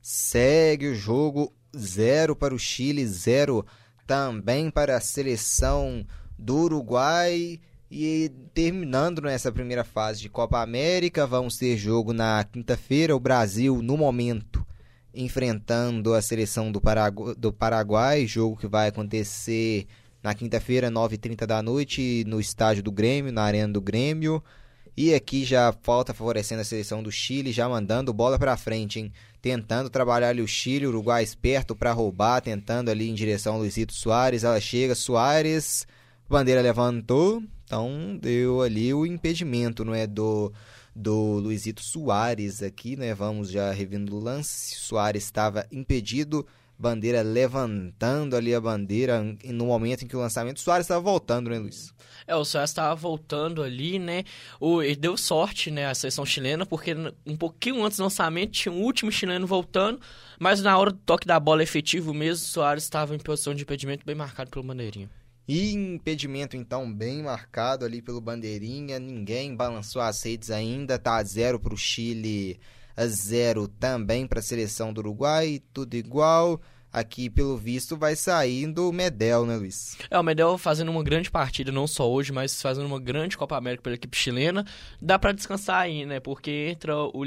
Segue 0.00 0.88
o 0.88 0.94
jogo, 0.94 1.52
zero 1.76 2.34
para 2.34 2.54
o 2.54 2.58
Chile, 2.58 3.06
zero 3.06 3.66
também 4.06 4.70
para 4.70 4.96
a 4.96 5.00
seleção 5.00 6.06
do 6.38 6.56
Uruguai. 6.56 7.60
E 7.90 8.32
terminando 8.52 9.22
nessa 9.22 9.52
primeira 9.52 9.84
fase 9.84 10.20
de 10.20 10.28
Copa 10.28 10.60
América, 10.60 11.26
vamos 11.26 11.56
ter 11.56 11.76
jogo 11.76 12.12
na 12.12 12.42
quinta-feira. 12.44 13.14
O 13.14 13.20
Brasil, 13.20 13.80
no 13.80 13.96
momento, 13.96 14.66
enfrentando 15.14 16.12
a 16.12 16.20
seleção 16.20 16.72
do, 16.72 16.80
Paragu 16.80 17.34
do 17.36 17.52
Paraguai. 17.52 18.26
Jogo 18.26 18.56
que 18.56 18.66
vai 18.66 18.88
acontecer 18.88 19.86
na 20.20 20.34
quinta-feira, 20.34 20.90
9h30 20.90 21.46
da 21.46 21.62
noite, 21.62 22.24
no 22.26 22.40
estádio 22.40 22.82
do 22.82 22.90
Grêmio, 22.90 23.32
na 23.32 23.42
Arena 23.42 23.72
do 23.72 23.80
Grêmio. 23.80 24.42
E 24.96 25.14
aqui 25.14 25.44
já 25.44 25.72
falta 25.82 26.12
favorecendo 26.12 26.62
a 26.62 26.64
seleção 26.64 27.02
do 27.02 27.12
Chile, 27.12 27.52
já 27.52 27.68
mandando 27.68 28.12
bola 28.12 28.38
para 28.38 28.56
frente, 28.56 28.98
hein? 28.98 29.12
Tentando 29.40 29.90
trabalhar 29.90 30.30
ali 30.30 30.40
o 30.42 30.48
Chile, 30.48 30.86
o 30.86 30.88
Uruguai 30.88 31.22
esperto 31.22 31.76
para 31.76 31.92
roubar, 31.92 32.40
tentando 32.40 32.90
ali 32.90 33.08
em 33.08 33.14
direção 33.14 33.54
ao 33.54 33.60
Luizito 33.60 33.92
Soares. 33.92 34.42
Ela 34.42 34.58
chega, 34.58 34.94
Soares, 34.94 35.86
bandeira 36.28 36.62
levantou, 36.62 37.42
então 37.66 38.16
deu 38.22 38.62
ali 38.62 38.94
o 38.94 39.04
impedimento, 39.04 39.84
não 39.84 39.94
é 39.94 40.06
do 40.06 40.52
do 40.94 41.38
Luizito 41.40 41.82
Soares 41.82 42.62
aqui, 42.62 42.96
né? 42.96 43.14
Vamos 43.14 43.50
já 43.50 43.70
revendo 43.70 44.16
o 44.16 44.18
lance. 44.18 44.76
Soares 44.76 45.24
estava 45.24 45.66
impedido, 45.70 46.46
bandeira 46.78 47.20
levantando 47.20 48.34
ali 48.34 48.54
a 48.54 48.60
bandeira 48.60 49.22
no 49.44 49.66
momento 49.66 50.04
em 50.04 50.08
que 50.08 50.16
o 50.16 50.20
lançamento 50.20 50.58
Soares 50.58 50.84
estava 50.84 51.02
voltando, 51.02 51.50
né, 51.50 51.58
Luiz? 51.58 51.92
É, 52.26 52.34
o 52.34 52.44
Soares 52.46 52.70
estava 52.70 52.94
voltando 52.94 53.62
ali, 53.62 53.98
né? 53.98 54.24
O, 54.58 54.80
ele 54.82 54.96
deu 54.96 55.18
sorte, 55.18 55.70
né, 55.70 55.86
a 55.86 55.94
seleção 55.94 56.24
chilena, 56.24 56.64
porque 56.64 56.94
um 57.26 57.36
pouquinho 57.36 57.84
antes 57.84 57.98
do 57.98 58.04
lançamento 58.04 58.52
tinha 58.52 58.72
um 58.72 58.82
último 58.82 59.12
chileno 59.12 59.46
voltando, 59.46 60.00
mas 60.38 60.62
na 60.62 60.78
hora 60.78 60.92
do 60.92 60.98
toque 60.98 61.26
da 61.26 61.38
bola 61.38 61.62
efetivo 61.62 62.14
mesmo, 62.14 62.46
Soares 62.46 62.84
estava 62.84 63.14
em 63.14 63.18
posição 63.18 63.54
de 63.54 63.64
impedimento 63.64 64.06
bem 64.06 64.14
marcado 64.14 64.50
pelo 64.50 64.64
bandeirinha. 64.64 65.10
E 65.48 65.72
impedimento 65.72 66.56
então 66.56 66.92
bem 66.92 67.22
marcado 67.22 67.84
ali 67.84 68.02
pelo 68.02 68.20
bandeirinha, 68.20 68.98
ninguém 68.98 69.54
balançou 69.54 70.02
as 70.02 70.20
redes 70.22 70.50
ainda, 70.50 70.98
tá 70.98 71.22
zero 71.22 71.60
para 71.60 71.72
o 71.72 71.76
Chile, 71.76 72.58
a 72.96 73.06
zero 73.06 73.68
também 73.68 74.26
para 74.26 74.40
a 74.40 74.42
seleção 74.42 74.92
do 74.92 74.98
Uruguai, 74.98 75.62
tudo 75.72 75.94
igual. 75.94 76.60
Aqui, 76.92 77.28
pelo 77.28 77.58
visto, 77.58 77.94
vai 77.94 78.16
saindo 78.16 78.88
o 78.88 78.92
Medel, 78.92 79.44
né, 79.44 79.54
Luiz? 79.56 79.98
É, 80.08 80.18
o 80.18 80.22
Medel 80.22 80.56
fazendo 80.56 80.90
uma 80.90 81.02
grande 81.02 81.30
partida, 81.30 81.70
não 81.70 81.86
só 81.86 82.10
hoje, 82.10 82.32
mas 82.32 82.62
fazendo 82.62 82.86
uma 82.86 82.98
grande 82.98 83.36
Copa 83.36 83.54
América 83.54 83.82
pela 83.82 83.96
equipe 83.96 84.16
chilena. 84.16 84.64
Dá 85.00 85.18
para 85.18 85.32
descansar 85.32 85.82
aí, 85.82 86.06
né? 86.06 86.20
Porque 86.20 86.68
entra 86.70 86.96
o 86.96 87.22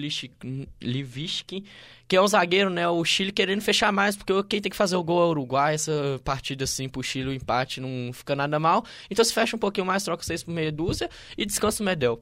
Liviski, 0.82 1.66
que 2.10 2.16
é 2.16 2.22
o 2.22 2.28
zagueiro, 2.28 2.72
né? 2.72 2.90
O 2.90 3.06
Chile 3.06 3.32
querendo 3.32 3.62
fechar 3.62 3.92
mais, 3.92 4.18
porque 4.18 4.34
quem 4.50 4.60
tem 4.60 4.72
que 4.72 4.76
fazer 4.76 4.96
o 4.96 5.04
gol 5.04 5.22
é 5.22 5.26
o 5.26 5.30
Uruguai. 5.30 5.76
Essa 5.76 6.20
partida, 6.24 6.64
assim, 6.64 6.90
pro 6.90 7.04
Chile, 7.04 7.30
o 7.30 7.34
empate 7.34 7.80
não 7.80 8.12
fica 8.12 8.36
nada 8.36 8.60
mal. 8.60 8.84
Então 9.12 9.24
se 9.24 9.32
fecha 9.32 9.56
um 9.56 9.60
pouquinho 9.60 9.86
mais, 9.86 10.04
troca 10.04 10.24
seis 10.24 10.44
por 10.44 10.52
meia 10.52 10.72
dúzia 10.72 11.08
e 11.38 11.46
descansa 11.46 11.84
o 11.84 11.86
Medel. 11.86 12.20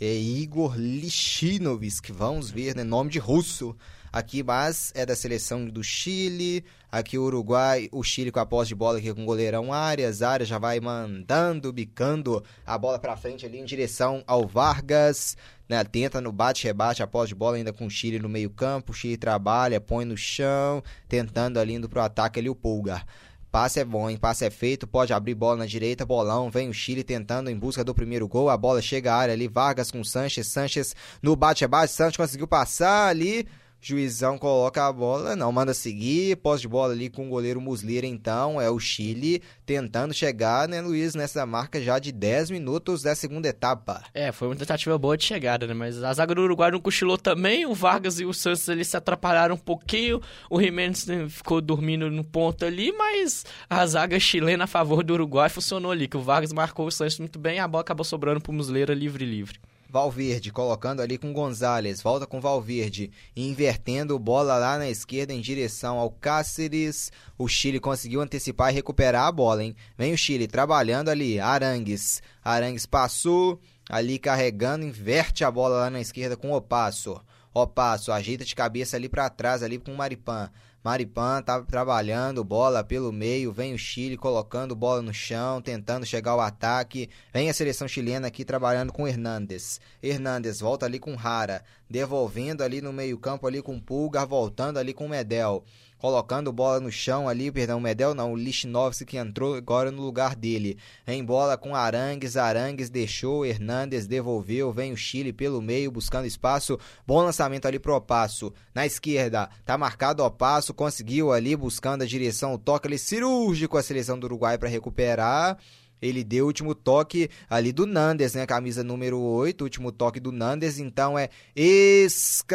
É 0.00 0.12
Igor 0.12 0.74
Lichinovski, 0.76 2.10
vamos 2.10 2.50
ver, 2.50 2.74
né? 2.74 2.82
Nome 2.82 3.08
de 3.08 3.20
russo 3.20 3.76
aqui, 4.12 4.42
mas 4.42 4.92
é 4.94 5.04
da 5.04 5.14
seleção 5.14 5.66
do 5.66 5.82
Chile. 5.82 6.64
Aqui 6.90 7.16
o 7.16 7.22
Uruguai, 7.22 7.88
o 7.92 8.02
Chile 8.02 8.32
com 8.32 8.40
a 8.40 8.46
posse 8.46 8.68
de 8.68 8.74
bola 8.74 8.98
aqui 8.98 9.14
com 9.14 9.22
o 9.22 9.26
goleirão 9.26 9.72
Arias. 9.72 10.22
Arias 10.22 10.48
já 10.48 10.58
vai 10.58 10.80
mandando, 10.80 11.72
bicando 11.72 12.42
a 12.66 12.76
bola 12.76 12.98
para 12.98 13.16
frente 13.16 13.46
ali 13.46 13.58
em 13.58 13.64
direção 13.64 14.24
ao 14.26 14.46
Vargas. 14.46 15.36
Né, 15.68 15.84
tenta 15.84 16.20
no 16.20 16.32
bate-rebate 16.32 17.00
a 17.00 17.06
posse 17.06 17.28
de 17.28 17.34
bola 17.36 17.56
ainda 17.56 17.72
com 17.72 17.86
o 17.86 17.90
Chile 17.90 18.18
no 18.18 18.28
meio-campo. 18.28 18.90
O 18.90 18.94
Chile 18.94 19.16
trabalha, 19.16 19.80
põe 19.80 20.04
no 20.04 20.16
chão, 20.16 20.82
tentando 21.08 21.60
ali 21.60 21.74
indo 21.74 21.88
pro 21.88 22.00
ataque 22.00 22.40
ali 22.40 22.50
o 22.50 22.56
Pulgar. 22.56 23.06
Passe 23.50 23.80
é 23.80 23.84
bom, 23.84 24.08
hein? 24.08 24.16
Passe 24.16 24.44
é 24.44 24.50
feito, 24.50 24.86
pode 24.86 25.12
abrir 25.12 25.34
bola 25.34 25.58
na 25.58 25.66
direita, 25.66 26.06
bolão, 26.06 26.50
vem 26.50 26.68
o 26.68 26.72
Chile 26.72 27.02
tentando 27.02 27.50
em 27.50 27.58
busca 27.58 27.82
do 27.82 27.92
primeiro 27.92 28.28
gol, 28.28 28.48
a 28.48 28.56
bola 28.56 28.80
chega 28.80 29.12
à 29.12 29.16
área 29.16 29.34
ali, 29.34 29.48
Vargas 29.48 29.90
com 29.90 30.04
Sanches, 30.04 30.46
Sanches 30.46 30.94
no 31.20 31.34
bate-rebate, 31.34 31.92
Sanches 31.92 32.16
conseguiu 32.16 32.46
passar 32.46 33.08
ali, 33.08 33.48
Juizão 33.80 34.36
coloca 34.36 34.86
a 34.86 34.92
bola, 34.92 35.34
não 35.34 35.50
manda 35.50 35.72
seguir, 35.72 36.36
posse 36.36 36.62
de 36.62 36.68
bola 36.68 36.92
ali 36.92 37.08
com 37.08 37.26
o 37.26 37.30
goleiro 37.30 37.60
Muslira, 37.60 38.06
então 38.06 38.60
é 38.60 38.68
o 38.68 38.78
Chile 38.78 39.42
tentando 39.64 40.12
chegar, 40.12 40.68
né, 40.68 40.82
Luiz, 40.82 41.14
nessa 41.14 41.46
marca 41.46 41.80
já 41.80 41.98
de 41.98 42.12
10 42.12 42.50
minutos 42.50 43.02
da 43.02 43.14
segunda 43.14 43.48
etapa. 43.48 44.04
É, 44.12 44.30
foi 44.32 44.48
uma 44.48 44.56
tentativa 44.56 44.98
boa 44.98 45.16
de 45.16 45.24
chegada, 45.24 45.66
né, 45.66 45.72
mas 45.72 46.02
a 46.02 46.12
zaga 46.12 46.34
do 46.34 46.42
Uruguai 46.42 46.70
não 46.70 46.80
cochilou 46.80 47.16
também, 47.16 47.64
o 47.64 47.74
Vargas 47.74 48.20
e 48.20 48.26
o 48.26 48.34
Santos 48.34 48.68
ali 48.68 48.84
se 48.84 48.96
atrapalharam 48.96 49.54
um 49.54 49.58
pouquinho, 49.58 50.20
o 50.50 50.60
Jimenez 50.60 51.06
né, 51.06 51.26
ficou 51.28 51.62
dormindo 51.62 52.10
no 52.10 52.22
ponto 52.22 52.66
ali, 52.66 52.92
mas 52.92 53.46
a 53.68 53.86
zaga 53.86 54.20
chilena 54.20 54.64
a 54.64 54.66
favor 54.66 55.02
do 55.02 55.14
Uruguai 55.14 55.48
funcionou 55.48 55.90
ali, 55.90 56.06
que 56.06 56.18
o 56.18 56.22
Vargas 56.22 56.52
marcou 56.52 56.86
o 56.86 56.90
Santos 56.90 57.18
muito 57.18 57.38
bem, 57.38 57.58
a 57.58 57.66
bola 57.66 57.80
acabou 57.80 58.04
sobrando 58.04 58.40
pro 58.42 58.52
Muslera 58.52 58.92
livre-livre. 58.92 59.58
Valverde 59.90 60.52
colocando 60.52 61.02
ali 61.02 61.18
com 61.18 61.32
Gonzalez, 61.32 62.00
volta 62.00 62.24
com 62.24 62.40
Valverde, 62.40 63.10
invertendo 63.34 64.16
bola 64.20 64.56
lá 64.56 64.78
na 64.78 64.88
esquerda 64.88 65.32
em 65.32 65.40
direção 65.40 65.98
ao 65.98 66.12
Cáceres. 66.12 67.10
O 67.36 67.48
Chile 67.48 67.80
conseguiu 67.80 68.20
antecipar 68.20 68.70
e 68.70 68.74
recuperar 68.74 69.26
a 69.26 69.32
bola, 69.32 69.64
hein? 69.64 69.74
Vem 69.98 70.12
o 70.12 70.18
Chile 70.18 70.46
trabalhando 70.46 71.08
ali, 71.08 71.40
Arangues. 71.40 72.22
Arangues 72.44 72.86
passou, 72.86 73.60
ali 73.88 74.16
carregando, 74.16 74.84
inverte 74.84 75.42
a 75.42 75.50
bola 75.50 75.80
lá 75.80 75.90
na 75.90 76.00
esquerda 76.00 76.36
com 76.36 76.52
o 76.52 76.60
Passo. 76.60 77.20
O 77.52 77.66
Passo 77.66 78.12
ajeita 78.12 78.44
de 78.44 78.54
cabeça 78.54 78.96
ali 78.96 79.08
para 79.08 79.28
trás 79.28 79.60
ali 79.60 79.76
com 79.76 79.92
o 79.92 79.96
Maripan. 79.96 80.48
Maripan 80.82 81.42
tá 81.42 81.60
trabalhando 81.60 82.42
bola 82.42 82.82
pelo 82.82 83.12
meio, 83.12 83.52
vem 83.52 83.74
o 83.74 83.78
Chile 83.78 84.16
colocando 84.16 84.74
bola 84.74 85.02
no 85.02 85.12
chão, 85.12 85.60
tentando 85.60 86.06
chegar 86.06 86.30
ao 86.30 86.40
ataque. 86.40 87.10
Vem 87.34 87.50
a 87.50 87.54
seleção 87.54 87.86
chilena 87.86 88.28
aqui 88.28 88.46
trabalhando 88.46 88.90
com 88.90 89.06
Hernandes. 89.06 89.78
Hernandes 90.02 90.58
volta 90.60 90.86
ali 90.86 90.98
com 90.98 91.14
Rara, 91.14 91.62
devolvendo 91.88 92.64
ali 92.64 92.80
no 92.80 92.94
meio-campo 92.94 93.46
ali 93.46 93.60
com 93.60 93.78
Pulgar, 93.78 94.26
voltando 94.26 94.78
ali 94.78 94.94
com 94.94 95.06
Medel 95.06 95.64
colocando 96.00 96.52
bola 96.52 96.80
no 96.80 96.90
chão 96.90 97.28
ali, 97.28 97.52
perdão, 97.52 97.78
o 97.78 97.80
Medel 97.80 98.14
não, 98.14 98.32
o 98.32 98.36
Lichnowsky 98.36 99.04
que 99.04 99.18
entrou 99.18 99.54
agora 99.54 99.90
no 99.90 100.02
lugar 100.02 100.34
dele. 100.34 100.78
Em 101.06 101.22
bola 101.22 101.58
com 101.58 101.76
Arangues, 101.76 102.36
Arangues 102.36 102.88
deixou, 102.88 103.44
Hernandes 103.44 104.06
devolveu, 104.06 104.72
vem 104.72 104.92
o 104.92 104.96
Chile 104.96 105.32
pelo 105.32 105.60
meio 105.60 105.90
buscando 105.90 106.26
espaço, 106.26 106.78
bom 107.06 107.22
lançamento 107.22 107.66
ali 107.66 107.78
pro 107.78 107.94
Opasso. 107.94 108.52
Na 108.74 108.86
esquerda, 108.86 109.50
tá 109.64 109.76
marcado 109.76 110.24
Opasso, 110.24 110.72
conseguiu 110.72 111.32
ali 111.32 111.54
buscando 111.54 112.02
a 112.02 112.06
direção, 112.06 112.54
o 112.54 112.58
toque 112.58 112.86
ali 112.86 112.98
cirúrgico 112.98 113.76
a 113.76 113.82
seleção 113.82 114.18
do 114.18 114.24
Uruguai 114.24 114.56
para 114.56 114.68
recuperar. 114.68 115.58
Ele 116.00 116.24
deu 116.24 116.44
o 116.44 116.46
último 116.46 116.74
toque 116.74 117.28
ali 117.48 117.72
do 117.72 117.86
Nandes, 117.86 118.34
né? 118.34 118.46
Camisa 118.46 118.82
número 118.82 119.18
8, 119.18 119.62
último 119.62 119.92
toque 119.92 120.18
do 120.18 120.32
Nandes. 120.32 120.78
Então 120.78 121.18
é 121.18 121.28
escanteio 121.54 122.48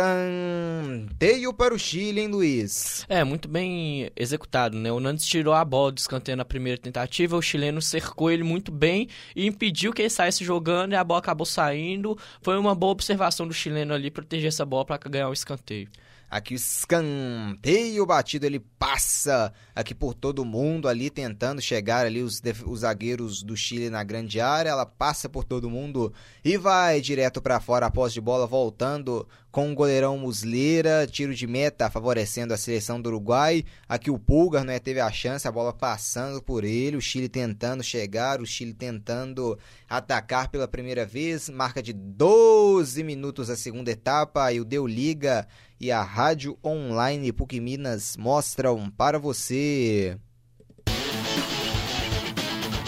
para 1.53 1.73
o 1.73 1.79
Chile, 1.79 2.21
hein, 2.21 2.27
Luiz? 2.27 3.05
É, 3.07 3.23
muito 3.23 3.47
bem 3.47 4.09
executado, 4.15 4.77
né? 4.77 4.91
O 4.91 4.99
Nandes 4.99 5.25
tirou 5.25 5.53
a 5.53 5.63
bola 5.63 5.91
do 5.91 5.97
escanteio 5.97 6.37
na 6.37 6.45
primeira 6.45 6.81
tentativa, 6.81 7.37
o 7.37 7.41
chileno 7.41 7.81
cercou 7.81 8.31
ele 8.31 8.43
muito 8.43 8.71
bem 8.71 9.07
e 9.35 9.45
impediu 9.45 9.93
que 9.93 10.01
ele 10.01 10.09
saísse 10.09 10.43
jogando 10.43 10.93
e 10.93 10.95
a 10.95 11.03
bola 11.03 11.19
acabou 11.19 11.45
saindo. 11.45 12.17
Foi 12.41 12.57
uma 12.57 12.73
boa 12.73 12.91
observação 12.91 13.47
do 13.47 13.53
chileno 13.53 13.93
ali 13.93 14.09
proteger 14.09 14.47
essa 14.47 14.65
bola 14.65 14.85
para 14.85 14.97
ganhar 15.09 15.29
o 15.29 15.33
escanteio. 15.33 15.87
Aqui 16.29 16.53
o 16.53 16.55
escanteio 16.55 18.05
batido, 18.05 18.45
ele 18.45 18.59
passa 18.59 19.53
aqui 19.75 19.93
por 19.93 20.13
todo 20.13 20.43
mundo 20.43 20.87
ali, 20.87 21.09
tentando 21.09 21.61
chegar 21.61 22.05
ali 22.05 22.21
os, 22.21 22.41
os 22.65 22.79
zagueiros 22.79 23.43
do 23.43 23.55
Chile 23.55 23.89
na 23.89 24.03
grande 24.03 24.41
área. 24.41 24.69
Ela 24.69 24.85
passa 24.85 25.29
por 25.29 25.43
todo 25.43 25.69
mundo 25.69 26.11
e 26.43 26.57
vai 26.57 26.99
direto 26.99 27.41
para 27.41 27.59
fora 27.59 27.85
após 27.85 28.11
de 28.11 28.19
bola, 28.19 28.47
voltando 28.47 29.27
com 29.55 29.71
o 29.71 29.75
goleirão 29.75 30.17
Muslera. 30.17 31.07
Tiro 31.07 31.33
de 31.33 31.47
meta 31.47 31.89
favorecendo 31.89 32.53
a 32.53 32.57
seleção 32.57 32.99
do 32.99 33.07
Uruguai. 33.07 33.63
Aqui 33.87 34.11
o 34.11 34.19
Pulgar 34.19 34.65
né, 34.65 34.79
teve 34.79 34.99
a 34.99 35.09
chance, 35.09 35.47
a 35.47 35.51
bola 35.51 35.71
passando 35.71 36.41
por 36.41 36.65
ele. 36.65 36.97
O 36.97 37.01
Chile 37.01 37.29
tentando 37.29 37.81
chegar, 37.81 38.41
o 38.41 38.45
Chile 38.45 38.73
tentando 38.73 39.57
atacar 39.87 40.49
pela 40.49 40.67
primeira 40.67 41.05
vez. 41.05 41.49
Marca 41.49 41.81
de 41.81 41.93
12 41.93 43.01
minutos 43.03 43.49
a 43.49 43.55
segunda 43.55 43.91
etapa 43.91 44.51
e 44.51 44.59
o 44.59 44.65
Deu 44.65 44.85
Liga 44.85 45.47
e 45.79 45.91
a 45.91 46.01
Rádio 46.01 46.57
Online 46.63 47.31
PUC 47.31 47.59
Minas 47.59 48.15
mostram 48.17 48.89
para 48.89 49.19
você. 49.19 50.17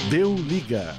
Deu 0.10 0.36
liga. 0.36 0.96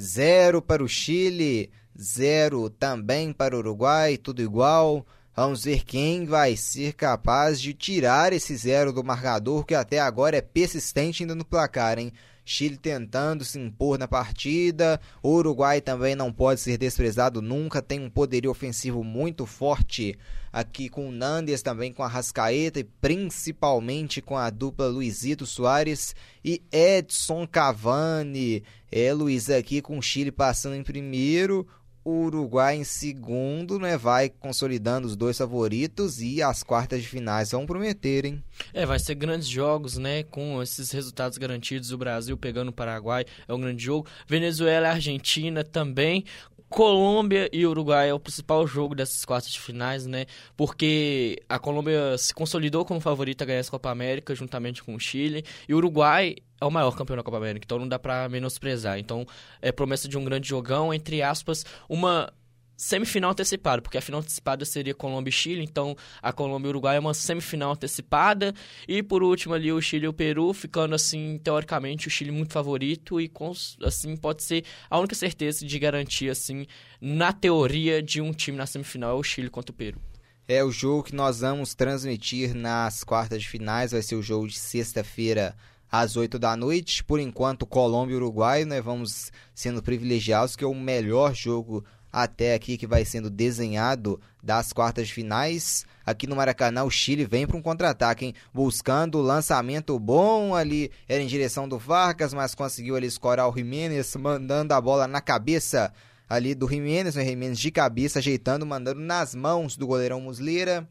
Zero 0.00 0.62
para 0.62 0.82
o 0.82 0.88
Chile, 0.88 1.70
zero 2.00 2.68
também 2.70 3.32
para 3.32 3.54
o 3.54 3.58
Uruguai, 3.58 4.16
tudo 4.16 4.42
igual. 4.42 5.06
Vamos 5.36 5.64
ver 5.64 5.84
quem 5.84 6.24
vai 6.24 6.56
ser 6.56 6.94
capaz 6.94 7.60
de 7.60 7.74
tirar 7.74 8.32
esse 8.32 8.56
zero 8.56 8.92
do 8.92 9.02
marcador 9.02 9.64
que 9.64 9.74
até 9.74 9.98
agora 9.98 10.36
é 10.36 10.40
persistente 10.40 11.22
ainda 11.22 11.34
no 11.34 11.44
placar, 11.44 11.98
hein? 11.98 12.12
Chile 12.44 12.76
tentando 12.76 13.44
se 13.44 13.58
impor 13.58 13.98
na 13.98 14.06
partida. 14.06 15.00
O 15.22 15.30
Uruguai 15.30 15.80
também 15.80 16.14
não 16.14 16.32
pode 16.32 16.60
ser 16.60 16.76
desprezado 16.76 17.40
nunca, 17.40 17.80
tem 17.80 18.00
um 18.00 18.10
poderio 18.10 18.50
ofensivo 18.50 19.02
muito 19.02 19.46
forte 19.46 20.18
aqui 20.52 20.88
com 20.88 21.08
o 21.08 21.12
Nandes, 21.12 21.62
também 21.62 21.92
com 21.92 22.02
a 22.02 22.08
Rascaeta 22.08 22.78
e 22.78 22.84
principalmente 22.84 24.22
com 24.22 24.36
a 24.36 24.50
dupla 24.50 24.86
Luizito 24.86 25.46
Soares 25.46 26.14
e 26.44 26.62
Edson 26.70 27.46
Cavani. 27.46 28.62
É, 28.92 29.12
Luiz 29.12 29.50
aqui 29.50 29.80
com 29.82 29.98
o 29.98 30.02
Chile 30.02 30.30
passando 30.30 30.76
em 30.76 30.82
primeiro, 30.84 31.66
o 32.04 32.26
Uruguai 32.26 32.76
em 32.76 32.84
segundo, 32.84 33.78
né? 33.78 33.96
Vai 33.96 34.28
consolidando 34.28 35.06
os 35.06 35.16
dois 35.16 35.38
favoritos 35.38 36.20
e 36.20 36.42
as 36.42 36.62
quartas 36.62 37.00
de 37.00 37.08
finais 37.08 37.52
vão 37.52 37.64
prometer, 37.64 38.26
hein? 38.26 38.44
É, 38.76 38.84
vai 38.84 38.98
ser 38.98 39.14
grandes 39.14 39.46
jogos, 39.46 39.96
né? 39.96 40.24
Com 40.24 40.60
esses 40.60 40.90
resultados 40.90 41.38
garantidos, 41.38 41.92
o 41.92 41.96
Brasil 41.96 42.36
pegando 42.36 42.70
o 42.70 42.72
Paraguai 42.72 43.24
é 43.46 43.54
um 43.54 43.60
grande 43.60 43.84
jogo. 43.84 44.08
Venezuela 44.26 44.88
e 44.88 44.90
Argentina 44.90 45.62
também. 45.62 46.24
Colômbia 46.68 47.48
e 47.52 47.64
Uruguai 47.64 48.08
é 48.08 48.14
o 48.14 48.18
principal 48.18 48.66
jogo 48.66 48.96
dessas 48.96 49.24
quartas 49.24 49.52
de 49.52 49.60
finais, 49.60 50.06
né? 50.06 50.26
Porque 50.56 51.40
a 51.48 51.56
Colômbia 51.56 52.18
se 52.18 52.34
consolidou 52.34 52.84
como 52.84 52.98
favorita 52.98 53.44
a 53.44 53.46
ganhar 53.46 53.60
essa 53.60 53.70
Copa 53.70 53.90
América 53.90 54.34
juntamente 54.34 54.82
com 54.82 54.96
o 54.96 54.98
Chile 54.98 55.44
e 55.68 55.72
o 55.72 55.76
Uruguai 55.76 56.34
é 56.60 56.64
o 56.64 56.70
maior 56.70 56.96
campeão 56.96 57.16
da 57.16 57.22
Copa 57.22 57.36
América, 57.36 57.64
então 57.64 57.78
não 57.78 57.86
dá 57.86 57.96
para 57.96 58.28
menosprezar. 58.28 58.98
Então, 58.98 59.24
é 59.62 59.70
promessa 59.70 60.08
de 60.08 60.18
um 60.18 60.24
grande 60.24 60.48
jogão, 60.48 60.92
entre 60.92 61.22
aspas, 61.22 61.64
uma 61.88 62.32
semifinal 62.76 63.30
antecipada, 63.30 63.80
porque 63.80 63.98
a 63.98 64.02
final 64.02 64.20
antecipada 64.20 64.64
seria 64.64 64.94
Colômbia 64.94 65.30
e 65.30 65.32
Chile, 65.32 65.62
então 65.62 65.96
a 66.22 66.32
Colômbia 66.32 66.68
e 66.68 66.70
Uruguai 66.70 66.96
é 66.96 67.00
uma 67.00 67.14
semifinal 67.14 67.72
antecipada, 67.72 68.54
e 68.88 69.02
por 69.02 69.22
último 69.22 69.54
ali 69.54 69.72
o 69.72 69.80
Chile 69.80 70.06
e 70.06 70.08
o 70.08 70.12
Peru, 70.12 70.52
ficando 70.52 70.94
assim, 70.94 71.38
teoricamente, 71.42 72.08
o 72.08 72.10
Chile 72.10 72.30
muito 72.30 72.52
favorito, 72.52 73.20
e 73.20 73.28
com, 73.28 73.52
assim, 73.82 74.16
pode 74.16 74.42
ser 74.42 74.64
a 74.90 74.98
única 74.98 75.14
certeza 75.14 75.64
de 75.64 75.78
garantir, 75.78 76.30
assim, 76.30 76.66
na 77.00 77.32
teoria 77.32 78.02
de 78.02 78.20
um 78.20 78.32
time 78.32 78.56
na 78.56 78.66
semifinal 78.66 79.16
é 79.16 79.20
o 79.20 79.22
Chile 79.22 79.50
contra 79.50 79.72
o 79.72 79.74
Peru. 79.74 80.00
É 80.46 80.62
o 80.62 80.70
jogo 80.70 81.04
que 81.04 81.14
nós 81.14 81.40
vamos 81.40 81.74
transmitir 81.74 82.54
nas 82.54 83.02
quartas 83.02 83.40
de 83.40 83.48
finais, 83.48 83.92
vai 83.92 84.02
ser 84.02 84.14
o 84.14 84.22
jogo 84.22 84.46
de 84.46 84.58
sexta-feira 84.58 85.56
às 85.90 86.16
8 86.16 86.38
da 86.38 86.54
noite. 86.54 87.02
Por 87.02 87.18
enquanto, 87.18 87.64
Colômbia 87.64 88.12
e 88.12 88.16
Uruguai, 88.16 88.64
nós 88.66 88.84
vamos 88.84 89.32
sendo 89.54 89.82
privilegiados, 89.82 90.54
que 90.54 90.62
é 90.62 90.66
o 90.66 90.74
melhor 90.74 91.34
jogo 91.34 91.82
até 92.14 92.54
aqui 92.54 92.78
que 92.78 92.86
vai 92.86 93.04
sendo 93.04 93.28
desenhado 93.28 94.20
das 94.40 94.72
quartas 94.72 95.10
finais. 95.10 95.84
Aqui 96.06 96.28
no 96.28 96.36
Maracanã, 96.36 96.84
o 96.84 96.90
Chile 96.90 97.24
vem 97.24 97.44
para 97.44 97.56
um 97.56 97.62
contra-ataque, 97.62 98.26
hein? 98.26 98.34
Buscando 98.52 99.18
o 99.18 99.22
lançamento 99.22 99.98
bom 99.98 100.54
ali, 100.54 100.92
era 101.08 101.20
em 101.20 101.26
direção 101.26 101.68
do 101.68 101.76
Vargas, 101.76 102.32
mas 102.32 102.54
conseguiu 102.54 102.94
ali 102.94 103.08
escorar 103.08 103.48
o 103.48 103.52
Jiménez, 103.52 104.14
mandando 104.14 104.72
a 104.74 104.80
bola 104.80 105.08
na 105.08 105.20
cabeça 105.20 105.92
ali 106.28 106.54
do 106.54 106.68
Jiménez, 106.68 107.16
o 107.16 107.18
né? 107.18 107.24
Jiménez 107.24 107.58
de 107.58 107.72
cabeça, 107.72 108.20
ajeitando, 108.20 108.64
mandando 108.64 109.00
nas 109.00 109.34
mãos 109.34 109.76
do 109.76 109.84
goleirão 109.84 110.20
Muslera 110.20 110.88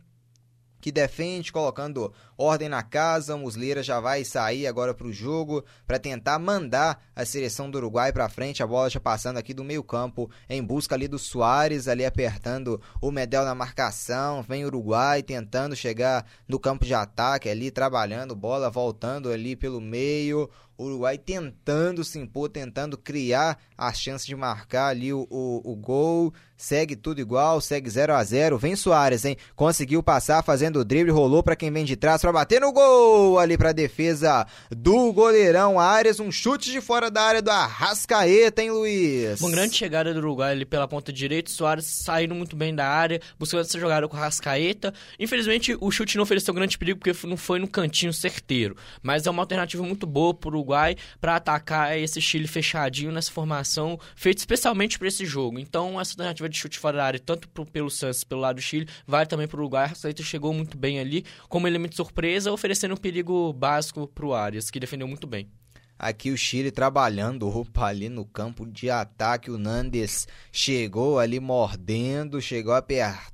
que 0.81 0.91
defende, 0.91 1.53
colocando 1.53 2.11
ordem 2.37 2.69
na 2.69 2.83
casa. 2.83 3.35
O 3.35 3.39
Muslera 3.39 3.83
já 3.83 3.99
vai 3.99 4.23
sair 4.23 4.67
agora 4.67 4.93
para 4.93 5.07
o 5.07 5.13
jogo 5.13 5.63
para 5.85 5.99
tentar 5.99 6.39
mandar 6.39 7.03
a 7.15 7.25
seleção 7.25 7.69
do 7.69 7.77
Uruguai 7.77 8.11
para 8.11 8.29
frente. 8.29 8.63
A 8.63 8.67
bola 8.67 8.89
já 8.89 8.99
passando 8.99 9.37
aqui 9.37 9.53
do 9.53 9.63
meio-campo 9.63 10.29
em 10.49 10.63
busca 10.63 10.95
ali 10.95 11.07
do 11.07 11.19
Soares, 11.19 11.87
ali 11.87 12.05
apertando 12.05 12.81
o 13.01 13.11
Medel 13.11 13.45
na 13.45 13.55
marcação. 13.55 14.41
Vem 14.43 14.63
o 14.63 14.67
Uruguai 14.67 15.21
tentando 15.21 15.75
chegar 15.75 16.25
no 16.47 16.59
campo 16.59 16.85
de 16.85 16.93
ataque 16.93 17.49
ali, 17.49 17.71
trabalhando 17.71 18.35
bola, 18.35 18.69
voltando 18.69 19.29
ali 19.29 19.55
pelo 19.55 19.79
meio. 19.79 20.49
Uruguai 20.77 21.17
tentando 21.17 22.03
se 22.03 22.19
impor, 22.19 22.49
tentando 22.49 22.97
criar 22.97 23.59
a 23.77 23.93
chance 23.93 24.25
de 24.25 24.35
marcar 24.35 24.87
ali 24.87 25.13
o, 25.13 25.27
o, 25.29 25.61
o 25.63 25.75
gol. 25.75 26.33
Segue 26.57 26.95
tudo 26.95 27.19
igual, 27.19 27.59
segue 27.61 27.89
0 27.89 28.13
a 28.13 28.23
0 28.23 28.57
Vem 28.57 28.75
Soares, 28.75 29.25
hein? 29.25 29.37
Conseguiu 29.55 30.01
passar 30.01 30.43
fazendo 30.43 30.79
o 30.79 30.85
drible, 30.85 31.11
rolou 31.11 31.43
para 31.43 31.55
quem 31.55 31.71
vem 31.71 31.85
de 31.85 31.95
trás 31.95 32.21
para 32.23 32.31
bater 32.31 32.61
no 32.61 32.71
gol 32.71 33.37
ali 33.37 33.57
para 33.57 33.73
defesa 33.73 34.47
do 34.71 35.11
goleirão 35.11 35.77
Arias. 35.77 36.21
Um 36.21 36.31
chute 36.31 36.71
de 36.71 36.79
fora 36.79 37.11
da 37.11 37.21
área 37.21 37.41
do 37.41 37.51
Arrascaeta, 37.51 38.61
hein, 38.63 38.71
Luiz? 38.71 39.41
Uma 39.41 39.51
grande 39.51 39.75
chegada 39.75 40.13
do 40.13 40.19
Uruguai 40.19 40.53
ali 40.53 40.63
pela 40.63 40.87
ponta 40.87 41.11
direita. 41.11 41.51
Soares 41.51 41.85
saindo 41.85 42.33
muito 42.33 42.55
bem 42.55 42.73
da 42.73 42.87
área, 42.87 43.19
buscando 43.37 43.59
essa 43.59 43.77
jogada 43.77 44.07
com 44.07 44.15
o 44.15 44.19
Arrascaeta. 44.21 44.93
Infelizmente, 45.19 45.75
o 45.81 45.91
chute 45.91 46.15
não 46.15 46.23
ofereceu 46.23 46.53
grande 46.53 46.77
perigo 46.77 47.01
porque 47.01 47.27
não 47.27 47.35
foi 47.35 47.59
no 47.59 47.67
cantinho 47.67 48.13
certeiro. 48.13 48.77
Mas 49.01 49.27
é 49.27 49.29
uma 49.29 49.41
alternativa 49.41 49.83
muito 49.83 50.07
boa 50.07 50.33
pro 50.33 50.49
Uruguai 50.49 50.95
para 51.19 51.35
atacar 51.35 51.97
esse 51.99 52.21
Chile 52.21 52.47
fechadinho 52.47 53.11
nessa 53.11 53.33
formação, 53.33 53.99
feita 54.15 54.39
especialmente 54.39 54.97
para 54.97 55.09
esse 55.09 55.25
jogo. 55.25 55.59
Então, 55.59 55.99
essa 55.99 56.13
alternativa 56.13 56.47
de 56.47 56.57
chute 56.57 56.79
fora 56.79 56.95
da 56.95 57.03
área, 57.05 57.19
tanto 57.19 57.49
pro, 57.49 57.65
pelo 57.65 57.89
Santos, 57.89 58.23
pelo 58.23 58.39
lado 58.39 58.55
do 58.55 58.61
Chile, 58.61 58.87
vai 59.05 59.25
também 59.25 59.45
para 59.45 59.57
o 59.57 59.59
Uruguai. 59.59 59.89
A 59.91 59.95
Saíta 59.95 60.23
chegou 60.23 60.53
muito 60.53 60.77
bem 60.77 61.01
ali, 61.01 61.25
como 61.49 61.67
elemento 61.67 61.97
surpresa, 61.97 62.12
oferecendo 62.51 62.93
um 62.93 62.97
perigo 62.97 63.51
básico 63.53 64.07
para 64.07 64.25
o 64.25 64.33
Arias, 64.33 64.69
que 64.69 64.79
defendeu 64.79 65.07
muito 65.07 65.27
bem. 65.27 65.49
Aqui 65.97 66.31
o 66.31 66.37
Chile 66.37 66.71
trabalhando, 66.71 67.47
opa, 67.47 67.85
ali 67.85 68.09
no 68.09 68.25
campo 68.25 68.65
de 68.65 68.89
ataque. 68.89 69.49
O 69.49 69.57
Nandes 69.57 70.27
chegou 70.51 71.19
ali 71.19 71.39
mordendo, 71.39 72.41
chegou 72.41 72.73
apertando. 72.73 73.33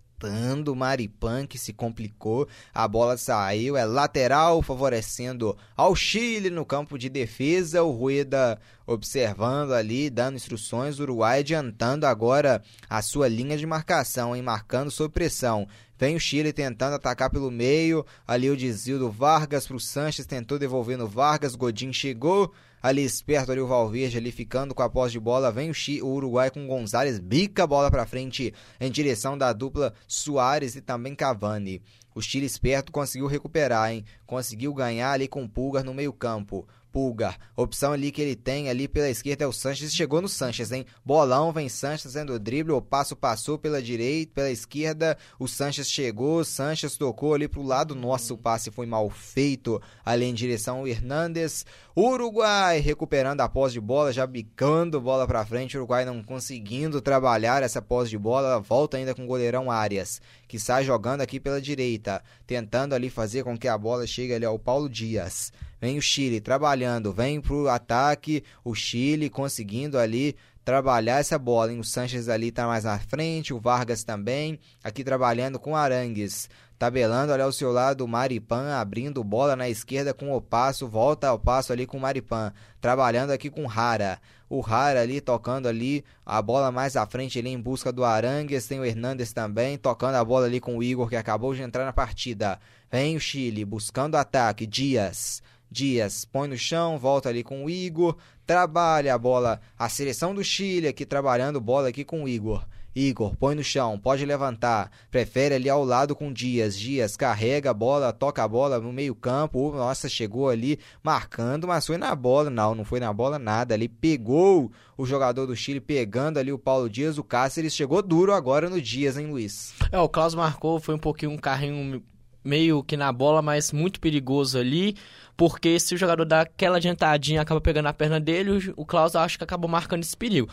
Maripan 0.76 1.48
que 1.48 1.58
se 1.58 1.72
complicou, 1.72 2.46
a 2.74 2.86
bola 2.88 3.16
saiu, 3.16 3.78
é 3.78 3.86
lateral, 3.86 4.62
favorecendo 4.62 5.58
ao 5.78 5.96
Chile 5.96 6.50
no 6.50 6.66
campo 6.66 6.98
de 6.98 7.08
defesa. 7.08 7.84
O 7.84 7.92
Rueda 7.92 8.60
observando 8.86 9.72
ali, 9.72 10.10
dando 10.10 10.36
instruções. 10.36 11.00
O 11.00 11.04
Uruguai 11.04 11.40
adiantando 11.40 12.06
agora 12.06 12.62
a 12.90 13.02
sua 13.02 13.30
linha 13.30 13.58
de 13.58 13.66
marcação, 13.66 14.36
hein? 14.36 14.42
marcando 14.42 14.92
sob 14.92 15.14
pressão. 15.14 15.66
Vem 16.00 16.16
o 16.16 16.20
Chile 16.20 16.54
tentando 16.54 16.96
atacar 16.96 17.30
pelo 17.30 17.52
meio. 17.52 18.06
Ali 18.26 18.50
o 18.50 18.56
desvio 18.56 18.98
do 18.98 19.12
Vargas 19.12 19.68
para 19.68 19.76
o 19.76 19.80
Sanches, 19.82 20.26
tentou 20.26 20.58
devolver 20.58 20.98
no 20.98 21.06
Vargas. 21.06 21.56
Godin 21.56 21.92
chegou 21.92 22.54
ali 22.82 23.04
esperto 23.04 23.52
ali 23.52 23.60
o 23.60 23.68
Valverde 23.68 24.18
ali 24.18 24.32
ficando 24.32 24.74
com 24.74 24.82
a 24.82 24.90
posse 24.90 25.12
de 25.12 25.20
bola. 25.20 25.52
Vem 25.52 25.70
o, 25.70 25.74
o 26.06 26.14
Uruguai 26.14 26.50
com 26.50 26.66
Gonzalez, 26.66 27.20
bica 27.20 27.66
a 27.66 27.68
bola 27.68 27.92
para 27.92 28.06
frente 28.06 28.54
em 28.80 28.90
direção 28.90 29.38
da 29.38 29.52
dupla 29.52 29.94
Soares 30.08 30.78
e 30.78 30.82
também 30.82 31.14
Cavani. 31.14 31.82
O 32.16 32.22
Chile 32.22 32.46
esperto 32.46 32.92
conseguiu 32.94 33.28
recuperar, 33.28 33.92
hein? 33.92 34.06
Conseguiu 34.26 34.74
ganhar 34.74 35.12
ali 35.12 35.28
com 35.28 35.44
o 35.44 35.50
Pulgar 35.50 35.84
no 35.84 35.94
meio-campo. 35.94 36.66
Pulgar. 36.92 37.38
Opção 37.56 37.94
ali 37.94 38.12
que 38.12 38.22
ele 38.22 38.36
tem 38.36 38.70
ali 38.70 38.88
pela 38.88 39.10
esquerda 39.10 39.44
é 39.44 39.48
o 39.48 39.54
Sanches. 39.54 39.94
Chegou 39.94 40.22
no 40.22 40.28
Sanches, 40.28 40.72
hein? 40.72 40.86
Bolão, 41.06 41.52
vem 41.52 41.70
Sanches 41.70 42.04
fazendo 42.04 42.34
o 42.34 42.40
drible. 42.40 42.74
O 42.74 42.82
passo 42.82 43.16
passou 43.16 43.58
pela 43.58 43.82
direita, 43.82 44.32
pela 44.34 44.50
esquerda. 44.50 45.18
O 45.40 45.48
Sanches 45.48 45.90
chegou. 45.90 46.44
Sanches 46.44 46.98
tocou 46.98 47.34
ali 47.34 47.48
pro 47.48 47.62
lado. 47.62 47.94
Nossa, 47.94 48.34
o 48.34 48.38
passe 48.38 48.72
foi 48.72 48.86
mal 48.86 49.10
feito. 49.10 49.82
Ali 50.04 50.26
em 50.26 50.34
direção 50.34 50.80
ao 50.80 50.88
Hernandes. 50.88 51.66
Uruguai 51.96 52.80
recuperando 52.80 53.42
a 53.42 53.50
posse 53.50 53.74
de 53.74 53.82
bola, 53.82 54.14
já 54.14 54.26
bicando 54.26 55.02
bola 55.02 55.28
para 55.28 55.46
frente. 55.46 55.78
Uruguai 55.78 56.06
não 56.06 56.24
conseguindo 56.24 57.02
trabalhar 57.02 57.62
essa 57.62 57.82
posse 57.82 58.10
de 58.10 58.18
bola. 58.18 58.60
Volta 58.60 58.98
ainda 58.98 59.14
com 59.14 59.26
o 59.26 59.28
goleirão 59.28 59.70
Arias, 59.70 60.22
que 60.50 60.58
sai 60.58 60.84
jogando 60.84 61.22
aqui 61.22 61.40
pela 61.40 61.62
direita, 61.62 62.24
tentando 62.48 62.96
ali 62.96 63.08
fazer 63.08 63.44
com 63.44 63.56
que 63.56 63.68
a 63.68 63.78
bola 63.78 64.08
chegue 64.08 64.34
ali 64.34 64.44
ao 64.44 64.58
Paulo 64.58 64.90
Dias. 64.90 65.54
Vem 65.80 65.96
o 65.96 66.02
Chile 66.02 66.42
trabalhando, 66.42 67.14
vem 67.14 67.40
pro 67.40 67.70
ataque, 67.70 68.44
o 68.66 68.74
Chile 68.74 69.30
conseguindo 69.30 70.00
ali 70.00 70.36
trabalhar 70.66 71.20
essa 71.20 71.38
bola. 71.38 71.72
Hein? 71.72 71.80
O 71.80 71.84
Sanches 71.84 72.28
ali 72.28 72.52
tá 72.52 72.66
mais 72.66 72.84
na 72.84 72.98
frente, 72.98 73.54
o 73.54 73.60
Vargas 73.60 74.04
também, 74.04 74.60
aqui 74.84 75.04
trabalhando 75.04 75.60
com 75.60 75.76
Arangues. 75.76 76.50
Tabelando 76.80 77.34
ali 77.34 77.42
ao 77.42 77.52
seu 77.52 77.74
lado 77.74 78.06
o 78.06 78.08
Maripan, 78.08 78.74
abrindo 78.74 79.22
bola 79.22 79.54
na 79.54 79.68
esquerda 79.68 80.14
com 80.14 80.32
o 80.34 80.40
passo, 80.40 80.88
volta 80.88 81.28
ao 81.28 81.38
passo 81.38 81.74
ali 81.74 81.86
com 81.86 81.98
o 81.98 82.00
Maripan, 82.00 82.54
trabalhando 82.80 83.32
aqui 83.32 83.50
com 83.50 83.66
Rara. 83.66 84.18
O 84.50 84.62
Rara 84.62 85.02
ali 85.02 85.20
tocando 85.20 85.68
ali 85.68 86.06
a 86.26 86.42
bola 86.42 86.72
mais 86.72 86.96
à 86.96 87.06
frente 87.06 87.38
ali 87.38 87.50
em 87.50 87.60
busca 87.60 87.92
do 87.92 88.06
Arangues, 88.06 88.66
tem 88.66 88.80
o 88.80 88.86
Hernandes 88.86 89.34
também, 89.34 89.78
tocando 89.78 90.16
a 90.16 90.24
bola 90.24 90.46
ali 90.46 90.62
com 90.62 90.78
o 90.78 90.82
Igor 90.82 91.10
que 91.10 91.18
acabou 91.18 91.54
de 91.54 91.62
entrar 91.62 91.84
na 91.84 91.92
partida. 91.92 92.58
Vem 92.90 93.18
o 93.18 93.20
Chile 93.20 93.66
buscando 93.66 94.16
ataque, 94.16 94.66
Dias. 94.66 95.44
Dias 95.70 96.24
põe 96.24 96.48
no 96.48 96.58
chão, 96.58 96.98
volta 96.98 97.28
ali 97.28 97.44
com 97.44 97.66
o 97.66 97.70
Igor, 97.70 98.16
trabalha 98.48 99.14
a 99.14 99.18
bola, 99.18 99.60
a 99.78 99.90
seleção 99.90 100.34
do 100.34 100.46
Chile 100.46 100.88
aqui 100.88 101.06
trabalhando 101.06 101.60
bola 101.60 101.90
aqui 101.90 102.06
com 102.06 102.24
o 102.24 102.30
Igor. 102.30 102.66
Igor, 103.00 103.34
põe 103.38 103.56
no 103.56 103.64
chão, 103.64 103.98
pode 103.98 104.26
levantar, 104.26 104.92
prefere 105.10 105.56
ali 105.56 105.70
ao 105.70 105.86
lado 105.86 106.14
com 106.14 106.34
Dias. 106.34 106.78
Dias 106.78 107.16
carrega 107.16 107.72
a 107.72 107.74
bola, 107.74 108.12
toca 108.12 108.44
a 108.44 108.48
bola 108.48 108.78
no 108.80 108.92
meio-campo. 108.92 109.72
Nossa, 109.72 110.10
chegou 110.10 110.50
ali 110.50 110.78
marcando, 111.02 111.66
mas 111.66 111.88
foi 111.88 111.98
na 111.98 112.14
bola. 112.14 112.50
Não, 112.50 112.76
não 112.76 112.84
foi 112.84 113.00
na 113.00 113.14
bola 113.14 113.40
nada. 113.40 113.74
Ali 113.74 113.88
pegou 113.88 114.70
o 114.98 115.06
jogador 115.06 115.46
do 115.46 115.56
Chile, 115.56 115.80
pegando 115.80 116.40
ali 116.40 116.52
o 116.52 116.60
Paulo 116.60 116.90
Dias. 116.90 117.18
O 117.18 117.24
Cáceres 117.24 117.74
chegou 117.74 118.02
duro 118.02 118.34
agora 118.34 118.70
no 118.70 118.82
Dias, 118.82 119.18
hein, 119.18 119.28
Luiz? 119.28 119.74
É, 119.92 120.00
o 120.00 120.10
Klaus 120.10 120.36
marcou, 120.36 120.80
foi 120.80 120.96
um 120.96 121.00
pouquinho 121.00 121.32
um 121.32 121.38
carrinho 121.38 122.04
meio 122.44 122.84
que 122.84 122.98
na 122.98 123.12
bola, 123.12 123.42
mas 123.42 123.72
muito 123.72 124.00
perigoso 124.00 124.58
ali, 124.58 124.96
porque 125.38 125.80
se 125.80 125.94
o 125.94 125.98
jogador 125.98 126.26
dá 126.26 126.42
aquela 126.42 126.78
adiantadinha 126.78 127.42
acaba 127.42 127.62
pegando 127.62 127.88
a 127.88 127.94
perna 127.94 128.20
dele, 128.20 128.74
o 128.76 128.86
Klaus 128.86 129.16
acho 129.16 129.38
que 129.38 129.44
acabou 129.44 129.70
marcando 129.70 130.04
esse 130.04 130.16
perigo. 130.16 130.50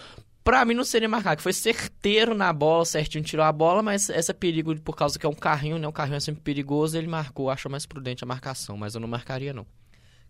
Pra 0.47 0.65
mim 0.65 0.75
não 0.75 0.85
seria 0.85 1.09
marcar, 1.09 1.35
que 1.35 1.43
foi 1.43 1.53
certeiro 1.53 2.33
na 2.33 2.53
bola, 2.53 2.85
certinho 2.85 3.25
tirou 3.25 3.45
a 3.45 3.51
bola, 3.51 3.83
mas 3.83 4.09
esse 4.09 4.33
perigo 4.33 4.81
por 4.81 4.95
causa 4.95 5.19
que 5.19 5.27
é 5.27 5.29
um 5.29 5.35
carrinho, 5.35 5.77
né? 5.77 5.89
Um 5.89 5.93
carrinho 5.93 6.19
é 6.19 6.21
sempre 6.21 6.41
perigoso, 6.41 6.97
ele 6.97 7.09
marcou, 7.09 7.51
acho 7.51 7.69
mais 7.69 7.85
prudente 7.85 8.23
a 8.23 8.29
marcação, 8.29 8.77
mas 8.77 8.95
eu 8.95 9.01
não 9.01 9.09
marcaria 9.09 9.53
não. 9.53 9.67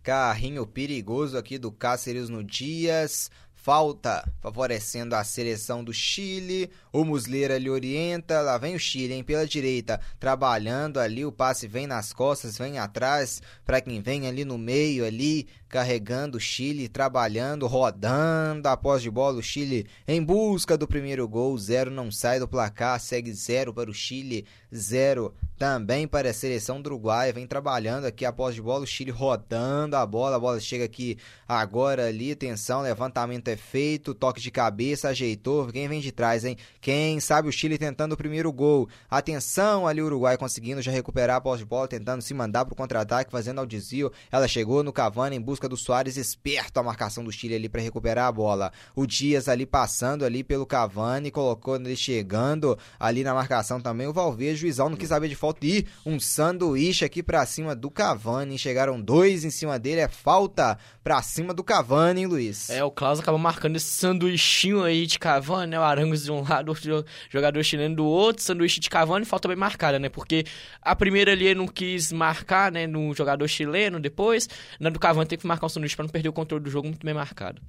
Carrinho 0.02 0.66
perigoso 0.66 1.36
aqui 1.36 1.58
do 1.58 1.70
Cáceres 1.70 2.30
no 2.30 2.42
Dias 2.42 3.30
falta, 3.66 4.24
favorecendo 4.40 5.16
a 5.16 5.24
seleção 5.24 5.82
do 5.82 5.92
Chile. 5.92 6.70
O 6.92 7.04
Muslera 7.04 7.58
lhe 7.58 7.68
orienta, 7.68 8.40
lá 8.40 8.56
vem 8.58 8.76
o 8.76 8.78
Chile, 8.78 9.14
hein, 9.14 9.24
pela 9.24 9.44
direita, 9.44 10.00
trabalhando 10.20 11.00
ali, 11.00 11.24
o 11.24 11.32
passe 11.32 11.66
vem 11.66 11.84
nas 11.84 12.12
costas, 12.12 12.56
vem 12.56 12.78
atrás, 12.78 13.42
para 13.64 13.80
quem 13.80 14.00
vem 14.00 14.28
ali 14.28 14.44
no 14.44 14.56
meio 14.56 15.04
ali, 15.04 15.48
carregando 15.68 16.38
o 16.38 16.40
Chile, 16.40 16.88
trabalhando, 16.88 17.66
rodando, 17.66 18.68
após 18.68 19.02
de 19.02 19.10
bola. 19.10 19.38
O 19.38 19.42
Chile 19.42 19.86
em 20.06 20.22
busca 20.22 20.76
do 20.76 20.86
primeiro 20.86 21.26
gol, 21.28 21.56
zero 21.58 21.90
não 21.90 22.10
sai 22.10 22.38
do 22.38 22.48
placar, 22.48 23.00
segue 23.00 23.32
zero 23.32 23.72
para 23.72 23.90
o 23.90 23.94
Chile, 23.94 24.46
zero 24.74 25.34
também 25.58 26.06
para 26.06 26.30
a 26.30 26.34
seleção 26.34 26.82
do 26.82 26.88
Uruguai, 26.88 27.32
vem 27.32 27.46
trabalhando 27.46 28.04
aqui 28.04 28.24
após 28.26 28.54
de 28.54 28.60
bola, 28.60 28.84
o 28.84 28.86
Chile 28.86 29.10
rodando 29.10 29.96
a 29.96 30.04
bola, 30.04 30.36
a 30.36 30.38
bola 30.38 30.60
chega 30.60 30.84
aqui 30.84 31.16
agora 31.48 32.06
ali, 32.08 32.32
atenção, 32.32 32.82
levantamento 32.82 33.48
é 33.48 33.56
feito, 33.56 34.12
toque 34.12 34.40
de 34.40 34.50
cabeça, 34.50 35.08
ajeitou, 35.08 35.66
quem 35.68 35.88
vem 35.88 36.00
de 36.00 36.12
trás, 36.12 36.44
hein? 36.44 36.58
Quem 36.80 37.18
sabe 37.20 37.48
o 37.48 37.52
Chile 37.52 37.78
tentando 37.78 38.12
o 38.12 38.16
primeiro 38.16 38.52
gol, 38.52 38.86
atenção 39.08 39.86
ali 39.86 40.02
o 40.02 40.06
Uruguai 40.06 40.36
conseguindo 40.36 40.82
já 40.82 40.92
recuperar 40.92 41.36
a 41.36 41.40
posse 41.40 41.60
de 41.60 41.64
bola, 41.64 41.88
tentando 41.88 42.20
se 42.20 42.34
mandar 42.34 42.66
para 42.66 42.74
o 42.74 42.76
contra-ataque, 42.76 43.30
fazendo 43.30 43.58
ao 43.58 43.66
desvio, 43.66 44.12
ela 44.30 44.46
chegou 44.46 44.82
no 44.82 44.92
Cavani 44.92 45.36
em 45.36 45.40
busca 45.40 45.55
do 45.64 45.76
Soares, 45.76 46.16
esperto 46.16 46.78
a 46.78 46.82
marcação 46.82 47.24
do 47.24 47.32
Chile 47.32 47.54
ali 47.54 47.68
para 47.68 47.80
recuperar 47.80 48.26
a 48.26 48.32
bola, 48.32 48.72
o 48.94 49.06
Dias 49.06 49.48
ali 49.48 49.64
passando 49.64 50.24
ali 50.24 50.44
pelo 50.44 50.66
Cavani, 50.66 51.30
colocou 51.30 51.76
ele 51.76 51.96
chegando 51.96 52.78
ali 53.00 53.24
na 53.24 53.32
marcação 53.32 53.80
também, 53.80 54.06
o 54.06 54.12
Valverde, 54.12 54.60
juizão 54.60 54.90
não 54.90 54.96
quis 54.96 55.08
saber 55.08 55.28
de 55.28 55.34
falta 55.34 55.64
e 55.66 55.86
um 56.04 56.20
sanduíche 56.20 57.04
aqui 57.04 57.22
para 57.22 57.44
cima 57.46 57.74
do 57.74 57.90
Cavani. 57.90 58.58
Chegaram 58.58 59.00
dois 59.00 59.44
em 59.44 59.50
cima 59.50 59.78
dele, 59.78 60.00
é 60.00 60.08
falta 60.08 60.78
para 61.02 61.22
cima 61.22 61.54
do 61.54 61.64
Cavani, 61.64 62.20
hein, 62.20 62.26
Luiz? 62.26 62.68
É, 62.68 62.84
o 62.84 62.90
Klaus 62.90 63.20
acabou 63.20 63.38
marcando 63.38 63.76
esse 63.76 63.86
sanduichinho 63.86 64.82
aí 64.82 65.06
de 65.06 65.18
Cavani, 65.18 65.70
né? 65.70 65.78
O 65.78 65.82
Arangos 65.82 66.24
de 66.24 66.32
um 66.32 66.42
lado, 66.42 66.72
o 66.72 67.04
jogador 67.30 67.62
chileno 67.62 67.96
do 67.96 68.04
outro, 68.04 68.42
sanduíche 68.42 68.80
de 68.80 68.90
Cavani, 68.90 69.24
falta 69.24 69.48
bem 69.48 69.56
marcada, 69.56 69.98
né? 69.98 70.08
Porque 70.08 70.44
a 70.82 70.94
primeira 70.96 71.32
ali 71.32 71.46
ele 71.46 71.54
não 71.54 71.68
quis 71.68 72.12
marcar, 72.12 72.72
né, 72.72 72.86
no 72.86 73.14
jogador 73.14 73.46
chileno, 73.46 74.00
depois, 74.00 74.48
na 74.80 74.90
do 74.90 74.98
Cavani 74.98 75.26
tem 75.26 75.38
que 75.38 75.45
marcar 75.46 75.66
o 75.66 75.68
sanduíche 75.68 75.96
para 75.96 76.04
não 76.04 76.10
perder 76.10 76.28
o 76.28 76.32
controle 76.32 76.62
do 76.62 76.70
jogo 76.70 76.88
muito 76.88 77.04
bem 77.04 77.14
marcado. 77.14 77.62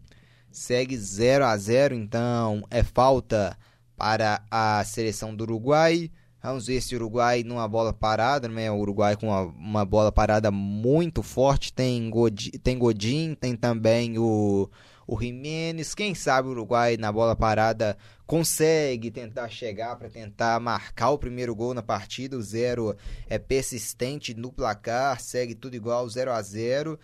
Segue 0.51 0.97
0 0.97 1.45
a 1.45 1.57
0 1.57 1.95
então, 1.95 2.63
é 2.69 2.83
falta 2.83 3.57
para 3.95 4.41
a 4.49 4.83
seleção 4.83 5.35
do 5.35 5.43
Uruguai. 5.43 6.11
Vamos 6.41 6.67
ver 6.67 6.81
se 6.81 6.95
o 6.95 6.97
Uruguai 6.97 7.43
numa 7.43 7.67
bola 7.67 7.91
parada, 7.91 8.47
né? 8.47 8.71
O 8.71 8.77
Uruguai 8.77 9.17
com 9.17 9.27
uma, 9.27 9.41
uma 9.41 9.85
bola 9.85 10.11
parada 10.11 10.51
muito 10.51 11.23
forte. 11.23 11.73
Tem, 11.73 12.09
Godin, 12.09 12.51
tem 12.51 12.77
Godin, 12.77 13.35
tem 13.35 13.55
também 13.55 14.17
o, 14.17 14.69
o 15.05 15.19
Jimenez. 15.19 15.95
Quem 15.95 16.13
sabe 16.13 16.47
o 16.47 16.51
Uruguai 16.51 16.95
na 16.95 17.11
bola 17.11 17.35
parada 17.35 17.97
consegue 18.25 19.09
tentar 19.09 19.49
chegar 19.49 19.95
para 19.95 20.09
tentar 20.09 20.59
marcar 20.59 21.09
o 21.09 21.17
primeiro 21.17 21.55
gol 21.55 21.73
na 21.73 21.81
partida. 21.81 22.37
O 22.37 22.41
zero 22.41 22.95
é 23.27 23.39
persistente 23.39 24.33
no 24.33 24.51
placar, 24.51 25.19
segue 25.19 25.55
tudo 25.55 25.75
igual, 25.75 26.07
0 26.07 26.31
a 26.31 26.41
0 26.41 26.99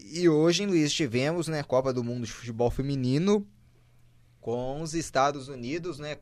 E 0.00 0.28
hoje, 0.28 0.64
Luiz, 0.64 0.92
tivemos 0.92 1.48
né, 1.48 1.62
Copa 1.62 1.92
do 1.92 2.04
Mundo 2.04 2.24
de 2.24 2.32
Futebol 2.32 2.70
Feminino 2.70 3.46
com 4.40 4.80
os 4.80 4.94
Estados 4.94 5.48
Unidos, 5.48 5.98
né? 5.98 6.18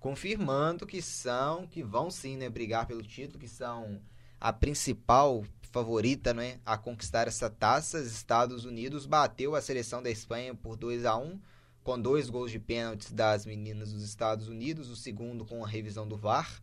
confirmando 0.00 0.86
que 0.86 1.02
são, 1.02 1.66
que 1.66 1.82
vão 1.82 2.10
sim, 2.10 2.36
né, 2.36 2.48
brigar 2.48 2.86
pelo 2.86 3.02
título, 3.02 3.38
que 3.38 3.48
são 3.48 4.00
a 4.40 4.50
principal 4.52 5.44
favorita, 5.70 6.32
né, 6.32 6.58
a 6.64 6.76
conquistar 6.78 7.28
essa 7.28 7.50
taça. 7.50 7.98
Os 7.98 8.06
Estados 8.06 8.64
Unidos 8.64 9.06
bateu 9.06 9.54
a 9.54 9.60
seleção 9.60 10.02
da 10.02 10.10
Espanha 10.10 10.54
por 10.54 10.76
2 10.76 11.04
a 11.04 11.16
1 11.16 11.38
com 11.82 12.00
dois 12.00 12.28
gols 12.28 12.50
de 12.50 12.58
pênaltis 12.58 13.12
das 13.12 13.46
meninas 13.46 13.92
dos 13.92 14.02
Estados 14.02 14.48
Unidos, 14.48 14.90
o 14.90 14.96
segundo 14.96 15.44
com 15.44 15.64
a 15.64 15.68
revisão 15.68 16.06
do 16.06 16.16
VAR. 16.16 16.62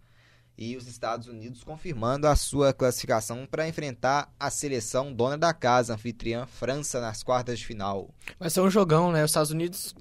E 0.58 0.76
os 0.76 0.88
Estados 0.88 1.28
Unidos 1.28 1.64
confirmando 1.64 2.28
a 2.28 2.36
sua 2.36 2.74
classificação 2.74 3.46
para 3.46 3.68
enfrentar 3.68 4.34
a 4.40 4.50
seleção 4.50 5.14
dona 5.14 5.38
da 5.38 5.54
casa, 5.54 5.94
anfitriã 5.94 6.48
França, 6.48 7.00
nas 7.00 7.22
quartas 7.22 7.60
de 7.60 7.66
final. 7.66 8.10
Vai 8.40 8.50
ser 8.50 8.62
um 8.62 8.70
jogão, 8.70 9.12
né? 9.12 9.24
Os 9.24 9.30
Estados 9.30 9.52
Unidos 9.52 9.94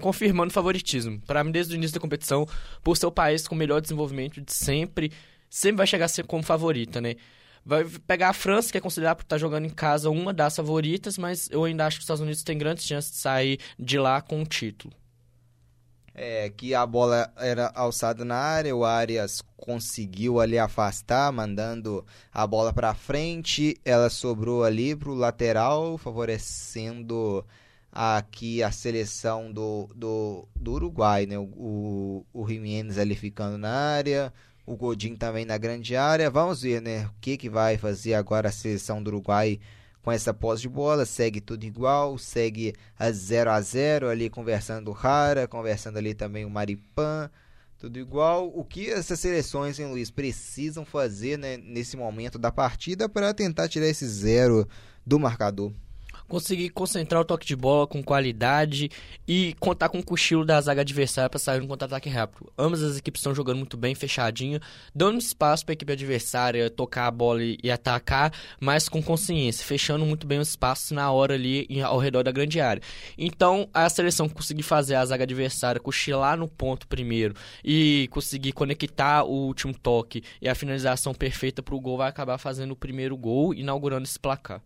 confirmando 0.00 0.52
favoritismo. 0.52 1.20
Para 1.26 1.44
mim, 1.44 1.52
desde 1.52 1.74
o 1.74 1.76
início 1.76 1.94
da 1.94 2.00
competição, 2.00 2.46
por 2.82 2.96
ser 2.96 3.06
o 3.06 3.12
país 3.12 3.46
com 3.46 3.54
melhor 3.54 3.80
desenvolvimento 3.80 4.40
de 4.40 4.52
sempre, 4.52 5.12
sempre 5.48 5.76
vai 5.76 5.86
chegar 5.86 6.08
como 6.26 6.42
favorita, 6.42 7.00
né? 7.00 7.16
Vai 7.64 7.84
pegar 8.06 8.30
a 8.30 8.32
França, 8.32 8.72
que 8.72 8.78
é 8.78 8.80
considerada 8.80 9.16
por 9.16 9.22
estar 9.22 9.38
jogando 9.38 9.66
em 9.66 9.70
casa 9.70 10.08
uma 10.08 10.32
das 10.32 10.56
favoritas, 10.56 11.18
mas 11.18 11.48
eu 11.50 11.64
ainda 11.64 11.86
acho 11.86 11.98
que 11.98 12.00
os 12.00 12.04
Estados 12.04 12.22
Unidos 12.22 12.42
têm 12.42 12.56
grandes 12.56 12.86
chances 12.86 13.12
de 13.12 13.18
sair 13.18 13.60
de 13.78 13.98
lá 13.98 14.20
com 14.22 14.42
o 14.42 14.46
título. 14.46 14.94
É, 16.22 16.50
que 16.50 16.74
a 16.74 16.84
bola 16.84 17.32
era 17.38 17.72
alçada 17.74 18.26
na 18.26 18.36
área, 18.36 18.76
o 18.76 18.84
Arias 18.84 19.42
conseguiu 19.56 20.38
ali 20.38 20.58
afastar, 20.58 21.32
mandando 21.32 22.04
a 22.30 22.46
bola 22.46 22.74
para 22.74 22.92
frente, 22.92 23.74
ela 23.86 24.10
sobrou 24.10 24.62
ali 24.62 24.94
para 24.94 25.08
o 25.08 25.14
lateral, 25.14 25.96
favorecendo 25.96 27.42
aqui 27.90 28.62
a 28.62 28.70
seleção 28.70 29.50
do, 29.50 29.88
do, 29.96 30.46
do 30.54 30.72
Uruguai, 30.72 31.24
né? 31.24 31.38
O, 31.38 31.44
o, 31.56 32.26
o 32.34 32.46
Jimenez 32.46 32.98
ali 32.98 33.14
ficando 33.14 33.56
na 33.56 33.72
área, 33.72 34.30
o 34.66 34.76
Godin 34.76 35.16
também 35.16 35.46
na 35.46 35.56
grande 35.56 35.96
área. 35.96 36.28
Vamos 36.28 36.60
ver, 36.60 36.82
né? 36.82 37.06
O 37.06 37.14
que, 37.18 37.38
que 37.38 37.48
vai 37.48 37.78
fazer 37.78 38.12
agora 38.12 38.50
a 38.50 38.52
seleção 38.52 39.02
do 39.02 39.08
Uruguai 39.08 39.58
com 40.02 40.10
essa 40.10 40.32
posse 40.32 40.62
de 40.62 40.68
bola. 40.68 41.04
Segue 41.04 41.40
tudo 41.40 41.64
igual, 41.64 42.18
segue 42.18 42.74
a 42.98 43.10
0 43.10 43.50
a 43.50 43.60
0 43.60 44.08
ali 44.08 44.30
conversando 44.30 44.88
o 44.88 44.94
Rara, 44.94 45.46
conversando 45.46 45.98
ali 45.98 46.14
também 46.14 46.44
o 46.44 46.50
Maripan. 46.50 47.30
Tudo 47.78 47.98
igual. 47.98 48.50
O 48.54 48.64
que 48.64 48.90
essas 48.90 49.18
seleções, 49.20 49.78
hein, 49.78 49.86
Luiz, 49.86 50.10
precisam 50.10 50.84
fazer 50.84 51.38
né, 51.38 51.56
nesse 51.56 51.96
momento 51.96 52.38
da 52.38 52.52
partida 52.52 53.08
para 53.08 53.32
tentar 53.32 53.68
tirar 53.68 53.86
esse 53.86 54.06
zero 54.06 54.68
do 55.06 55.18
marcador? 55.18 55.72
Conseguir 56.30 56.70
concentrar 56.70 57.20
o 57.20 57.24
toque 57.24 57.44
de 57.44 57.56
bola 57.56 57.86
com 57.86 58.02
qualidade 58.02 58.88
e 59.26 59.54
contar 59.58 59.88
com 59.88 59.98
o 59.98 60.02
cochilo 60.02 60.44
da 60.44 60.60
zaga 60.60 60.80
adversária 60.80 61.28
para 61.28 61.40
sair 61.40 61.60
no 61.60 61.66
contra-ataque 61.66 62.08
rápido. 62.08 62.50
Ambas 62.56 62.82
as 62.82 62.96
equipes 62.96 63.18
estão 63.18 63.34
jogando 63.34 63.58
muito 63.58 63.76
bem, 63.76 63.94
fechadinho, 63.94 64.60
dando 64.94 65.18
espaço 65.18 65.66
para 65.66 65.72
a 65.72 65.74
equipe 65.74 65.92
adversária 65.92 66.70
tocar 66.70 67.08
a 67.08 67.10
bola 67.10 67.42
e, 67.42 67.70
atacar, 67.70 68.32
mas 68.60 68.88
com 68.88 69.02
consciência, 69.02 69.64
fechando 69.64 70.06
muito 70.06 70.26
bem 70.26 70.38
os 70.38 70.50
espaços 70.50 70.92
na 70.92 71.10
hora 71.10 71.34
ali 71.34 71.66
ao 71.82 71.98
redor 71.98 72.22
da 72.22 72.30
grande 72.30 72.60
área. 72.60 72.80
Então, 73.18 73.68
a 73.74 73.88
seleção 73.88 74.28
conseguir 74.28 74.62
fazer 74.62 74.94
a 74.94 75.04
zaga 75.04 75.24
adversária 75.24 75.80
cochilar 75.80 76.38
no 76.38 76.46
ponto 76.46 76.86
primeiro 76.86 77.34
e 77.64 78.08
conseguir 78.12 78.52
conectar 78.52 79.24
o 79.24 79.46
último 79.46 79.74
toque 79.74 80.22
e 80.40 80.48
a 80.48 80.54
finalização 80.54 81.12
perfeita 81.12 81.62
para 81.62 81.74
o 81.74 81.80
gol 81.80 81.98
vai 81.98 82.08
acabar 82.08 82.38
fazendo 82.38 82.70
o 82.70 82.76
primeiro 82.76 83.16
gol, 83.16 83.52
inaugurando 83.52 84.04
esse 84.04 84.18
placar. 84.18 84.62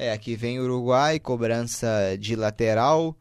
É, 0.00 0.12
aqui 0.12 0.36
vem 0.36 0.60
o 0.60 0.62
Uruguai, 0.62 1.18
cobrança 1.18 2.16
de 2.16 2.36
lateral. 2.36 3.16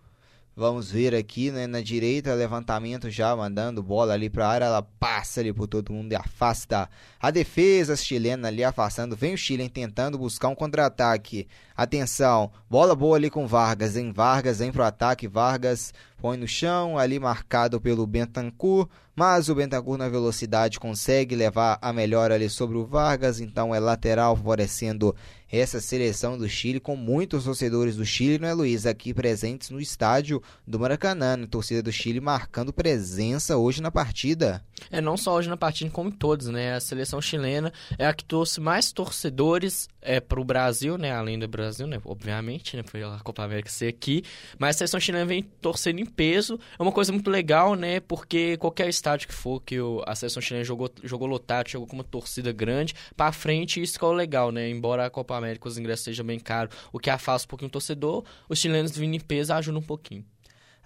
Vamos 0.56 0.92
ver 0.92 1.16
aqui, 1.16 1.50
né, 1.50 1.66
na 1.66 1.82
direita, 1.82 2.36
levantamento 2.36 3.10
já, 3.10 3.36
mandando 3.36 3.82
bola 3.82 4.14
ali 4.14 4.30
para 4.30 4.46
a 4.46 4.52
área, 4.52 4.66
ela 4.66 4.84
passa 4.84 5.40
ali 5.40 5.52
por 5.52 5.66
todo 5.66 5.92
mundo 5.92 6.12
e 6.12 6.16
afasta 6.16 6.88
a 7.20 7.32
defesa 7.32 7.96
chilena 7.96 8.50
ali 8.50 8.64
afastando. 8.64 9.16
Vem 9.16 9.34
o 9.34 9.38
Chile 9.38 9.68
tentando 9.70 10.20
buscar 10.20 10.50
um 10.50 10.56
contra-ataque. 10.56 11.48
Atenção, 11.78 12.52
bola 12.68 12.96
boa 12.96 13.18
ali 13.18 13.30
com 13.30 13.46
Vargas, 13.46 13.96
em 13.96 14.12
Vargas, 14.12 14.58
vem 14.58 14.72
pro 14.72 14.84
ataque, 14.84 15.28
Vargas 15.28 15.94
põe 16.18 16.36
no 16.36 16.48
chão, 16.48 16.98
ali 16.98 17.20
marcado 17.20 17.80
pelo 17.80 18.08
Bentancur, 18.08 18.90
mas 19.16 19.48
o 19.48 19.56
Bentancur 19.56 19.98
na 19.98 20.10
velocidade 20.10 20.80
consegue 20.80 21.36
levar 21.36 21.78
a 21.80 21.94
melhor 21.94 22.32
ali 22.32 22.50
sobre 22.50 22.78
o 22.78 22.86
Vargas, 22.86 23.40
então 23.40 23.74
é 23.74 23.80
lateral 23.80 24.36
favorecendo 24.36 25.16
essa 25.50 25.80
seleção 25.80 26.38
do 26.38 26.48
Chile, 26.50 26.80
com 26.80 26.96
muitos 26.96 27.46
torcedores 27.46 27.96
do 27.96 28.06
Chile, 28.06 28.38
não 28.38 28.50
é, 28.50 28.54
Luiz? 28.54 28.86
Aqui 28.86 29.14
presentes 29.14 29.70
no 29.70 29.80
estádio 29.80 30.44
do 30.66 30.78
Maracanã, 30.78 31.38
né? 31.38 31.48
torcida 31.50 31.82
do 31.82 31.92
Chile 31.92 32.20
marcando 32.20 32.74
presença 32.74 33.56
hoje 33.56 33.82
na 33.82 33.90
partida. 33.90 34.62
É, 34.92 35.00
não 35.00 35.16
só 35.16 35.36
hoje 35.36 35.48
na 35.48 35.56
partida, 35.56 35.90
como 35.90 36.10
em 36.10 36.12
todos, 36.12 36.48
né? 36.48 36.74
A 36.74 36.80
seleção 36.82 37.22
chilena 37.22 37.72
é 37.98 38.06
a 38.06 38.14
que 38.14 38.26
trouxe 38.26 38.60
mais 38.60 38.92
torcedores 38.92 39.88
é, 40.02 40.20
para 40.20 40.40
o 40.40 40.46
Brasil, 40.46 40.98
né? 40.98 41.14
Além 41.14 41.40
do 41.40 41.48
Brasil, 41.48 41.67
né? 41.88 42.02
Obviamente, 42.06 42.78
né? 42.78 42.84
Foi 42.84 43.04
a 43.04 43.20
Copa 43.24 43.44
América 43.44 43.70
ser 43.70 43.88
aqui. 43.88 44.24
Mas 44.58 44.76
a 44.76 44.80
seleção 44.80 45.00
chilena 45.00 45.26
vem 45.26 45.44
torcendo 45.44 46.00
em 46.00 46.06
peso. 46.06 46.60
É 46.78 46.82
uma 46.82 46.92
coisa 46.92 47.12
muito 47.12 47.30
legal, 47.30 47.76
né? 47.76 48.00
Porque 48.00 48.58
qualquer 48.58 48.88
estádio 48.90 49.28
que 49.28 49.34
for 49.34 49.62
que 49.62 49.78
a 50.06 50.16
seleção 50.16 50.42
chilena 50.42 50.64
jogou, 50.64 50.90
jogou 51.04 51.28
lotado, 51.28 51.70
jogou 51.70 51.88
com 51.88 51.96
uma 51.96 52.04
torcida 52.04 52.52
grande, 52.52 52.94
para 53.16 53.32
frente, 53.32 53.82
isso 53.82 53.98
que 53.98 54.06
é 54.06 54.08
o 54.08 54.14
legal, 54.14 54.52
né? 54.52 54.70
Embora 54.70 55.06
a 55.06 55.10
Copa 55.10 55.36
América 55.36 55.68
os 55.68 55.78
ingressos 55.78 56.06
sejam 56.06 56.26
bem 56.26 56.40
caros, 56.40 56.76
o 56.92 57.00
que 57.00 57.10
afasta 57.10 57.46
um 57.46 57.50
pouquinho 57.50 57.70
o 57.70 57.72
torcedor, 57.72 58.24
os 58.48 58.60
chilenos 58.60 58.96
vindo 58.96 59.16
em 59.16 59.20
peso 59.20 59.54
ajudam 59.54 59.82
um 59.82 59.86
pouquinho. 59.86 60.26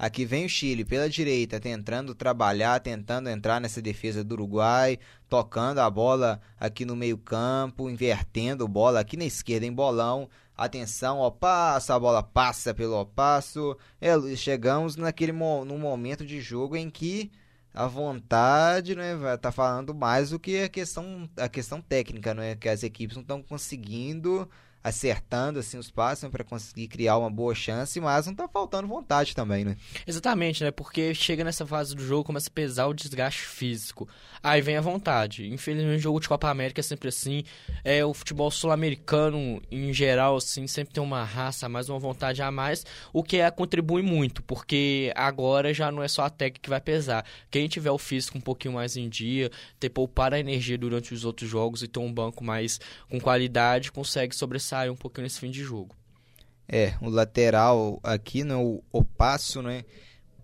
Aqui 0.02 0.26
vem 0.26 0.46
o 0.48 0.50
Chile 0.50 0.84
pela 0.84 1.08
direita, 1.08 1.60
tentando 1.60 2.16
trabalhar, 2.16 2.80
tentando 2.80 3.30
entrar 3.30 3.62
nessa 3.62 3.80
defesa 3.80 4.24
do 4.24 4.34
Uruguai, 4.34 4.98
tocando 5.30 5.78
a 5.78 5.88
bola 5.92 6.42
aqui 6.60 6.86
no 6.86 6.96
meio-campo, 6.96 7.88
invertendo 7.88 8.68
bola 8.68 9.00
aqui 9.00 9.16
na 9.16 9.26
esquerda 9.26 9.64
em 9.64 9.72
bolão. 9.72 10.28
Atenção, 10.58 11.20
ó, 11.20 11.30
passa, 11.32 11.96
a 11.96 12.00
bola 12.00 12.22
passa 12.22 12.74
pelo 12.74 13.06
passo. 13.06 13.76
É, 14.00 14.14
chegamos 14.36 14.96
naquele 14.96 15.32
mo 15.32 15.66
no 15.66 15.78
momento 15.78 16.26
de 16.26 16.40
jogo 16.42 16.76
em 16.76 16.90
que 16.90 17.32
a 17.74 17.88
vontade, 17.88 18.96
né, 18.96 19.16
tá 19.38 19.52
falando 19.52 19.94
mais 19.96 20.30
do 20.32 20.40
que 20.40 20.64
a 20.64 20.70
questão 20.70 21.30
a 21.38 21.48
questão 21.50 21.82
técnica, 21.82 22.34
né, 22.34 22.56
que 22.56 22.68
as 22.70 22.84
equipes 22.84 23.16
não 23.16 23.22
estão 23.22 23.42
conseguindo 23.42 24.48
acertando 24.84 25.60
assim 25.60 25.78
os 25.78 25.92
passos 25.92 26.30
para 26.30 26.44
conseguir 26.44 26.88
criar 26.88 27.18
uma 27.18 27.30
boa 27.30 27.54
chance, 27.54 28.00
mas 28.00 28.26
não 28.26 28.34
tá 28.34 28.48
faltando 28.48 28.88
vontade 28.88 29.36
também, 29.36 29.64
né? 29.64 29.78
Exatamente, 30.06 30.64
né? 30.64 30.72
Porque 30.72 31.14
chega 31.14 31.44
nessa 31.44 31.66
fase 31.66 31.96
do 31.96 32.04
jogo, 32.04 32.24
começa 32.24 32.50
a 32.50 32.54
pesar 32.54 32.88
o 32.88 32.94
desgaste 32.94 33.42
físico. 33.42 34.08
Aí 34.42 34.62
vem 34.62 34.78
a 34.78 34.82
vontade. 34.82 35.48
Infelizmente, 35.48 36.00
o 36.00 36.02
jogo 36.02 36.20
de 36.20 36.28
Copa 36.28 36.50
América 36.50 36.82
é 36.82 36.84
sempre 36.84 37.10
assim. 37.10 37.44
É 37.84 38.04
o 38.04 38.14
futebol 38.14 38.50
sul-americano 38.50 39.62
em 39.72 39.94
geral 39.94 40.36
assim, 40.36 40.66
sempre 40.68 40.94
tem 40.94 41.04
uma 41.04 41.24
raça, 41.24 41.70
mais 41.70 41.90
uma 41.90 42.00
vontade 42.00 42.42
a 42.42 42.52
mais, 42.52 42.86
o 43.14 43.24
que 43.24 43.38
é, 43.38 43.52
contribui 43.52 44.02
muito, 44.02 44.42
porque 44.44 45.12
agora 45.16 45.74
já 45.74 45.92
não 45.92 46.02
é 46.02 46.08
só 46.08 46.24
a 46.24 46.30
técnica 46.30 46.62
que 46.62 46.70
vai 46.70 46.82
pesar. 46.82 47.26
Quem 47.50 47.68
tiver 47.68 47.92
o 47.92 47.98
físico 47.98 48.38
um 48.38 48.42
pouquinho 48.42 48.74
mais 48.74 48.98
em 48.98 49.08
dia, 49.08 49.52
ter 49.80 49.90
poupar 49.90 50.34
a 50.34 50.40
energia 50.40 50.78
durante 50.78 51.14
os 51.14 51.24
outros 51.26 51.50
jogos 51.50 51.84
e 51.84 51.88
ter 51.88 52.00
um 52.00 52.12
banco 52.12 52.44
mais 52.44 52.80
com 53.10 53.20
qualidade, 53.20 53.92
consegue 53.92 54.36
sobressair 54.36 54.71
sai 54.72 54.90
um 54.90 54.96
pouquinho 54.96 55.24
nesse 55.24 55.40
fim 55.40 55.52
de 55.52 55.62
jogo. 55.62 55.94
É, 56.66 56.94
o 57.02 57.10
lateral 57.10 58.00
aqui 58.02 58.42
no 58.42 58.82
o 58.90 59.04
passo, 59.04 59.62
né? 59.62 59.84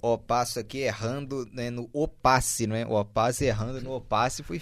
O 0.01 0.17
passo 0.17 0.59
aqui 0.59 0.79
errando 0.79 1.47
né, 1.53 1.69
no 1.69 1.89
opasse, 1.93 2.67
né? 2.67 2.85
O 2.85 3.03
passe 3.05 3.45
errando 3.45 3.81
no 3.81 3.93
opasse 3.93 4.43
foi 4.43 4.61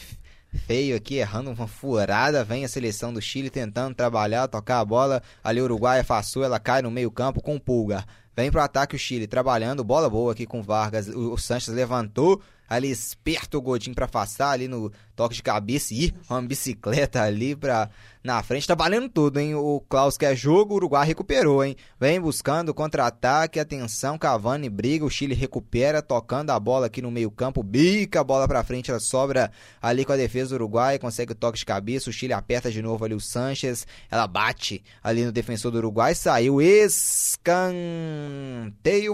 feio 0.67 0.95
aqui, 0.95 1.15
errando 1.15 1.49
uma 1.49 1.67
furada. 1.67 2.43
Vem 2.43 2.63
a 2.63 2.67
seleção 2.67 3.11
do 3.11 3.19
Chile 3.19 3.49
tentando 3.49 3.95
trabalhar, 3.95 4.47
tocar 4.47 4.81
a 4.81 4.85
bola. 4.85 5.23
Ali 5.43 5.59
o 5.59 5.63
Uruguai 5.63 5.99
afastou, 5.99 6.43
ela 6.43 6.59
cai 6.59 6.83
no 6.83 6.91
meio-campo 6.91 7.41
com 7.41 7.55
o 7.55 7.59
Pulga. 7.59 8.05
Vem 8.35 8.51
pro 8.51 8.61
ataque 8.61 8.95
o 8.95 8.99
Chile, 8.99 9.25
trabalhando, 9.25 9.83
bola 9.83 10.07
boa 10.07 10.33
aqui 10.33 10.45
com 10.45 10.61
Vargas. 10.61 11.07
O, 11.07 11.33
o 11.33 11.37
Sanches 11.39 11.73
levantou, 11.73 12.39
ali 12.69 12.89
esperto 12.89 13.57
o 13.57 13.61
Godinho 13.61 13.95
para 13.95 14.05
afastar 14.05 14.51
ali 14.51 14.67
no 14.67 14.91
toque 15.15 15.35
de 15.35 15.43
cabeça 15.43 15.93
e 15.93 16.13
uma 16.29 16.41
bicicleta 16.41 17.21
ali 17.21 17.55
pra 17.55 17.89
na 18.25 18.41
frente, 18.41 18.67
tá 18.67 18.73
valendo 18.73 19.07
tudo, 19.07 19.39
hein? 19.39 19.53
O 19.53 19.79
Klaus 19.87 20.17
quer 20.17 20.35
jogo, 20.35 20.73
o 20.73 20.77
Uruguai 20.77 21.05
recuperou, 21.05 21.63
hein? 21.63 21.75
Vem 21.99 22.19
buscando 22.19 22.73
contra-ataque, 22.73 23.59
atenção, 23.59 24.17
Cavani 24.17 24.67
briga, 24.67 25.05
o 25.05 25.09
Chile 25.11 25.35
recupera, 25.35 26.01
tocando 26.01 26.49
a 26.49 26.59
bola 26.59 26.87
aqui 26.87 27.03
no 27.03 27.11
meio-campo, 27.11 27.61
bica 27.61 28.21
a 28.21 28.23
bola 28.23 28.47
pra 28.47 28.63
frente, 28.63 28.89
ela 28.89 28.99
sobra 28.99 29.51
ali 29.79 30.03
com 30.03 30.11
a 30.11 30.17
defesa 30.17 30.49
do 30.49 30.55
Uruguai, 30.55 30.97
consegue 30.97 31.33
o 31.33 31.35
toque 31.35 31.59
de 31.59 31.65
cabeça, 31.65 32.09
o 32.09 32.13
Chile 32.13 32.33
aperta 32.33 32.71
de 32.71 32.81
novo 32.81 33.05
ali 33.05 33.13
o 33.13 33.19
Sanches, 33.19 33.85
ela 34.09 34.25
bate 34.25 34.83
ali 35.03 35.23
no 35.23 35.31
defensor 35.31 35.71
do 35.71 35.77
Uruguai, 35.77 36.15
saiu 36.15 36.59
escanteio 36.59 37.45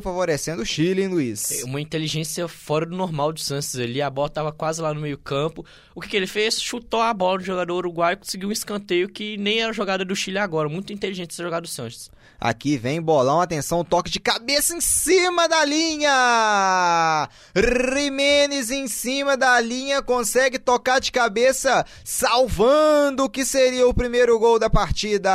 favorecendo 0.01 0.61
o 0.61 0.65
Chile, 0.65 1.01
hein, 1.01 1.09
Luiz? 1.09 1.63
Uma 1.65 1.81
inteligência 1.81 2.47
fora 2.47 2.85
do 2.85 2.95
normal 2.95 3.33
Sanches 3.41 3.75
ali, 3.75 4.01
a 4.01 4.09
bola 4.09 4.29
tava 4.29 4.51
quase 4.51 4.81
lá 4.81 4.93
no 4.93 5.01
meio-campo. 5.01 5.65
O 5.93 6.01
que, 6.01 6.09
que 6.09 6.17
ele 6.17 6.27
fez? 6.27 6.61
Chutou 6.61 7.01
a 7.01 7.13
bola 7.13 7.37
do 7.37 7.43
jogador 7.43 7.75
uruguaio, 7.75 8.17
conseguiu 8.17 8.49
um 8.49 8.51
escanteio 8.51 9.09
que 9.09 9.37
nem 9.37 9.59
era 9.61 9.73
jogada 9.73 10.05
do 10.05 10.15
Chile 10.15 10.37
agora. 10.37 10.69
Muito 10.69 10.93
inteligente 10.93 11.31
essa 11.31 11.43
jogada 11.43 11.61
do 11.61 11.67
Sanches. 11.67 12.09
Aqui 12.39 12.75
vem 12.75 12.99
bolão, 12.99 13.39
atenção, 13.39 13.85
toque 13.85 14.09
de 14.09 14.19
cabeça 14.19 14.75
em 14.75 14.81
cima 14.81 15.47
da 15.47 15.63
linha! 15.63 17.29
Jimenez 17.55 18.71
em 18.71 18.87
cima 18.87 19.37
da 19.37 19.59
linha, 19.59 20.01
consegue 20.01 20.57
tocar 20.57 20.99
de 20.99 21.11
cabeça, 21.11 21.85
salvando 22.03 23.25
o 23.25 23.29
que 23.29 23.45
seria 23.45 23.87
o 23.87 23.93
primeiro 23.93 24.39
gol 24.39 24.57
da 24.57 24.71
partida. 24.71 25.31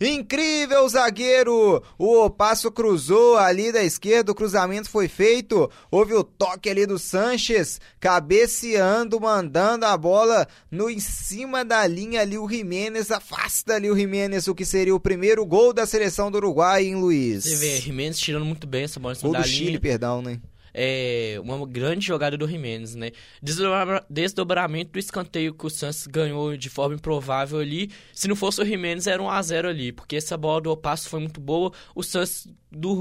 Incrível 0.00 0.88
zagueiro! 0.88 1.84
O 1.96 2.28
passo 2.28 2.72
cruzou 2.72 3.38
ali 3.38 3.70
da 3.70 3.84
esquerda, 3.84 4.32
o 4.32 4.34
cruzamento 4.34 4.90
foi 4.90 5.06
feito. 5.06 5.70
Houve 5.88 6.14
o 6.14 6.24
toque 6.24 6.68
ali 6.68 6.84
do 6.84 6.98
Sanches, 7.08 7.80
cabeceando, 7.98 9.20
mandando 9.20 9.84
a 9.86 9.96
bola 9.96 10.46
no 10.70 10.88
em 10.88 11.00
cima 11.00 11.64
da 11.64 11.86
linha 11.86 12.20
ali. 12.20 12.38
O 12.38 12.48
Jimenez 12.48 13.10
afasta 13.10 13.74
ali 13.74 13.90
o 13.90 13.96
Jimenez, 13.96 14.46
o 14.48 14.54
que 14.54 14.64
seria 14.64 14.94
o 14.94 15.00
primeiro 15.00 15.44
gol 15.44 15.72
da 15.72 15.86
seleção 15.86 16.30
do 16.30 16.38
Uruguai, 16.38 16.84
hein, 16.84 16.94
Luiz? 16.94 17.44
Você 17.44 17.56
vê, 17.56 17.80
Jimenez 17.80 18.18
tirando 18.18 18.44
muito 18.44 18.66
bem 18.66 18.84
essa 18.84 19.00
bola 19.00 19.12
em 19.12 19.16
cima 19.16 19.28
Gol 19.28 19.32
da 19.32 19.40
do 19.40 19.48
linha. 19.48 19.58
Chile, 19.58 19.78
perdão, 19.78 20.22
né? 20.22 20.40
É, 20.80 21.40
uma 21.40 21.66
grande 21.66 22.06
jogada 22.06 22.36
do 22.36 22.46
Jimenez, 22.46 22.94
né? 22.94 23.10
Desdobra, 23.42 24.06
desdobramento 24.08 24.92
do 24.92 24.98
escanteio 25.00 25.52
que 25.52 25.66
o 25.66 25.70
Santos 25.70 26.06
ganhou 26.06 26.56
de 26.56 26.70
forma 26.70 26.94
improvável 26.94 27.58
ali. 27.58 27.90
Se 28.12 28.28
não 28.28 28.36
fosse 28.36 28.62
o 28.62 28.64
Jimenez, 28.64 29.08
era 29.08 29.20
um 29.20 29.28
a 29.28 29.42
0 29.42 29.68
ali, 29.68 29.90
porque 29.90 30.14
essa 30.14 30.36
bola 30.36 30.60
do 30.60 30.76
passo 30.76 31.08
foi 31.08 31.18
muito 31.18 31.40
boa. 31.40 31.72
O 31.96 32.02
Santos 32.04 32.46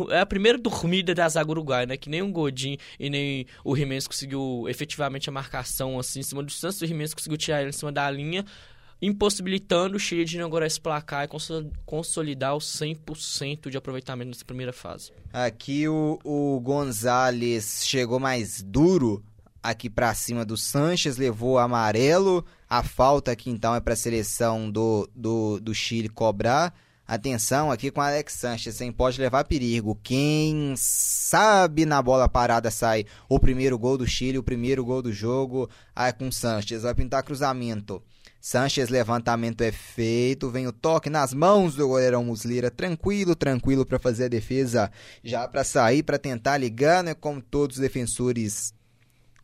é 0.10 0.20
a 0.20 0.26
primeira 0.26 0.58
dormida 0.58 1.14
da 1.14 1.30
zaga 1.30 1.52
uruguaia, 1.52 1.86
né? 1.86 1.98
Que 1.98 2.10
nem 2.10 2.24
o 2.24 2.32
Godin 2.32 2.78
e 3.00 3.12
nem 3.12 3.46
o 3.64 3.76
Jimenez 3.76 4.08
conseguiu 4.08 4.66
efetivamente 4.68 5.30
a 5.30 5.32
marcação 5.32 6.00
assim 6.00 6.22
em 6.22 6.24
cima 6.24 6.42
do 6.42 6.52
Santos. 6.52 6.82
O 6.82 6.86
Jimenez 6.88 7.14
conseguiu 7.14 7.38
tirar 7.38 7.62
ele 7.62 7.70
em 7.70 7.74
cima 7.74 7.92
da 7.92 8.10
linha 8.10 8.44
impossibilitando 9.02 9.98
o 9.98 10.00
Chile 10.00 10.26
de 10.26 10.38
inaugurar 10.38 10.68
esse 10.68 10.80
placar 10.82 11.26
e 11.26 11.30
consolidar 11.86 12.56
o 12.56 12.60
100% 12.60 13.70
de 13.70 13.78
aproveitamento 13.78 14.30
nessa 14.30 14.46
primeira 14.46 14.74
fase. 14.74 15.12
Aqui 15.32 15.88
o, 15.88 16.20
o 16.24 16.60
Gonzalez 16.60 17.86
chegou 17.86 18.20
mais 18.20 18.62
duro 18.62 19.24
aqui 19.62 19.90
para 19.90 20.14
cima 20.14 20.46
do 20.46 20.58
Sanches, 20.58 21.18
levou 21.18 21.60
amarelo. 21.60 22.46
A 22.70 22.84
falta 22.84 23.32
aqui 23.32 23.50
então 23.50 23.76
é 23.76 23.80
para 23.80 23.94
a 23.94 23.98
seleção 23.98 24.70
do, 24.70 25.10
do, 25.16 25.60
do 25.60 25.74
Chile 25.74 26.10
cobrar. 26.10 26.74
Atenção 27.08 27.72
aqui 27.72 27.90
com 27.90 28.02
Alex 28.02 28.34
Sanches, 28.34 28.82
hein? 28.82 28.92
Pode 28.92 29.22
levar 29.22 29.46
perigo. 29.46 29.98
Quem 30.04 30.74
sabe 30.76 31.86
na 31.86 32.02
bola 32.02 32.28
parada 32.28 32.70
sai 32.70 33.06
o 33.30 33.40
primeiro 33.40 33.80
gol 33.80 33.98
do 33.98 34.06
Chile, 34.06 34.38
o 34.38 34.44
primeiro 34.44 34.84
gol 34.84 35.02
do 35.02 35.14
jogo. 35.14 35.70
Aí 35.96 36.12
com 36.12 36.30
Sanches, 36.30 36.82
vai 36.82 36.94
pintar 36.94 37.24
cruzamento. 37.24 38.04
Sanches, 38.40 38.90
levantamento 38.90 39.62
é 39.62 39.72
feito, 39.72 40.50
vem 40.50 40.68
o 40.68 40.72
toque 40.72 41.10
nas 41.10 41.34
mãos 41.34 41.76
do 41.76 41.88
goleirão 41.88 42.24
Muslira, 42.24 42.70
tranquilo, 42.70 43.36
tranquilo 43.36 43.86
para 43.86 44.00
fazer 44.00 44.26
a 44.26 44.30
defesa, 44.30 44.92
já 45.24 45.48
para 45.48 45.64
sair, 45.64 46.04
para 46.04 46.18
tentar 46.18 46.58
ligar, 46.58 47.04
né, 47.04 47.14
como 47.14 47.42
todos 47.42 47.78
os 47.78 47.82
defensores 47.82 48.74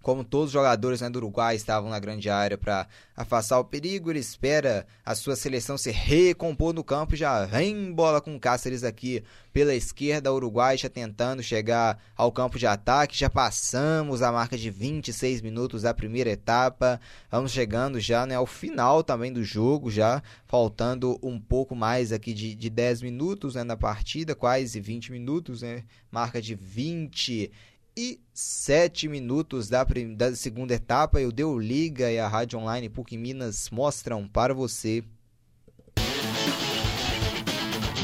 como 0.03 0.21
todos 0.21 0.47
os 0.47 0.51
jogadores 0.51 0.99
né, 0.99 1.09
do 1.09 1.15
Uruguai 1.15 1.55
estavam 1.55 1.89
na 1.89 1.97
grande 1.97 2.29
área 2.29 2.57
para 2.57 2.85
afastar 3.15 3.57
o 3.57 3.63
perigo, 3.63 4.11
ele 4.11 4.19
espera 4.19 4.85
a 5.05 5.15
sua 5.15 5.33
seleção 5.33 5.77
se 5.77 5.91
recompor 5.91 6.73
no 6.73 6.83
campo. 6.83 7.15
Já 7.15 7.45
vem 7.45 7.93
bola 7.93 8.19
com 8.19 8.37
Cáceres 8.37 8.83
aqui 8.83 9.23
pela 9.53 9.73
esquerda. 9.73 10.29
O 10.29 10.35
Uruguai 10.35 10.77
já 10.77 10.89
tentando 10.89 11.41
chegar 11.41 11.97
ao 12.17 12.33
campo 12.33 12.59
de 12.59 12.67
ataque. 12.67 13.17
Já 13.17 13.29
passamos 13.29 14.21
a 14.21 14.29
marca 14.29 14.57
de 14.57 14.69
26 14.69 15.41
minutos 15.41 15.83
da 15.83 15.93
primeira 15.93 16.31
etapa. 16.31 16.99
Vamos 17.31 17.53
chegando 17.53 17.97
já 17.97 18.25
né, 18.25 18.35
ao 18.35 18.45
final 18.45 19.03
também 19.03 19.31
do 19.31 19.41
jogo, 19.41 19.89
já 19.89 20.21
faltando 20.45 21.17
um 21.23 21.39
pouco 21.39 21.77
mais 21.77 22.11
aqui 22.11 22.33
de, 22.33 22.53
de 22.53 22.69
10 22.69 23.03
minutos 23.03 23.55
né, 23.55 23.63
na 23.63 23.77
partida, 23.77 24.35
quase 24.35 24.81
20 24.81 25.13
minutos, 25.13 25.61
né? 25.61 25.85
Marca 26.11 26.41
de 26.41 26.55
20 26.55 27.49
e 27.95 28.19
7 28.33 29.07
minutos 29.07 29.69
da, 29.69 29.85
da 30.15 30.35
segunda 30.35 30.73
etapa. 30.73 31.21
E 31.21 31.25
o 31.25 31.31
Deu 31.31 31.57
Liga 31.57 32.11
e 32.11 32.19
a 32.19 32.27
Rádio 32.27 32.59
Online 32.59 32.89
PUC 32.89 33.17
Minas 33.17 33.69
mostram 33.69 34.27
para 34.27 34.53
você. 34.53 35.03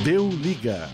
Deu 0.03 0.29
Liga. 0.29 0.89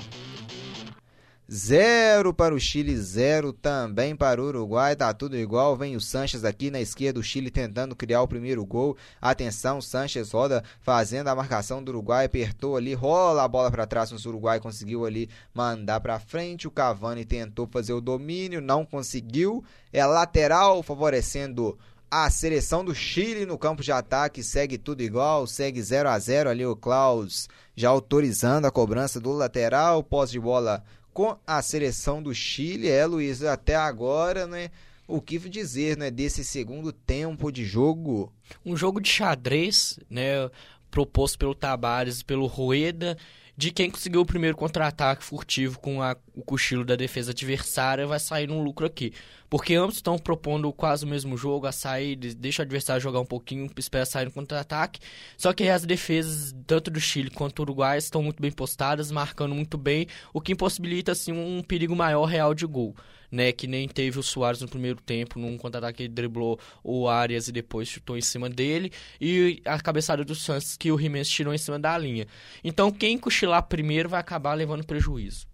Zero 1.51 2.33
para 2.33 2.55
o 2.55 2.59
Chile, 2.59 2.97
zero 2.97 3.53
também 3.53 4.15
para 4.15 4.41
o 4.41 4.47
Uruguai. 4.47 4.95
Tá 4.95 5.13
tudo 5.13 5.37
igual. 5.37 5.77
Vem 5.77 5.95
o 5.95 6.01
Sanches 6.01 6.43
aqui 6.43 6.71
na 6.71 6.81
esquerda, 6.81 7.19
o 7.19 7.23
Chile 7.23 7.51
tentando 7.51 7.95
criar 7.95 8.23
o 8.23 8.27
primeiro 8.27 8.65
gol. 8.65 8.97
Atenção, 9.21 9.79
Sanches 9.79 10.31
roda 10.31 10.63
fazendo 10.81 11.27
a 11.27 11.35
marcação 11.35 11.83
do 11.83 11.89
Uruguai, 11.89 12.25
apertou 12.25 12.75
ali, 12.75 12.95
rola 12.95 13.43
a 13.43 13.47
bola 13.47 13.69
para 13.69 13.85
trás, 13.85 14.11
mas 14.11 14.25
o 14.25 14.29
Uruguai 14.29 14.59
conseguiu 14.59 15.05
ali 15.05 15.29
mandar 15.53 15.99
para 15.99 16.19
frente. 16.19 16.67
O 16.67 16.71
Cavani 16.71 17.23
tentou 17.25 17.67
fazer 17.67 17.93
o 17.93 18.01
domínio, 18.01 18.59
não 18.59 18.83
conseguiu. 18.83 19.63
É 19.93 20.03
lateral, 20.03 20.81
favorecendo 20.81 21.77
a 22.09 22.27
seleção 22.29 22.83
do 22.83 22.95
Chile 22.95 23.45
no 23.45 23.57
campo 23.57 23.83
de 23.83 23.91
ataque 23.91 24.41
segue 24.41 24.77
tudo 24.77 25.01
igual, 25.01 25.45
segue 25.45 25.81
0 25.81 26.09
a 26.09 26.17
0 26.17 26.49
ali 26.49 26.65
o 26.65 26.75
Klaus 26.75 27.49
já 27.75 27.89
autorizando 27.89 28.65
a 28.65 28.71
cobrança 28.71 29.19
do 29.19 29.31
lateral, 29.31 30.01
pós 30.01 30.31
de 30.31 30.39
bola 30.39 30.83
com 31.15 31.37
a 31.47 31.61
seleção 31.61 32.21
do 32.21 32.35
Chile. 32.35 32.89
É, 32.89 33.05
Luiz, 33.05 33.41
até 33.41 33.73
agora, 33.73 34.45
né? 34.45 34.69
O 35.07 35.21
que 35.21 35.39
dizer, 35.49 35.95
né, 35.95 36.11
desse 36.11 36.43
segundo 36.43 36.91
tempo 36.91 37.51
de 37.53 37.63
jogo? 37.63 38.33
Um 38.65 38.75
jogo 38.75 38.99
de 38.99 39.07
xadrez, 39.07 39.97
né, 40.09 40.49
proposto 40.91 41.37
pelo 41.39 41.55
Tabares 41.55 42.19
e 42.19 42.25
pelo 42.25 42.47
Rueda 42.47 43.17
de 43.57 43.71
quem 43.71 43.89
conseguiu 43.89 44.21
o 44.21 44.25
primeiro 44.25 44.57
contra-ataque 44.57 45.23
furtivo 45.23 45.79
com 45.79 46.01
a, 46.01 46.15
o 46.35 46.43
cochilo 46.43 46.83
da 46.83 46.95
defesa 46.95 47.31
adversária 47.31 48.05
vai 48.05 48.19
sair 48.19 48.51
um 48.51 48.61
lucro 48.61 48.85
aqui. 48.85 49.13
Porque 49.49 49.75
ambos 49.75 49.95
estão 49.95 50.17
propondo 50.17 50.71
quase 50.73 51.05
o 51.05 51.07
mesmo 51.07 51.37
jogo, 51.37 51.65
a 51.65 51.71
sair, 51.71 52.15
deixa 52.15 52.61
o 52.61 52.65
adversário 52.65 53.01
jogar 53.01 53.21
um 53.21 53.25
pouquinho, 53.25 53.69
espera 53.77 54.05
sair 54.05 54.25
no 54.25 54.31
contra-ataque. 54.31 54.99
Só 55.37 55.53
que 55.53 55.69
as 55.69 55.85
defesas, 55.85 56.53
tanto 56.67 56.91
do 56.91 56.99
Chile 56.99 57.29
quanto 57.29 57.55
do 57.55 57.61
Uruguai, 57.61 57.97
estão 57.97 58.21
muito 58.21 58.41
bem 58.41 58.51
postadas, 58.51 59.11
marcando 59.11 59.55
muito 59.55 59.77
bem, 59.77 60.07
o 60.33 60.41
que 60.41 60.51
impossibilita 60.51 61.13
assim, 61.13 61.31
um 61.31 61.63
perigo 61.63 61.95
maior 61.95 62.25
real 62.25 62.53
de 62.53 62.65
gol 62.65 62.95
né? 63.35 63.51
Que 63.51 63.67
nem 63.67 63.87
teve 63.87 64.17
o 64.17 64.23
Soares 64.23 64.61
no 64.61 64.67
primeiro 64.67 64.99
tempo, 65.01 65.37
num 65.37 65.55
contra-ataque 65.57 66.03
que 66.03 66.09
driblou 66.09 66.59
o 66.83 67.07
Arias 67.07 67.47
e 67.47 67.51
depois 67.51 67.87
chutou 67.87 68.17
em 68.17 68.21
cima 68.21 68.49
dele. 68.49 68.91
E 69.19 69.61
a 69.65 69.79
cabeçada 69.79 70.23
do 70.23 70.33
Santos 70.33 70.75
que 70.77 70.91
o 70.91 70.97
Jimenez 70.97 71.29
tirou 71.29 71.53
em 71.53 71.57
cima 71.57 71.77
da 71.77 71.95
linha. 71.97 72.25
Então 72.63 72.91
quem 72.91 73.17
cochilar 73.17 73.63
primeiro 73.63 74.07
vai 74.09 74.19
acabar 74.19 74.53
levando 74.53 74.85
prejuízo. 74.85 75.47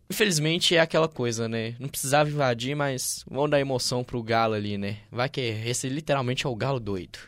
Infelizmente 0.09 0.75
é 0.75 0.81
aquela 0.81 1.07
coisa, 1.07 1.47
né? 1.47 1.77
Não 1.79 1.91
precisava 1.91 2.31
invadir, 2.31 2.75
mas 2.75 3.23
vamos 3.31 3.51
dar 3.51 3.61
emoção 3.61 4.03
pro 4.03 4.23
galo 4.23 4.55
ali, 4.55 4.79
né? 4.79 4.97
Vai 5.11 5.29
que 5.29 5.43
esse 5.43 5.91
literalmente 5.91 6.47
é 6.47 6.49
o 6.49 6.57
galo 6.57 6.81
doido. 6.81 7.19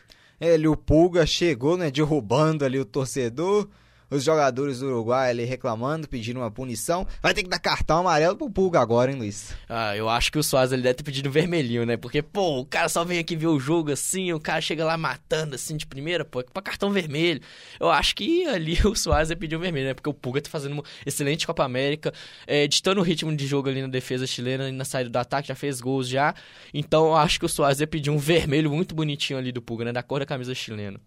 Ele, 0.41 0.67
o 0.67 0.75
Pulga 0.75 1.23
chegou, 1.23 1.77
né, 1.77 1.91
derrubando 1.91 2.65
ali 2.65 2.79
o 2.79 2.85
torcedor 2.85 3.69
os 4.09 4.23
jogadores 4.23 4.79
do 4.79 4.87
Uruguai 4.87 5.29
ali 5.29 5.45
reclamando, 5.45 6.07
pedindo 6.07 6.39
uma 6.39 6.51
punição. 6.51 7.07
Vai 7.21 7.33
ter 7.33 7.43
que 7.43 7.49
dar 7.49 7.59
cartão 7.59 7.99
amarelo 7.99 8.35
pro 8.35 8.49
Pulga 8.49 8.79
agora, 8.79 9.11
hein, 9.11 9.17
Luiz? 9.17 9.53
Ah, 9.67 9.95
eu 9.95 10.09
acho 10.09 10.31
que 10.31 10.37
o 10.37 10.43
Soares 10.43 10.71
ele 10.71 10.81
deve 10.81 10.95
ter 10.95 11.03
pedido 11.03 11.29
vermelhinho, 11.31 11.85
né? 11.85 11.97
Porque, 11.97 12.21
pô, 12.21 12.59
o 12.59 12.65
cara 12.65 12.89
só 12.89 13.03
vem 13.03 13.19
aqui 13.19 13.35
ver 13.35 13.47
o 13.47 13.59
jogo 13.59 13.91
assim, 13.91 14.31
o 14.31 14.39
cara 14.39 14.61
chega 14.61 14.85
lá 14.85 14.97
matando 14.97 15.55
assim 15.55 15.75
de 15.75 15.85
primeira, 15.85 16.23
pô, 16.23 16.43
pra 16.43 16.61
cartão 16.61 16.91
vermelho. 16.91 17.41
Eu 17.79 17.89
acho 17.89 18.15
que 18.15 18.45
ali 18.45 18.77
o 18.85 18.95
Soares 18.95 19.29
um 19.31 19.59
vermelho, 19.59 19.87
né? 19.87 19.93
Porque 19.93 20.09
o 20.09 20.13
Pulga 20.13 20.41
tá 20.41 20.49
fazendo 20.49 20.73
uma 20.73 20.83
excelente 21.05 21.45
Copa 21.45 21.63
América, 21.63 22.13
é, 22.47 22.67
ditando 22.67 22.99
o 22.99 23.03
ritmo 23.03 23.35
de 23.35 23.47
jogo 23.47 23.69
ali 23.69 23.81
na 23.81 23.87
defesa 23.87 24.27
chilena 24.27 24.69
e 24.69 24.71
na 24.71 24.85
saída 24.85 25.09
do 25.09 25.17
ataque, 25.17 25.47
já 25.47 25.55
fez 25.55 25.81
gols 25.81 26.07
já. 26.07 26.33
Então 26.73 27.07
eu 27.07 27.15
acho 27.15 27.39
que 27.39 27.45
o 27.45 27.49
Soares 27.49 27.79
ia 27.79 27.87
pedir 27.87 28.09
um 28.09 28.17
vermelho 28.17 28.69
muito 28.69 28.93
bonitinho 28.95 29.39
ali 29.39 29.51
do 29.51 29.61
Pulga, 29.61 29.85
né? 29.85 29.91
Da 29.91 30.03
cor 30.03 30.19
da 30.19 30.25
camisa 30.25 30.53
chilena. 30.53 30.99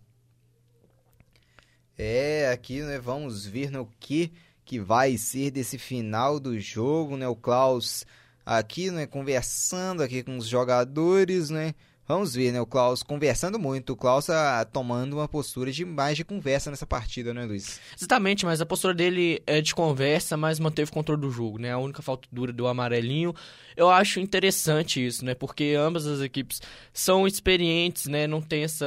É, 2.00 2.48
aqui 2.52 2.80
né, 2.80 2.96
vamos 3.00 3.44
ver 3.44 3.72
no 3.72 3.90
que, 3.98 4.32
que 4.64 4.78
vai 4.78 5.18
ser 5.18 5.50
desse 5.50 5.76
final 5.76 6.38
do 6.38 6.56
jogo, 6.60 7.16
né? 7.16 7.26
O 7.26 7.34
Klaus 7.34 8.06
aqui, 8.46 8.88
né, 8.88 9.04
conversando 9.04 10.00
aqui 10.00 10.22
com 10.22 10.38
os 10.38 10.46
jogadores, 10.46 11.50
né? 11.50 11.74
Vamos 12.08 12.34
ver, 12.34 12.52
né? 12.52 12.60
O 12.60 12.64
Klaus 12.64 13.02
conversando 13.02 13.58
muito. 13.58 13.92
O 13.92 13.96
Klaus 13.96 14.30
ah, 14.30 14.64
tomando 14.64 15.16
uma 15.16 15.28
postura 15.28 15.70
de 15.70 15.84
mais 15.84 16.16
de 16.16 16.24
conversa 16.24 16.70
nessa 16.70 16.86
partida, 16.86 17.34
né, 17.34 17.44
Luiz? 17.44 17.78
Exatamente, 17.94 18.46
mas 18.46 18.62
a 18.62 18.66
postura 18.66 18.94
dele 18.94 19.42
é 19.46 19.60
de 19.60 19.74
conversa, 19.74 20.34
mas 20.34 20.58
manteve 20.58 20.90
o 20.90 20.94
controle 20.94 21.20
do 21.20 21.30
jogo, 21.30 21.58
né? 21.58 21.70
A 21.70 21.78
única 21.78 22.00
falta 22.00 22.26
dura 22.32 22.50
do 22.50 22.66
amarelinho. 22.66 23.34
Eu 23.78 23.88
acho 23.88 24.18
interessante 24.18 25.06
isso, 25.06 25.24
né? 25.24 25.36
Porque 25.36 25.76
ambas 25.78 26.04
as 26.04 26.20
equipes 26.20 26.60
são 26.92 27.28
experientes, 27.28 28.06
né? 28.06 28.26
Não 28.26 28.42
tem 28.42 28.64
essa 28.64 28.86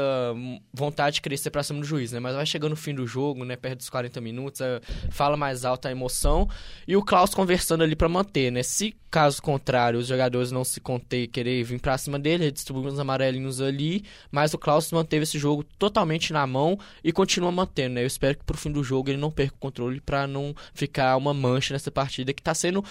vontade 0.74 1.16
de 1.16 1.22
crescer 1.22 1.50
pra 1.50 1.64
cima 1.64 1.80
do 1.80 1.86
juiz, 1.86 2.12
né? 2.12 2.20
Mas 2.20 2.36
vai 2.36 2.46
chegando 2.46 2.72
no 2.72 2.76
fim 2.76 2.94
do 2.94 3.08
jogo, 3.08 3.46
né? 3.46 3.56
Perto 3.56 3.78
dos 3.78 3.90
40 3.90 4.20
minutos, 4.20 4.60
fala 5.10 5.38
mais 5.38 5.64
alta 5.64 5.88
a 5.88 5.92
emoção. 5.94 6.46
E 6.86 6.98
o 6.98 7.02
Klaus 7.02 7.34
conversando 7.34 7.86
ali 7.86 7.96
para 7.96 8.10
manter, 8.10 8.52
né? 8.52 8.64
Se 8.64 8.94
caso 9.10 9.42
contrário, 9.42 9.98
os 9.98 10.08
jogadores 10.08 10.52
não 10.52 10.66
se 10.66 10.82
conter 10.82 11.28
querer 11.28 11.64
vir 11.64 11.80
pra 11.80 11.98
cima 11.98 12.20
dele, 12.20 12.44
ele 12.46 12.52
distribui 12.52 12.86
uns 12.86 13.00
amarelinhos 13.00 13.62
ali, 13.62 14.04
mas 14.30 14.54
o 14.54 14.58
Klaus 14.58 14.92
manteve 14.92 15.24
esse 15.24 15.40
jogo 15.40 15.64
totalmente 15.80 16.34
na 16.34 16.46
mão 16.46 16.78
e 17.02 17.14
continua 17.14 17.50
mantendo, 17.50 17.96
né? 17.96 18.04
Eu 18.04 18.08
espero 18.08 18.38
que 18.38 18.44
pro 18.44 18.58
fim 18.58 18.74
do 18.74 18.84
jogo 18.84 19.10
ele 19.10 19.18
não 19.18 19.32
perca 19.32 19.56
o 19.56 19.60
controle 19.60 20.02
para 20.02 20.28
não 20.28 20.54
ficar 20.74 21.16
uma 21.16 21.34
mancha 21.34 21.74
nessa 21.74 21.90
partida 21.90 22.34
que 22.34 22.42
tá 22.42 22.54
sendo 22.54 22.84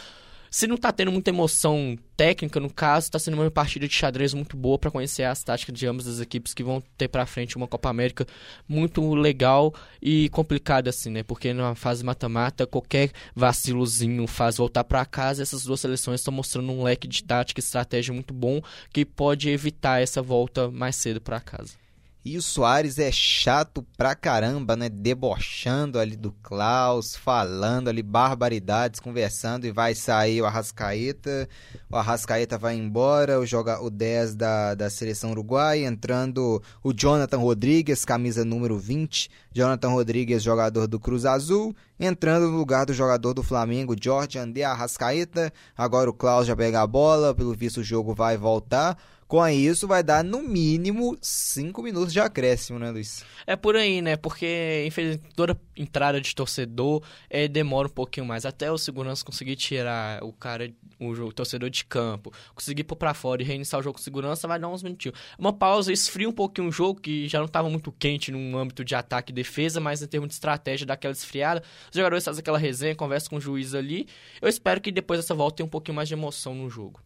se 0.51 0.67
não 0.67 0.77
tá 0.77 0.91
tendo 0.91 1.13
muita 1.13 1.31
emoção 1.31 1.97
técnica, 2.17 2.59
no 2.59 2.69
caso, 2.69 3.11
tá 3.11 3.19
sendo 3.19 3.35
uma 3.35 3.51
partida 3.51 3.87
de 3.87 3.95
xadrez 3.95 4.35
muito 4.35 4.57
boa 4.57 4.79
para 4.79 4.91
conhecer 4.91 5.23
as 5.23 5.43
táticas 5.45 5.75
de 5.75 5.87
ambas 5.87 6.09
as 6.09 6.21
equipes 6.21 6.53
que 6.53 6.65
vão 6.65 6.83
ter 6.99 7.09
para 7.09 7.25
frente 7.25 7.57
uma 7.57 7.69
Copa 7.69 7.89
América 7.89 8.27
muito 8.69 9.15
legal 9.15 9.73
e 10.03 10.29
complicada 10.31 10.91
assim, 10.91 11.09
né? 11.11 11.23
Porque 11.23 11.55
na 11.55 11.77
fase 11.77 12.05
mata-mata, 12.05 12.67
qualquer 12.67 13.13
vacilozinho 13.35 14.27
faz 14.27 14.57
voltar 14.57 14.83
para 14.83 15.07
casa. 15.07 15.43
Essas 15.43 15.63
duas 15.63 15.81
seleções 15.81 16.21
estão 16.21 16.35
mostrando 16.35 16.73
um 16.73 16.83
leque 16.83 17.07
de 17.07 17.23
tática 17.23 17.61
e 17.61 17.63
estratégia 17.63 18.13
muito 18.13 18.35
bom 18.35 18.61
que 18.93 19.05
pode 19.05 19.49
evitar 19.49 20.03
essa 20.03 20.21
volta 20.21 20.69
mais 20.71 20.97
cedo 20.97 21.21
para 21.21 21.41
casa. 21.41 21.90
E 22.23 22.37
o 22.37 22.43
Soares 22.43 22.99
é 22.99 23.11
chato 23.11 23.83
pra 23.97 24.15
caramba, 24.15 24.77
né? 24.77 24.91
Debochando 24.91 25.99
ali 25.99 26.17
do 26.17 26.33
Klaus, 26.43 27.17
falando 27.17 27.89
ali 27.89 28.03
barbaridades, 28.03 29.01
conversando 29.01 29.67
e 29.67 29.73
vai 29.73 29.95
sair 29.95 30.43
o 30.43 30.45
Arrascaeta. 30.45 31.49
O 31.91 31.97
Arrascaeta 31.97 32.59
vai 32.59 32.77
embora, 32.77 33.41
o, 33.41 33.47
joga, 33.47 33.83
o 33.83 33.89
10 33.89 34.35
da, 34.35 34.75
da 34.75 34.91
seleção 34.91 35.31
uruguaia, 35.31 35.87
entrando 35.87 36.63
o 36.85 36.93
Jonathan 36.93 37.39
Rodrigues, 37.39 38.05
camisa 38.05 38.45
número 38.45 38.79
20. 38.79 39.31
Jonathan 39.51 39.89
Rodrigues, 39.89 40.43
jogador 40.43 40.87
do 40.87 41.01
Cruz 41.01 41.25
Azul, 41.25 41.75
entrando 41.99 42.51
no 42.51 42.59
lugar 42.59 42.85
do 42.85 42.93
jogador 42.93 43.33
do 43.33 43.43
Flamengo, 43.43 43.97
Jorge 43.99 44.39
André 44.39 44.63
Arrascaeta. 44.63 45.51
Agora 45.75 46.11
o 46.11 46.15
Klaus 46.15 46.47
já 46.47 46.55
pega 46.55 46.83
a 46.83 46.87
bola, 46.87 47.35
pelo 47.35 47.55
visto 47.55 47.79
o 47.79 47.85
jogo 47.85 48.15
vai 48.15 48.37
voltar. 48.37 48.99
Com 49.31 49.47
isso, 49.47 49.87
vai 49.87 50.03
dar 50.03 50.25
no 50.25 50.43
mínimo 50.43 51.17
5 51.23 51.81
minutos 51.85 52.13
de 52.13 52.19
acréscimo, 52.19 52.81
né, 52.81 52.91
Luiz? 52.91 53.25
É 53.47 53.55
por 53.55 53.77
aí, 53.77 54.03
né? 54.03 54.17
Porque, 54.17 54.83
infelizmente, 54.85 55.23
toda 55.37 55.57
entrada 55.77 56.21
de 56.21 56.35
torcedor 56.35 57.01
é, 57.31 57.47
demora 57.47 57.87
um 57.87 57.93
pouquinho 57.93 58.27
mais. 58.27 58.45
Até 58.45 58.73
o 58.73 58.77
segurança 58.77 59.25
conseguir 59.25 59.55
tirar 59.55 60.21
o 60.25 60.33
cara, 60.33 60.69
o, 60.99 61.11
o 61.11 61.33
torcedor 61.33 61.71
de 61.71 61.85
campo, 61.85 62.33
conseguir 62.57 62.83
pôr 62.83 62.97
pra 62.97 63.15
fora 63.15 63.41
e 63.41 63.45
reiniciar 63.45 63.79
o 63.79 63.85
jogo 63.85 63.99
com 63.99 64.03
segurança, 64.03 64.49
vai 64.49 64.59
dar 64.59 64.67
uns 64.67 64.83
minutinhos. 64.83 65.17
Uma 65.39 65.53
pausa 65.53 65.93
esfria 65.93 66.29
um 66.29 66.33
pouquinho 66.33 66.67
o 66.67 66.73
jogo, 66.73 67.01
que 67.01 67.29
já 67.29 67.39
não 67.39 67.47
estava 67.47 67.71
muito 67.71 67.93
quente 67.93 68.33
no 68.33 68.59
âmbito 68.59 68.85
de 68.85 68.97
ataque 68.97 69.31
e 69.31 69.33
defesa, 69.33 69.79
mas 69.79 70.03
em 70.03 70.09
termos 70.09 70.31
de 70.31 70.35
estratégia, 70.35 70.85
daquela 70.85 71.13
esfriada. 71.13 71.63
Os 71.89 71.97
jogadores 71.97 72.25
fazem 72.25 72.41
aquela 72.41 72.59
resenha, 72.59 72.97
conversam 72.97 73.31
com 73.31 73.37
o 73.37 73.41
juiz 73.41 73.77
ali. 73.77 74.09
Eu 74.43 74.49
espero 74.49 74.81
que 74.81 74.91
depois 74.91 75.21
dessa 75.21 75.37
volta 75.37 75.59
tenha 75.59 75.67
um 75.69 75.71
pouquinho 75.71 75.95
mais 75.95 76.09
de 76.09 76.15
emoção 76.15 76.53
no 76.53 76.69
jogo. 76.69 77.01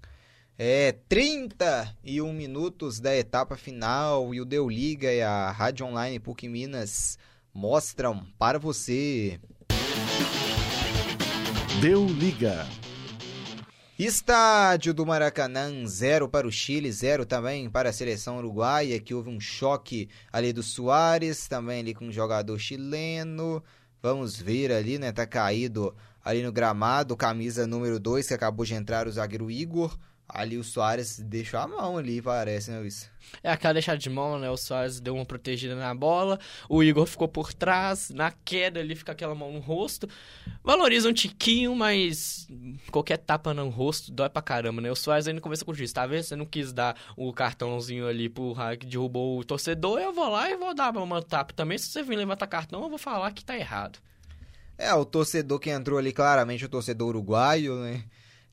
É 0.57 0.93
31 1.09 2.33
minutos 2.33 3.01
da 3.01 3.13
etapa 3.17 3.57
final 3.57 4.33
e 4.33 4.41
o 4.41 4.45
Deu 4.45 4.69
Liga 4.69 5.13
e 5.13 5.21
a 5.21 5.51
Rádio 5.51 5.85
Online 5.85 6.21
PUC 6.21 6.49
Minas 6.49 7.19
mostram 7.53 8.25
para 8.39 8.57
você. 8.57 9.41
Deu 11.81 12.07
Liga. 12.07 12.65
Estádio 13.99 14.95
do 14.95 15.05
Maracanã, 15.05 15.85
zero 15.89 16.29
para 16.29 16.47
o 16.47 16.53
Chile, 16.53 16.93
zero 16.93 17.27
também 17.27 17.69
para 17.69 17.91
a 17.91 17.93
seleção 17.93 18.39
uruguaia, 18.39 19.01
que 19.01 19.13
houve 19.13 19.31
um 19.31 19.41
choque 19.41 20.09
ali 20.33 20.53
do 20.53 20.63
Soares, 20.63 21.49
também 21.49 21.81
ali 21.81 21.95
com 21.95 22.05
um 22.05 22.13
jogador 22.13 22.57
chileno. 22.61 23.61
Vamos 24.01 24.37
ver 24.37 24.71
ali, 24.71 25.01
né? 25.01 25.11
Tá 25.11 25.27
caído 25.27 25.93
ali 26.25 26.45
no 26.45 26.53
gramado, 26.53 27.17
camisa 27.17 27.67
número 27.67 27.99
2, 27.99 28.29
que 28.29 28.35
acabou 28.35 28.65
de 28.65 28.75
entrar 28.75 29.09
o 29.09 29.13
zagueiro 29.13 29.51
Igor. 29.51 29.99
Ali 30.29 30.57
o 30.57 30.65
Soares 30.65 31.19
deixou 31.19 31.61
a 31.61 31.67
mão 31.69 31.99
ali, 31.99 32.21
parece, 32.21 32.71
né, 32.71 32.79
Luiz? 32.79 33.11
É 33.43 33.51
aquela 33.51 33.75
deixada 33.75 33.99
de 33.99 34.09
mão, 34.09 34.39
né? 34.39 34.49
O 34.51 34.57
Soares 34.57 34.99
deu 34.99 35.15
uma 35.15 35.25
protegida 35.25 35.75
na 35.75 35.95
bola, 35.95 36.41
o 36.69 36.83
Igor 36.83 37.07
ficou 37.07 37.29
por 37.29 37.53
trás, 37.53 38.11
na 38.11 38.31
queda 38.31 38.81
ali 38.81 38.95
fica 38.95 39.13
aquela 39.13 39.35
mão 39.35 39.53
no 39.53 39.61
rosto. 39.61 40.09
Valoriza 40.63 41.09
um 41.09 41.13
tiquinho, 41.13 41.75
mas 41.77 42.49
qualquer 42.91 43.19
tapa 43.19 43.53
no 43.53 43.69
rosto 43.69 44.11
dói 44.11 44.31
pra 44.31 44.41
caramba, 44.41 44.81
né? 44.81 44.91
O 44.91 44.97
Soares 44.97 45.29
ainda 45.29 45.41
começa 45.41 45.65
com 45.65 45.73
o 45.73 45.75
juiz, 45.75 45.93
tá 45.93 46.07
vendo? 46.07 46.23
Você 46.23 46.37
não 46.37 46.47
quis 46.47 46.73
dar 46.73 46.97
o 47.17 47.33
cartãozinho 47.33 48.07
ali 48.09 48.29
pro 48.29 48.53
Raio 48.53 48.79
que 48.79 48.87
derrubou 48.87 49.39
o 49.39 49.45
torcedor, 49.45 49.99
eu 50.01 50.13
vou 50.13 50.31
lá 50.31 50.51
e 50.51 50.57
vou 50.57 50.75
dar 50.75 50.97
uma 50.97 51.23
tapa 51.23 51.53
também. 51.53 51.77
Se 51.77 51.89
você 51.89 52.03
vir 52.03 52.17
levantar 52.17 52.47
cartão, 52.47 52.83
eu 52.83 52.89
vou 52.89 52.99
falar 52.99 53.31
que 53.33 53.45
tá 53.45 53.57
errado. 53.57 53.99
É, 54.77 54.93
o 54.95 55.05
torcedor 55.05 55.61
que 55.61 55.71
entrou 55.71 55.99
ali, 55.99 56.13
claramente 56.13 56.65
o 56.65 56.69
torcedor 56.69 57.09
uruguaio, 57.09 57.77
né? 57.77 58.05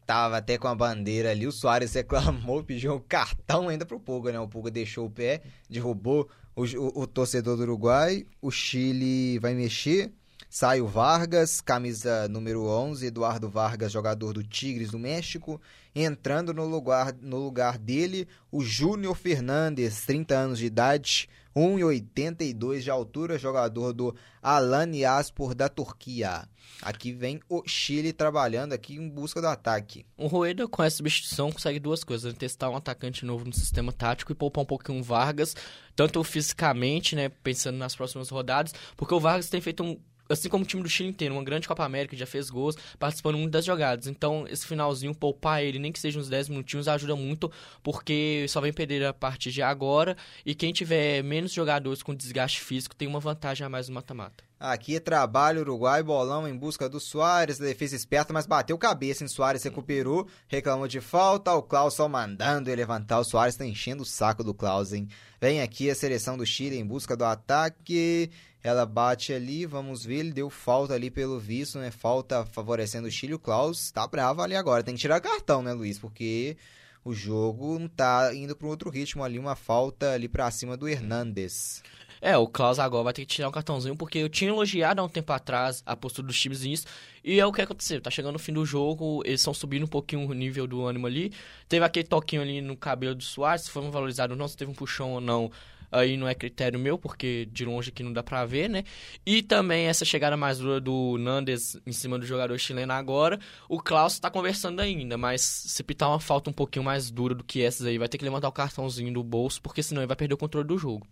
Tava 0.06 0.38
até 0.38 0.58
com 0.58 0.68
a 0.68 0.76
bandeira 0.76 1.32
ali, 1.32 1.48
o 1.48 1.52
Soares 1.52 1.94
reclamou, 1.96 2.64
pediu 2.64 2.94
um 2.94 3.00
cartão 3.00 3.70
ainda 3.70 3.86
pro 3.86 4.00
Puga, 4.00 4.32
né? 4.32 4.40
O 4.40 4.48
Puga 4.48 4.72
deixou 4.72 5.06
o 5.08 5.10
pé, 5.10 5.42
derrubou 5.70 6.30
o, 6.56 6.64
o, 6.64 7.02
o 7.02 7.08
torcedor 7.08 7.58
do 7.58 7.64
Uruguai, 7.64 8.26
o 8.42 8.52
Chile 8.52 9.40
vai 9.40 9.54
mexer, 9.54 10.12
sai 10.50 10.82
o 10.82 10.88
Vargas, 10.88 11.62
camisa 11.62 12.28
número 12.28 12.66
11, 12.66 13.06
Eduardo 13.06 13.50
Vargas, 13.50 13.92
jogador 13.92 14.34
do 14.34 14.44
Tigres 14.44 14.92
do 14.92 15.00
México, 15.00 15.62
entrando 15.96 16.54
no 16.54 16.66
lugar, 16.66 17.14
no 17.22 17.38
lugar 17.38 17.78
dele, 17.78 18.28
o 18.52 18.64
Júnior 18.64 19.16
Fernandes, 19.16 20.06
30 20.06 20.36
anos 20.36 20.60
de 20.60 20.66
idade, 20.66 21.30
1,82 21.56 22.80
de 22.80 22.90
altura, 22.90 23.38
jogador 23.38 23.94
do 23.94 24.16
Alanya-Spor 24.42 25.54
da 25.54 25.68
Turquia. 25.68 26.48
Aqui 26.82 27.12
vem 27.12 27.40
o 27.50 27.62
Chile 27.68 28.14
trabalhando 28.14 28.74
aqui 28.74 28.96
em 28.96 29.10
busca 29.10 29.42
do 29.42 29.48
ataque. 29.48 30.06
O 30.18 30.28
Rueda 30.28 30.68
com 30.68 30.82
essa 30.82 30.98
substituição 30.98 31.52
consegue 31.52 31.80
duas 31.80 32.04
coisas, 32.04 32.34
né? 32.34 32.40
testar 32.40 32.70
um 32.70 32.76
atacante 32.76 33.26
novo 33.26 33.46
no 33.46 33.54
sistema 33.54 33.92
tático 33.92 34.32
e 34.32 34.36
poupar 34.36 34.64
um 34.64 34.68
pouquinho 34.68 35.00
o 35.00 35.04
Vargas, 35.04 35.56
tanto 35.96 36.24
fisicamente, 36.24 37.16
né, 37.16 37.30
pensando 37.30 37.78
nas 37.78 37.96
próximas 37.96 38.30
rodadas, 38.30 38.74
porque 38.96 39.14
o 39.14 39.20
Vargas 39.20 39.50
tem 39.50 39.60
feito 39.60 39.84
um 39.84 40.00
assim 40.32 40.50
como 40.50 40.64
o 40.64 40.68
time 40.68 40.82
do 40.82 40.90
Chile 40.90 41.10
inteiro, 41.10 41.34
uma 41.34 41.44
grande 41.44 41.68
Copa 41.68 41.84
América, 41.84 42.16
já 42.16 42.26
fez 42.26 42.50
gols, 42.50 42.76
participando 42.98 43.38
muito 43.38 43.52
das 43.52 43.66
jogadas. 43.66 44.08
Então, 44.08 44.46
esse 44.50 44.66
finalzinho, 44.66 45.14
poupar 45.14 45.64
ele, 45.64 45.80
nem 45.80 45.92
que 45.92 46.00
seja 46.00 46.20
uns 46.20 46.30
10 46.30 46.50
minutinhos, 46.50 46.88
ajuda 46.88 47.16
muito, 47.16 47.52
porque 47.84 48.46
só 48.50 48.62
vem 48.62 48.74
perder 48.74 49.06
a 49.06 49.14
partir 49.14 49.52
de 49.52 49.62
agora, 49.62 50.16
e 50.46 50.56
quem 50.56 50.72
tiver 50.74 51.24
menos 51.24 51.52
jogadores 51.52 52.02
com 52.02 52.16
desgaste 52.16 52.62
físico 52.62 52.96
tem 52.96 53.08
uma 53.08 53.20
vantagem 53.20 53.66
a 53.66 53.70
mais 53.70 53.88
no 53.88 53.96
mata-mata. 53.96 54.44
Aqui 54.64 54.96
é 54.96 55.00
trabalho 55.00 55.62
Uruguai, 55.62 56.04
bolão 56.04 56.48
em 56.48 56.56
busca 56.56 56.88
do 56.88 57.00
Soares, 57.00 57.58
defesa 57.58 57.96
esperta, 57.96 58.32
mas 58.32 58.46
bateu 58.46 58.78
cabeça 58.78 59.24
em 59.24 59.28
Soares, 59.28 59.64
recuperou, 59.64 60.28
reclamou 60.48 60.88
de 60.88 61.02
falta, 61.02 61.52
o 61.56 61.64
Klaus 61.64 61.96
só 61.96 62.08
mandando 62.08 62.70
ele 62.70 62.76
levantar, 62.76 63.20
o 63.20 63.24
Soares 63.24 63.56
tá 63.56 63.66
enchendo 63.66 64.04
o 64.04 64.06
saco 64.06 64.44
do 64.44 64.54
Klaus, 64.54 64.94
hein? 64.94 65.08
Vem 65.42 65.64
aqui 65.64 65.90
a 65.90 65.96
seleção 65.96 66.38
do 66.38 66.46
Chile 66.46 66.78
em 66.78 66.86
busca 66.86 67.18
do 67.18 67.26
ataque, 67.26 68.30
ela 68.64 68.86
bate 68.86 69.34
ali, 69.34 69.66
vamos 69.66 70.06
ver, 70.06 70.20
ele 70.20 70.32
deu 70.32 70.50
falta 70.50 70.94
ali 70.94 71.10
pelo 71.10 71.40
visto, 71.40 71.80
né? 71.80 71.92
Falta 71.92 72.46
favorecendo 72.46 73.08
o 73.08 73.12
Chile, 73.12 73.34
o 73.34 73.40
Klaus 73.40 73.92
tá 73.92 74.06
bravo 74.08 74.42
ali 74.42 74.56
agora, 74.56 74.84
tem 74.84 74.96
que 74.96 75.02
tirar 75.02 75.20
cartão, 75.20 75.64
né, 75.64 75.74
Luiz? 75.74 75.98
Porque 75.98 76.58
o 77.04 77.14
jogo 77.14 77.80
não 77.80 77.88
tá 77.88 78.34
indo 78.34 78.56
para 78.56 78.68
outro 78.68 78.90
ritmo 78.90 79.24
ali, 79.24 79.40
uma 79.40 79.56
falta 79.56 80.12
ali 80.12 80.28
para 80.28 80.52
cima 80.52 80.78
do 80.78 80.88
Hernandes. 80.88 81.82
É, 82.24 82.38
o 82.38 82.48
Klaus 82.48 82.78
agora 82.78 83.06
vai 83.06 83.14
ter 83.14 83.26
que 83.26 83.34
tirar 83.34 83.50
um 83.50 83.52
cartãozinho, 83.52 83.96
porque 83.96 84.20
eu 84.20 84.30
tinha 84.30 84.52
elogiado 84.52 85.02
há 85.02 85.04
um 85.04 85.10
tempo 85.10 85.34
atrás 85.34 85.82
a 85.84 85.96
postura 85.96 86.28
dos 86.28 86.40
times 86.40 86.62
nisso, 86.62 86.86
e 87.24 87.40
é 87.40 87.46
o 87.46 87.52
que 87.52 87.64
aconteceu. 87.64 88.00
Tá 88.00 88.12
chegando 88.12 88.36
o 88.36 88.40
fim 88.40 88.54
do 88.54 88.64
jogo, 88.64 89.24
eles 89.26 89.42
estão 89.42 89.56
subindo 89.56 89.86
um 89.86 89.88
pouquinho 89.88 90.30
o 90.30 90.34
nível 90.34 90.68
do 90.68 90.86
ânimo 90.86 91.08
ali. 91.08 91.34
Teve 91.68 91.84
aquele 91.84 92.08
toquinho 92.08 92.44
ali 92.44 92.62
no 92.62 92.78
cabelo 92.78 93.16
do 93.16 93.24
Soares, 93.24 93.64
se 93.64 93.72
foi 93.72 93.90
valorizado 93.90 94.34
ou 94.34 94.38
não, 94.38 94.48
se 94.48 94.56
teve 94.56 94.70
um 94.70 94.76
puxão 94.76 95.14
ou 95.14 95.20
não, 95.20 95.52
aí 95.92 96.18
não 96.18 96.28
é 96.28 96.34
critério 96.34 96.80
meu, 96.80 96.98
porque 96.98 97.48
de 97.52 97.66
longe 97.66 97.90
aqui 97.90 98.04
não 98.04 98.14
dá 98.14 98.24
pra 98.24 98.46
ver, 98.46 98.70
né? 98.70 98.84
E 99.26 99.42
também 99.44 99.88
essa 99.88 100.06
chegada 100.06 100.38
mais 100.38 100.60
dura 100.60 100.80
do 100.80 101.18
Nandes 101.18 101.78
em 101.86 101.92
cima 101.92 102.18
do 102.18 102.26
jogador 102.26 102.58
chileno 102.58 102.94
agora. 102.94 103.40
O 103.68 103.80
Klaus 103.82 104.20
tá 104.20 104.30
conversando 104.30 104.80
ainda, 104.80 105.18
mas 105.18 105.42
se 105.42 105.84
pitar 105.84 106.10
uma 106.10 106.20
falta 106.20 106.50
um 106.50 106.54
pouquinho 106.54 106.86
mais 106.86 107.12
dura 107.12 107.36
do 107.36 107.44
que 107.44 107.62
essas 107.62 107.86
aí, 107.86 107.98
vai 107.98 108.08
ter 108.08 108.18
que 108.18 108.24
levantar 108.24 108.48
o 108.48 108.52
cartãozinho 108.52 109.14
do 109.14 109.24
bolso, 109.24 109.62
porque 109.62 109.84
senão 109.84 110.02
ele 110.02 110.08
vai 110.08 110.16
perder 110.16 110.34
o 110.34 110.38
controle 110.38 110.68
do 110.68 110.78
jogo. 110.78 111.06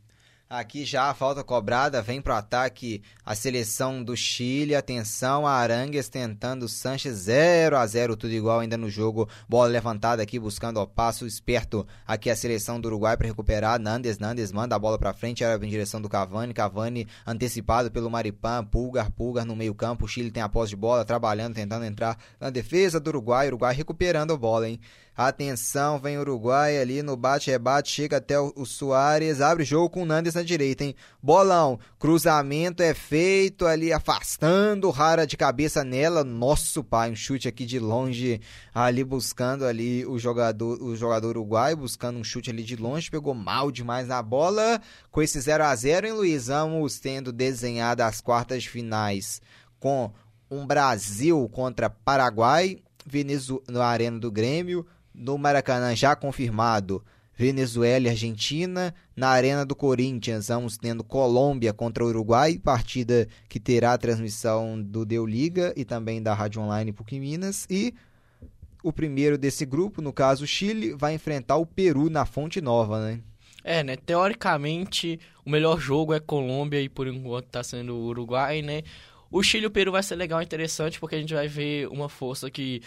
Aqui 0.52 0.84
já 0.84 1.12
a 1.12 1.14
falta 1.14 1.44
cobrada, 1.44 2.02
vem 2.02 2.20
pro 2.20 2.34
ataque 2.34 3.04
a 3.24 3.36
seleção 3.36 4.04
do 4.04 4.18
Chile. 4.18 4.74
Atenção, 4.74 5.46
Arangues 5.46 6.10
tentando 6.10 6.68
Sanches 6.68 7.14
0 7.18 7.78
a 7.78 7.86
0 7.86 8.18
tudo 8.18 8.34
igual 8.34 8.60
ainda 8.60 8.76
no 8.76 8.90
jogo. 8.90 9.30
Bola 9.48 9.70
levantada 9.70 10.24
aqui 10.24 10.40
buscando 10.40 10.80
o 10.80 10.88
passo 10.88 11.28
esperto 11.28 11.86
aqui 12.04 12.32
a 12.32 12.36
seleção 12.36 12.82
do 12.82 12.88
Uruguai 12.88 13.16
para 13.16 13.28
recuperar. 13.28 13.80
Nandes, 13.80 14.18
Nandes 14.18 14.52
manda 14.52 14.76
a 14.76 14.80
bola 14.80 14.98
para 14.98 15.14
frente, 15.14 15.44
era 15.44 15.64
em 15.64 15.70
direção 15.70 16.02
do 16.02 16.10
Cavani. 16.10 16.52
Cavani 16.52 17.08
antecipado 17.28 17.92
pelo 17.92 18.10
Maripan, 18.10 18.66
Pulgar, 18.66 19.12
Pulgar 19.12 19.46
no 19.46 19.56
meio-campo. 19.56 20.06
O 20.06 20.08
Chile 20.08 20.32
tem 20.32 20.42
a 20.42 20.50
posse 20.50 20.72
de 20.72 20.78
bola, 20.78 21.06
trabalhando, 21.06 21.54
tentando 21.54 21.86
entrar 21.86 22.18
na 22.40 22.50
defesa 22.50 23.00
do 23.00 23.10
Uruguai. 23.10 23.50
Uruguai 23.50 23.76
recuperando 23.76 24.34
a 24.34 24.38
bola, 24.38 24.68
hein? 24.68 24.80
Atenção, 25.22 26.00
vem 26.00 26.18
Uruguai 26.18 26.78
ali 26.78 27.04
no 27.04 27.18
bate-rebate, 27.18 27.92
chega 27.92 28.16
até 28.16 28.40
o, 28.40 28.66
Soares, 28.66 29.42
abre 29.42 29.64
o 29.64 29.66
jogo 29.66 29.90
com 29.90 30.04
o 30.04 30.06
Nandes 30.06 30.34
na 30.34 30.44
direita, 30.44 30.86
hein? 30.86 30.96
Bolão, 31.22 31.78
cruzamento 32.00 32.82
é 32.82 32.94
feito 32.94 33.66
ali, 33.66 33.92
afastando 33.92 34.90
Rara 34.90 35.28
de 35.28 35.36
cabeça 35.36 35.84
nela. 35.84 36.24
Nosso 36.24 36.86
pai, 36.86 37.12
um 37.12 37.18
chute 37.18 37.50
aqui 37.50 37.66
de 37.66 37.80
longe, 37.80 38.40
ali 38.74 39.04
buscando 39.04 39.66
ali 39.66 40.06
o 40.06 40.18
jogador, 40.18 40.82
o 40.82 40.96
jogador 40.96 41.32
uruguai, 41.32 41.76
buscando 41.76 42.18
um 42.18 42.24
chute 42.24 42.50
ali 42.50 42.64
de 42.64 42.78
longe, 42.78 43.12
pegou 43.12 43.34
mal 43.34 43.72
demais 43.72 44.08
na 44.08 44.24
bola. 44.24 44.80
Com 45.12 45.22
esse 45.22 45.38
0 45.42 45.66
a 45.66 45.76
0 45.76 46.08
em 46.08 46.14
Luizamos 46.14 46.98
tendo 46.98 47.34
desenhado 47.34 48.04
as 48.04 48.22
quartas 48.22 48.64
finais 48.64 49.42
com 49.82 50.14
um 50.50 50.66
Brasil 50.66 51.50
contra 51.52 51.90
Paraguai, 51.90 52.78
Venezuela 53.06 53.64
na 53.68 53.86
Arena 53.86 54.18
do 54.18 54.32
Grêmio, 54.32 54.86
no 55.20 55.38
Maracanã 55.38 55.94
já 55.96 56.16
confirmado 56.16 57.04
Venezuela 57.36 58.08
e 58.08 58.10
Argentina. 58.10 58.94
Na 59.16 59.30
Arena 59.30 59.66
do 59.66 59.76
Corinthians, 59.76 60.48
vamos 60.48 60.78
tendo 60.78 61.04
Colômbia 61.04 61.74
contra 61.74 62.06
Uruguai, 62.06 62.58
partida 62.58 63.28
que 63.48 63.60
terá 63.60 63.98
transmissão 63.98 64.82
do 64.82 65.06
Deu 65.06 65.26
Liga 65.26 65.74
e 65.76 65.84
também 65.86 66.24
da 66.24 66.34
Rádio 66.34 66.62
Online 66.62 66.94
PUC 66.94 67.20
Minas. 67.20 67.68
E 67.70 67.94
o 68.82 68.94
primeiro 68.94 69.38
desse 69.38 69.66
grupo, 69.66 70.02
no 70.02 70.14
caso 70.14 70.48
Chile, 70.48 70.94
vai 70.94 71.14
enfrentar 71.14 71.58
o 71.58 71.66
Peru 71.66 72.10
na 72.10 72.26
Fonte 72.26 72.62
Nova, 72.62 73.02
né? 73.06 73.20
É, 73.64 73.84
né? 73.84 73.98
Teoricamente, 73.98 75.20
o 75.46 75.50
melhor 75.50 75.80
jogo 75.80 76.14
é 76.14 76.20
Colômbia 76.20 76.82
e 76.82 76.88
por 76.88 77.08
enquanto 77.08 77.48
tá 77.48 77.62
sendo 77.62 77.94
o 77.96 78.06
Uruguai, 78.06 78.62
né? 78.62 78.84
O 79.30 79.44
Chile 79.44 79.66
e 79.66 79.68
o 79.68 79.72
Peru 79.72 79.92
vai 79.92 80.02
ser 80.02 80.16
legal 80.16 80.42
interessante 80.42 81.00
porque 81.00 81.16
a 81.16 81.20
gente 81.20 81.34
vai 81.34 81.48
ver 81.48 81.88
uma 81.88 82.10
força 82.10 82.50
que 82.50 82.82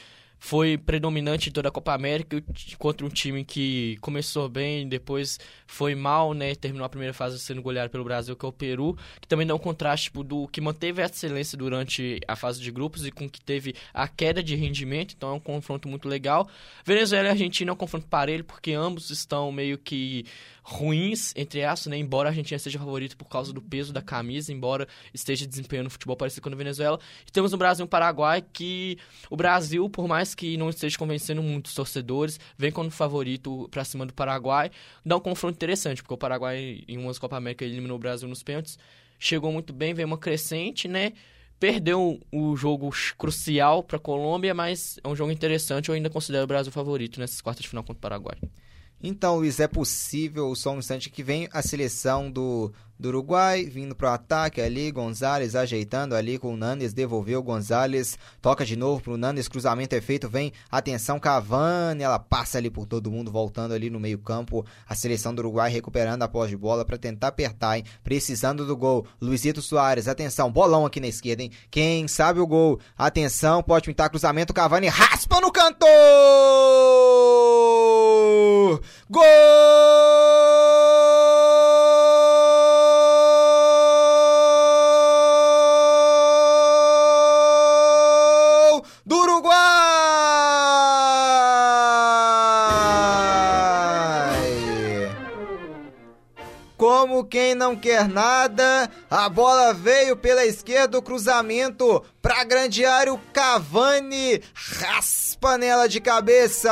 foi 0.44 0.76
predominante 0.76 1.48
em 1.48 1.52
toda 1.52 1.68
a 1.68 1.70
Copa 1.70 1.94
América 1.94 2.42
contra 2.76 3.06
um 3.06 3.08
time 3.08 3.44
que 3.44 3.96
começou 4.00 4.48
bem, 4.48 4.88
depois 4.88 5.38
foi 5.68 5.94
mal, 5.94 6.34
né? 6.34 6.52
Terminou 6.56 6.84
a 6.84 6.88
primeira 6.88 7.14
fase 7.14 7.38
sendo 7.38 7.62
goleado 7.62 7.90
pelo 7.90 8.02
Brasil, 8.02 8.34
que 8.34 8.44
é 8.44 8.48
o 8.48 8.52
Peru, 8.52 8.98
que 9.20 9.28
também 9.28 9.46
dá 9.46 9.54
um 9.54 9.58
contraste 9.58 10.06
tipo, 10.06 10.24
do 10.24 10.48
que 10.48 10.60
manteve 10.60 11.00
a 11.00 11.06
excelência 11.06 11.56
durante 11.56 12.18
a 12.26 12.34
fase 12.34 12.60
de 12.60 12.72
grupos 12.72 13.06
e 13.06 13.12
com 13.12 13.30
que 13.30 13.40
teve 13.40 13.76
a 13.94 14.08
queda 14.08 14.42
de 14.42 14.56
rendimento, 14.56 15.14
então 15.16 15.30
é 15.30 15.32
um 15.34 15.40
confronto 15.40 15.88
muito 15.88 16.08
legal. 16.08 16.48
Venezuela 16.84 17.28
e 17.28 17.30
Argentina 17.30 17.70
é 17.70 17.72
um 17.74 17.76
confronto 17.76 18.08
parelho, 18.08 18.42
porque 18.42 18.72
ambos 18.72 19.10
estão 19.10 19.52
meio 19.52 19.78
que 19.78 20.26
ruins, 20.62 21.32
entre 21.36 21.64
aspas, 21.64 21.90
né? 21.90 21.96
Embora 21.98 22.28
a 22.28 22.30
Argentina 22.30 22.58
seja 22.58 22.78
favorito 22.78 23.16
por 23.16 23.28
causa 23.28 23.52
do 23.52 23.60
peso 23.60 23.92
da 23.92 24.00
camisa, 24.00 24.52
embora 24.52 24.86
esteja 25.12 25.46
desempenhando 25.46 25.90
futebol 25.90 26.16
parecido 26.16 26.42
com 26.42 26.48
a 26.48 26.56
Venezuela. 26.56 26.98
E 27.26 27.32
temos 27.32 27.50
no 27.52 27.58
Brasil 27.58 27.84
um 27.84 27.88
Paraguai 27.88 28.42
que 28.52 28.96
o 29.28 29.36
Brasil, 29.36 29.88
por 29.90 30.06
mais 30.06 30.34
que 30.34 30.56
não 30.56 30.70
esteja 30.70 30.96
convencendo 30.96 31.42
muitos 31.42 31.74
torcedores, 31.74 32.38
vem 32.56 32.70
como 32.70 32.90
favorito 32.90 33.68
para 33.70 33.84
cima 33.84 34.06
do 34.06 34.14
Paraguai. 34.14 34.70
Dá 35.04 35.16
um 35.16 35.20
confronto 35.20 35.56
interessante, 35.56 36.02
porque 36.02 36.14
o 36.14 36.18
Paraguai, 36.18 36.84
em 36.86 36.98
umas 36.98 37.18
Copa 37.18 37.36
América, 37.36 37.64
eliminou 37.64 37.96
o 37.96 38.00
Brasil 38.00 38.28
nos 38.28 38.42
pênaltis. 38.42 38.78
Chegou 39.18 39.52
muito 39.52 39.72
bem, 39.72 39.94
veio 39.94 40.06
uma 40.06 40.18
crescente, 40.18 40.86
né? 40.86 41.12
Perdeu 41.58 42.20
o 42.32 42.56
jogo 42.56 42.90
crucial 43.16 43.84
para 43.84 43.96
a 43.96 44.00
Colômbia, 44.00 44.52
mas 44.52 44.98
é 45.02 45.08
um 45.08 45.14
jogo 45.14 45.30
interessante. 45.30 45.88
Eu 45.88 45.94
ainda 45.94 46.10
considero 46.10 46.42
o 46.42 46.46
Brasil 46.46 46.72
favorito 46.72 47.20
nessas 47.20 47.40
quartas 47.40 47.62
de 47.62 47.68
final 47.68 47.84
contra 47.84 47.98
o 47.98 48.00
Paraguai. 48.00 48.36
Então, 49.02 49.36
Luiz, 49.36 49.58
é 49.58 49.66
possível, 49.66 50.54
só 50.54 50.72
um 50.72 50.78
instante 50.78 51.10
que 51.10 51.22
vem 51.22 51.48
a 51.52 51.60
seleção 51.60 52.30
do, 52.30 52.72
do 53.02 53.08
Uruguai 53.08 53.64
vindo 53.64 53.94
para 53.94 54.10
o 54.10 54.14
ataque 54.14 54.60
ali, 54.60 54.90
Gonzalez 54.92 55.56
ajeitando 55.56 56.14
ali 56.14 56.38
com 56.38 56.54
o 56.54 56.56
Nandes, 56.56 56.94
devolveu 56.94 57.40
o 57.40 57.42
Gonzalez, 57.42 58.16
toca 58.40 58.64
de 58.64 58.76
novo 58.76 59.02
pro 59.02 59.16
Nandes, 59.16 59.48
cruzamento 59.48 59.96
é 59.96 60.00
feito, 60.00 60.28
vem, 60.28 60.52
atenção 60.70 61.18
Cavani, 61.18 62.04
ela 62.04 62.20
passa 62.20 62.58
ali 62.58 62.70
por 62.70 62.86
todo 62.86 63.10
mundo, 63.10 63.30
voltando 63.30 63.74
ali 63.74 63.90
no 63.90 63.98
meio 63.98 64.18
campo, 64.18 64.64
a 64.88 64.94
seleção 64.94 65.34
do 65.34 65.40
Uruguai 65.40 65.70
recuperando 65.70 66.22
a 66.22 66.28
posse 66.28 66.50
de 66.50 66.56
bola 66.56 66.84
para 66.84 66.96
tentar 66.96 67.28
apertar, 67.28 67.76
hein, 67.76 67.84
precisando 68.04 68.64
do 68.64 68.76
gol, 68.76 69.04
Luizito 69.20 69.60
Soares, 69.60 70.06
atenção, 70.06 70.52
bolão 70.52 70.86
aqui 70.86 71.00
na 71.00 71.08
esquerda, 71.08 71.42
hein, 71.42 71.50
quem 71.70 72.06
sabe 72.06 72.38
o 72.38 72.46
gol, 72.46 72.78
atenção, 72.96 73.62
pode 73.64 73.86
pintar 73.86 74.08
cruzamento, 74.10 74.54
Cavani 74.54 74.86
raspa 74.86 75.40
no 75.40 75.50
canto! 75.50 75.86
Gol! 79.10 79.22
Não 97.62 97.76
quer 97.76 98.08
nada, 98.08 98.90
a 99.08 99.28
bola 99.28 99.72
veio 99.72 100.16
pela 100.16 100.44
esquerda, 100.44 100.98
o 100.98 101.02
cruzamento 101.02 102.02
para 102.20 102.42
grande 102.42 102.84
área, 102.84 103.14
o 103.14 103.20
Cavani 103.32 104.42
raspa 104.52 105.56
nela 105.56 105.88
de 105.88 106.00
cabeça. 106.00 106.68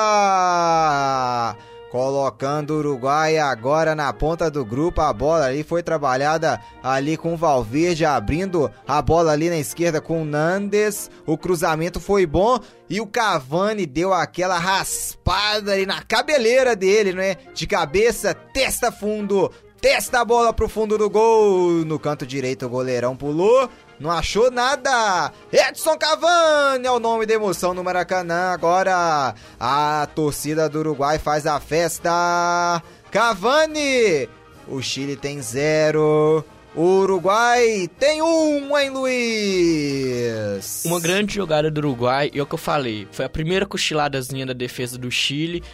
Colocando 1.92 2.74
o 2.74 2.78
Uruguai 2.78 3.38
agora 3.38 3.94
na 3.96 4.12
ponta 4.12 4.50
do 4.50 4.64
grupo, 4.64 5.00
a 5.00 5.12
bola 5.12 5.46
ali 5.46 5.64
foi 5.64 5.82
trabalhada 5.82 6.60
ali 6.82 7.16
com 7.16 7.34
o 7.34 7.36
Valverde, 7.36 8.04
abrindo 8.04 8.70
a 8.86 9.02
bola 9.02 9.32
ali 9.32 9.48
na 9.48 9.58
esquerda 9.58 10.00
com 10.00 10.22
o 10.22 10.24
Nandes. 10.24 11.10
O 11.26 11.36
cruzamento 11.36 11.98
foi 12.00 12.26
bom 12.26 12.60
e 12.88 13.00
o 13.00 13.06
Cavani 13.06 13.86
deu 13.86 14.12
aquela 14.12 14.56
raspada 14.56 15.72
ali 15.72 15.84
na 15.84 16.00
cabeleira 16.02 16.76
dele, 16.76 17.12
né? 17.12 17.36
De 17.54 17.66
cabeça, 17.66 18.34
testa 18.34 18.92
fundo, 18.92 19.50
testa 19.81 20.20
a 20.20 20.24
bola 20.24 20.52
pro 20.52 20.69
fundo 20.69 20.98
do 20.98 21.09
gol. 21.09 21.85
No 21.85 21.98
canto 21.98 22.27
direito 22.27 22.66
o 22.66 22.69
goleirão 22.69 23.16
pulou 23.16 23.69
não 24.01 24.11
achou 24.11 24.51
nada. 24.51 25.31
Edson 25.52 25.97
Cavani 25.98 26.86
é 26.86 26.90
o 26.90 26.98
nome 26.98 27.27
da 27.27 27.35
emoção 27.35 27.74
no 27.74 27.85
Maracanã. 27.85 28.52
Agora 28.52 29.35
a 29.61 30.09
torcida 30.15 30.69
do 30.69 30.78
Uruguai 30.78 31.19
faz 31.19 31.47
a 31.47 31.61
festa. 31.61 32.82
Cavani! 33.11 34.27
O 34.66 34.81
Chile 34.81 35.16
tem 35.16 35.43
zero. 35.43 36.43
O 36.74 37.01
Uruguai 37.01 37.90
tem 37.98 38.23
um, 38.23 38.78
hein, 38.78 38.90
Luiz? 38.90 40.85
Uma 40.86 41.01
grande 41.01 41.35
jogada 41.35 41.70
do 41.70 41.78
Uruguai, 41.78 42.31
e 42.32 42.39
é 42.39 42.43
o 42.43 42.47
que 42.47 42.55
eu 42.55 42.59
falei, 42.59 43.09
foi 43.11 43.24
a 43.24 43.28
primeira 43.28 43.66
cochiladazinha 43.66 44.47
da 44.47 44.52
defesa 44.52 44.97
do 44.97 45.11
Chile, 45.11 45.65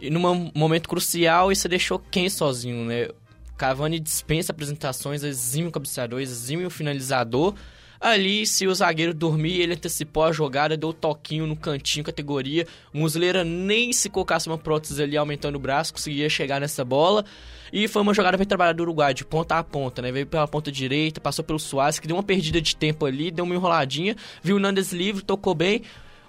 e 0.00 0.08
num 0.08 0.50
momento 0.54 0.88
crucial, 0.88 1.52
isso 1.52 1.68
deixou 1.68 1.98
quem 2.10 2.30
sozinho, 2.30 2.86
né? 2.86 3.08
Cavani 3.56 3.98
dispensa 3.98 4.52
apresentações, 4.52 5.22
exime 5.22 5.68
o 5.68 5.72
cabeceador, 5.72 6.20
exime 6.20 6.66
o 6.66 6.70
finalizador, 6.70 7.54
Ali, 8.00 8.46
se 8.46 8.66
o 8.66 8.74
zagueiro 8.74 9.14
dormir, 9.14 9.60
ele 9.60 9.72
antecipou 9.72 10.24
a 10.24 10.32
jogada, 10.32 10.76
deu 10.76 10.92
toquinho 10.92 11.46
no 11.46 11.56
cantinho, 11.56 12.04
categoria. 12.04 12.66
O 12.92 12.98
Muslera 12.98 13.42
nem 13.42 13.92
se 13.92 14.10
colocasse 14.10 14.48
uma 14.48 14.58
prótese 14.58 15.02
ali 15.02 15.16
aumentando 15.16 15.56
o 15.56 15.58
braço, 15.58 15.94
conseguia 15.94 16.28
chegar 16.28 16.60
nessa 16.60 16.84
bola. 16.84 17.24
E 17.72 17.88
foi 17.88 18.02
uma 18.02 18.14
jogada 18.14 18.36
bem 18.36 18.46
trabalhada 18.46 18.76
do 18.76 18.82
Uruguai, 18.82 19.14
de 19.14 19.24
ponta 19.24 19.58
a 19.58 19.64
ponta, 19.64 20.02
né? 20.02 20.12
Veio 20.12 20.26
pela 20.26 20.46
ponta 20.46 20.70
direita, 20.70 21.20
passou 21.20 21.44
pelo 21.44 21.58
Soares, 21.58 21.98
que 21.98 22.06
deu 22.06 22.16
uma 22.16 22.22
perdida 22.22 22.60
de 22.60 22.76
tempo 22.76 23.06
ali, 23.06 23.30
deu 23.30 23.44
uma 23.44 23.54
enroladinha, 23.54 24.14
viu 24.42 24.56
o 24.56 24.60
Nandes 24.60 24.92
livre, 24.92 25.24
tocou 25.24 25.54
bem. 25.54 25.82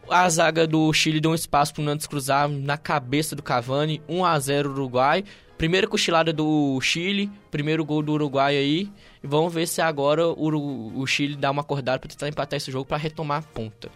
A 0.10 0.28
zaga 0.30 0.66
do 0.66 0.92
Chile 0.94 1.20
deu 1.20 1.32
um 1.32 1.36
espaço 1.36 1.74
pro 1.74 1.84
Nandes 1.84 2.08
cruzar 2.08 2.48
na 2.48 2.78
cabeça 2.78 3.36
do 3.36 3.44
Cavani, 3.44 4.02
1 4.08 4.24
a 4.26 4.40
0 4.40 4.72
Uruguai. 4.72 5.24
Primeira 5.58 5.88
cochilada 5.88 6.32
do 6.32 6.80
Chile, 6.82 7.32
primeiro 7.50 7.84
gol 7.84 8.04
do 8.04 8.14
Uruguai 8.14 8.56
aí. 8.56 8.92
E 9.24 9.28
vamos 9.28 9.52
ver 9.52 9.68
se 9.68 9.82
agora 9.82 10.28
o, 10.28 11.00
o 11.00 11.08
Chile 11.08 11.36
dá 11.36 11.50
uma 11.50 11.62
acordada 11.62 11.98
para 11.98 12.10
tentar 12.10 12.28
empatar 12.28 12.58
esse 12.58 12.72
jogo 12.72 12.86
para 12.86 12.98
retomar 12.98 13.40
a 13.40 13.42
ponta. 13.42 13.90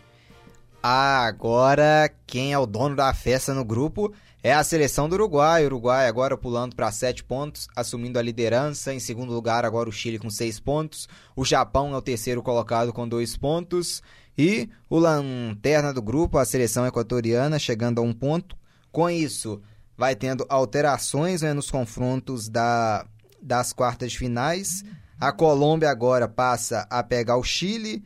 Agora, 0.81 2.11
quem 2.25 2.53
é 2.53 2.57
o 2.57 2.65
dono 2.65 2.95
da 2.95 3.13
festa 3.13 3.53
no 3.53 3.63
grupo 3.63 4.11
é 4.41 4.51
a 4.51 4.63
seleção 4.63 5.07
do 5.07 5.13
Uruguai. 5.13 5.61
O 5.61 5.67
Uruguai 5.67 6.07
agora 6.07 6.35
pulando 6.35 6.75
para 6.75 6.91
7 6.91 7.23
pontos, 7.23 7.67
assumindo 7.75 8.17
a 8.17 8.21
liderança. 8.23 8.91
Em 8.91 8.99
segundo 8.99 9.31
lugar, 9.31 9.63
agora 9.63 9.87
o 9.87 9.91
Chile 9.91 10.17
com 10.17 10.31
6 10.31 10.59
pontos. 10.59 11.07
O 11.35 11.45
Japão 11.45 11.93
é 11.93 11.97
o 11.97 12.01
terceiro 12.01 12.41
colocado 12.41 12.91
com 12.91 13.07
2 13.07 13.37
pontos. 13.37 14.01
E 14.35 14.67
o 14.89 14.97
lanterna 14.97 15.93
do 15.93 16.01
grupo, 16.01 16.39
a 16.39 16.45
seleção 16.45 16.87
equatoriana, 16.87 17.59
chegando 17.59 17.99
a 17.99 18.03
um 18.03 18.13
ponto. 18.13 18.57
Com 18.91 19.07
isso, 19.07 19.61
vai 20.01 20.15
tendo 20.15 20.43
alterações 20.49 21.43
né, 21.43 21.53
nos 21.53 21.69
confrontos 21.69 22.49
da, 22.49 23.05
das 23.39 23.71
quartas 23.71 24.11
de 24.11 24.17
finais. 24.17 24.83
A 25.19 25.31
Colômbia 25.31 25.91
agora 25.91 26.27
passa 26.27 26.87
a 26.89 27.03
pegar 27.03 27.37
o 27.37 27.43
Chile, 27.43 28.03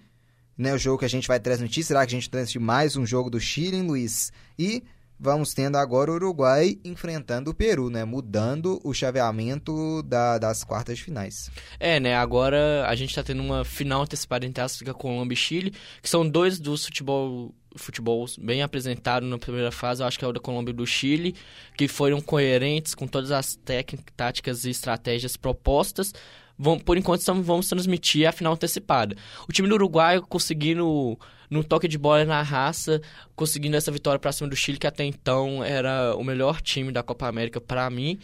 né? 0.58 0.74
O 0.74 0.78
jogo 0.78 1.00
que 1.00 1.06
a 1.06 1.10
gente 1.10 1.26
vai 1.26 1.40
transmitir. 1.40 1.86
Será 1.86 2.06
que 2.06 2.14
a 2.14 2.20
gente 2.20 2.30
transmite 2.30 2.60
mais 2.60 2.98
um 2.98 3.06
jogo 3.06 3.30
do 3.30 3.40
Chile, 3.40 3.78
hein, 3.78 3.88
Luiz? 3.88 4.34
E 4.60 4.84
vamos 5.18 5.54
tendo 5.54 5.78
agora 5.78 6.12
o 6.12 6.16
Uruguai 6.16 6.78
enfrentando 6.84 7.52
o 7.52 7.54
Peru, 7.54 7.90
né? 7.90 8.04
Mudando 8.04 8.82
o 8.84 8.94
chaveamento 8.94 10.04
da, 10.04 10.38
das 10.38 10.66
quartas 10.66 10.98
de 10.98 11.04
finais. 11.06 11.50
É, 11.80 11.98
né? 11.98 12.14
Agora 12.14 12.86
a 12.90 12.96
gente 12.96 13.16
tá 13.16 13.24
tendo 13.24 13.42
uma 13.42 13.64
final 13.64 14.02
antecipada 14.02 14.46
entre 14.46 14.62
África, 14.62 14.94
Colômbia 14.94 15.34
e 15.34 15.38
Chile, 15.38 15.74
que 16.02 16.10
são 16.10 16.28
dois 16.28 16.60
dos 16.60 16.84
futebol 16.84 17.56
futebol 17.76 18.26
bem 18.40 18.62
apresentados 18.62 19.30
na 19.30 19.38
primeira 19.38 19.72
fase, 19.72 20.02
eu 20.02 20.08
acho 20.08 20.18
que 20.18 20.26
é 20.26 20.28
o 20.28 20.34
da 20.34 20.40
Colômbia 20.40 20.72
e 20.72 20.76
do 20.76 20.86
Chile, 20.86 21.36
que 21.78 21.88
foram 21.88 22.22
coerentes 22.22 22.96
com 22.96 23.08
todas 23.08 23.32
as 23.32 23.56
técnicas, 23.56 24.14
táticas 24.16 24.66
e 24.66 24.70
estratégias 24.70 25.36
propostas. 25.38 26.14
Vamos, 26.58 26.84
por 26.84 26.98
enquanto, 26.98 27.22
vamos 27.44 27.68
transmitir 27.68 28.28
a 28.28 28.32
final 28.32 28.54
antecipada. 28.54 29.16
O 29.48 29.52
time 29.52 29.68
do 29.68 29.76
Uruguai 29.76 30.22
conseguindo, 30.22 31.20
no 31.50 31.64
toque 31.64 31.88
de 31.88 31.98
bola 31.98 32.24
na 32.24 32.42
raça, 32.42 33.02
conseguindo 33.36 33.76
essa 33.76 33.92
vitória 33.92 34.20
para 34.20 34.32
cima 34.32 34.50
do 34.50 34.56
Chile, 34.56 34.78
que 34.78 34.88
até 34.88 35.04
então 35.04 35.64
era 35.64 36.16
o 36.16 36.24
melhor 36.24 36.62
time 36.62 36.92
da 36.92 37.04
Copa 37.04 37.28
América 37.28 37.60
para 37.60 37.90
mim, 37.90 38.18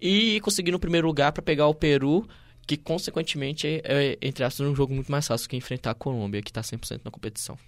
e 0.00 0.40
conseguindo 0.40 0.78
o 0.78 0.80
primeiro 0.80 1.06
lugar 1.06 1.32
para 1.32 1.42
pegar 1.42 1.66
o 1.66 1.74
Peru, 1.74 2.26
que 2.66 2.78
consequentemente 2.78 3.66
é, 3.66 3.82
é 3.84 4.18
entre 4.22 4.44
aspas, 4.44 4.66
um 4.66 4.74
jogo 4.74 4.94
muito 4.94 5.12
mais 5.12 5.26
fácil 5.26 5.48
que 5.48 5.56
enfrentar 5.56 5.90
a 5.90 5.94
Colômbia, 5.94 6.40
que 6.40 6.50
está 6.50 6.62
100% 6.62 7.02
na 7.04 7.10
competição 7.10 7.58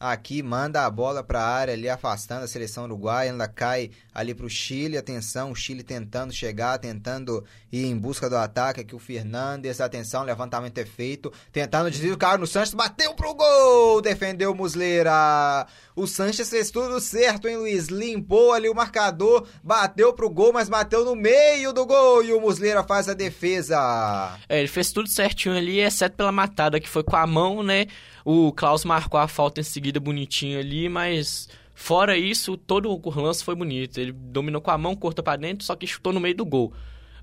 aqui, 0.00 0.42
manda 0.42 0.86
a 0.86 0.90
bola 0.90 1.22
para 1.22 1.42
a 1.42 1.46
área 1.46 1.74
ali, 1.74 1.86
afastando 1.86 2.44
a 2.44 2.48
seleção 2.48 2.84
uruguaia, 2.84 3.30
ainda 3.30 3.46
cai 3.46 3.90
ali 4.14 4.34
para 4.34 4.46
o 4.46 4.50
Chile, 4.50 4.96
atenção, 4.96 5.50
o 5.50 5.54
Chile 5.54 5.82
tentando 5.82 6.32
chegar, 6.32 6.78
tentando 6.78 7.44
ir 7.70 7.84
em 7.84 7.96
busca 7.96 8.28
do 8.30 8.36
ataque, 8.36 8.80
aqui 8.80 8.94
o 8.94 8.98
Fernandes, 8.98 9.78
atenção, 9.78 10.24
levantamento 10.24 10.78
é 10.78 10.86
feito, 10.86 11.30
tentando 11.52 11.90
desvio, 11.90 12.14
o 12.14 12.18
cara 12.18 12.38
no 12.38 12.46
Sanches, 12.46 12.72
bateu 12.72 13.14
pro 13.14 13.34
gol, 13.34 14.00
defendeu 14.00 14.52
o 14.52 14.54
Musleira, 14.54 15.66
o 15.94 16.06
Sanches 16.06 16.48
fez 16.48 16.70
tudo 16.70 16.98
certo, 16.98 17.46
hein, 17.46 17.58
Luiz, 17.58 17.88
limpou 17.88 18.54
ali 18.54 18.70
o 18.70 18.74
marcador, 18.74 19.46
bateu 19.62 20.14
pro 20.14 20.30
gol, 20.30 20.50
mas 20.50 20.70
bateu 20.70 21.04
no 21.04 21.14
meio 21.14 21.74
do 21.74 21.84
gol, 21.84 22.24
e 22.24 22.32
o 22.32 22.40
Musleira 22.40 22.82
faz 22.82 23.06
a 23.06 23.12
defesa. 23.12 24.38
É, 24.48 24.58
ele 24.58 24.68
fez 24.68 24.90
tudo 24.90 25.10
certinho 25.10 25.54
ali, 25.54 25.78
exceto 25.78 26.16
pela 26.16 26.32
matada, 26.32 26.80
que 26.80 26.88
foi 26.88 27.04
com 27.04 27.16
a 27.16 27.26
mão, 27.26 27.62
né, 27.62 27.86
o 28.24 28.52
Klaus 28.52 28.84
marcou 28.84 29.18
a 29.18 29.28
falta 29.28 29.60
em 29.60 29.64
seguida 29.64 30.00
bonitinho 30.00 30.58
ali, 30.58 30.88
mas 30.88 31.48
fora 31.74 32.16
isso, 32.16 32.56
todo 32.56 32.90
o 32.90 33.20
lance 33.20 33.44
foi 33.44 33.54
bonito. 33.54 33.98
Ele 33.98 34.12
dominou 34.12 34.60
com 34.60 34.70
a 34.70 34.78
mão, 34.78 34.94
cortou 34.94 35.24
para 35.24 35.38
dentro, 35.38 35.64
só 35.64 35.74
que 35.74 35.86
chutou 35.86 36.12
no 36.12 36.20
meio 36.20 36.34
do 36.34 36.44
gol. 36.44 36.72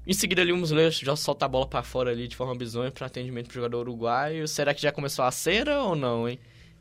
Em 0.05 0.13
seguida 0.13 0.41
ali 0.41 0.53
o 0.53 0.57
Muslera 0.57 0.89
já 0.89 1.17
solta 1.17 1.45
a 1.45 1.49
bola 1.49 1.67
para 1.67 1.83
fora 1.83 2.11
ali 2.11 2.29
de 2.29 2.35
forma 2.35 2.55
bizonha 2.55 2.89
para 2.89 3.07
atendimento 3.07 3.47
pro 3.47 3.55
jogador 3.55 3.79
uruguaio. 3.79 4.47
Será 4.47 4.73
que 4.73 4.81
já 4.81 4.89
começou 4.89 5.25
a 5.25 5.31
cera 5.31 5.81
ou 5.81 5.97
não, 5.97 6.29
hein? 6.29 6.39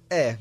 É, 0.08 0.38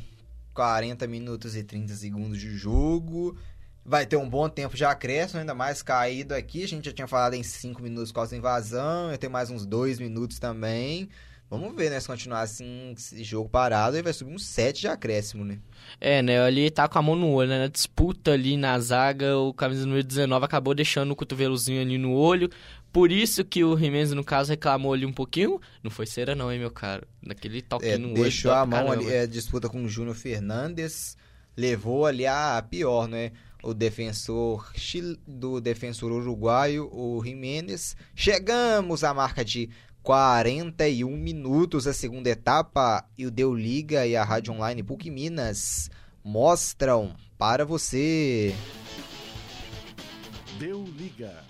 40 0.53 1.07
minutos 1.07 1.55
e 1.55 1.63
30 1.63 1.95
segundos 1.95 2.39
de 2.39 2.55
jogo. 2.55 3.35
Vai 3.83 4.05
ter 4.05 4.17
um 4.17 4.29
bom 4.29 4.47
tempo 4.47 4.75
de 4.75 4.85
acréscimo, 4.85 5.39
ainda 5.39 5.55
mais 5.55 5.81
caído 5.81 6.35
aqui. 6.35 6.63
A 6.63 6.67
gente 6.67 6.85
já 6.85 6.91
tinha 6.91 7.07
falado 7.07 7.33
em 7.33 7.41
5 7.41 7.81
minutos 7.81 8.13
a 8.15 8.35
invasão. 8.35 9.11
Eu 9.11 9.17
tenho 9.17 9.33
mais 9.33 9.49
uns 9.49 9.65
2 9.65 9.99
minutos 9.99 10.37
também. 10.37 11.09
Vamos 11.49 11.75
ver, 11.75 11.91
né? 11.91 11.99
Se 11.99 12.07
continuar 12.07 12.41
assim, 12.41 12.93
esse 12.97 13.23
jogo 13.23 13.47
parado, 13.47 13.95
aí 13.95 14.01
vai 14.01 14.11
subir 14.11 14.33
uns 14.33 14.45
7 14.45 14.81
de 14.81 14.87
acréscimo, 14.87 15.45
né? 15.45 15.59
É, 16.01 16.21
né? 16.21 16.41
Ali 16.41 16.71
tá 16.71 16.87
com 16.87 16.97
a 16.97 17.01
mão 17.01 17.15
no 17.15 17.29
olho, 17.31 17.49
né? 17.49 17.59
Na 17.59 17.67
disputa 17.67 18.31
ali 18.31 18.57
na 18.57 18.77
zaga, 18.79 19.37
o 19.37 19.53
camisa 19.53 19.85
número 19.85 20.03
19 20.03 20.43
acabou 20.43 20.73
deixando 20.73 21.11
o 21.11 21.15
cotovelozinho 21.15 21.81
ali 21.81 21.97
no 21.97 22.13
olho. 22.13 22.49
Por 22.91 23.11
isso 23.11 23.43
que 23.45 23.63
o 23.63 23.77
Jimenez, 23.77 24.11
no 24.11 24.23
caso, 24.23 24.49
reclamou 24.49 24.93
ali 24.93 25.05
um 25.05 25.13
pouquinho. 25.13 25.59
Não 25.83 25.91
foi 25.91 26.05
cera 26.05 26.33
não, 26.33 26.51
hein, 26.51 26.59
meu 26.59 26.71
caro? 26.71 27.07
Naquele 27.21 27.61
toque 27.61 27.85
é, 27.85 27.97
no 27.97 28.13
deixou 28.13 28.21
olho. 28.21 28.23
Deixou 28.23 28.51
a 28.51 28.65
mão 28.65 28.91
ali, 28.91 29.11
é, 29.11 29.27
disputa 29.27 29.69
com 29.69 29.83
o 29.83 29.87
Júnior 29.87 30.15
Fernandes. 30.15 31.15
Levou 31.55 32.05
ali 32.05 32.25
a 32.25 32.65
pior, 32.67 33.07
né? 33.07 33.31
o 33.65 33.73
defensor 33.73 34.71
do 35.25 35.59
defensor 35.59 36.11
uruguaio, 36.11 36.87
o 36.93 37.19
Jimenez. 37.23 37.97
Chegamos 38.15 39.03
à 39.03 39.11
marca 39.11 39.43
de 39.43 39.69
41 40.05 41.17
minutos 41.17 41.87
a 41.87 41.93
segunda 41.93 42.29
etapa 42.29 43.03
e 43.17 43.25
o 43.25 43.31
Deu 43.31 43.55
Liga 43.55 44.05
e 44.05 44.15
a 44.15 44.23
Rádio 44.23 44.53
Online 44.53 44.83
PUC 44.83 45.09
Minas 45.09 45.89
mostram 46.23 47.15
para 47.39 47.65
você. 47.65 48.53
Deu 50.59 50.83
Liga. 50.83 51.43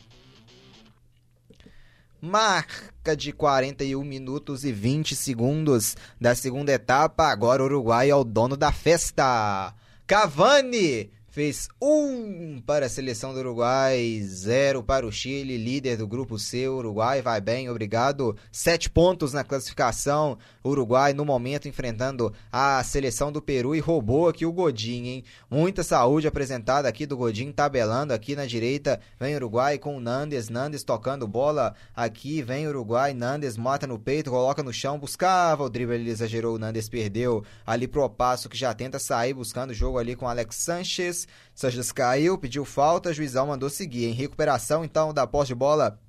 Marca 2.22 3.14
de 3.14 3.34
41 3.34 4.02
minutos 4.06 4.64
e 4.64 4.72
20 4.72 5.18
segundos 5.18 5.98
da 6.20 6.34
segunda 6.34 6.72
etapa. 6.72 7.26
Agora 7.26 7.62
o 7.62 7.66
Uruguai 7.66 8.10
é 8.10 8.16
o 8.16 8.24
dono 8.24 8.56
da 8.56 8.72
festa. 8.72 9.76
Cavani 10.08 11.12
fez 11.36 11.68
um 11.82 12.62
para 12.66 12.86
a 12.86 12.90
seleção 12.90 13.34
do 13.34 13.42
Uruguai, 13.42 14.22
zero 14.24 14.82
para 14.82 15.06
o 15.06 15.12
Chile, 15.12 15.58
líder 15.58 15.98
do 15.98 16.08
grupo 16.08 16.40
C. 16.40 16.70
Uruguai 16.70 17.22
vai 17.22 17.42
bem, 17.42 17.70
obrigado. 17.70 18.38
Sete 18.50 18.90
pontos 18.90 19.34
na 19.34 19.44
classificação. 19.44 20.38
Uruguai, 20.64 21.12
no 21.12 21.26
momento, 21.26 21.68
enfrentando 21.68 22.34
a 22.50 22.82
seleção 22.86 23.34
do 23.34 23.42
Peru 23.42 23.76
e 23.76 23.82
roubou 23.82 24.30
aqui 24.30 24.46
o 24.46 24.52
Godin, 24.54 25.04
hein? 25.08 25.24
Muita 25.52 25.84
saúde 25.84 26.26
apresentada 26.26 26.88
aqui 26.88 27.06
do 27.06 27.18
Godin, 27.18 27.52
tabelando 27.52 28.14
aqui 28.14 28.34
na 28.34 28.46
direita. 28.46 29.02
Vem 29.20 29.36
Uruguai 29.36 29.78
com 29.78 29.98
o 29.98 30.00
Nandes, 30.00 30.48
Nandes 30.48 30.86
tocando 30.86 31.28
bola 31.28 31.76
aqui. 31.94 32.42
Vem 32.42 32.66
Uruguai, 32.66 33.14
Nandes 33.14 33.58
mata 33.58 33.86
no 33.86 34.00
peito, 34.00 34.32
coloca 34.32 34.64
no 34.64 34.72
chão, 34.72 34.98
buscava 34.98 35.66
o 35.66 35.70
drible, 35.70 35.96
ele 35.96 36.12
exagerou. 36.12 36.56
O 36.56 36.60
Nandes 36.60 36.88
perdeu 36.88 37.44
ali 37.68 37.90
pro 37.90 38.10
passo 38.10 38.48
que 38.48 38.58
já 38.58 38.74
tenta 38.74 39.00
sair 39.00 39.34
buscando 39.34 39.72
o 39.72 39.74
jogo 39.74 39.98
ali 39.98 40.16
com 40.16 40.30
Alex 40.30 40.56
Sanches. 41.54 41.86
Sanches. 41.86 41.92
caiu, 41.92 42.38
pediu 42.38 42.66
falta, 42.66 43.14
juizão 43.14 43.48
mandou 43.48 43.70
seguir. 43.70 44.06
Em 44.06 44.14
recuperação, 44.14 44.84
então, 44.84 45.14
da 45.14 45.26
posse 45.26 45.50
de 45.50 45.56
bola 45.56 46.00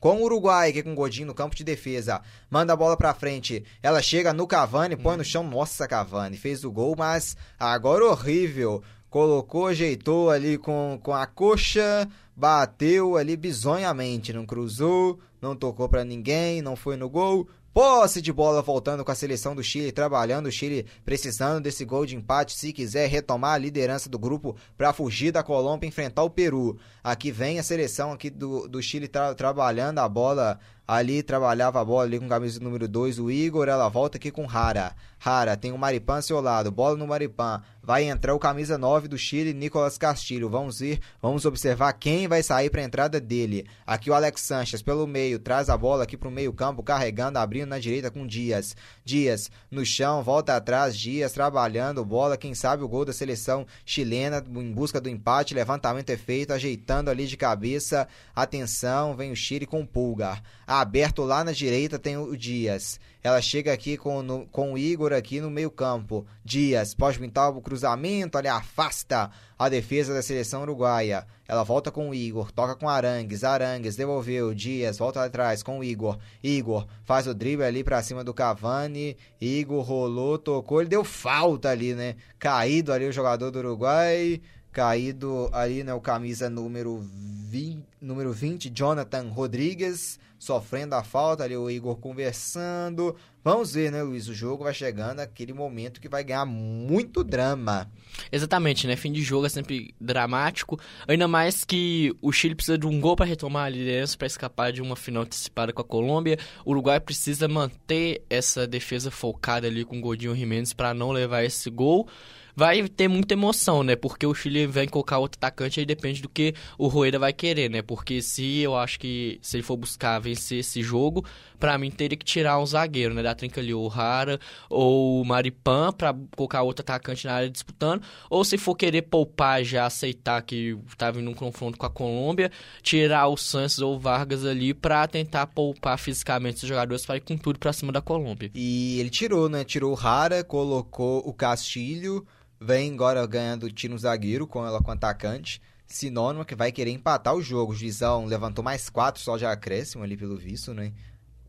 com 0.00 0.18
o 0.18 0.22
Uruguai, 0.22 0.72
que 0.72 0.78
é 0.78 0.82
com 0.82 0.92
o 0.92 0.94
Godinho 0.94 1.26
no 1.26 1.34
campo 1.34 1.56
de 1.56 1.64
defesa. 1.64 2.20
Manda 2.48 2.72
a 2.72 2.76
bola 2.76 2.96
pra 2.96 3.14
frente. 3.14 3.64
Ela 3.82 4.00
chega 4.00 4.32
no 4.32 4.46
Cavani, 4.46 4.96
põe 4.96 5.16
no 5.16 5.24
chão. 5.24 5.42
Nossa, 5.42 5.88
Cavani. 5.88 6.36
Fez 6.36 6.64
o 6.64 6.70
gol, 6.70 6.94
mas 6.96 7.36
agora 7.58 8.04
horrível. 8.04 8.82
Colocou, 9.10 9.68
ajeitou 9.68 10.30
ali 10.30 10.58
com, 10.58 11.00
com 11.02 11.14
a 11.14 11.26
coxa. 11.26 12.08
Bateu 12.36 13.16
ali 13.16 13.36
bizonhamente. 13.36 14.32
Não 14.32 14.46
cruzou, 14.46 15.18
não 15.42 15.56
tocou 15.56 15.88
para 15.88 16.04
ninguém, 16.04 16.62
não 16.62 16.76
foi 16.76 16.96
no 16.96 17.08
gol. 17.08 17.48
Posse 17.78 18.20
de 18.20 18.32
bola 18.32 18.60
voltando 18.60 19.04
com 19.04 19.12
a 19.12 19.14
seleção 19.14 19.54
do 19.54 19.62
Chile, 19.62 19.92
trabalhando 19.92 20.46
o 20.46 20.50
Chile, 20.50 20.84
precisando 21.04 21.62
desse 21.62 21.84
gol 21.84 22.04
de 22.04 22.16
empate 22.16 22.58
se 22.58 22.72
quiser 22.72 23.08
retomar 23.08 23.54
a 23.54 23.58
liderança 23.58 24.08
do 24.08 24.18
grupo 24.18 24.56
para 24.76 24.92
fugir 24.92 25.30
da 25.30 25.44
Colômbia 25.44 25.86
e 25.86 25.88
enfrentar 25.88 26.24
o 26.24 26.30
Peru. 26.30 26.76
Aqui 27.04 27.30
vem 27.30 27.60
a 27.60 27.62
seleção 27.62 28.10
aqui 28.10 28.30
do, 28.30 28.66
do 28.66 28.82
Chile 28.82 29.06
tra 29.06 29.32
trabalhando 29.32 30.00
a 30.00 30.08
bola 30.08 30.58
ali, 30.88 31.22
trabalhava 31.22 31.78
a 31.78 31.84
bola 31.84 32.04
ali 32.04 32.18
com 32.18 32.26
camisa 32.26 32.58
número 32.60 32.88
2, 32.88 33.18
o 33.18 33.30
Igor, 33.30 33.68
ela 33.68 33.90
volta 33.90 34.16
aqui 34.16 34.30
com 34.30 34.46
Rara. 34.46 34.96
Rara, 35.18 35.54
tem 35.54 35.70
o 35.70 35.76
Maripan 35.76 36.16
ao 36.16 36.22
seu 36.22 36.40
lado, 36.40 36.70
bola 36.70 36.96
no 36.96 37.06
Maripan. 37.06 37.60
Vai 37.82 38.04
entrar 38.04 38.34
o 38.34 38.38
camisa 38.38 38.78
9 38.78 39.08
do 39.08 39.18
Chile, 39.18 39.52
Nicolas 39.52 39.98
Castilho. 39.98 40.48
Vamos 40.48 40.78
ver, 40.78 41.00
vamos 41.20 41.44
observar 41.44 41.92
quem 41.94 42.28
vai 42.28 42.42
sair 42.42 42.70
para 42.70 42.80
a 42.80 42.84
entrada 42.84 43.20
dele. 43.20 43.66
Aqui 43.86 44.10
o 44.10 44.14
Alex 44.14 44.42
Sanches 44.42 44.80
pelo 44.80 45.06
meio, 45.06 45.38
traz 45.38 45.68
a 45.68 45.76
bola 45.76 46.04
aqui 46.04 46.16
para 46.16 46.28
o 46.28 46.32
meio-campo, 46.32 46.82
carregando, 46.82 47.38
abrindo 47.38 47.68
na 47.68 47.78
direita 47.78 48.10
com 48.10 48.26
Dias. 48.26 48.76
Dias 49.04 49.50
no 49.70 49.84
chão, 49.84 50.22
volta 50.22 50.56
atrás, 50.56 50.96
Dias 50.96 51.32
trabalhando, 51.32 52.04
bola, 52.04 52.36
quem 52.36 52.54
sabe 52.54 52.82
o 52.82 52.88
gol 52.88 53.04
da 53.04 53.12
seleção 53.12 53.66
chilena 53.84 54.42
em 54.46 54.72
busca 54.72 55.00
do 55.00 55.08
empate, 55.08 55.54
levantamento 55.54 56.10
é 56.10 56.16
feito, 56.16 56.52
ajeitando 56.52 57.10
ali 57.10 57.26
de 57.26 57.36
cabeça. 57.36 58.06
Atenção, 58.34 59.16
vem 59.16 59.32
o 59.32 59.36
Chile 59.36 59.66
com 59.66 59.80
o 59.80 59.86
Pulgar. 59.86 60.42
Aberto 60.68 61.22
lá 61.22 61.42
na 61.42 61.50
direita 61.50 61.98
tem 61.98 62.18
o 62.18 62.36
Dias. 62.36 63.00
Ela 63.24 63.40
chega 63.40 63.72
aqui 63.72 63.96
com, 63.96 64.22
no, 64.22 64.46
com 64.48 64.74
o 64.74 64.78
Igor 64.78 65.14
aqui 65.14 65.40
no 65.40 65.50
meio 65.50 65.70
campo. 65.70 66.26
Dias 66.44 66.94
pode 66.94 67.18
pintar 67.18 67.48
o 67.48 67.62
cruzamento, 67.62 68.36
ali 68.36 68.48
afasta 68.48 69.30
a 69.58 69.68
defesa 69.70 70.12
da 70.12 70.20
seleção 70.20 70.60
uruguaia. 70.60 71.26
Ela 71.48 71.62
volta 71.64 71.90
com 71.90 72.10
o 72.10 72.14
Igor, 72.14 72.52
toca 72.52 72.76
com 72.76 72.86
Arangues, 72.86 73.44
Arangues 73.44 73.96
devolveu, 73.96 74.52
Dias 74.52 74.98
volta 74.98 75.24
atrás 75.24 75.62
com 75.62 75.78
o 75.78 75.84
Igor. 75.84 76.18
Igor 76.42 76.86
faz 77.02 77.26
o 77.26 77.32
drible 77.32 77.64
ali 77.64 77.82
pra 77.82 78.02
cima 78.02 78.22
do 78.22 78.34
Cavani. 78.34 79.16
Igor 79.40 79.82
rolou, 79.82 80.36
tocou, 80.36 80.82
ele 80.82 80.90
deu 80.90 81.02
falta 81.02 81.70
ali, 81.70 81.94
né? 81.94 82.14
Caído 82.38 82.92
ali 82.92 83.06
o 83.06 83.12
jogador 83.12 83.50
do 83.50 83.58
Uruguai. 83.58 84.38
Caído 84.78 85.50
ali, 85.52 85.82
né? 85.82 85.92
O 85.92 86.00
camisa 86.00 86.48
número 86.48 87.04
20, 87.50 87.84
número 88.00 88.32
20 88.32 88.70
Jonathan 88.70 89.28
Rodrigues 89.28 90.20
sofrendo 90.38 90.94
a 90.94 91.02
falta 91.02 91.42
ali, 91.42 91.56
o 91.56 91.68
Igor 91.68 91.96
conversando. 91.96 93.16
Vamos 93.42 93.74
ver, 93.74 93.90
né, 93.90 94.04
Luiz? 94.04 94.28
O 94.28 94.34
jogo 94.34 94.62
vai 94.62 94.72
chegando 94.72 95.18
aquele 95.18 95.52
momento 95.52 96.00
que 96.00 96.08
vai 96.08 96.22
ganhar 96.22 96.46
muito 96.46 97.24
drama. 97.24 97.90
Exatamente, 98.30 98.86
né? 98.86 98.94
Fim 98.94 99.10
de 99.10 99.20
jogo 99.20 99.46
é 99.46 99.48
sempre 99.48 99.96
dramático. 100.00 100.78
Ainda 101.08 101.26
mais 101.26 101.64
que 101.64 102.14
o 102.22 102.30
Chile 102.30 102.54
precisa 102.54 102.78
de 102.78 102.86
um 102.86 103.00
gol 103.00 103.16
para 103.16 103.26
retomar 103.26 103.66
a 103.66 103.70
liderança, 103.70 104.16
para 104.16 104.28
escapar 104.28 104.72
de 104.72 104.80
uma 104.80 104.94
final 104.94 105.24
antecipada 105.24 105.72
com 105.72 105.82
a 105.82 105.84
Colômbia. 105.84 106.38
O 106.64 106.70
Uruguai 106.70 107.00
precisa 107.00 107.48
manter 107.48 108.22
essa 108.30 108.64
defesa 108.64 109.10
focada 109.10 109.66
ali 109.66 109.84
com 109.84 109.98
o 109.98 110.00
Godinho 110.00 110.36
Jimenez 110.36 110.72
para 110.72 110.94
não 110.94 111.10
levar 111.10 111.42
esse 111.42 111.68
gol 111.68 112.08
vai 112.58 112.88
ter 112.88 113.06
muita 113.06 113.34
emoção, 113.34 113.84
né? 113.84 113.94
Porque 113.94 114.26
o 114.26 114.34
Chile 114.34 114.66
vai 114.66 114.88
colocar 114.88 115.18
outro 115.18 115.38
atacante 115.38 115.78
aí 115.78 115.86
depende 115.86 116.20
do 116.20 116.28
que 116.28 116.54
o 116.76 116.88
Rueda 116.88 117.16
vai 117.16 117.32
querer, 117.32 117.70
né? 117.70 117.82
Porque 117.82 118.20
se 118.20 118.58
eu 118.58 118.76
acho 118.76 118.98
que 118.98 119.38
se 119.40 119.56
ele 119.56 119.62
for 119.62 119.76
buscar 119.76 120.18
vencer 120.18 120.58
esse 120.58 120.82
jogo, 120.82 121.24
para 121.60 121.78
mim 121.78 121.88
teria 121.88 122.18
que 122.18 122.24
tirar 122.24 122.58
um 122.58 122.66
zagueiro, 122.66 123.14
né? 123.14 123.22
Da 123.22 123.32
trinca 123.32 123.60
ali, 123.60 123.72
o 123.72 123.86
Rara 123.86 124.40
ou 124.68 125.22
o 125.22 125.24
Maripan 125.24 125.92
para 125.92 126.12
colocar 126.36 126.62
outro 126.62 126.82
atacante 126.82 127.28
na 127.28 127.34
área 127.34 127.48
disputando, 127.48 128.02
ou 128.28 128.44
se 128.44 128.58
for 128.58 128.74
querer 128.74 129.02
poupar 129.02 129.62
já 129.62 129.86
aceitar 129.86 130.42
que 130.42 130.76
tá 130.96 131.12
vindo 131.12 131.30
um 131.30 131.34
confronto 131.34 131.78
com 131.78 131.86
a 131.86 131.90
Colômbia, 131.90 132.50
tirar 132.82 133.28
o 133.28 133.36
Santos 133.36 133.78
ou 133.78 134.00
Vargas 134.00 134.44
ali 134.44 134.74
para 134.74 135.06
tentar 135.06 135.46
poupar 135.46 135.96
fisicamente 135.96 136.64
os 136.64 136.68
jogadores 136.68 137.06
para 137.06 137.18
ir 137.18 137.20
com 137.20 137.36
tudo 137.36 137.60
para 137.60 137.72
cima 137.72 137.92
da 137.92 138.02
Colômbia. 138.02 138.50
E 138.52 138.98
ele 138.98 139.10
tirou, 139.10 139.48
né? 139.48 139.62
Tirou 139.62 139.92
o 139.92 139.94
Rara, 139.94 140.42
colocou 140.42 141.20
o 141.24 141.32
Castilho, 141.32 142.26
vem 142.60 142.92
agora 142.92 143.26
ganhando 143.26 143.70
tiro 143.70 143.94
no 143.94 143.98
zagueiro 143.98 144.46
com 144.46 144.66
ela 144.66 144.82
com 144.82 144.90
atacante. 144.90 145.60
Sinônimo 145.86 146.44
que 146.44 146.54
vai 146.54 146.70
querer 146.70 146.90
empatar 146.90 147.34
o 147.34 147.42
jogo. 147.42 147.72
O 147.72 147.74
Juizão 147.74 148.26
levantou 148.26 148.62
mais 148.62 148.90
quatro 148.90 149.22
só 149.22 149.36
de 149.36 149.46
acréscimo 149.46 150.04
ali 150.04 150.16
pelo 150.16 150.36
visto, 150.36 150.74
né? 150.74 150.92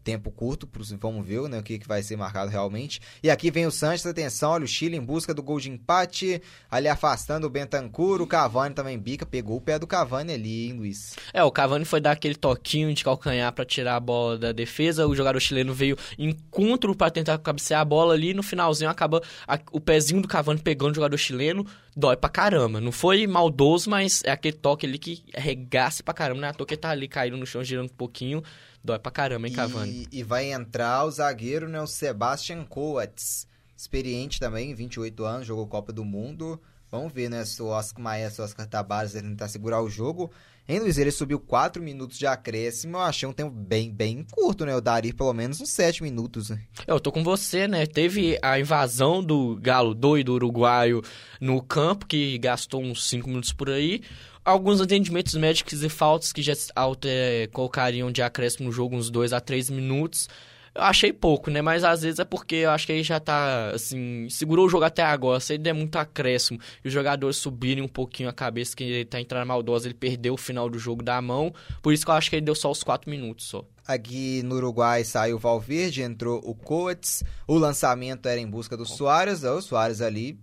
Tempo 0.04 0.32
curto, 0.32 0.68
vamos 1.00 1.26
ver 1.26 1.42
né, 1.50 1.60
o 1.60 1.64
que, 1.64 1.80
que 1.80 1.88
vai 1.88 2.02
ser 2.02 2.16
marcado 2.16 2.50
realmente. 2.50 3.00
E 3.22 3.30
aqui 3.30 3.52
vem 3.52 3.66
o 3.66 3.72
Sanches, 3.72 4.06
atenção, 4.06 4.52
olha 4.52 4.66
o 4.66 4.68
Chile 4.68 4.98
em 4.98 5.02
busca 5.02 5.34
do 5.34 5.44
gol 5.44 5.60
de 5.60 5.70
empate, 5.70 6.42
ali 6.70 6.88
afastando 6.88 7.48
o 7.48 7.50
Bentancur, 7.50 8.22
o 8.22 8.28
Cavani 8.28 8.74
também 8.74 8.98
bica, 8.98 9.26
pegou 9.26 9.58
o 9.58 9.62
pé 9.62 9.78
do 9.78 9.88
Cavani 9.88 10.34
ali, 10.34 10.68
hein, 10.68 10.74
Luiz? 10.74 11.16
É, 11.34 11.44
o 11.44 11.52
Cavani 11.52 11.86
foi 11.86 12.02
dar 12.02 12.12
aquele 12.12 12.36
toquinho 12.36 12.94
de 12.94 13.04
calcanhar 13.04 13.52
para 13.54 13.66
tirar 13.66 13.96
a 13.96 14.00
bola 14.00 14.38
da 14.38 14.52
defesa, 14.52 15.08
o 15.08 15.16
jogador 15.16 15.40
chileno 15.40 15.74
veio 15.74 15.98
encontro 16.18 16.96
para 16.96 17.12
tentar 17.12 17.38
cabecear 17.38 17.82
a 17.82 17.86
bola 17.86 18.14
ali, 18.14 18.34
no 18.34 18.44
finalzinho 18.44 18.90
acaba 18.90 19.22
a, 19.48 19.60
o 19.72 19.80
pezinho 19.80 20.22
do 20.22 20.28
Cavani 20.28 20.60
pegando 20.60 20.92
o 20.92 20.96
jogador 20.96 21.18
chileno, 21.18 21.66
dói 21.96 22.16
pra 22.16 22.30
caramba. 22.30 22.80
Não 22.80 22.92
foi 22.92 23.28
maldoso, 23.28 23.90
mas 23.90 24.24
é 24.24 24.32
aquele 24.32 24.58
toque 24.58 24.86
ali 24.86 24.98
que 24.98 25.24
arregaça 25.36 26.02
pra 26.02 26.14
caramba, 26.14 26.42
né? 26.42 26.50
A 26.50 26.54
toque 26.54 26.78
tá 26.78 26.90
ali 26.90 27.08
caindo 27.08 27.38
no 27.38 27.46
chão, 27.46 27.64
girando 27.64 27.88
um 27.88 27.96
pouquinho, 27.96 28.44
Dói 28.84 29.00
pra 29.00 29.12
caramba, 29.12 29.48
hein, 29.48 29.54
Cavani? 29.54 30.08
E, 30.12 30.20
e 30.20 30.24
vai 30.24 30.52
entrar 30.52 31.06
o 31.06 31.12
zagueiro, 31.12 31.68
né, 31.68 31.82
o 31.82 31.88
Sebastian 31.88 32.64
Coates. 32.66 33.48
Experiente 33.76 34.40
também, 34.40 34.74
28 34.74 35.24
anos, 35.24 35.48
jogou 35.48 35.68
Copa 35.68 35.94
do 35.94 36.04
Mundo. 36.04 36.60
Vamos 36.92 37.14
ver, 37.14 37.30
né, 37.30 37.46
se 37.46 37.62
o 37.62 37.68
Oscar 37.68 38.02
Maestro, 38.02 38.42
o 38.42 38.46
Oscar 38.46 38.66
Tabares, 38.68 39.16
ele 39.16 39.30
tentar 39.30 39.48
segurar 39.48 39.82
o 39.82 39.90
jogo. 39.90 40.32
Hein, 40.68 40.82
Luiz? 40.82 41.00
Ele 41.00 41.10
subiu 41.10 41.40
4 41.40 41.82
minutos 41.82 42.16
de 42.16 42.28
acréscimo. 42.28 42.98
Eu 42.98 43.02
achei 43.02 43.28
um 43.28 43.34
tempo 43.34 43.50
bem, 43.50 43.92
bem 43.92 44.24
curto, 44.30 44.68
né? 44.68 44.72
Eu 44.72 44.80
daria 44.80 45.12
pelo 45.12 45.34
menos 45.34 45.60
uns 45.60 45.72
7 45.72 46.04
minutos, 46.04 46.52
né? 46.52 46.62
Eu 46.86 47.00
tô 47.00 47.12
com 47.12 47.24
você, 47.24 47.68
né? 47.68 47.88
Teve 47.88 48.38
a 48.40 48.60
invasão 48.60 49.24
do 49.24 49.58
Galo 49.60 49.96
doido 49.96 50.32
uruguaio 50.32 51.02
no 51.42 51.60
campo, 51.60 52.06
que 52.06 52.38
gastou 52.38 52.84
uns 52.84 53.08
5 53.08 53.28
minutos 53.28 53.52
por 53.52 53.68
aí 53.68 54.02
alguns 54.44 54.82
atendimentos 54.82 55.36
médicos 55.36 55.84
e 55.84 55.90
faltas 55.90 56.32
que 56.32 56.42
já 56.42 56.54
alter, 56.76 57.50
colocariam 57.52 58.12
de 58.12 58.22
acréscimo 58.22 58.68
no 58.68 58.72
jogo 58.72 58.96
uns 58.96 59.10
2 59.10 59.34
a 59.34 59.40
3 59.40 59.70
minutos. 59.70 60.28
Eu 60.74 60.84
achei 60.84 61.12
pouco, 61.12 61.50
né? 61.50 61.62
Mas 61.62 61.84
às 61.84 62.04
vezes 62.04 62.20
é 62.20 62.26
porque 62.26 62.56
eu 62.56 62.72
acho 62.72 62.86
que 62.86 62.94
aí 62.94 63.04
já 63.04 63.20
tá, 63.20 63.72
assim, 63.72 64.28
segurou 64.30 64.66
o 64.66 64.70
jogo 64.70 64.86
até 64.86 65.04
agora. 65.04 65.40
Se 65.40 65.54
ele 65.54 65.64
der 65.64 65.74
muito 65.74 65.98
acréscimo 65.98 66.60
e 66.84 66.88
os 66.88 66.94
jogadores 66.94 67.38
subirem 67.38 67.84
um 67.84 67.88
pouquinho 67.88 68.30
a 68.30 68.34
cabeça, 68.34 68.76
que 68.76 68.84
ele 68.84 69.06
tá 69.06 69.20
entrando 69.20 69.48
maldosa, 69.48 69.88
ele 69.88 69.96
perdeu 69.96 70.36
o 70.36 70.38
final 70.38 70.70
do 70.70 70.78
jogo 70.78 71.04
da 71.04 71.22
mão. 71.22 71.54
Por 71.82 71.94
isso 71.94 72.06
que 72.06 72.12
eu 72.12 72.16
acho 72.16 72.30
que 72.30 72.36
ele 72.36 72.46
deu 72.46 72.56
só 72.56 72.72
os 72.72 72.84
4 72.84 73.10
minutos 73.10 73.48
só. 73.48 73.66
Aqui 73.86 74.44
no 74.44 74.56
Uruguai 74.56 75.04
saiu 75.04 75.38
o 75.38 75.40
Valverde, 75.40 76.04
entrou 76.04 76.40
o 76.46 76.54
Coates. 76.54 77.24
O 77.48 77.58
lançamento 77.58 78.28
era 78.28 78.40
em 78.40 78.48
busca 78.48 78.78
do 78.78 78.86
Soares. 78.86 79.44
O 79.44 79.62
Soares 79.62 80.00
ali 80.00 80.40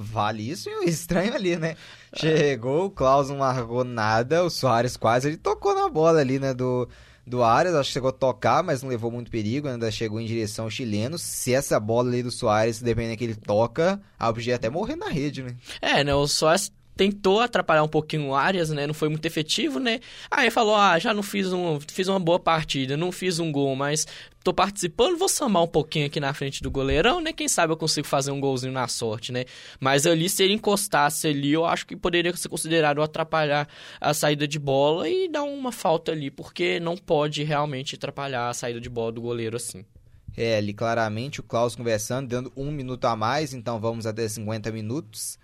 vale 0.00 0.48
isso 0.48 0.70
e 0.70 0.74
o 0.76 0.84
estranho 0.84 1.34
ali, 1.34 1.56
né? 1.56 1.74
Chegou, 2.14 2.86
o 2.86 2.90
Klaus 2.90 3.28
não 3.28 3.38
largou 3.38 3.82
nada, 3.82 4.44
o 4.44 4.50
Soares 4.50 4.96
quase 4.96 5.28
ele 5.28 5.36
tocou 5.36 5.74
na 5.74 5.88
bola 5.88 6.20
ali, 6.20 6.38
né, 6.38 6.54
do, 6.54 6.88
do 7.26 7.42
Arias, 7.42 7.74
acho 7.74 7.88
que 7.88 7.94
chegou 7.94 8.10
a 8.10 8.12
tocar, 8.12 8.62
mas 8.62 8.80
não 8.80 8.88
levou 8.88 9.10
muito 9.10 9.28
perigo, 9.28 9.66
ainda 9.66 9.90
chegou 9.90 10.20
em 10.20 10.26
direção 10.26 10.66
ao 10.66 10.70
chileno. 10.70 11.18
Se 11.18 11.52
essa 11.52 11.80
bola 11.80 12.08
ali 12.08 12.22
do 12.22 12.30
Soares, 12.30 12.80
dependendo 12.80 13.16
que 13.16 13.24
ele 13.24 13.34
toca, 13.34 14.00
a 14.16 14.32
podia 14.32 14.54
até 14.54 14.70
morrer 14.70 14.94
na 14.94 15.08
rede, 15.08 15.42
né? 15.42 15.56
É, 15.82 16.04
né, 16.04 16.14
o 16.14 16.28
Soares 16.28 16.72
tentou 16.98 17.38
atrapalhar 17.38 17.84
um 17.84 17.88
pouquinho 17.88 18.26
o 18.26 18.34
Arias, 18.34 18.70
né? 18.70 18.84
Não 18.84 18.92
foi 18.92 19.08
muito 19.08 19.24
efetivo, 19.24 19.78
né? 19.78 20.00
Aí 20.28 20.50
falou: 20.50 20.74
"Ah, 20.74 20.98
já 20.98 21.14
não 21.14 21.22
fiz 21.22 21.52
um, 21.52 21.78
fiz 21.80 22.08
uma 22.08 22.18
boa 22.18 22.40
partida, 22.40 22.96
não 22.96 23.12
fiz 23.12 23.38
um 23.38 23.52
gol, 23.52 23.76
mas 23.76 24.04
tô 24.42 24.52
participando, 24.52 25.16
vou 25.16 25.28
samar 25.28 25.62
um 25.62 25.68
pouquinho 25.68 26.06
aqui 26.06 26.18
na 26.18 26.34
frente 26.34 26.60
do 26.60 26.70
goleirão, 26.70 27.20
né? 27.20 27.32
Quem 27.32 27.46
sabe 27.46 27.72
eu 27.72 27.76
consigo 27.76 28.06
fazer 28.06 28.32
um 28.32 28.40
golzinho 28.40 28.72
na 28.72 28.88
sorte, 28.88 29.30
né? 29.30 29.44
Mas 29.78 30.06
ali 30.06 30.28
se 30.28 30.42
ele 30.42 30.54
encostasse 30.54 31.28
ali, 31.28 31.52
eu 31.52 31.64
acho 31.64 31.86
que 31.86 31.94
poderia 31.96 32.34
ser 32.36 32.48
considerado 32.48 33.00
atrapalhar 33.00 33.68
a 34.00 34.12
saída 34.12 34.48
de 34.48 34.58
bola 34.58 35.08
e 35.08 35.28
dar 35.28 35.44
uma 35.44 35.70
falta 35.70 36.10
ali, 36.10 36.32
porque 36.32 36.80
não 36.80 36.96
pode 36.96 37.44
realmente 37.44 37.94
atrapalhar 37.94 38.48
a 38.48 38.54
saída 38.54 38.80
de 38.80 38.88
bola 38.88 39.12
do 39.12 39.20
goleiro 39.20 39.56
assim. 39.56 39.84
É, 40.36 40.56
ali 40.56 40.74
claramente 40.74 41.38
o 41.38 41.44
Klaus 41.44 41.76
conversando, 41.76 42.28
dando 42.28 42.52
um 42.56 42.72
minuto 42.72 43.04
a 43.04 43.14
mais, 43.14 43.54
então 43.54 43.78
vamos 43.80 44.04
até 44.04 44.26
50 44.28 44.72
minutos. 44.72 45.38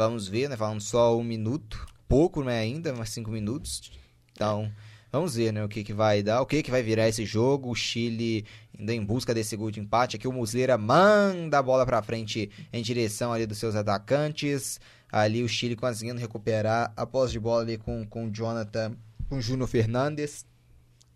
Vamos 0.00 0.26
ver, 0.26 0.48
né? 0.48 0.56
Falando 0.56 0.80
só 0.80 1.14
um 1.14 1.22
minuto. 1.22 1.86
Pouco, 2.08 2.42
né? 2.42 2.58
Ainda, 2.58 2.90
mas 2.94 3.10
cinco 3.10 3.30
minutos. 3.30 3.92
Então, 4.32 4.72
vamos 5.12 5.34
ver, 5.34 5.52
né? 5.52 5.62
O 5.62 5.68
que, 5.68 5.84
que 5.84 5.92
vai 5.92 6.22
dar, 6.22 6.40
o 6.40 6.46
que, 6.46 6.62
que 6.62 6.70
vai 6.70 6.82
virar 6.82 7.06
esse 7.06 7.26
jogo. 7.26 7.70
O 7.70 7.74
Chile 7.74 8.46
ainda 8.78 8.94
em 8.94 9.04
busca 9.04 9.34
desse 9.34 9.54
gol 9.54 9.70
de 9.70 9.78
empate. 9.78 10.16
Aqui 10.16 10.26
o 10.26 10.32
Muslera 10.32 10.78
manda 10.78 11.58
a 11.58 11.62
bola 11.62 11.84
para 11.84 12.00
frente 12.00 12.50
em 12.72 12.80
direção 12.80 13.30
ali 13.30 13.44
dos 13.44 13.58
seus 13.58 13.74
atacantes. 13.74 14.80
Ali 15.12 15.42
o 15.42 15.48
Chile 15.50 15.76
conseguindo 15.76 16.18
recuperar 16.18 16.94
a 16.96 17.04
posse 17.04 17.32
de 17.32 17.38
bola 17.38 17.60
ali 17.60 17.76
com, 17.76 18.06
com 18.06 18.28
o 18.28 18.30
Jonathan, 18.30 18.96
com 19.28 19.36
o 19.36 19.42
Júnior 19.42 19.68
Fernandes. 19.68 20.46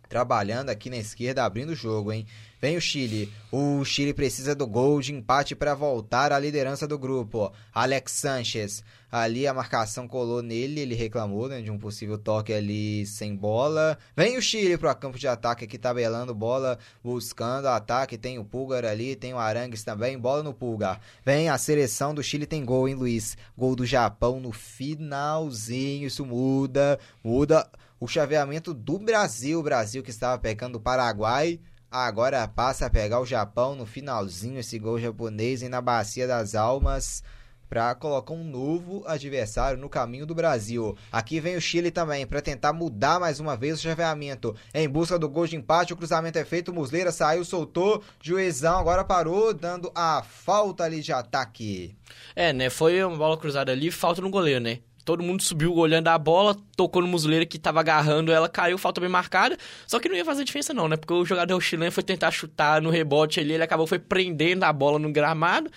Trabalhando 0.07 0.69
aqui 0.69 0.91
na 0.91 0.97
esquerda, 0.97 1.43
abrindo 1.43 1.71
o 1.71 1.75
jogo, 1.75 2.11
hein? 2.11 2.27
Vem 2.65 2.77
o 2.77 2.81
Chile. 2.81 3.31
O 3.51 3.85
Chile 3.85 4.11
precisa 4.11 4.55
do 4.55 4.65
gol 4.65 4.99
de 4.99 5.13
empate 5.13 5.55
para 5.55 5.75
voltar 5.75 6.31
à 6.31 6.39
liderança 6.39 6.87
do 6.87 6.97
grupo. 6.97 7.53
Alex 7.71 8.13
Sanchez. 8.13 8.83
Ali 9.11 9.45
a 9.45 9.53
marcação 9.53 10.07
colou 10.07 10.41
nele, 10.41 10.81
ele 10.81 10.95
reclamou 10.95 11.47
né, 11.47 11.61
de 11.61 11.69
um 11.69 11.77
possível 11.77 12.17
toque 12.17 12.51
ali 12.51 13.05
sem 13.05 13.35
bola. 13.35 13.99
Vem 14.17 14.35
o 14.35 14.41
Chile 14.41 14.79
para 14.79 14.91
o 14.91 14.95
campo 14.95 15.19
de 15.19 15.27
ataque 15.27 15.65
aqui, 15.65 15.77
tabelando 15.77 16.33
bola, 16.33 16.79
buscando 17.03 17.67
ataque. 17.67 18.17
Tem 18.17 18.39
o 18.39 18.43
Pulgar 18.43 18.83
ali, 18.83 19.15
tem 19.15 19.31
o 19.31 19.37
Arangues 19.37 19.83
também. 19.83 20.17
Bola 20.17 20.41
no 20.41 20.51
Pulgar. 20.51 20.99
Vem 21.23 21.49
a 21.49 21.59
seleção 21.59 22.15
do 22.15 22.23
Chile, 22.23 22.47
tem 22.47 22.65
gol, 22.65 22.89
hein, 22.89 22.95
Luiz? 22.95 23.37
Gol 23.55 23.75
do 23.75 23.85
Japão 23.85 24.39
no 24.39 24.51
finalzinho. 24.51 26.07
Isso 26.07 26.25
muda, 26.25 26.97
muda 27.23 27.69
o 27.99 28.07
chaveamento 28.07 28.73
do 28.73 28.97
Brasil. 28.97 29.59
O 29.59 29.63
Brasil 29.63 30.01
que 30.01 30.09
estava 30.09 30.39
pegando 30.39 30.77
o 30.77 30.81
Paraguai. 30.81 31.59
Agora 31.97 32.45
passa 32.45 32.87
a 32.87 32.89
pegar 32.89 33.21
o 33.21 33.25
Japão 33.25 33.73
no 33.73 33.85
finalzinho, 33.85 34.59
esse 34.59 34.77
gol 34.77 34.99
japonês 34.99 35.61
e 35.61 35.69
na 35.69 35.79
Bacia 35.79 36.27
das 36.27 36.53
Almas 36.53 37.23
para 37.69 37.95
colocar 37.95 38.33
um 38.33 38.43
novo 38.43 39.01
adversário 39.07 39.79
no 39.79 39.87
caminho 39.87 40.25
do 40.25 40.35
Brasil. 40.35 40.97
Aqui 41.09 41.39
vem 41.39 41.55
o 41.55 41.61
Chile 41.61 41.91
também 41.91 42.27
para 42.27 42.41
tentar 42.41 42.73
mudar 42.73 43.17
mais 43.17 43.39
uma 43.39 43.55
vez 43.55 43.79
o 43.79 43.81
chaveamento. 43.81 44.53
Em 44.73 44.89
busca 44.89 45.17
do 45.17 45.29
gol 45.29 45.47
de 45.47 45.55
empate, 45.55 45.93
o 45.93 45.95
cruzamento 45.95 46.37
é 46.37 46.43
feito, 46.43 46.73
Musleira 46.73 47.13
saiu, 47.13 47.45
soltou, 47.45 48.03
Juizão 48.21 48.77
agora 48.77 49.05
parou, 49.05 49.53
dando 49.53 49.89
a 49.95 50.21
falta 50.21 50.83
ali 50.83 50.99
de 50.99 51.13
ataque. 51.13 51.95
É, 52.35 52.51
né? 52.51 52.69
Foi 52.69 53.01
uma 53.05 53.15
bola 53.15 53.37
cruzada 53.37 53.71
ali, 53.71 53.89
falta 53.89 54.21
no 54.21 54.29
goleiro, 54.29 54.59
né? 54.59 54.79
Todo 55.05 55.21
mundo 55.21 55.43
subiu 55.43 55.73
olhando 55.75 56.07
a 56.07 56.17
bola, 56.17 56.57
tocou 56.75 56.99
no 57.01 57.07
Muslera 57.07 57.45
que 57.45 57.59
tava 57.59 57.79
agarrando 57.79 58.31
ela, 58.31 58.49
caiu, 58.49 58.75
falta 58.77 58.99
bem 58.99 59.09
marcada. 59.09 59.55
Só 59.85 59.99
que 59.99 60.09
não 60.09 60.15
ia 60.15 60.25
fazer 60.25 60.43
diferença 60.43 60.73
não, 60.73 60.87
né? 60.87 60.97
Porque 60.97 61.13
o 61.13 61.23
jogador 61.23 61.61
chileno 61.61 61.91
foi 61.91 62.03
tentar 62.03 62.31
chutar 62.31 62.81
no 62.81 62.89
rebote 62.89 63.39
ali, 63.39 63.53
ele 63.53 63.63
acabou 63.63 63.85
foi 63.85 63.99
prendendo 63.99 64.63
a 64.63 64.73
bola 64.73 64.97
no 64.97 65.11
gramado, 65.11 65.69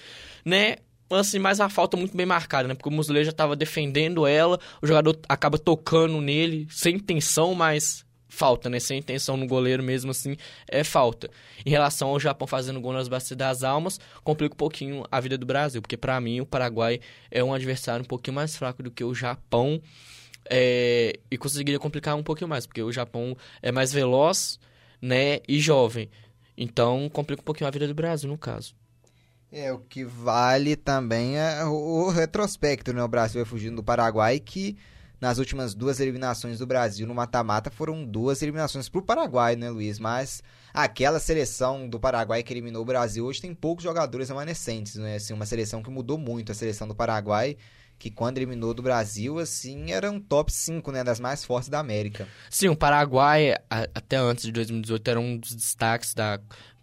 né? 0.44 0.76
Assim, 1.10 1.38
mas 1.38 1.60
a 1.60 1.68
falta 1.68 1.96
muito 1.96 2.16
bem 2.16 2.26
marcada, 2.26 2.68
né? 2.68 2.74
Porque 2.74 2.88
o 2.88 2.92
Muslera 2.92 3.24
já 3.24 3.32
tava 3.32 3.55
defendendo 3.55 4.26
ela, 4.26 4.59
o 4.82 4.86
jogador 4.86 5.18
acaba 5.28 5.59
tocando 5.59 6.20
nele, 6.20 6.66
sem 6.70 6.96
intenção, 6.96 7.55
mas 7.55 8.05
falta, 8.39 8.70
né? 8.70 8.78
Sem 8.78 9.01
intenção 9.01 9.36
no 9.36 9.47
goleiro 9.47 9.82
mesmo 9.82 10.12
assim, 10.12 10.36
é 10.69 10.85
falta. 10.85 11.28
Em 11.66 11.70
relação 11.70 12.10
ao 12.10 12.20
Japão 12.20 12.47
fazendo 12.47 12.81
gol 12.81 12.93
nas 12.93 13.09
bacias 13.09 13.36
das 13.36 13.65
almas, 13.65 13.98
complica 14.23 14.55
um 14.55 14.56
pouquinho 14.56 15.05
a 15.10 15.20
vida 15.20 15.36
do 15.36 15.44
Brasil, 15.44 15.82
porque 15.82 15.97
para 15.97 16.20
mim 16.20 16.40
o 16.40 16.47
Paraguai 16.47 17.01
é 17.31 17.43
um 17.43 17.52
adversário 17.52 18.05
um 18.05 18.09
pouquinho 18.09 18.36
mais 18.36 18.56
fraco 18.56 18.82
do 18.82 18.90
que 18.90 19.02
o 19.02 19.12
Japão. 19.12 19.82
É, 20.51 21.19
e 21.31 21.36
conseguiria 21.36 21.78
complicar 21.78 22.16
um 22.16 22.23
pouquinho 22.23 22.48
mais, 22.48 22.65
porque 22.65 22.82
o 22.82 22.93
Japão 22.93 23.36
é 23.60 23.70
mais 23.70 23.93
veloz, 23.93 24.59
né, 25.02 25.40
e 25.47 25.60
jovem. 25.60 26.09
Então 26.56 27.09
complica 27.10 27.43
um 27.43 27.44
pouquinho 27.44 27.69
a 27.69 27.70
vida 27.70 27.86
do 27.86 27.94
Brasil, 27.94 28.31
no 28.31 28.39
caso. 28.39 28.74
É, 29.51 29.73
o 29.73 29.78
que 29.78 30.05
vale 30.05 30.77
também 30.77 31.39
é 31.39 31.65
o 31.65 32.09
retrospecto, 32.09 32.93
né? 32.93 33.02
O 33.02 33.09
Brasil 33.09 33.43
vai 33.43 33.51
fugindo 33.51 33.77
do 33.77 33.82
Paraguai, 33.82 34.39
que 34.39 34.77
nas 35.20 35.38
últimas 35.38 35.74
duas 35.74 36.00
eliminações 36.00 36.58
do 36.58 36.66
Brasil 36.66 37.06
no 37.06 37.14
mata-mata 37.14 37.70
foram 37.70 38.04
duas 38.04 38.40
eliminações 38.42 38.88
para 38.88 38.98
o 39.00 39.02
Paraguai, 39.02 39.56
né, 39.56 39.70
Luiz? 39.70 39.98
Mas 39.98 40.42
aquela 40.72 41.18
seleção 41.18 41.88
do 41.88 41.98
Paraguai 41.98 42.42
que 42.42 42.52
eliminou 42.52 42.82
o 42.82 42.86
Brasil 42.86 43.24
hoje 43.24 43.40
tem 43.40 43.54
poucos 43.54 43.84
jogadores 43.84 44.28
remanescentes, 44.28 44.96
né? 44.96 45.16
Assim, 45.16 45.32
uma 45.32 45.46
seleção 45.46 45.82
que 45.82 45.90
mudou 45.90 46.18
muito, 46.18 46.52
a 46.52 46.54
seleção 46.54 46.86
do 46.86 46.94
Paraguai 46.94 47.56
que 47.98 48.12
quando 48.12 48.38
eliminou 48.38 48.72
do 48.72 48.80
Brasil, 48.80 49.40
assim, 49.40 49.90
era 49.90 50.08
um 50.08 50.20
top 50.20 50.52
5, 50.52 50.92
né, 50.92 51.02
das 51.02 51.18
mais 51.18 51.44
fortes 51.44 51.68
da 51.68 51.80
América. 51.80 52.28
Sim, 52.48 52.68
o 52.68 52.76
Paraguai, 52.76 53.56
até 53.68 54.16
antes 54.16 54.44
de 54.44 54.52
2018, 54.52 55.08
era 55.10 55.18
um 55.18 55.36
dos 55.36 55.52
destaques 55.52 56.14
da 56.14 56.38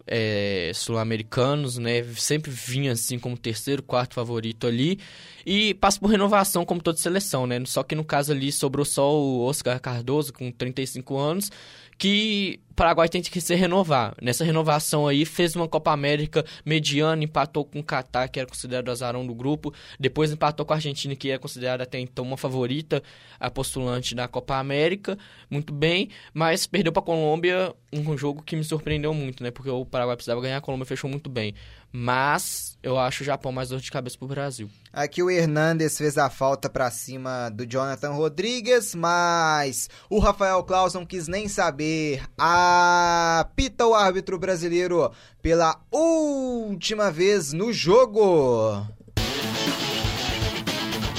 é, 0.06 0.70
sul-americanos, 0.74 1.78
né? 1.78 2.02
Sempre 2.16 2.50
vinha 2.50 2.92
assim 2.92 3.18
como 3.18 3.36
terceiro, 3.36 3.82
quarto 3.82 4.14
favorito 4.14 4.66
ali. 4.66 4.98
E 5.44 5.74
passa 5.74 5.98
por 6.00 6.08
renovação, 6.08 6.64
como 6.64 6.82
toda 6.82 6.98
seleção, 6.98 7.46
né? 7.46 7.62
Só 7.66 7.82
que 7.82 7.94
no 7.94 8.04
caso 8.04 8.32
ali 8.32 8.50
sobrou 8.50 8.84
só 8.84 9.14
o 9.14 9.42
Oscar 9.44 9.80
Cardoso, 9.80 10.32
com 10.32 10.50
35 10.50 11.16
anos, 11.16 11.50
que 11.98 12.60
o 12.70 12.74
Paraguai 12.74 13.08
tem 13.08 13.22
que 13.22 13.40
se 13.40 13.54
renovar. 13.54 14.14
Nessa 14.20 14.44
renovação 14.44 15.08
aí, 15.08 15.24
fez 15.24 15.56
uma 15.56 15.66
Copa 15.66 15.92
América 15.92 16.44
mediana, 16.64 17.24
empatou 17.24 17.64
com 17.64 17.80
o 17.80 17.82
Catar, 17.82 18.28
que 18.28 18.38
era 18.38 18.46
considerado 18.46 18.90
azarão 18.90 19.26
do 19.26 19.34
grupo, 19.34 19.72
depois 19.98 20.30
empatou 20.30 20.66
com 20.66 20.74
a 20.74 20.76
Argentina, 20.76 21.16
que 21.16 21.30
é 21.30 21.38
considerada 21.38 21.84
até 21.84 21.98
então 21.98 22.24
uma 22.24 22.36
favorita, 22.36 23.02
a 23.40 23.50
postulante 23.50 24.14
da 24.14 24.28
Copa 24.28 24.56
América, 24.56 25.16
muito 25.48 25.72
bem, 25.72 26.10
mas 26.34 26.66
perdeu 26.66 26.92
para 26.92 27.00
a 27.00 27.06
Colômbia 27.06 27.74
um 27.92 28.16
jogo 28.16 28.42
que 28.42 28.54
me 28.56 28.64
surpreendeu 28.64 29.14
muito, 29.14 29.42
né? 29.42 29.50
Porque 29.50 29.70
o 29.70 29.86
Paraguai 29.86 30.16
precisava 30.16 30.40
ganhar, 30.40 30.58
a 30.58 30.60
Colômbia 30.60 30.84
fechou 30.84 31.08
muito 31.08 31.30
bem. 31.30 31.54
Mas 31.98 32.76
eu 32.82 32.98
acho 32.98 33.22
o 33.22 33.26
Japão 33.26 33.50
mais 33.50 33.70
dor 33.70 33.80
de 33.80 33.90
cabeça 33.90 34.18
pro 34.18 34.28
Brasil. 34.28 34.68
Aqui 34.92 35.22
o 35.22 35.30
Hernandes 35.30 35.96
fez 35.96 36.18
a 36.18 36.28
falta 36.28 36.68
para 36.68 36.90
cima 36.90 37.48
do 37.48 37.64
Jonathan 37.64 38.10
Rodrigues, 38.10 38.94
mas 38.94 39.88
o 40.10 40.18
Rafael 40.18 40.62
Clauson 40.62 41.06
quis 41.06 41.26
nem 41.26 41.48
saber. 41.48 42.22
Apita 42.36 43.86
o 43.86 43.94
árbitro 43.94 44.38
brasileiro 44.38 45.10
pela 45.40 45.80
última 45.90 47.10
vez 47.10 47.54
no 47.54 47.72
jogo. 47.72 48.86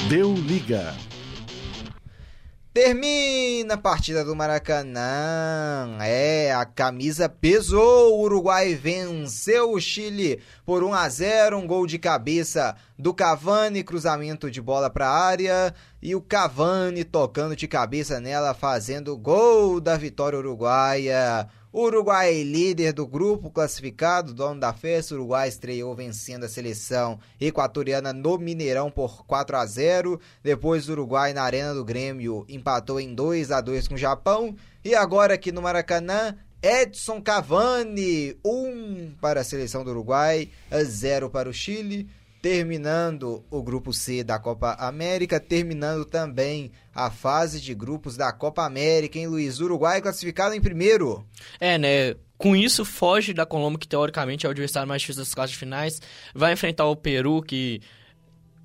Deu 0.07 0.31
liga. 0.35 0.93
Termina 2.77 3.73
a 3.73 3.77
partida 3.77 4.23
do 4.23 4.35
Maracanã. 4.35 5.97
É, 5.99 6.53
a 6.53 6.63
camisa 6.63 7.27
pesou. 7.27 8.13
O 8.13 8.21
Uruguai 8.21 8.75
venceu 8.75 9.71
o 9.71 9.81
Chile 9.81 10.39
por 10.63 10.83
1 10.83 10.93
a 10.93 11.09
0, 11.09 11.57
um 11.57 11.65
gol 11.65 11.87
de 11.87 11.97
cabeça 11.97 12.75
do 12.95 13.15
Cavani, 13.15 13.83
cruzamento 13.83 14.51
de 14.51 14.61
bola 14.61 14.91
para 14.91 15.07
a 15.07 15.25
área 15.25 15.73
e 15.99 16.13
o 16.13 16.21
Cavani 16.21 17.03
tocando 17.03 17.55
de 17.55 17.67
cabeça 17.67 18.19
nela, 18.19 18.53
fazendo 18.53 19.17
gol 19.17 19.81
da 19.81 19.97
vitória 19.97 20.37
uruguaia. 20.37 21.47
Uruguai 21.79 22.41
líder 22.41 22.91
do 22.91 23.05
grupo 23.05 23.51
classificado, 23.51 24.33
dono 24.33 24.59
da 24.59 24.73
festa. 24.73 25.13
O 25.13 25.17
Uruguai 25.19 25.47
estreou 25.47 25.93
vencendo 25.93 26.43
a 26.43 26.49
seleção 26.49 27.19
equatoriana 27.39 28.11
no 28.11 28.35
Mineirão 28.39 28.89
por 28.89 29.23
4 29.27 29.55
a 29.55 29.63
0. 29.63 30.19
Depois 30.41 30.89
o 30.89 30.93
Uruguai 30.93 31.33
na 31.33 31.43
Arena 31.43 31.75
do 31.75 31.85
Grêmio 31.85 32.45
empatou 32.49 32.99
em 32.99 33.13
2 33.13 33.51
a 33.51 33.61
2 33.61 33.87
com 33.87 33.93
o 33.93 33.97
Japão. 33.97 34.55
E 34.83 34.95
agora 34.95 35.35
aqui 35.35 35.51
no 35.51 35.61
Maracanã, 35.61 36.35
Edson 36.63 37.21
Cavani, 37.21 38.35
1 38.43 38.49
um 38.49 39.15
para 39.21 39.41
a 39.41 39.43
seleção 39.43 39.83
do 39.83 39.91
Uruguai, 39.91 40.49
0 40.83 41.29
para 41.29 41.47
o 41.47 41.53
Chile 41.53 42.09
terminando 42.47 43.43
o 43.51 43.61
grupo 43.61 43.91
C 43.91 44.23
da 44.23 44.39
Copa 44.39 44.73
América, 44.79 45.37
terminando 45.37 46.05
também 46.05 46.71
a 46.95 47.11
fase 47.11 47.59
de 47.59 47.75
grupos 47.75 48.15
da 48.15 48.31
Copa 48.31 48.63
América, 48.63 49.19
em 49.19 49.27
Luiz 49.27 49.59
Uruguai 49.59 50.01
classificado 50.01 50.55
em 50.55 50.61
primeiro. 50.61 51.27
É, 51.59 51.77
né? 51.77 52.15
Com 52.37 52.55
isso, 52.55 52.85
foge 52.85 53.33
da 53.33 53.45
Colômbia, 53.45 53.79
que 53.79 53.87
teoricamente 53.87 54.45
é 54.45 54.49
o 54.49 54.51
adversário 54.51 54.87
mais 54.87 55.01
difícil 55.01 55.23
das 55.23 55.33
quartas 55.33 55.57
finais. 55.57 56.01
Vai 56.33 56.53
enfrentar 56.53 56.85
o 56.85 56.95
Peru, 56.95 57.41
que 57.41 57.81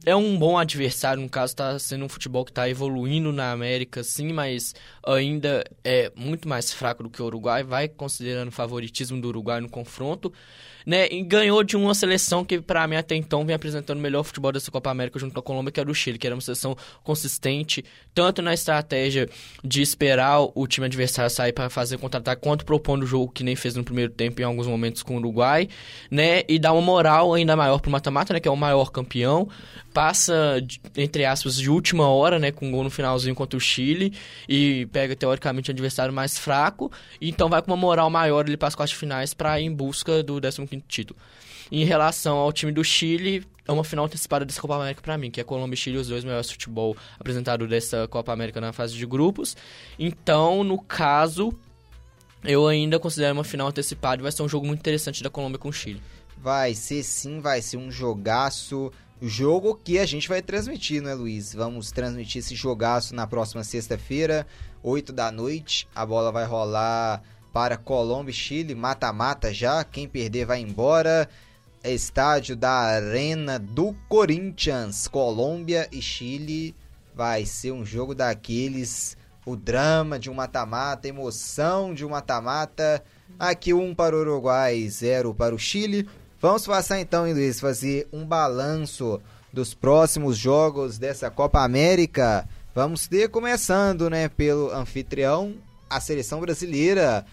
é 0.07 0.15
um 0.15 0.39
bom 0.39 0.57
adversário, 0.57 1.21
no 1.21 1.29
caso, 1.29 1.53
está 1.55 1.77
sendo 1.77 2.05
um 2.05 2.09
futebol 2.09 2.45
que 2.45 2.53
está 2.53 2.69
evoluindo 2.69 3.33
na 3.33 3.51
América, 3.51 4.05
sim, 4.05 4.33
mas 4.33 4.77
ainda 5.05 5.65
é 5.83 6.13
muito 6.15 6.49
mais 6.49 6.73
fraco 6.73 7.03
do 7.03 7.11
que 7.11 7.21
o 7.21 7.25
Uruguai. 7.25 7.65
Vai 7.65 7.89
considerando 7.89 8.51
o 8.51 8.53
favoritismo 8.53 9.21
do 9.21 9.27
Uruguai 9.27 9.61
no 9.61 9.69
confronto 9.69 10.33
né? 10.87 11.09
E 11.11 11.23
ganhou 11.23 11.63
de 11.63 11.77
uma 11.77 11.95
seleção 11.95 12.45
que, 12.45 12.61
para 12.61 12.87
mim, 12.87 12.97
até 12.97 13.15
então, 13.15 13.45
vem 13.45 13.55
apresentando 13.55 13.99
o 13.99 14.01
melhor 14.01 14.23
futebol 14.23 14.53
dessa 14.53 14.71
Copa 14.71 14.91
América 14.91 15.19
junto 15.19 15.33
com 15.33 15.41
a 15.41 15.43
Colômbia, 15.43 15.73
que 15.73 15.81
era 15.81 15.91
o 15.91 15.95
Chile, 15.95 16.19
que 16.19 16.27
era 16.27 16.35
uma 16.35 16.43
seleção 16.43 16.77
consistente, 17.03 17.85
tanto 18.15 18.43
na 18.43 18.55
estratégia 18.55 19.29
de 19.65 19.83
esperar 19.83 20.41
o 20.55 20.67
time 20.67 20.87
adversário 20.87 21.31
sair 21.31 21.53
para 21.53 21.71
fazer 21.71 21.99
contra-ataque, 21.99 22.43
quanto 22.43 22.65
propondo 22.65 23.03
o 23.03 23.07
jogo 23.07 23.33
que 23.33 23.45
nem 23.45 23.57
fez 23.57 23.75
no 23.75 23.85
primeiro 23.85 24.13
tempo 24.13 24.41
em 24.41 24.45
alguns 24.45 24.67
momentos 24.67 25.03
com 25.03 25.15
o 25.15 25.19
Uruguai, 25.19 25.69
né? 26.11 26.43
E 26.49 26.59
dá 26.59 26.73
uma 26.73 26.83
moral 26.83 27.35
ainda 27.35 27.57
maior 27.57 27.81
pro 27.81 27.91
mata-mata, 27.91 28.33
né? 28.33 28.41
Que 28.41 28.49
é 28.49 28.51
o 28.51 28.57
maior 28.57 28.91
campeão. 28.91 29.49
Passa, 29.93 30.65
entre 30.97 31.25
aspas, 31.25 31.57
de 31.57 31.69
última 31.69 32.09
hora, 32.09 32.39
né? 32.39 32.51
Com 32.51 32.69
um 32.69 32.71
gol 32.71 32.85
no 32.85 32.91
finalzinho 32.91 33.35
contra 33.35 33.57
o 33.57 33.61
Chile 33.61 34.13
e 34.49 34.87
pega, 34.87 35.15
teoricamente, 35.15 35.71
o 35.71 35.73
adversário 35.73 36.13
mais 36.13 36.39
fraco. 36.39 36.91
Então 37.21 37.49
vai 37.49 37.61
com 37.61 37.71
uma 37.71 37.77
moral 37.77 38.09
maior 38.09 38.45
ali 38.45 38.57
para 38.57 38.69
as 38.69 38.75
quartas 38.75 38.97
finais 38.97 39.35
para 39.35 39.61
ir 39.61 39.65
em 39.65 39.73
busca 39.73 40.23
do 40.23 40.41
15 40.41 40.72
título. 40.81 41.19
Em 41.71 41.85
relação 41.85 42.37
ao 42.37 42.53
time 42.53 42.71
do 42.71 42.85
Chile, 42.85 43.47
é 43.67 43.73
uma 43.73 43.85
final 43.85 44.05
antecipada 44.05 44.45
dessa 44.45 44.61
Copa 44.61 44.77
América 44.77 45.01
para 45.01 45.17
mim, 45.17 45.31
que 45.31 45.41
é 45.41 45.45
Colômbia 45.45 45.75
e 45.75 45.77
Chile, 45.77 45.99
os 45.99 46.09
dois 46.09 46.25
melhores 46.25 46.51
futebol 46.51 46.97
apresentados 47.19 47.69
dessa 47.69 48.07
Copa 48.09 48.33
América 48.33 48.61
na 48.61 48.73
fase 48.73 48.95
de 48.95 49.07
grupos. 49.07 49.57
Então, 49.99 50.65
no 50.65 50.79
caso, 50.79 51.53
eu 52.45 52.67
ainda 52.67 52.99
considero 52.99 53.35
uma 53.35 53.45
final 53.45 53.69
antecipada 53.69 54.21
e 54.21 54.23
vai 54.23 54.33
ser 54.33 54.43
um 54.43 54.49
jogo 54.49 54.67
muito 54.67 54.81
interessante 54.81 55.23
da 55.23 55.31
Colômbia 55.31 55.59
com 55.59 55.69
o 55.69 55.73
Chile. 55.73 56.03
Vai 56.37 56.75
ser 56.75 57.03
sim, 57.05 57.41
vai 57.41 57.63
ser 57.63 57.77
um 57.77 57.91
jogaço. 57.91 58.93
Jogo 59.21 59.81
que 59.83 60.01
a 60.01 60.05
gente 60.05 60.29
vai 60.29 60.43
transmitir, 60.43 61.01
né, 61.01 61.15
Luiz? 61.15 61.55
Vamos 61.55 61.93
transmitir 61.93 62.41
esse 62.41 62.57
jogaço 62.57 63.15
na 63.15 63.29
próxima 63.29 63.63
sexta-feira, 63.63 64.45
8 64.83 65.13
da 65.13 65.31
noite. 65.31 65.87
A 65.95 66.05
bola 66.05 66.33
vai 66.33 66.45
rolar 66.45 67.23
para 67.53 67.77
Colômbia 67.77 68.31
e 68.31 68.35
Chile, 68.35 68.75
mata-mata 68.75 69.53
já, 69.53 69.85
quem 69.85 70.09
perder 70.09 70.47
vai 70.47 70.61
embora. 70.61 71.29
Estádio 71.85 72.57
da 72.57 72.71
Arena 72.71 73.59
do 73.59 73.95
Corinthians, 74.09 75.09
Colômbia 75.09 75.89
e 75.91 76.01
Chile. 76.01 76.75
Vai 77.15 77.45
ser 77.45 77.73
um 77.73 77.85
jogo 77.85 78.15
daqueles, 78.15 79.17
o 79.45 79.57
drama 79.57 80.19
de 80.19 80.31
um 80.31 80.35
mata-mata, 80.35 81.09
emoção 81.09 81.93
de 81.93 82.05
um 82.05 82.11
mata-mata. 82.11 83.03
Aqui 83.39 83.75
um 83.75 83.95
para 83.95 84.17
o 84.17 84.21
Uruguai, 84.21 84.89
zero 84.89 85.35
para 85.35 85.55
o 85.55 85.59
Chile. 85.59 86.09
Vamos 86.41 86.67
passar 86.67 87.01
então, 87.01 87.27
hein, 87.27 87.35
Luiz, 87.35 87.61
fazer 87.61 88.09
um 88.13 88.25
balanço 88.25 89.21
dos 89.53 89.75
próximos 89.75 90.39
jogos 90.39 90.99
dessa 90.99 91.31
Copa 91.31 91.61
América. 91.61 92.49
Vamos 92.75 93.07
ter 93.07 93.29
começando, 93.29 94.09
né, 94.09 94.29
pelo 94.29 94.73
anfitrião, 94.73 95.55
a 95.91 96.01
seleção 96.01 96.41
brasileira 96.41 97.27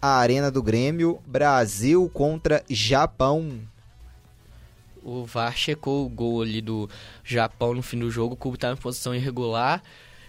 a 0.00 0.16
Arena 0.16 0.50
do 0.50 0.62
Grêmio, 0.62 1.20
Brasil 1.26 2.10
contra 2.12 2.64
Japão. 2.68 3.60
O 5.02 5.24
VAR 5.24 5.56
checou 5.56 6.06
o 6.06 6.08
gol 6.08 6.42
ali 6.42 6.60
do 6.60 6.88
Japão 7.24 7.74
no 7.74 7.82
fim 7.82 7.98
do 7.98 8.10
jogo, 8.10 8.34
o 8.34 8.36
Cubo 8.36 8.54
estava 8.54 8.74
em 8.74 8.80
posição 8.80 9.14
irregular 9.14 9.82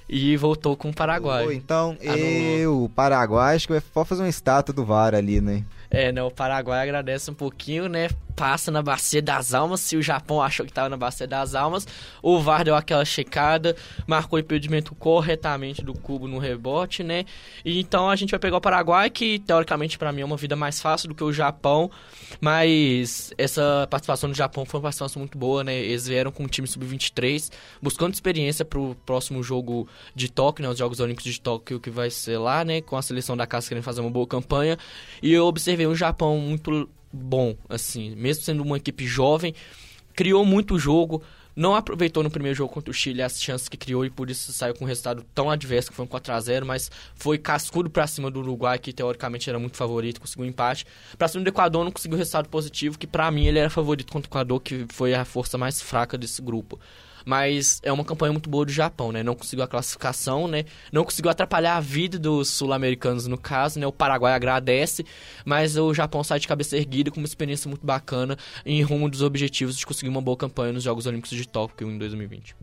e 0.07 0.35
voltou 0.35 0.75
com 0.75 0.89
o 0.89 0.93
Paraguai. 0.93 1.53
Então, 1.53 1.97
eu, 2.01 2.83
o 2.83 2.89
Paraguai, 2.89 3.55
acho 3.55 3.67
que 3.67 3.73
vai 3.73 4.05
fazer 4.05 4.21
uma 4.21 4.29
estátua 4.29 4.73
do 4.73 4.85
VAR 4.85 5.15
ali, 5.15 5.39
né? 5.39 5.63
É, 5.91 6.11
né, 6.11 6.23
o 6.23 6.31
Paraguai 6.31 6.81
agradece 6.81 7.29
um 7.29 7.33
pouquinho, 7.33 7.89
né? 7.89 8.07
passa 8.41 8.71
na 8.71 8.81
Bacia 8.81 9.21
das 9.21 9.53
Almas. 9.53 9.81
Se 9.81 9.95
o 9.95 10.01
Japão 10.01 10.41
achou 10.41 10.65
que 10.65 10.71
estava 10.71 10.89
na 10.89 10.97
Bacia 10.97 11.27
das 11.27 11.53
Almas, 11.53 11.87
o 12.23 12.39
VAR 12.39 12.63
deu 12.63 12.75
aquela 12.75 13.05
checada, 13.05 13.75
marcou 14.07 14.37
o 14.37 14.39
impedimento 14.39 14.95
corretamente 14.95 15.83
do 15.83 15.93
cubo 15.93 16.27
no 16.27 16.39
rebote, 16.39 17.03
né? 17.03 17.25
E 17.63 17.79
então 17.79 18.09
a 18.09 18.15
gente 18.15 18.31
vai 18.31 18.39
pegar 18.39 18.57
o 18.57 18.61
Paraguai, 18.61 19.11
que 19.11 19.37
teoricamente 19.37 19.95
para 19.95 20.11
mim 20.11 20.21
é 20.21 20.25
uma 20.25 20.37
vida 20.37 20.55
mais 20.55 20.81
fácil 20.81 21.09
do 21.09 21.13
que 21.13 21.23
o 21.23 21.31
Japão, 21.31 21.91
mas 22.39 23.31
essa 23.37 23.87
participação 23.91 24.27
do 24.27 24.35
Japão 24.35 24.65
foi 24.65 24.79
uma 24.79 24.83
participação 24.83 25.19
muito 25.19 25.37
boa, 25.37 25.63
né? 25.63 25.75
Eles 25.75 26.07
vieram 26.07 26.31
com 26.31 26.43
o 26.43 26.47
time 26.47 26.67
sub-23, 26.67 27.51
buscando 27.79 28.15
experiência 28.15 28.65
para 28.65 28.79
o 28.79 28.95
próximo 29.05 29.43
jogo 29.43 29.87
de 30.15 30.31
Tóquio, 30.31 30.63
né? 30.63 30.69
Os 30.69 30.79
Jogos 30.79 30.99
Olímpicos 30.99 31.31
de 31.31 31.39
Tóquio 31.39 31.79
que 31.79 31.91
vai 31.91 32.09
ser 32.09 32.39
lá, 32.39 32.63
né? 32.65 32.81
Com 32.81 32.97
a 32.97 33.03
seleção 33.03 33.37
da 33.37 33.45
casa 33.45 33.67
querendo 33.67 33.83
fazer 33.83 34.01
uma 34.01 34.09
boa 34.09 34.25
campanha. 34.25 34.77
E 35.21 35.31
eu 35.31 35.45
observei 35.45 35.80
um 35.87 35.95
Japão 35.95 36.37
muito 36.37 36.89
bom, 37.11 37.55
assim, 37.69 38.15
mesmo 38.15 38.43
sendo 38.43 38.63
uma 38.63 38.77
equipe 38.77 39.05
jovem, 39.05 39.53
criou 40.15 40.45
muito 40.45 40.79
jogo, 40.79 41.21
não 41.55 41.75
aproveitou 41.75 42.23
no 42.23 42.31
primeiro 42.31 42.55
jogo 42.55 42.73
contra 42.73 42.89
o 42.89 42.93
Chile 42.93 43.21
as 43.21 43.41
chances 43.41 43.67
que 43.67 43.75
criou 43.75 44.05
e 44.05 44.09
por 44.09 44.29
isso 44.29 44.53
saiu 44.53 44.73
com 44.73 44.85
um 44.85 44.87
resultado 44.87 45.25
tão 45.35 45.49
adverso 45.49 45.89
que 45.89 45.95
foi 45.95 46.05
um 46.05 46.07
4x0, 46.07 46.63
mas 46.63 46.89
foi 47.15 47.37
cascudo 47.37 47.89
pra 47.89 48.07
cima 48.07 48.31
do 48.31 48.39
Uruguai, 48.39 48.79
que 48.79 48.93
teoricamente 48.93 49.49
era 49.49 49.59
muito 49.59 49.75
favorito, 49.75 50.21
conseguiu 50.21 50.45
um 50.45 50.49
empate. 50.49 50.85
Pra 51.17 51.27
cima 51.27 51.43
do 51.43 51.47
Equador 51.47 51.83
não 51.83 51.91
conseguiu 51.91 52.17
resultado 52.17 52.47
positivo, 52.47 52.97
que 52.97 53.07
pra 53.07 53.29
mim 53.29 53.47
ele 53.47 53.59
era 53.59 53.69
favorito 53.69 54.11
contra 54.11 54.29
o 54.29 54.31
Equador, 54.31 54.59
que 54.61 54.85
foi 54.89 55.13
a 55.13 55.25
força 55.25 55.57
mais 55.57 55.81
fraca 55.81 56.17
desse 56.17 56.41
grupo 56.41 56.79
mas 57.25 57.79
é 57.83 57.91
uma 57.91 58.03
campanha 58.03 58.31
muito 58.31 58.49
boa 58.49 58.65
do 58.65 58.71
Japão, 58.71 59.11
né? 59.11 59.23
Não 59.23 59.35
conseguiu 59.35 59.63
a 59.63 59.67
classificação, 59.67 60.47
né? 60.47 60.65
Não 60.91 61.03
conseguiu 61.03 61.31
atrapalhar 61.31 61.77
a 61.77 61.79
vida 61.79 62.17
dos 62.17 62.49
sul-americanos 62.49 63.27
no 63.27 63.37
caso, 63.37 63.79
né? 63.79 63.87
O 63.87 63.91
Paraguai 63.91 64.33
agradece, 64.33 65.05
mas 65.45 65.77
o 65.77 65.93
Japão 65.93 66.23
sai 66.23 66.39
de 66.39 66.47
cabeça 66.47 66.77
erguida 66.77 67.11
com 67.11 67.17
uma 67.17 67.25
experiência 67.25 67.67
muito 67.67 67.85
bacana 67.85 68.37
em 68.65 68.81
rumo 68.81 69.09
dos 69.09 69.21
objetivos 69.21 69.77
de 69.77 69.85
conseguir 69.85 70.09
uma 70.09 70.21
boa 70.21 70.37
campanha 70.37 70.73
nos 70.73 70.83
Jogos 70.83 71.05
Olímpicos 71.05 71.37
de 71.37 71.47
Tóquio 71.47 71.89
em 71.89 71.97
2020. 71.97 72.55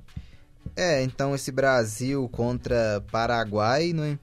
É, 0.76 1.02
então 1.02 1.34
esse 1.34 1.50
Brasil 1.50 2.28
contra 2.28 3.02
Paraguai, 3.10 3.92
né? 3.92 4.18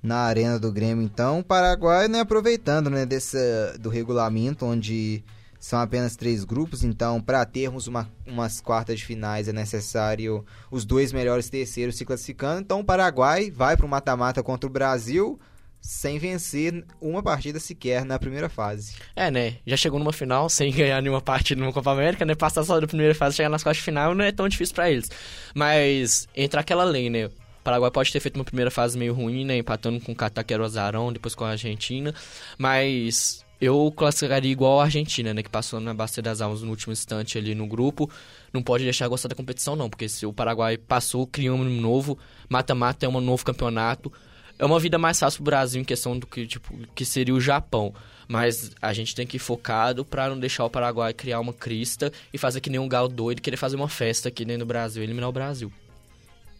Na 0.00 0.18
arena 0.18 0.60
do 0.60 0.70
Grêmio, 0.70 1.02
então, 1.04 1.40
o 1.40 1.44
Paraguai, 1.44 2.06
né, 2.06 2.20
aproveitando, 2.20 2.88
né, 2.88 3.04
desse, 3.04 3.36
do 3.80 3.88
regulamento, 3.88 4.64
onde 4.64 5.24
são 5.58 5.80
apenas 5.80 6.16
três 6.16 6.44
grupos, 6.44 6.84
então 6.84 7.20
para 7.20 7.44
termos 7.44 7.86
uma, 7.86 8.08
umas 8.26 8.60
quartas 8.60 8.98
de 8.98 9.04
finais 9.04 9.48
é 9.48 9.52
necessário 9.52 10.44
os 10.70 10.84
dois 10.84 11.12
melhores 11.12 11.50
terceiros 11.50 11.96
se 11.96 12.04
classificando. 12.04 12.60
Então 12.60 12.80
o 12.80 12.84
Paraguai 12.84 13.50
vai 13.50 13.76
para 13.76 13.86
o 13.86 13.88
mata-mata 13.88 14.42
contra 14.42 14.68
o 14.68 14.72
Brasil 14.72 15.38
sem 15.80 16.18
vencer 16.18 16.84
uma 17.00 17.22
partida 17.22 17.58
sequer 17.60 18.04
na 18.04 18.18
primeira 18.18 18.48
fase. 18.48 18.96
É, 19.14 19.30
né? 19.30 19.56
Já 19.66 19.76
chegou 19.76 19.98
numa 19.98 20.12
final 20.12 20.48
sem 20.48 20.72
ganhar 20.72 21.00
nenhuma 21.00 21.20
partida 21.20 21.60
numa 21.60 21.72
Copa 21.72 21.92
América, 21.92 22.24
né? 22.24 22.34
Passar 22.34 22.64
só 22.64 22.78
da 22.80 22.86
primeira 22.86 23.14
fase 23.14 23.36
chegar 23.36 23.48
nas 23.48 23.62
quartas 23.62 23.78
de 23.78 23.84
final 23.84 24.14
não 24.14 24.24
é 24.24 24.32
tão 24.32 24.48
difícil 24.48 24.74
para 24.74 24.90
eles. 24.90 25.10
Mas 25.54 26.28
entra 26.34 26.60
aquela 26.60 26.84
lei, 26.84 27.08
né? 27.08 27.26
O 27.26 27.32
Paraguai 27.64 27.90
pode 27.90 28.12
ter 28.12 28.20
feito 28.20 28.36
uma 28.36 28.44
primeira 28.44 28.70
fase 28.70 28.98
meio 28.98 29.14
ruim, 29.14 29.44
né? 29.44 29.56
Empatando 29.56 30.00
com 30.00 30.12
o 30.12 30.16
Catar, 30.16 30.42
que 30.42 30.52
era 30.52 30.62
o 30.62 30.66
azarão, 30.66 31.12
depois 31.12 31.34
com 31.34 31.44
a 31.44 31.50
Argentina. 31.50 32.14
Mas 32.56 33.44
eu 33.60 33.92
classificaria 33.96 34.50
igual 34.50 34.80
a 34.80 34.84
Argentina, 34.84 35.34
né? 35.34 35.42
Que 35.42 35.50
passou 35.50 35.80
na 35.80 35.92
Bacia 35.92 36.22
das 36.22 36.40
Almas 36.40 36.62
no 36.62 36.70
último 36.70 36.92
instante 36.92 37.36
ali 37.36 37.54
no 37.54 37.66
grupo. 37.66 38.08
Não 38.52 38.62
pode 38.62 38.84
deixar 38.84 39.08
gostar 39.08 39.28
da 39.28 39.34
competição, 39.34 39.74
não. 39.74 39.90
Porque 39.90 40.08
se 40.08 40.24
o 40.24 40.32
Paraguai 40.32 40.76
passou, 40.76 41.26
criou 41.26 41.58
um 41.58 41.64
novo. 41.64 42.16
Mata-mata 42.48 43.04
é 43.04 43.08
um 43.08 43.20
novo 43.20 43.44
campeonato. 43.44 44.12
É 44.58 44.64
uma 44.64 44.78
vida 44.78 44.98
mais 44.98 45.18
fácil 45.18 45.38
pro 45.38 45.44
Brasil 45.44 45.80
em 45.80 45.84
questão 45.84 46.18
do 46.18 46.26
que, 46.26 46.46
tipo, 46.46 46.72
que 46.94 47.04
seria 47.04 47.34
o 47.34 47.40
Japão. 47.40 47.92
Mas 48.28 48.72
a 48.80 48.92
gente 48.92 49.14
tem 49.14 49.26
que 49.26 49.36
ir 49.36 49.40
focado 49.40 50.04
para 50.04 50.28
não 50.28 50.38
deixar 50.38 50.64
o 50.64 50.70
Paraguai 50.70 51.12
criar 51.12 51.40
uma 51.40 51.52
crista 51.52 52.12
e 52.32 52.38
fazer 52.38 52.60
que 52.60 52.70
nem 52.70 52.78
um 52.78 52.88
galo 52.88 53.08
doido 53.08 53.40
querer 53.40 53.56
fazer 53.56 53.76
uma 53.76 53.88
festa 53.88 54.28
aqui 54.28 54.44
dentro 54.44 54.66
do 54.66 54.68
Brasil, 54.68 55.02
eliminar 55.02 55.28
o 55.28 55.32
Brasil. 55.32 55.72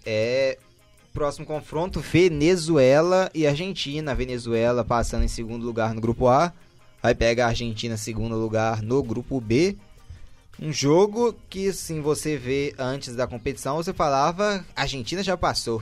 É, 0.05 0.59
próximo 1.13 1.45
confronto, 1.45 2.01
Venezuela 2.01 3.31
e 3.35 3.47
Argentina. 3.47 4.15
Venezuela 4.15 4.85
passando 4.85 5.25
em 5.25 5.29
segundo 5.29 5.67
lugar 5.67 5.95
no 5.95 6.01
grupo 6.01 6.29
A. 6.29 6.53
Aí 7.03 7.15
pega 7.15 7.45
a 7.45 7.49
Argentina 7.49 7.97
segundo 7.97 8.35
lugar 8.37 8.83
no 8.83 9.03
grupo 9.03 9.41
B. 9.41 9.77
Um 10.61 10.73
jogo 10.73 11.35
que, 11.49 11.69
assim, 11.69 12.01
você 12.01 12.37
vê 12.37 12.75
antes 12.77 13.15
da 13.15 13.27
competição, 13.27 13.77
você 13.77 13.93
falava, 13.93 14.65
a 14.75 14.83
Argentina 14.83 15.23
já 15.23 15.37
passou 15.37 15.81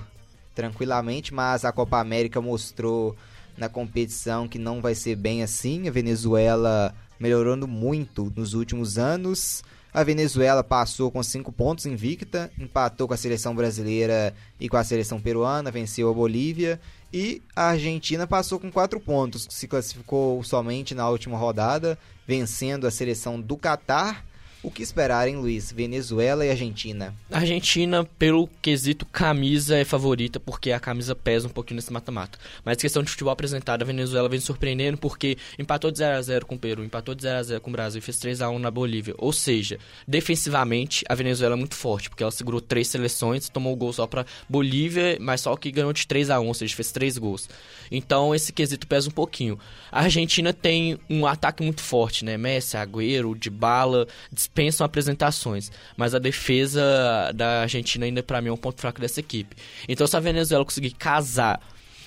tranquilamente, 0.55 1.33
mas 1.33 1.65
a 1.65 1.73
Copa 1.73 1.99
América 1.99 2.41
mostrou 2.41 3.17
na 3.57 3.69
competição 3.69 4.47
que 4.47 4.59
não 4.59 4.83
vai 4.83 4.95
ser 4.95 5.17
bem 5.17 5.43
assim. 5.43 5.89
A 5.89 5.91
Venezuela 5.91 6.95
melhorando 7.19 7.67
muito 7.67 8.31
nos 8.37 8.53
últimos 8.53 8.99
anos. 8.99 9.65
A 9.95 10.05
Venezuela 10.05 10.63
passou 10.63 11.11
com 11.11 11.23
5 11.23 11.51
pontos 11.53 11.87
invicta, 11.87 12.51
empatou 12.59 13.09
com 13.09 13.15
a 13.15 13.17
seleção 13.17 13.55
brasileira 13.55 14.35
e 14.61 14.69
com 14.69 14.77
a 14.77 14.85
seleção 14.85 15.19
peruana, 15.19 15.71
venceu 15.71 16.11
a 16.11 16.13
Bolívia 16.13 16.79
e 17.17 17.43
a 17.57 17.69
Argentina 17.69 18.27
passou 18.27 18.61
com 18.61 18.71
4 18.71 19.01
pontos, 19.01 19.47
se 19.49 19.67
classificou 19.67 20.45
somente 20.45 20.95
na 20.95 21.09
última 21.09 21.39
rodada, 21.39 21.99
vencendo 22.27 22.87
a 22.87 22.91
seleção 22.91 23.41
do 23.41 23.57
Catar 23.57 24.23
o 24.63 24.71
que 24.71 24.83
esperar, 24.83 25.29
hein, 25.29 25.37
Luiz? 25.37 25.71
Venezuela 25.71 26.45
e 26.45 26.51
Argentina. 26.51 27.15
A 27.31 27.39
Argentina, 27.39 28.05
pelo 28.19 28.49
quesito 28.61 29.07
camisa, 29.07 29.77
é 29.77 29.85
favorita 29.85 30.41
porque 30.41 30.73
a 30.73 30.81
camisa 30.81 31.15
pesa 31.15 31.47
um 31.47 31.51
pouquinho 31.51 31.77
nesse 31.77 31.93
mata-mata. 31.93 32.39
Mas 32.65 32.79
questão 32.79 33.03
de 33.03 33.11
futebol 33.11 33.33
apresentado, 33.33 33.83
a 33.83 33.87
Venezuela 33.87 34.29
vem 34.29 34.41
surpreendendo 34.41 34.99
porque 34.99 35.39
empatou 35.59 35.91
de 35.91 36.01
0x0 36.01 36.45
com 36.45 36.57
o 36.57 36.59
Peru, 36.59 36.85
empatou 36.85 37.15
de 37.15 37.27
0x0 37.27 37.61
com 37.61 37.71
o 37.71 37.73
Brasil 37.73 37.99
e 37.99 38.03
fez 38.03 38.19
3x1 38.19 38.59
na 38.59 38.71
Bolívia. 38.71 39.15
Ou 39.19 39.33
seja, 39.33 39.79
defensivamente, 40.07 41.05
a 41.09 41.15
Venezuela 41.15 41.55
é 41.55 41.59
muito 41.59 41.75
forte, 41.75 42.09
porque 42.09 42.23
ela 42.23 42.33
segurou 42.33 42.61
três 42.61 42.89
seleções, 42.89 43.49
tomou 43.49 43.73
o 43.73 43.77
gol 43.77 43.93
só 43.93 44.07
para 44.07 44.27
Bolívia, 44.49 45.17
mas 45.21 45.43
só 45.43 45.57
que 45.57 45.71
ganhou 45.71 45.93
de 45.93 46.03
3x1, 46.03 46.45
ou 46.45 46.55
seja, 46.55 46.75
fez 46.75 46.91
três 46.91 47.17
gols. 47.19 47.49
Então, 47.91 48.35
esse 48.35 48.53
quesito 48.53 48.87
pesa 48.87 49.09
um 49.09 49.13
pouquinho. 49.13 49.59
A 49.93 50.03
Argentina 50.03 50.53
tem 50.53 50.99
um 51.09 51.25
ataque 51.27 51.63
muito 51.63 51.83
forte, 51.83 52.25
né? 52.25 52.37
Messi, 52.37 52.77
Agüero, 52.77 53.35
Dybala, 53.35 54.09
dispensam 54.47 54.85
apresentações, 54.85 55.71
mas 55.97 56.15
a 56.15 56.19
defesa 56.19 57.33
da 57.35 57.63
Argentina 57.63 58.07
ainda 58.07 58.23
para 58.23 58.41
mim 58.41 58.49
é 58.49 58.53
um 58.53 58.57
ponto 58.57 58.81
fraco 58.81 59.01
dessa 59.01 59.21
equipe. 59.21 59.57
Então 59.89 60.07
se 60.07 60.17
a 60.17 60.21
Venezuela 60.21 60.65
conseguir 60.65 60.93
casar 60.93 61.61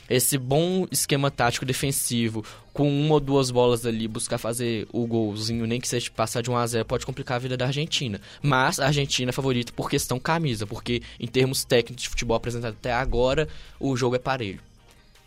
esse 0.10 0.38
bom 0.40 0.88
esquema 0.90 1.30
tático 1.30 1.66
defensivo 1.66 2.44
com 2.74 2.90
uma 2.90 3.16
ou 3.16 3.20
duas 3.20 3.52
bolas 3.52 3.86
ali, 3.86 4.08
buscar 4.08 4.40
fazer 4.40 4.88
o 4.92 5.06
golzinho, 5.06 5.68
nem 5.68 5.80
que 5.80 5.88
seja 5.88 6.10
passar 6.10 6.42
de 6.42 6.50
1 6.50 6.58
a 6.58 6.66
0 6.66 6.86
pode 6.86 7.06
complicar 7.06 7.36
a 7.36 7.40
vida 7.40 7.56
da 7.56 7.68
Argentina. 7.68 8.20
Mas 8.42 8.80
a 8.80 8.88
Argentina 8.88 9.30
é 9.30 9.34
favorita 9.34 9.72
por 9.74 9.90
questão 9.90 10.20
camisa, 10.20 10.66
porque 10.66 11.04
em 11.20 11.28
termos 11.28 11.64
técnicos 11.64 12.04
de 12.04 12.10
futebol 12.10 12.36
apresentado 12.36 12.74
até 12.74 12.92
agora, 12.92 13.48
o 13.80 13.96
jogo 13.96 14.16
é 14.16 14.20
parelho. 14.20 14.62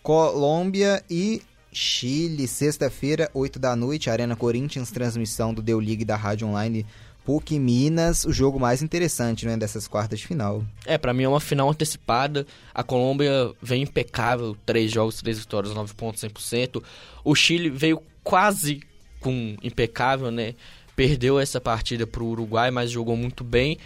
Colômbia 0.03 1.05
e 1.09 1.43
Chile, 1.73 2.47
sexta-feira, 2.47 3.31
8 3.33 3.59
da 3.59 3.75
noite, 3.75 4.11
Arena 4.11 4.37
Corinthians, 4.37 4.91
transmissão 4.91 5.55
do 5.55 5.63
Deu 5.63 5.81
Ligue 5.81 6.05
da 6.05 6.17
Rádio 6.17 6.47
Online 6.47 6.87
PUC 7.25 7.59
Minas, 7.59 8.25
o 8.25 8.33
jogo 8.33 8.59
mais 8.59 8.83
interessante, 8.83 9.47
né, 9.47 9.57
dessas 9.57 9.87
quartas 9.87 10.19
de 10.19 10.27
final. 10.27 10.65
É, 10.85 10.99
para 10.99 11.15
mim 11.15 11.23
é 11.23 11.29
uma 11.29 11.41
final 11.41 11.71
antecipada. 11.71 12.47
A 12.75 12.83
Colômbia 12.83 13.53
vem 13.63 13.83
impecável, 13.83 14.57
três 14.67 14.91
jogos, 14.91 15.17
três 15.21 15.39
vitórias, 15.39 15.73
9 15.73 15.95
pontos, 15.95 16.23
100%. 16.23 16.83
O 17.25 17.35
Chile 17.35 17.71
veio 17.71 18.03
quase 18.25 18.83
com 19.21 19.57
impecável, 19.63 20.31
né? 20.31 20.55
Perdeu 20.97 21.39
essa 21.39 21.61
partida 21.61 22.07
pro 22.07 22.27
Uruguai, 22.27 22.71
mas 22.71 22.91
jogou 22.91 23.17
muito 23.17 23.45
bem. 23.45 23.79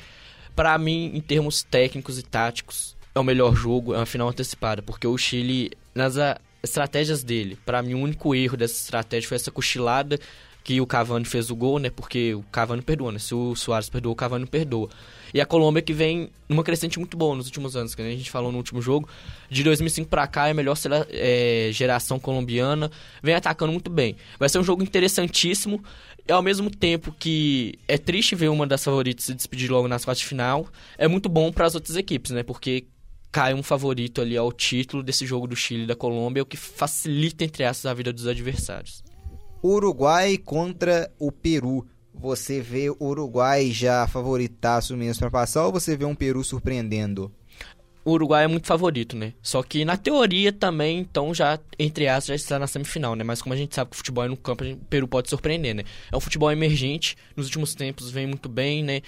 Para 0.54 0.76
mim, 0.78 1.12
em 1.14 1.20
termos 1.20 1.62
técnicos 1.62 2.18
e 2.18 2.22
táticos, 2.22 2.96
é 3.14 3.20
o 3.20 3.24
melhor 3.24 3.54
jogo, 3.54 3.94
é 3.94 3.98
uma 3.98 4.06
final 4.06 4.28
antecipada, 4.28 4.80
porque 4.82 5.06
o 5.06 5.16
Chile 5.18 5.70
nas 5.94 6.16
estratégias 6.70 7.22
dele, 7.22 7.58
para 7.64 7.82
mim 7.82 7.94
o 7.94 7.98
único 7.98 8.34
erro 8.34 8.56
dessa 8.56 8.74
estratégia 8.74 9.28
foi 9.28 9.36
essa 9.36 9.50
cochilada 9.50 10.18
que 10.66 10.80
o 10.80 10.86
Cavani 10.86 11.24
fez 11.24 11.48
o 11.48 11.54
gol, 11.54 11.78
né? 11.78 11.90
Porque 11.90 12.34
o 12.34 12.42
Cavani 12.50 12.82
perdoa, 12.82 13.12
né? 13.12 13.20
Se 13.20 13.32
o 13.32 13.54
Soares 13.54 13.88
perdoa, 13.88 14.12
o 14.12 14.16
Cavani 14.16 14.46
perdoa. 14.46 14.88
E 15.32 15.40
a 15.40 15.46
Colômbia 15.46 15.80
que 15.80 15.92
vem 15.92 16.28
numa 16.48 16.64
crescente 16.64 16.98
muito 16.98 17.16
boa 17.16 17.36
nos 17.36 17.46
últimos 17.46 17.76
anos, 17.76 17.94
que 17.94 18.02
a 18.02 18.10
gente 18.10 18.28
falou 18.32 18.50
no 18.50 18.58
último 18.58 18.82
jogo. 18.82 19.08
De 19.48 19.62
2005 19.62 20.10
para 20.10 20.26
cá 20.26 20.48
é 20.48 20.50
a 20.50 20.54
melhor 20.54 20.76
é, 21.10 21.68
geração 21.72 22.18
colombiana, 22.18 22.90
vem 23.22 23.36
atacando 23.36 23.70
muito 23.70 23.88
bem. 23.88 24.16
Vai 24.40 24.48
ser 24.48 24.58
um 24.58 24.64
jogo 24.64 24.82
interessantíssimo. 24.82 25.80
E 26.28 26.32
ao 26.32 26.42
mesmo 26.42 26.68
tempo 26.68 27.14
que 27.16 27.78
é 27.86 27.96
triste 27.96 28.34
ver 28.34 28.48
uma 28.48 28.66
das 28.66 28.82
favoritas 28.82 29.26
se 29.26 29.34
despedir 29.34 29.70
logo 29.70 29.86
nas 29.86 30.04
quartas 30.04 30.22
de 30.22 30.26
final, 30.26 30.66
é 30.98 31.06
muito 31.06 31.28
bom 31.28 31.52
para 31.52 31.66
as 31.66 31.76
outras 31.76 31.96
equipes, 31.96 32.32
né? 32.32 32.42
Porque 32.42 32.86
cai 33.36 33.52
um 33.52 33.62
favorito 33.62 34.22
ali 34.22 34.34
ao 34.34 34.50
título 34.50 35.02
desse 35.02 35.26
jogo 35.26 35.46
do 35.46 35.54
Chile 35.54 35.82
e 35.82 35.86
da 35.86 35.94
Colômbia, 35.94 36.42
o 36.42 36.46
que 36.46 36.56
facilita, 36.56 37.44
entre 37.44 37.64
aspas, 37.64 37.84
a 37.84 37.92
vida 37.92 38.10
dos 38.10 38.26
adversários. 38.26 39.04
Uruguai 39.62 40.38
contra 40.38 41.12
o 41.18 41.30
Peru. 41.30 41.86
Você 42.14 42.62
vê 42.62 42.88
o 42.88 42.96
Uruguai 42.98 43.70
já 43.70 44.06
favoritaço 44.06 44.96
mesmo 44.96 45.20
para 45.20 45.30
passar 45.30 45.66
ou 45.66 45.72
você 45.72 45.94
vê 45.94 46.06
um 46.06 46.14
Peru 46.14 46.42
surpreendendo? 46.42 47.30
O 48.06 48.12
Uruguai 48.12 48.44
é 48.44 48.46
muito 48.46 48.68
favorito, 48.68 49.14
né? 49.14 49.34
Só 49.42 49.62
que 49.62 49.84
na 49.84 49.98
teoria 49.98 50.50
também, 50.50 51.00
então 51.00 51.34
já, 51.34 51.58
entre 51.78 52.08
aspas, 52.08 52.28
já 52.28 52.34
está 52.36 52.58
na 52.58 52.66
semifinal, 52.66 53.14
né? 53.14 53.22
Mas 53.22 53.42
como 53.42 53.52
a 53.52 53.56
gente 53.56 53.74
sabe 53.74 53.90
que 53.90 53.96
o 53.96 53.98
futebol 53.98 54.24
é 54.24 54.28
no 54.28 54.36
campo, 54.36 54.64
o 54.64 54.76
Peru 54.88 55.06
pode 55.06 55.28
surpreender, 55.28 55.74
né? 55.74 55.82
É 56.10 56.16
um 56.16 56.20
futebol 56.20 56.50
emergente, 56.50 57.16
nos 57.36 57.46
últimos 57.46 57.74
tempos 57.74 58.10
vem 58.10 58.26
muito 58.26 58.48
bem, 58.48 58.82
né? 58.82 59.02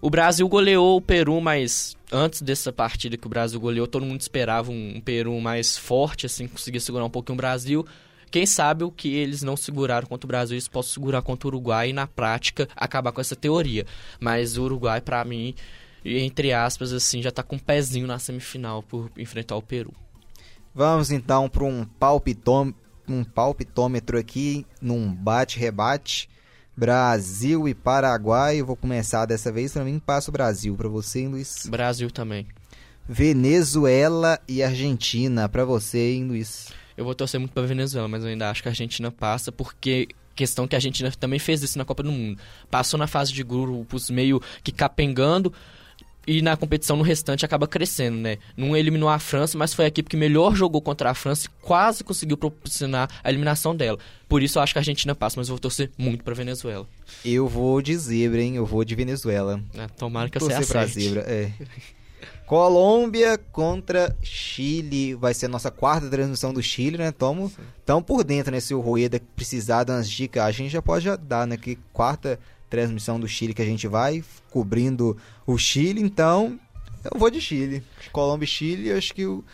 O 0.00 0.08
Brasil 0.08 0.48
goleou 0.48 0.96
o 0.96 1.00
Peru, 1.00 1.40
mas 1.40 1.96
antes 2.12 2.40
dessa 2.40 2.72
partida 2.72 3.16
que 3.16 3.26
o 3.26 3.30
Brasil 3.30 3.58
goleou, 3.58 3.86
todo 3.86 4.06
mundo 4.06 4.20
esperava 4.20 4.70
um, 4.70 5.00
Peru 5.00 5.40
mais 5.40 5.76
forte, 5.76 6.26
assim, 6.26 6.46
conseguir 6.46 6.80
segurar 6.80 7.04
um 7.04 7.10
pouquinho 7.10 7.34
o 7.34 7.36
Brasil. 7.36 7.86
Quem 8.30 8.46
sabe 8.46 8.84
o 8.84 8.90
que 8.90 9.14
eles 9.14 9.42
não 9.42 9.56
seguraram 9.56 10.06
contra 10.06 10.26
o 10.26 10.28
Brasil, 10.28 10.54
eles 10.54 10.68
possam 10.68 10.92
segurar 10.92 11.22
contra 11.22 11.48
o 11.48 11.50
Uruguai 11.50 11.90
e, 11.90 11.92
na 11.92 12.06
prática, 12.06 12.68
acabar 12.76 13.10
com 13.10 13.20
essa 13.20 13.34
teoria. 13.34 13.86
Mas 14.20 14.56
o 14.56 14.64
Uruguai, 14.64 15.00
para 15.00 15.24
mim, 15.24 15.54
entre 16.04 16.52
aspas, 16.52 16.92
assim, 16.92 17.22
já 17.22 17.30
tá 17.30 17.42
com 17.42 17.56
um 17.56 17.58
pezinho 17.58 18.06
na 18.06 18.18
semifinal 18.18 18.82
por 18.82 19.10
enfrentar 19.16 19.56
o 19.56 19.62
Peru. 19.62 19.92
Vamos 20.74 21.10
então 21.10 21.48
para 21.48 21.64
um 21.64 21.84
palpitômetro, 21.84 22.80
um 23.08 23.24
palpitômetro 23.24 24.18
aqui, 24.18 24.64
num 24.80 25.12
bate-rebate. 25.12 26.28
Brasil 26.78 27.66
e 27.66 27.74
Paraguai. 27.74 28.60
Eu 28.60 28.66
vou 28.66 28.76
começar 28.76 29.26
dessa 29.26 29.50
vez, 29.50 29.72
para 29.72 29.82
mim 29.82 29.98
passa 29.98 30.30
o 30.30 30.32
Brasil. 30.32 30.76
Para 30.76 30.88
você, 30.88 31.20
hein, 31.20 31.28
Luiz? 31.28 31.66
Brasil 31.68 32.08
também. 32.08 32.46
Venezuela 33.08 34.38
e 34.46 34.62
Argentina. 34.62 35.48
Para 35.48 35.64
você, 35.64 36.12
hein, 36.12 36.28
Luiz? 36.28 36.68
Eu 36.96 37.04
vou 37.04 37.16
torcer 37.16 37.40
muito 37.40 37.52
pra 37.52 37.64
Venezuela, 37.64 38.06
mas 38.06 38.22
eu 38.22 38.28
ainda 38.28 38.48
acho 38.48 38.62
que 38.62 38.68
a 38.68 38.70
Argentina 38.70 39.10
passa, 39.10 39.50
porque 39.50 40.06
questão 40.36 40.68
que 40.68 40.76
a 40.76 40.78
Argentina 40.78 41.10
também 41.18 41.40
fez 41.40 41.64
isso 41.64 41.76
na 41.76 41.84
Copa 41.84 42.04
do 42.04 42.12
Mundo. 42.12 42.40
Passou 42.70 42.96
na 42.96 43.08
fase 43.08 43.32
de 43.32 43.42
grupos 43.42 44.08
meio 44.08 44.40
que 44.62 44.70
capengando 44.70 45.52
e 46.28 46.42
na 46.42 46.58
competição 46.58 46.94
no 46.94 47.02
restante 47.02 47.46
acaba 47.46 47.66
crescendo, 47.66 48.18
né? 48.18 48.36
Não 48.54 48.76
eliminou 48.76 49.08
a 49.08 49.18
França, 49.18 49.56
mas 49.56 49.72
foi 49.72 49.86
a 49.86 49.88
equipe 49.88 50.10
que 50.10 50.16
melhor 50.16 50.54
jogou 50.54 50.82
contra 50.82 51.10
a 51.10 51.14
França 51.14 51.46
e 51.46 51.50
quase 51.62 52.04
conseguiu 52.04 52.36
proporcionar 52.36 53.08
a 53.24 53.30
eliminação 53.30 53.74
dela. 53.74 53.98
Por 54.28 54.42
isso 54.42 54.58
eu 54.58 54.62
acho 54.62 54.74
que 54.74 54.78
a 54.78 54.82
Argentina 54.82 55.14
passa, 55.14 55.40
mas 55.40 55.48
eu 55.48 55.54
vou 55.54 55.58
torcer 55.58 55.90
muito 55.96 56.22
pra 56.22 56.34
Venezuela. 56.34 56.86
Eu 57.24 57.48
vou 57.48 57.80
de 57.80 57.96
zebra, 57.96 58.42
hein? 58.42 58.56
Eu 58.56 58.66
vou 58.66 58.84
de 58.84 58.94
Venezuela. 58.94 59.58
É, 59.74 59.88
tomara 59.88 60.28
que 60.28 60.38
você 60.38 60.52
Torcer 60.52 60.68
pra 60.68 60.84
zebra, 60.84 61.20
é. 61.22 61.50
Colômbia 62.44 63.38
contra 63.50 64.14
Chile. 64.22 65.14
Vai 65.14 65.32
ser 65.32 65.46
a 65.46 65.48
nossa 65.48 65.70
quarta 65.70 66.10
transmissão 66.10 66.52
do 66.52 66.62
Chile, 66.62 66.98
né? 66.98 67.10
Tamo, 67.10 67.50
tamo 67.86 68.02
por 68.02 68.22
dentro, 68.22 68.52
né? 68.52 68.60
Se 68.60 68.74
o 68.74 68.80
Rueda 68.80 69.18
precisar 69.34 69.88
umas 69.88 70.10
dicas, 70.10 70.42
a 70.42 70.50
gente 70.50 70.70
já 70.70 70.82
pode 70.82 71.06
já 71.06 71.16
dar, 71.16 71.46
né? 71.46 71.56
Que 71.56 71.78
quarta 71.90 72.38
transmissão 72.68 73.18
do 73.18 73.28
Chile 73.28 73.54
que 73.54 73.62
a 73.62 73.66
gente 73.66 73.86
vai, 73.86 74.22
cobrindo 74.50 75.16
o 75.46 75.56
Chile. 75.58 76.00
Então, 76.00 76.58
eu 77.04 77.18
vou 77.18 77.30
de 77.30 77.40
Chile. 77.40 77.82
Colômbia 78.12 78.44
e 78.44 78.48
Chile, 78.48 78.92
acho 78.92 79.14
que 79.14 79.24
o, 79.24 79.44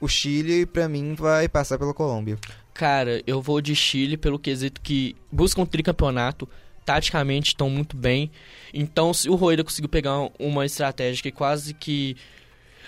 o 0.00 0.08
Chile, 0.08 0.66
pra 0.66 0.88
mim, 0.88 1.14
vai 1.14 1.48
passar 1.48 1.78
pela 1.78 1.94
Colômbia. 1.94 2.38
Cara, 2.74 3.22
eu 3.26 3.40
vou 3.42 3.60
de 3.60 3.74
Chile 3.74 4.16
pelo 4.16 4.38
quesito 4.38 4.80
que 4.80 5.14
buscam 5.30 5.62
um 5.62 5.66
tricampeonato, 5.66 6.48
taticamente 6.84 7.48
estão 7.48 7.68
muito 7.68 7.96
bem. 7.96 8.30
Então, 8.72 9.12
se 9.12 9.28
o 9.28 9.34
Rueda 9.34 9.62
conseguiu 9.62 9.88
pegar 9.88 10.30
uma 10.38 10.64
estratégia 10.64 11.22
que 11.22 11.30
quase 11.30 11.74
que 11.74 12.16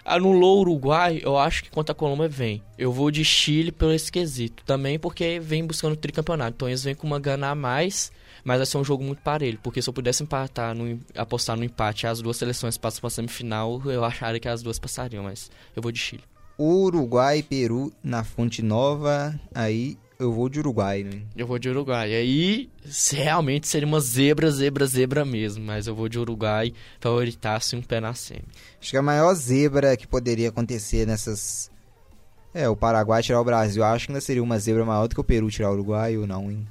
anulou 0.05 0.59
o 0.59 0.61
Uruguai, 0.61 1.21
eu 1.23 1.39
acho 1.39 1.65
que 1.65 1.71
contra 1.71 1.93
a 1.93 1.95
Colômbia 1.95 2.29
vem. 2.29 2.63
Eu 2.79 2.93
vou 2.93 3.11
de 3.11 3.25
Chile 3.25 3.71
pelo 3.71 3.93
esse 3.93 4.11
quesito. 4.11 4.63
Também 4.65 4.99
porque 4.99 5.39
vem 5.41 5.67
buscando 5.67 5.97
tricampeonato. 5.97 6.55
Então, 6.57 6.69
eles 6.69 6.85
vêm 6.85 6.95
com 6.95 7.07
uma 7.07 7.21
gana 7.21 7.51
a 7.51 7.55
mais, 7.55 8.11
mas 8.45 8.59
vai 8.59 8.67
ser 8.67 8.79
um 8.79 8.85
jogo 8.85 9.03
muito 9.03 9.23
parelho. 9.23 9.59
Porque 9.63 9.81
se 9.81 9.89
eu 9.89 9.95
pudesse 9.95 10.23
empatar, 10.23 10.75
no, 10.75 11.01
apostar 11.17 11.57
no 11.57 11.65
empate, 11.65 12.07
as 12.07 12.21
duas 12.21 12.37
seleções 12.37 12.77
passam 12.77 13.01
para 13.01 13.11
semifinal, 13.11 13.81
eu 13.87 14.05
acharia 14.05 14.39
que 14.39 14.49
as 14.49 14.63
duas 14.63 14.79
passariam, 14.79 15.25
mas 15.25 15.51
eu 15.75 15.83
vou 15.83 15.91
de 15.91 15.99
Chile. 15.99 16.23
Uruguai 16.59 17.39
e 17.39 17.43
Peru 17.43 17.93
na 18.03 18.23
Fonte 18.23 18.63
Nova. 18.63 19.39
Aí 19.55 19.99
eu 20.19 20.33
vou 20.33 20.49
de 20.49 20.61
Uruguai, 20.61 21.03
né? 21.03 21.23
Eu 21.37 21.47
vou 21.47 21.59
de 21.59 21.69
Uruguai. 21.69 22.15
Aí, 22.15 22.71
realmente 23.13 23.67
seria 23.67 23.87
uma 23.87 23.99
zebra, 23.99 24.51
zebra, 24.51 24.87
zebra 24.87 25.25
mesmo. 25.25 25.65
Mas 25.65 25.87
eu 25.87 25.95
vou 25.95 26.09
de 26.09 26.19
Uruguai, 26.19 26.73
favoritasse 27.01 27.75
um 27.75 27.83
pé 27.83 28.01
na 28.01 28.15
semi. 28.15 28.45
Acho 28.81 28.91
que 28.91 28.97
a 28.97 29.03
maior 29.03 29.35
zebra 29.35 29.97
que 29.97 30.07
poderia 30.07 30.51
acontecer 30.51 31.07
nessas. 31.07 31.71
É, 32.53 32.69
o 32.69 32.77
Paraguai 32.77 33.23
tirar 33.23 33.41
o 33.41 33.45
Brasil. 33.45 33.83
Acho 33.83 34.07
que 34.07 34.13
ainda 34.13 34.21
seria 34.21 34.43
uma 34.43 34.59
zebra 34.59 34.85
maior 34.85 35.09
do 35.09 35.15
que 35.15 35.21
o 35.21 35.25
Peru 35.25 35.51
tirar 35.51 35.71
o 35.71 35.75
Uruguai 35.75 36.17
ou 36.17 36.27
não, 36.27 36.51
hein? 36.51 36.65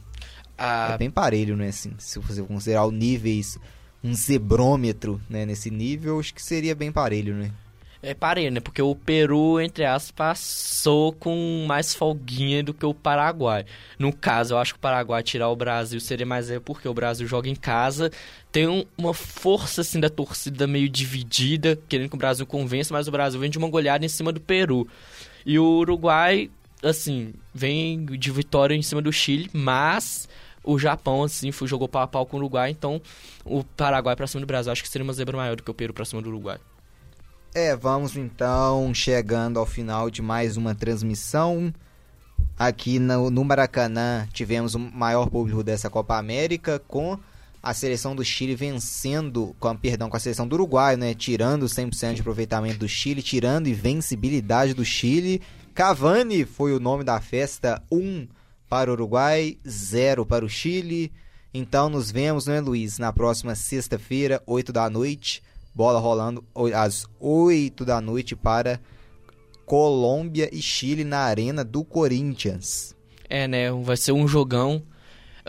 Ah, 0.57 0.91
É 0.93 0.97
bem 0.97 1.09
parelho, 1.11 1.55
né? 1.57 1.67
Assim, 1.69 1.93
se 1.97 2.19
você 2.19 2.41
considerar 2.43 2.85
o 2.85 2.91
níveis, 2.91 3.57
um 4.03 4.13
zebrômetro, 4.13 5.19
né? 5.29 5.45
Nesse 5.45 5.69
nível, 5.71 6.19
acho 6.19 6.33
que 6.33 6.41
seria 6.41 6.75
bem 6.75 6.91
parelho, 6.91 7.35
né? 7.35 7.51
é 8.01 8.13
parei, 8.13 8.51
né? 8.51 8.59
Porque 8.59 8.81
o 8.81 8.93
Peru, 8.93 9.61
entre 9.61 9.85
aspas, 9.85 10.11
passou 10.11 11.13
com 11.13 11.63
mais 11.65 11.93
folguinha 11.95 12.61
do 12.61 12.73
que 12.73 12.85
o 12.85 12.93
Paraguai. 12.93 13.65
No 13.97 14.11
caso, 14.11 14.53
eu 14.53 14.57
acho 14.57 14.73
que 14.73 14.77
o 14.77 14.81
Paraguai 14.81 15.23
tirar 15.23 15.47
o 15.47 15.55
Brasil 15.55 16.01
seria 16.01 16.25
mais 16.25 16.49
é 16.49 16.59
porque 16.59 16.85
o 16.85 16.93
Brasil 16.93 17.25
joga 17.25 17.47
em 17.47 17.55
casa. 17.55 18.11
Tem 18.51 18.67
um- 18.67 18.83
uma 18.97 19.13
força, 19.13 19.79
assim, 19.79 20.01
da 20.01 20.09
torcida 20.09 20.67
meio 20.67 20.89
dividida, 20.89 21.79
querendo 21.87 22.09
que 22.09 22.15
o 22.15 22.19
Brasil 22.19 22.45
convença, 22.45 22.93
mas 22.93 23.07
o 23.07 23.11
Brasil 23.11 23.39
vem 23.39 23.49
de 23.49 23.57
uma 23.57 23.69
goleada 23.69 24.05
em 24.05 24.09
cima 24.09 24.33
do 24.33 24.41
Peru. 24.41 24.85
E 25.45 25.57
o 25.57 25.63
Uruguai, 25.65 26.49
assim, 26.83 27.33
vem 27.53 28.05
de 28.05 28.31
vitória 28.31 28.75
em 28.75 28.81
cima 28.81 29.01
do 29.01 29.13
Chile, 29.13 29.49
mas 29.53 30.27
o 30.63 30.79
Japão, 30.79 31.23
assim, 31.23 31.51
foi, 31.51 31.67
jogou 31.67 31.87
pau 31.87 32.01
a 32.01 32.07
pau 32.07 32.25
com 32.25 32.37
o 32.37 32.39
Uruguai, 32.39 32.71
então 32.71 33.01
o 33.43 33.63
Paraguai 33.63 34.15
pra 34.15 34.27
cima 34.27 34.41
do 34.41 34.47
Brasil. 34.47 34.71
Acho 34.71 34.81
que 34.81 34.89
seria 34.89 35.03
uma 35.03 35.13
zebra 35.13 35.35
maior 35.35 35.55
do 35.55 35.63
que 35.63 35.69
o 35.69 35.73
Peru 35.73 35.93
pra 35.93 36.05
cima 36.05 36.21
do 36.21 36.29
Uruguai. 36.29 36.57
É, 37.53 37.75
vamos 37.75 38.17
então 38.17 38.93
chegando 38.93 39.59
ao 39.59 39.65
final 39.65 40.09
de 40.09 40.21
mais 40.21 40.57
uma 40.57 40.73
transmissão. 40.73 41.73
Aqui 42.57 42.97
no, 42.97 43.29
no 43.29 43.43
Maracanã 43.43 44.27
tivemos 44.31 44.73
o 44.73 44.79
maior 44.79 45.29
público 45.29 45.63
dessa 45.63 45.89
Copa 45.89 46.17
América 46.17 46.79
com 46.87 47.19
a 47.61 47.73
seleção 47.73 48.15
do 48.15 48.25
Chile 48.25 48.55
vencendo, 48.55 49.55
com, 49.59 49.75
perdão, 49.75 50.09
com 50.09 50.17
a 50.17 50.19
seleção 50.19 50.47
do 50.47 50.53
Uruguai, 50.53 50.97
né, 50.97 51.13
tirando 51.13 51.65
100% 51.65 52.15
de 52.15 52.21
aproveitamento 52.21 52.79
do 52.79 52.87
Chile, 52.87 53.21
tirando 53.21 53.67
invencibilidade 53.67 54.73
do 54.73 54.83
Chile. 54.83 55.41
Cavani 55.73 56.45
foi 56.45 56.73
o 56.73 56.79
nome 56.79 57.03
da 57.03 57.21
festa, 57.21 57.81
1 57.89 57.97
um 57.97 58.27
para 58.73 58.89
o 58.89 58.93
Uruguai, 58.93 59.59
0 59.69 60.25
para 60.25 60.43
o 60.43 60.49
Chile. 60.49 61.13
Então 61.53 61.89
nos 61.89 62.09
vemos, 62.09 62.47
né, 62.47 62.59
Luiz, 62.59 62.97
na 62.97 63.13
próxima 63.13 63.53
sexta-feira, 63.53 64.41
8 64.47 64.73
da 64.73 64.89
noite. 64.89 65.43
Bola 65.75 65.99
rolando 65.99 66.43
às 66.73 67.05
8 67.19 67.85
da 67.85 68.01
noite 68.01 68.35
para 68.35 68.79
Colômbia 69.63 70.49
e 70.51 70.59
Chile 70.59 71.03
na 71.03 71.19
Arena 71.19 71.63
do 71.63 71.83
Corinthians. 71.83 72.95
É, 73.29 73.47
né? 73.47 73.71
Vai 73.71 73.95
ser 73.95 74.11
um 74.11 74.27
jogão. 74.27 74.81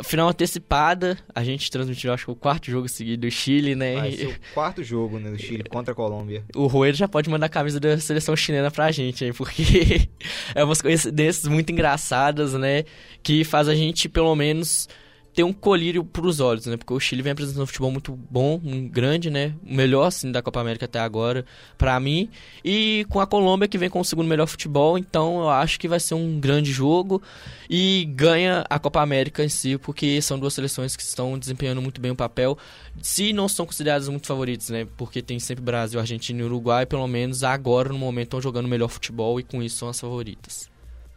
Final 0.03 0.29
antecipada, 0.29 1.16
a 1.33 1.45
gente 1.45 1.71
transmitiu, 1.71 2.12
acho 2.12 2.25
que 2.25 2.31
o 2.33 2.35
quarto 2.35 2.69
jogo 2.69 2.89
seguido 2.89 3.27
do 3.27 3.31
Chile, 3.31 3.77
né? 3.77 3.95
Vai 3.95 4.12
ser 4.12 4.27
o 4.27 4.35
quarto 4.53 4.83
jogo 4.83 5.21
né, 5.21 5.31
do 5.31 5.39
Chile 5.39 5.62
contra 5.65 5.93
a 5.93 5.95
Colômbia. 5.95 6.43
O 6.55 6.66
Rueda 6.66 6.97
já 6.97 7.07
pode 7.07 7.31
mandar 7.31 7.47
a 7.47 7.49
camisa 7.49 7.79
da 7.79 7.97
seleção 7.99 8.35
chilena 8.35 8.71
pra 8.73 8.91
gente, 8.91 9.25
hein? 9.25 9.33
Porque 9.33 10.09
é 10.55 10.65
umas 10.65 10.83
coincidências 10.83 11.47
muito 11.47 11.71
engraçadas, 11.71 12.55
né? 12.55 12.85
Que 13.23 13.45
faz 13.45 13.69
a 13.69 13.75
gente, 13.75 14.09
pelo 14.09 14.35
menos, 14.35 14.89
ter 15.35 15.43
um 15.43 15.52
colírio 15.52 16.05
pros 16.05 16.39
olhos, 16.39 16.66
né? 16.66 16.77
Porque 16.77 16.93
o 16.93 17.01
Chile 17.01 17.20
vem 17.20 17.32
apresentando 17.32 17.65
um 17.65 17.66
futebol 17.66 17.90
muito 17.90 18.12
bom, 18.31 18.61
um 18.65 18.89
grande, 18.89 19.31
né? 19.31 19.52
O 19.66 19.74
melhor, 19.74 20.06
assim, 20.06 20.31
da 20.31 20.40
Copa 20.40 20.61
América 20.61 20.85
até 20.85 21.01
agora, 21.01 21.44
pra 21.77 21.98
mim. 21.98 22.31
E 22.65 23.05
com 23.09 23.19
a 23.19 23.27
Colômbia, 23.27 23.66
que 23.66 23.77
vem 23.77 23.90
com 23.90 24.01
o 24.01 24.05
segundo 24.05 24.28
melhor 24.28 24.47
futebol. 24.47 24.97
Então, 24.97 25.40
eu 25.40 25.51
acho 25.51 25.81
que 25.81 25.89
vai 25.89 25.98
ser 25.98 26.15
um 26.15 26.39
grande 26.39 26.73
jogo. 26.73 27.20
E 27.69 28.05
ganha 28.15 28.65
a 28.70 28.78
Copa 28.78 29.01
América 29.01 29.43
em 29.43 29.48
si, 29.48 29.77
porque 29.77 30.23
são 30.23 30.39
duas 30.39 30.55
seleções 30.55 30.94
que 30.94 31.02
estão 31.02 31.36
desempenhando 31.36 31.82
muito 31.82 32.01
bem 32.01 32.12
o 32.12 32.16
papel. 32.16 32.56
Se 33.02 33.32
não 33.32 33.48
são 33.48 33.66
consideradas 33.66 34.09
muito 34.09 34.28
favoritas, 34.28 34.69
né? 34.69 34.86
Porque 34.97 35.20
tem 35.20 35.40
sempre 35.40 35.65
Brasil, 35.65 35.98
Argentina 35.98 36.40
e 36.40 36.44
Uruguai, 36.44 36.86
pelo 36.86 37.09
menos 37.09 37.43
agora, 37.43 37.89
no 37.89 37.98
momento, 37.98 38.27
estão 38.27 38.40
jogando 38.40 38.69
melhor 38.69 38.89
futebol 38.89 39.40
e 39.40 39.43
com 39.43 39.61
isso 39.61 39.78
são 39.78 39.89
as 39.89 39.98
favoritas. 39.98 40.73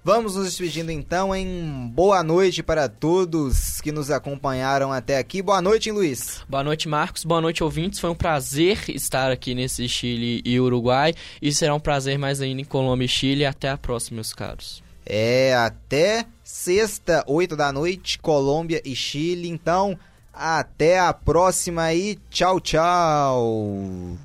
Vamos 0.08 0.38
nos 0.38 0.46
despedindo 0.46 0.90
então 0.90 1.36
em 1.36 1.92
boa 1.94 2.24
noite 2.24 2.64
para 2.64 2.88
todos 2.88 3.82
que 3.82 3.92
nos 3.92 4.10
acompanharam 4.10 4.90
até 4.90 5.18
aqui. 5.18 5.42
Boa 5.42 5.62
noite, 5.62 5.90
hein, 5.90 5.96
Luiz. 5.96 6.46
Boa 6.48 6.64
noite, 6.64 6.88
Marcos. 6.88 7.26
Boa 7.26 7.42
noite, 7.42 7.62
ouvintes. 7.62 8.00
Foi 8.00 8.10
um 8.10 8.16
prazer 8.16 8.90
estar 8.90 9.30
aqui 9.30 9.54
nesse 9.54 9.86
Chile 9.90 10.42
e 10.46 10.58
Uruguai. 10.62 11.14
E 11.42 11.52
será 11.52 11.76
um 11.76 11.80
prazer 11.82 12.18
mais 12.18 12.40
ainda 12.40 12.62
em 12.62 12.64
Colômbia 12.64 13.04
e 13.04 13.10
Chile. 13.10 13.46
Até 13.46 13.70
a 13.70 13.78
próxima, 13.78 14.16
meus 14.16 14.32
caros. 14.32 14.82
É, 15.06 15.54
até 15.54 16.26
sexta, 16.42 17.26
8 17.28 17.58
da 17.58 17.74
noite, 17.74 18.18
Colômbia 18.18 18.82
e 18.86 18.96
Chile. 18.96 19.50
Então, 19.50 20.00
até 20.32 21.02
a 21.02 21.12
próxima 21.12 21.82
aí. 21.82 22.18
Tchau, 22.30 22.62
tchau. 22.62 24.18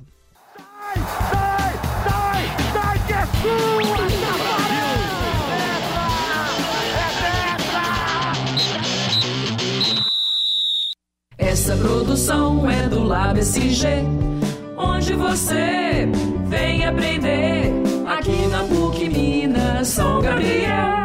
Sai, 0.55 1.03
sai, 1.29 1.42
Essa 11.37 11.75
produção 11.75 12.69
é 12.69 12.87
do 12.87 13.03
Lab 13.03 13.39
onde 14.77 15.13
você 15.13 16.07
vem 16.45 16.85
aprender 16.85 17.71
aqui 18.07 18.47
na 18.47 18.63
PUC 18.63 19.09
Minas 19.09 19.87
São 19.87 20.21
Gabriel. 20.21 21.02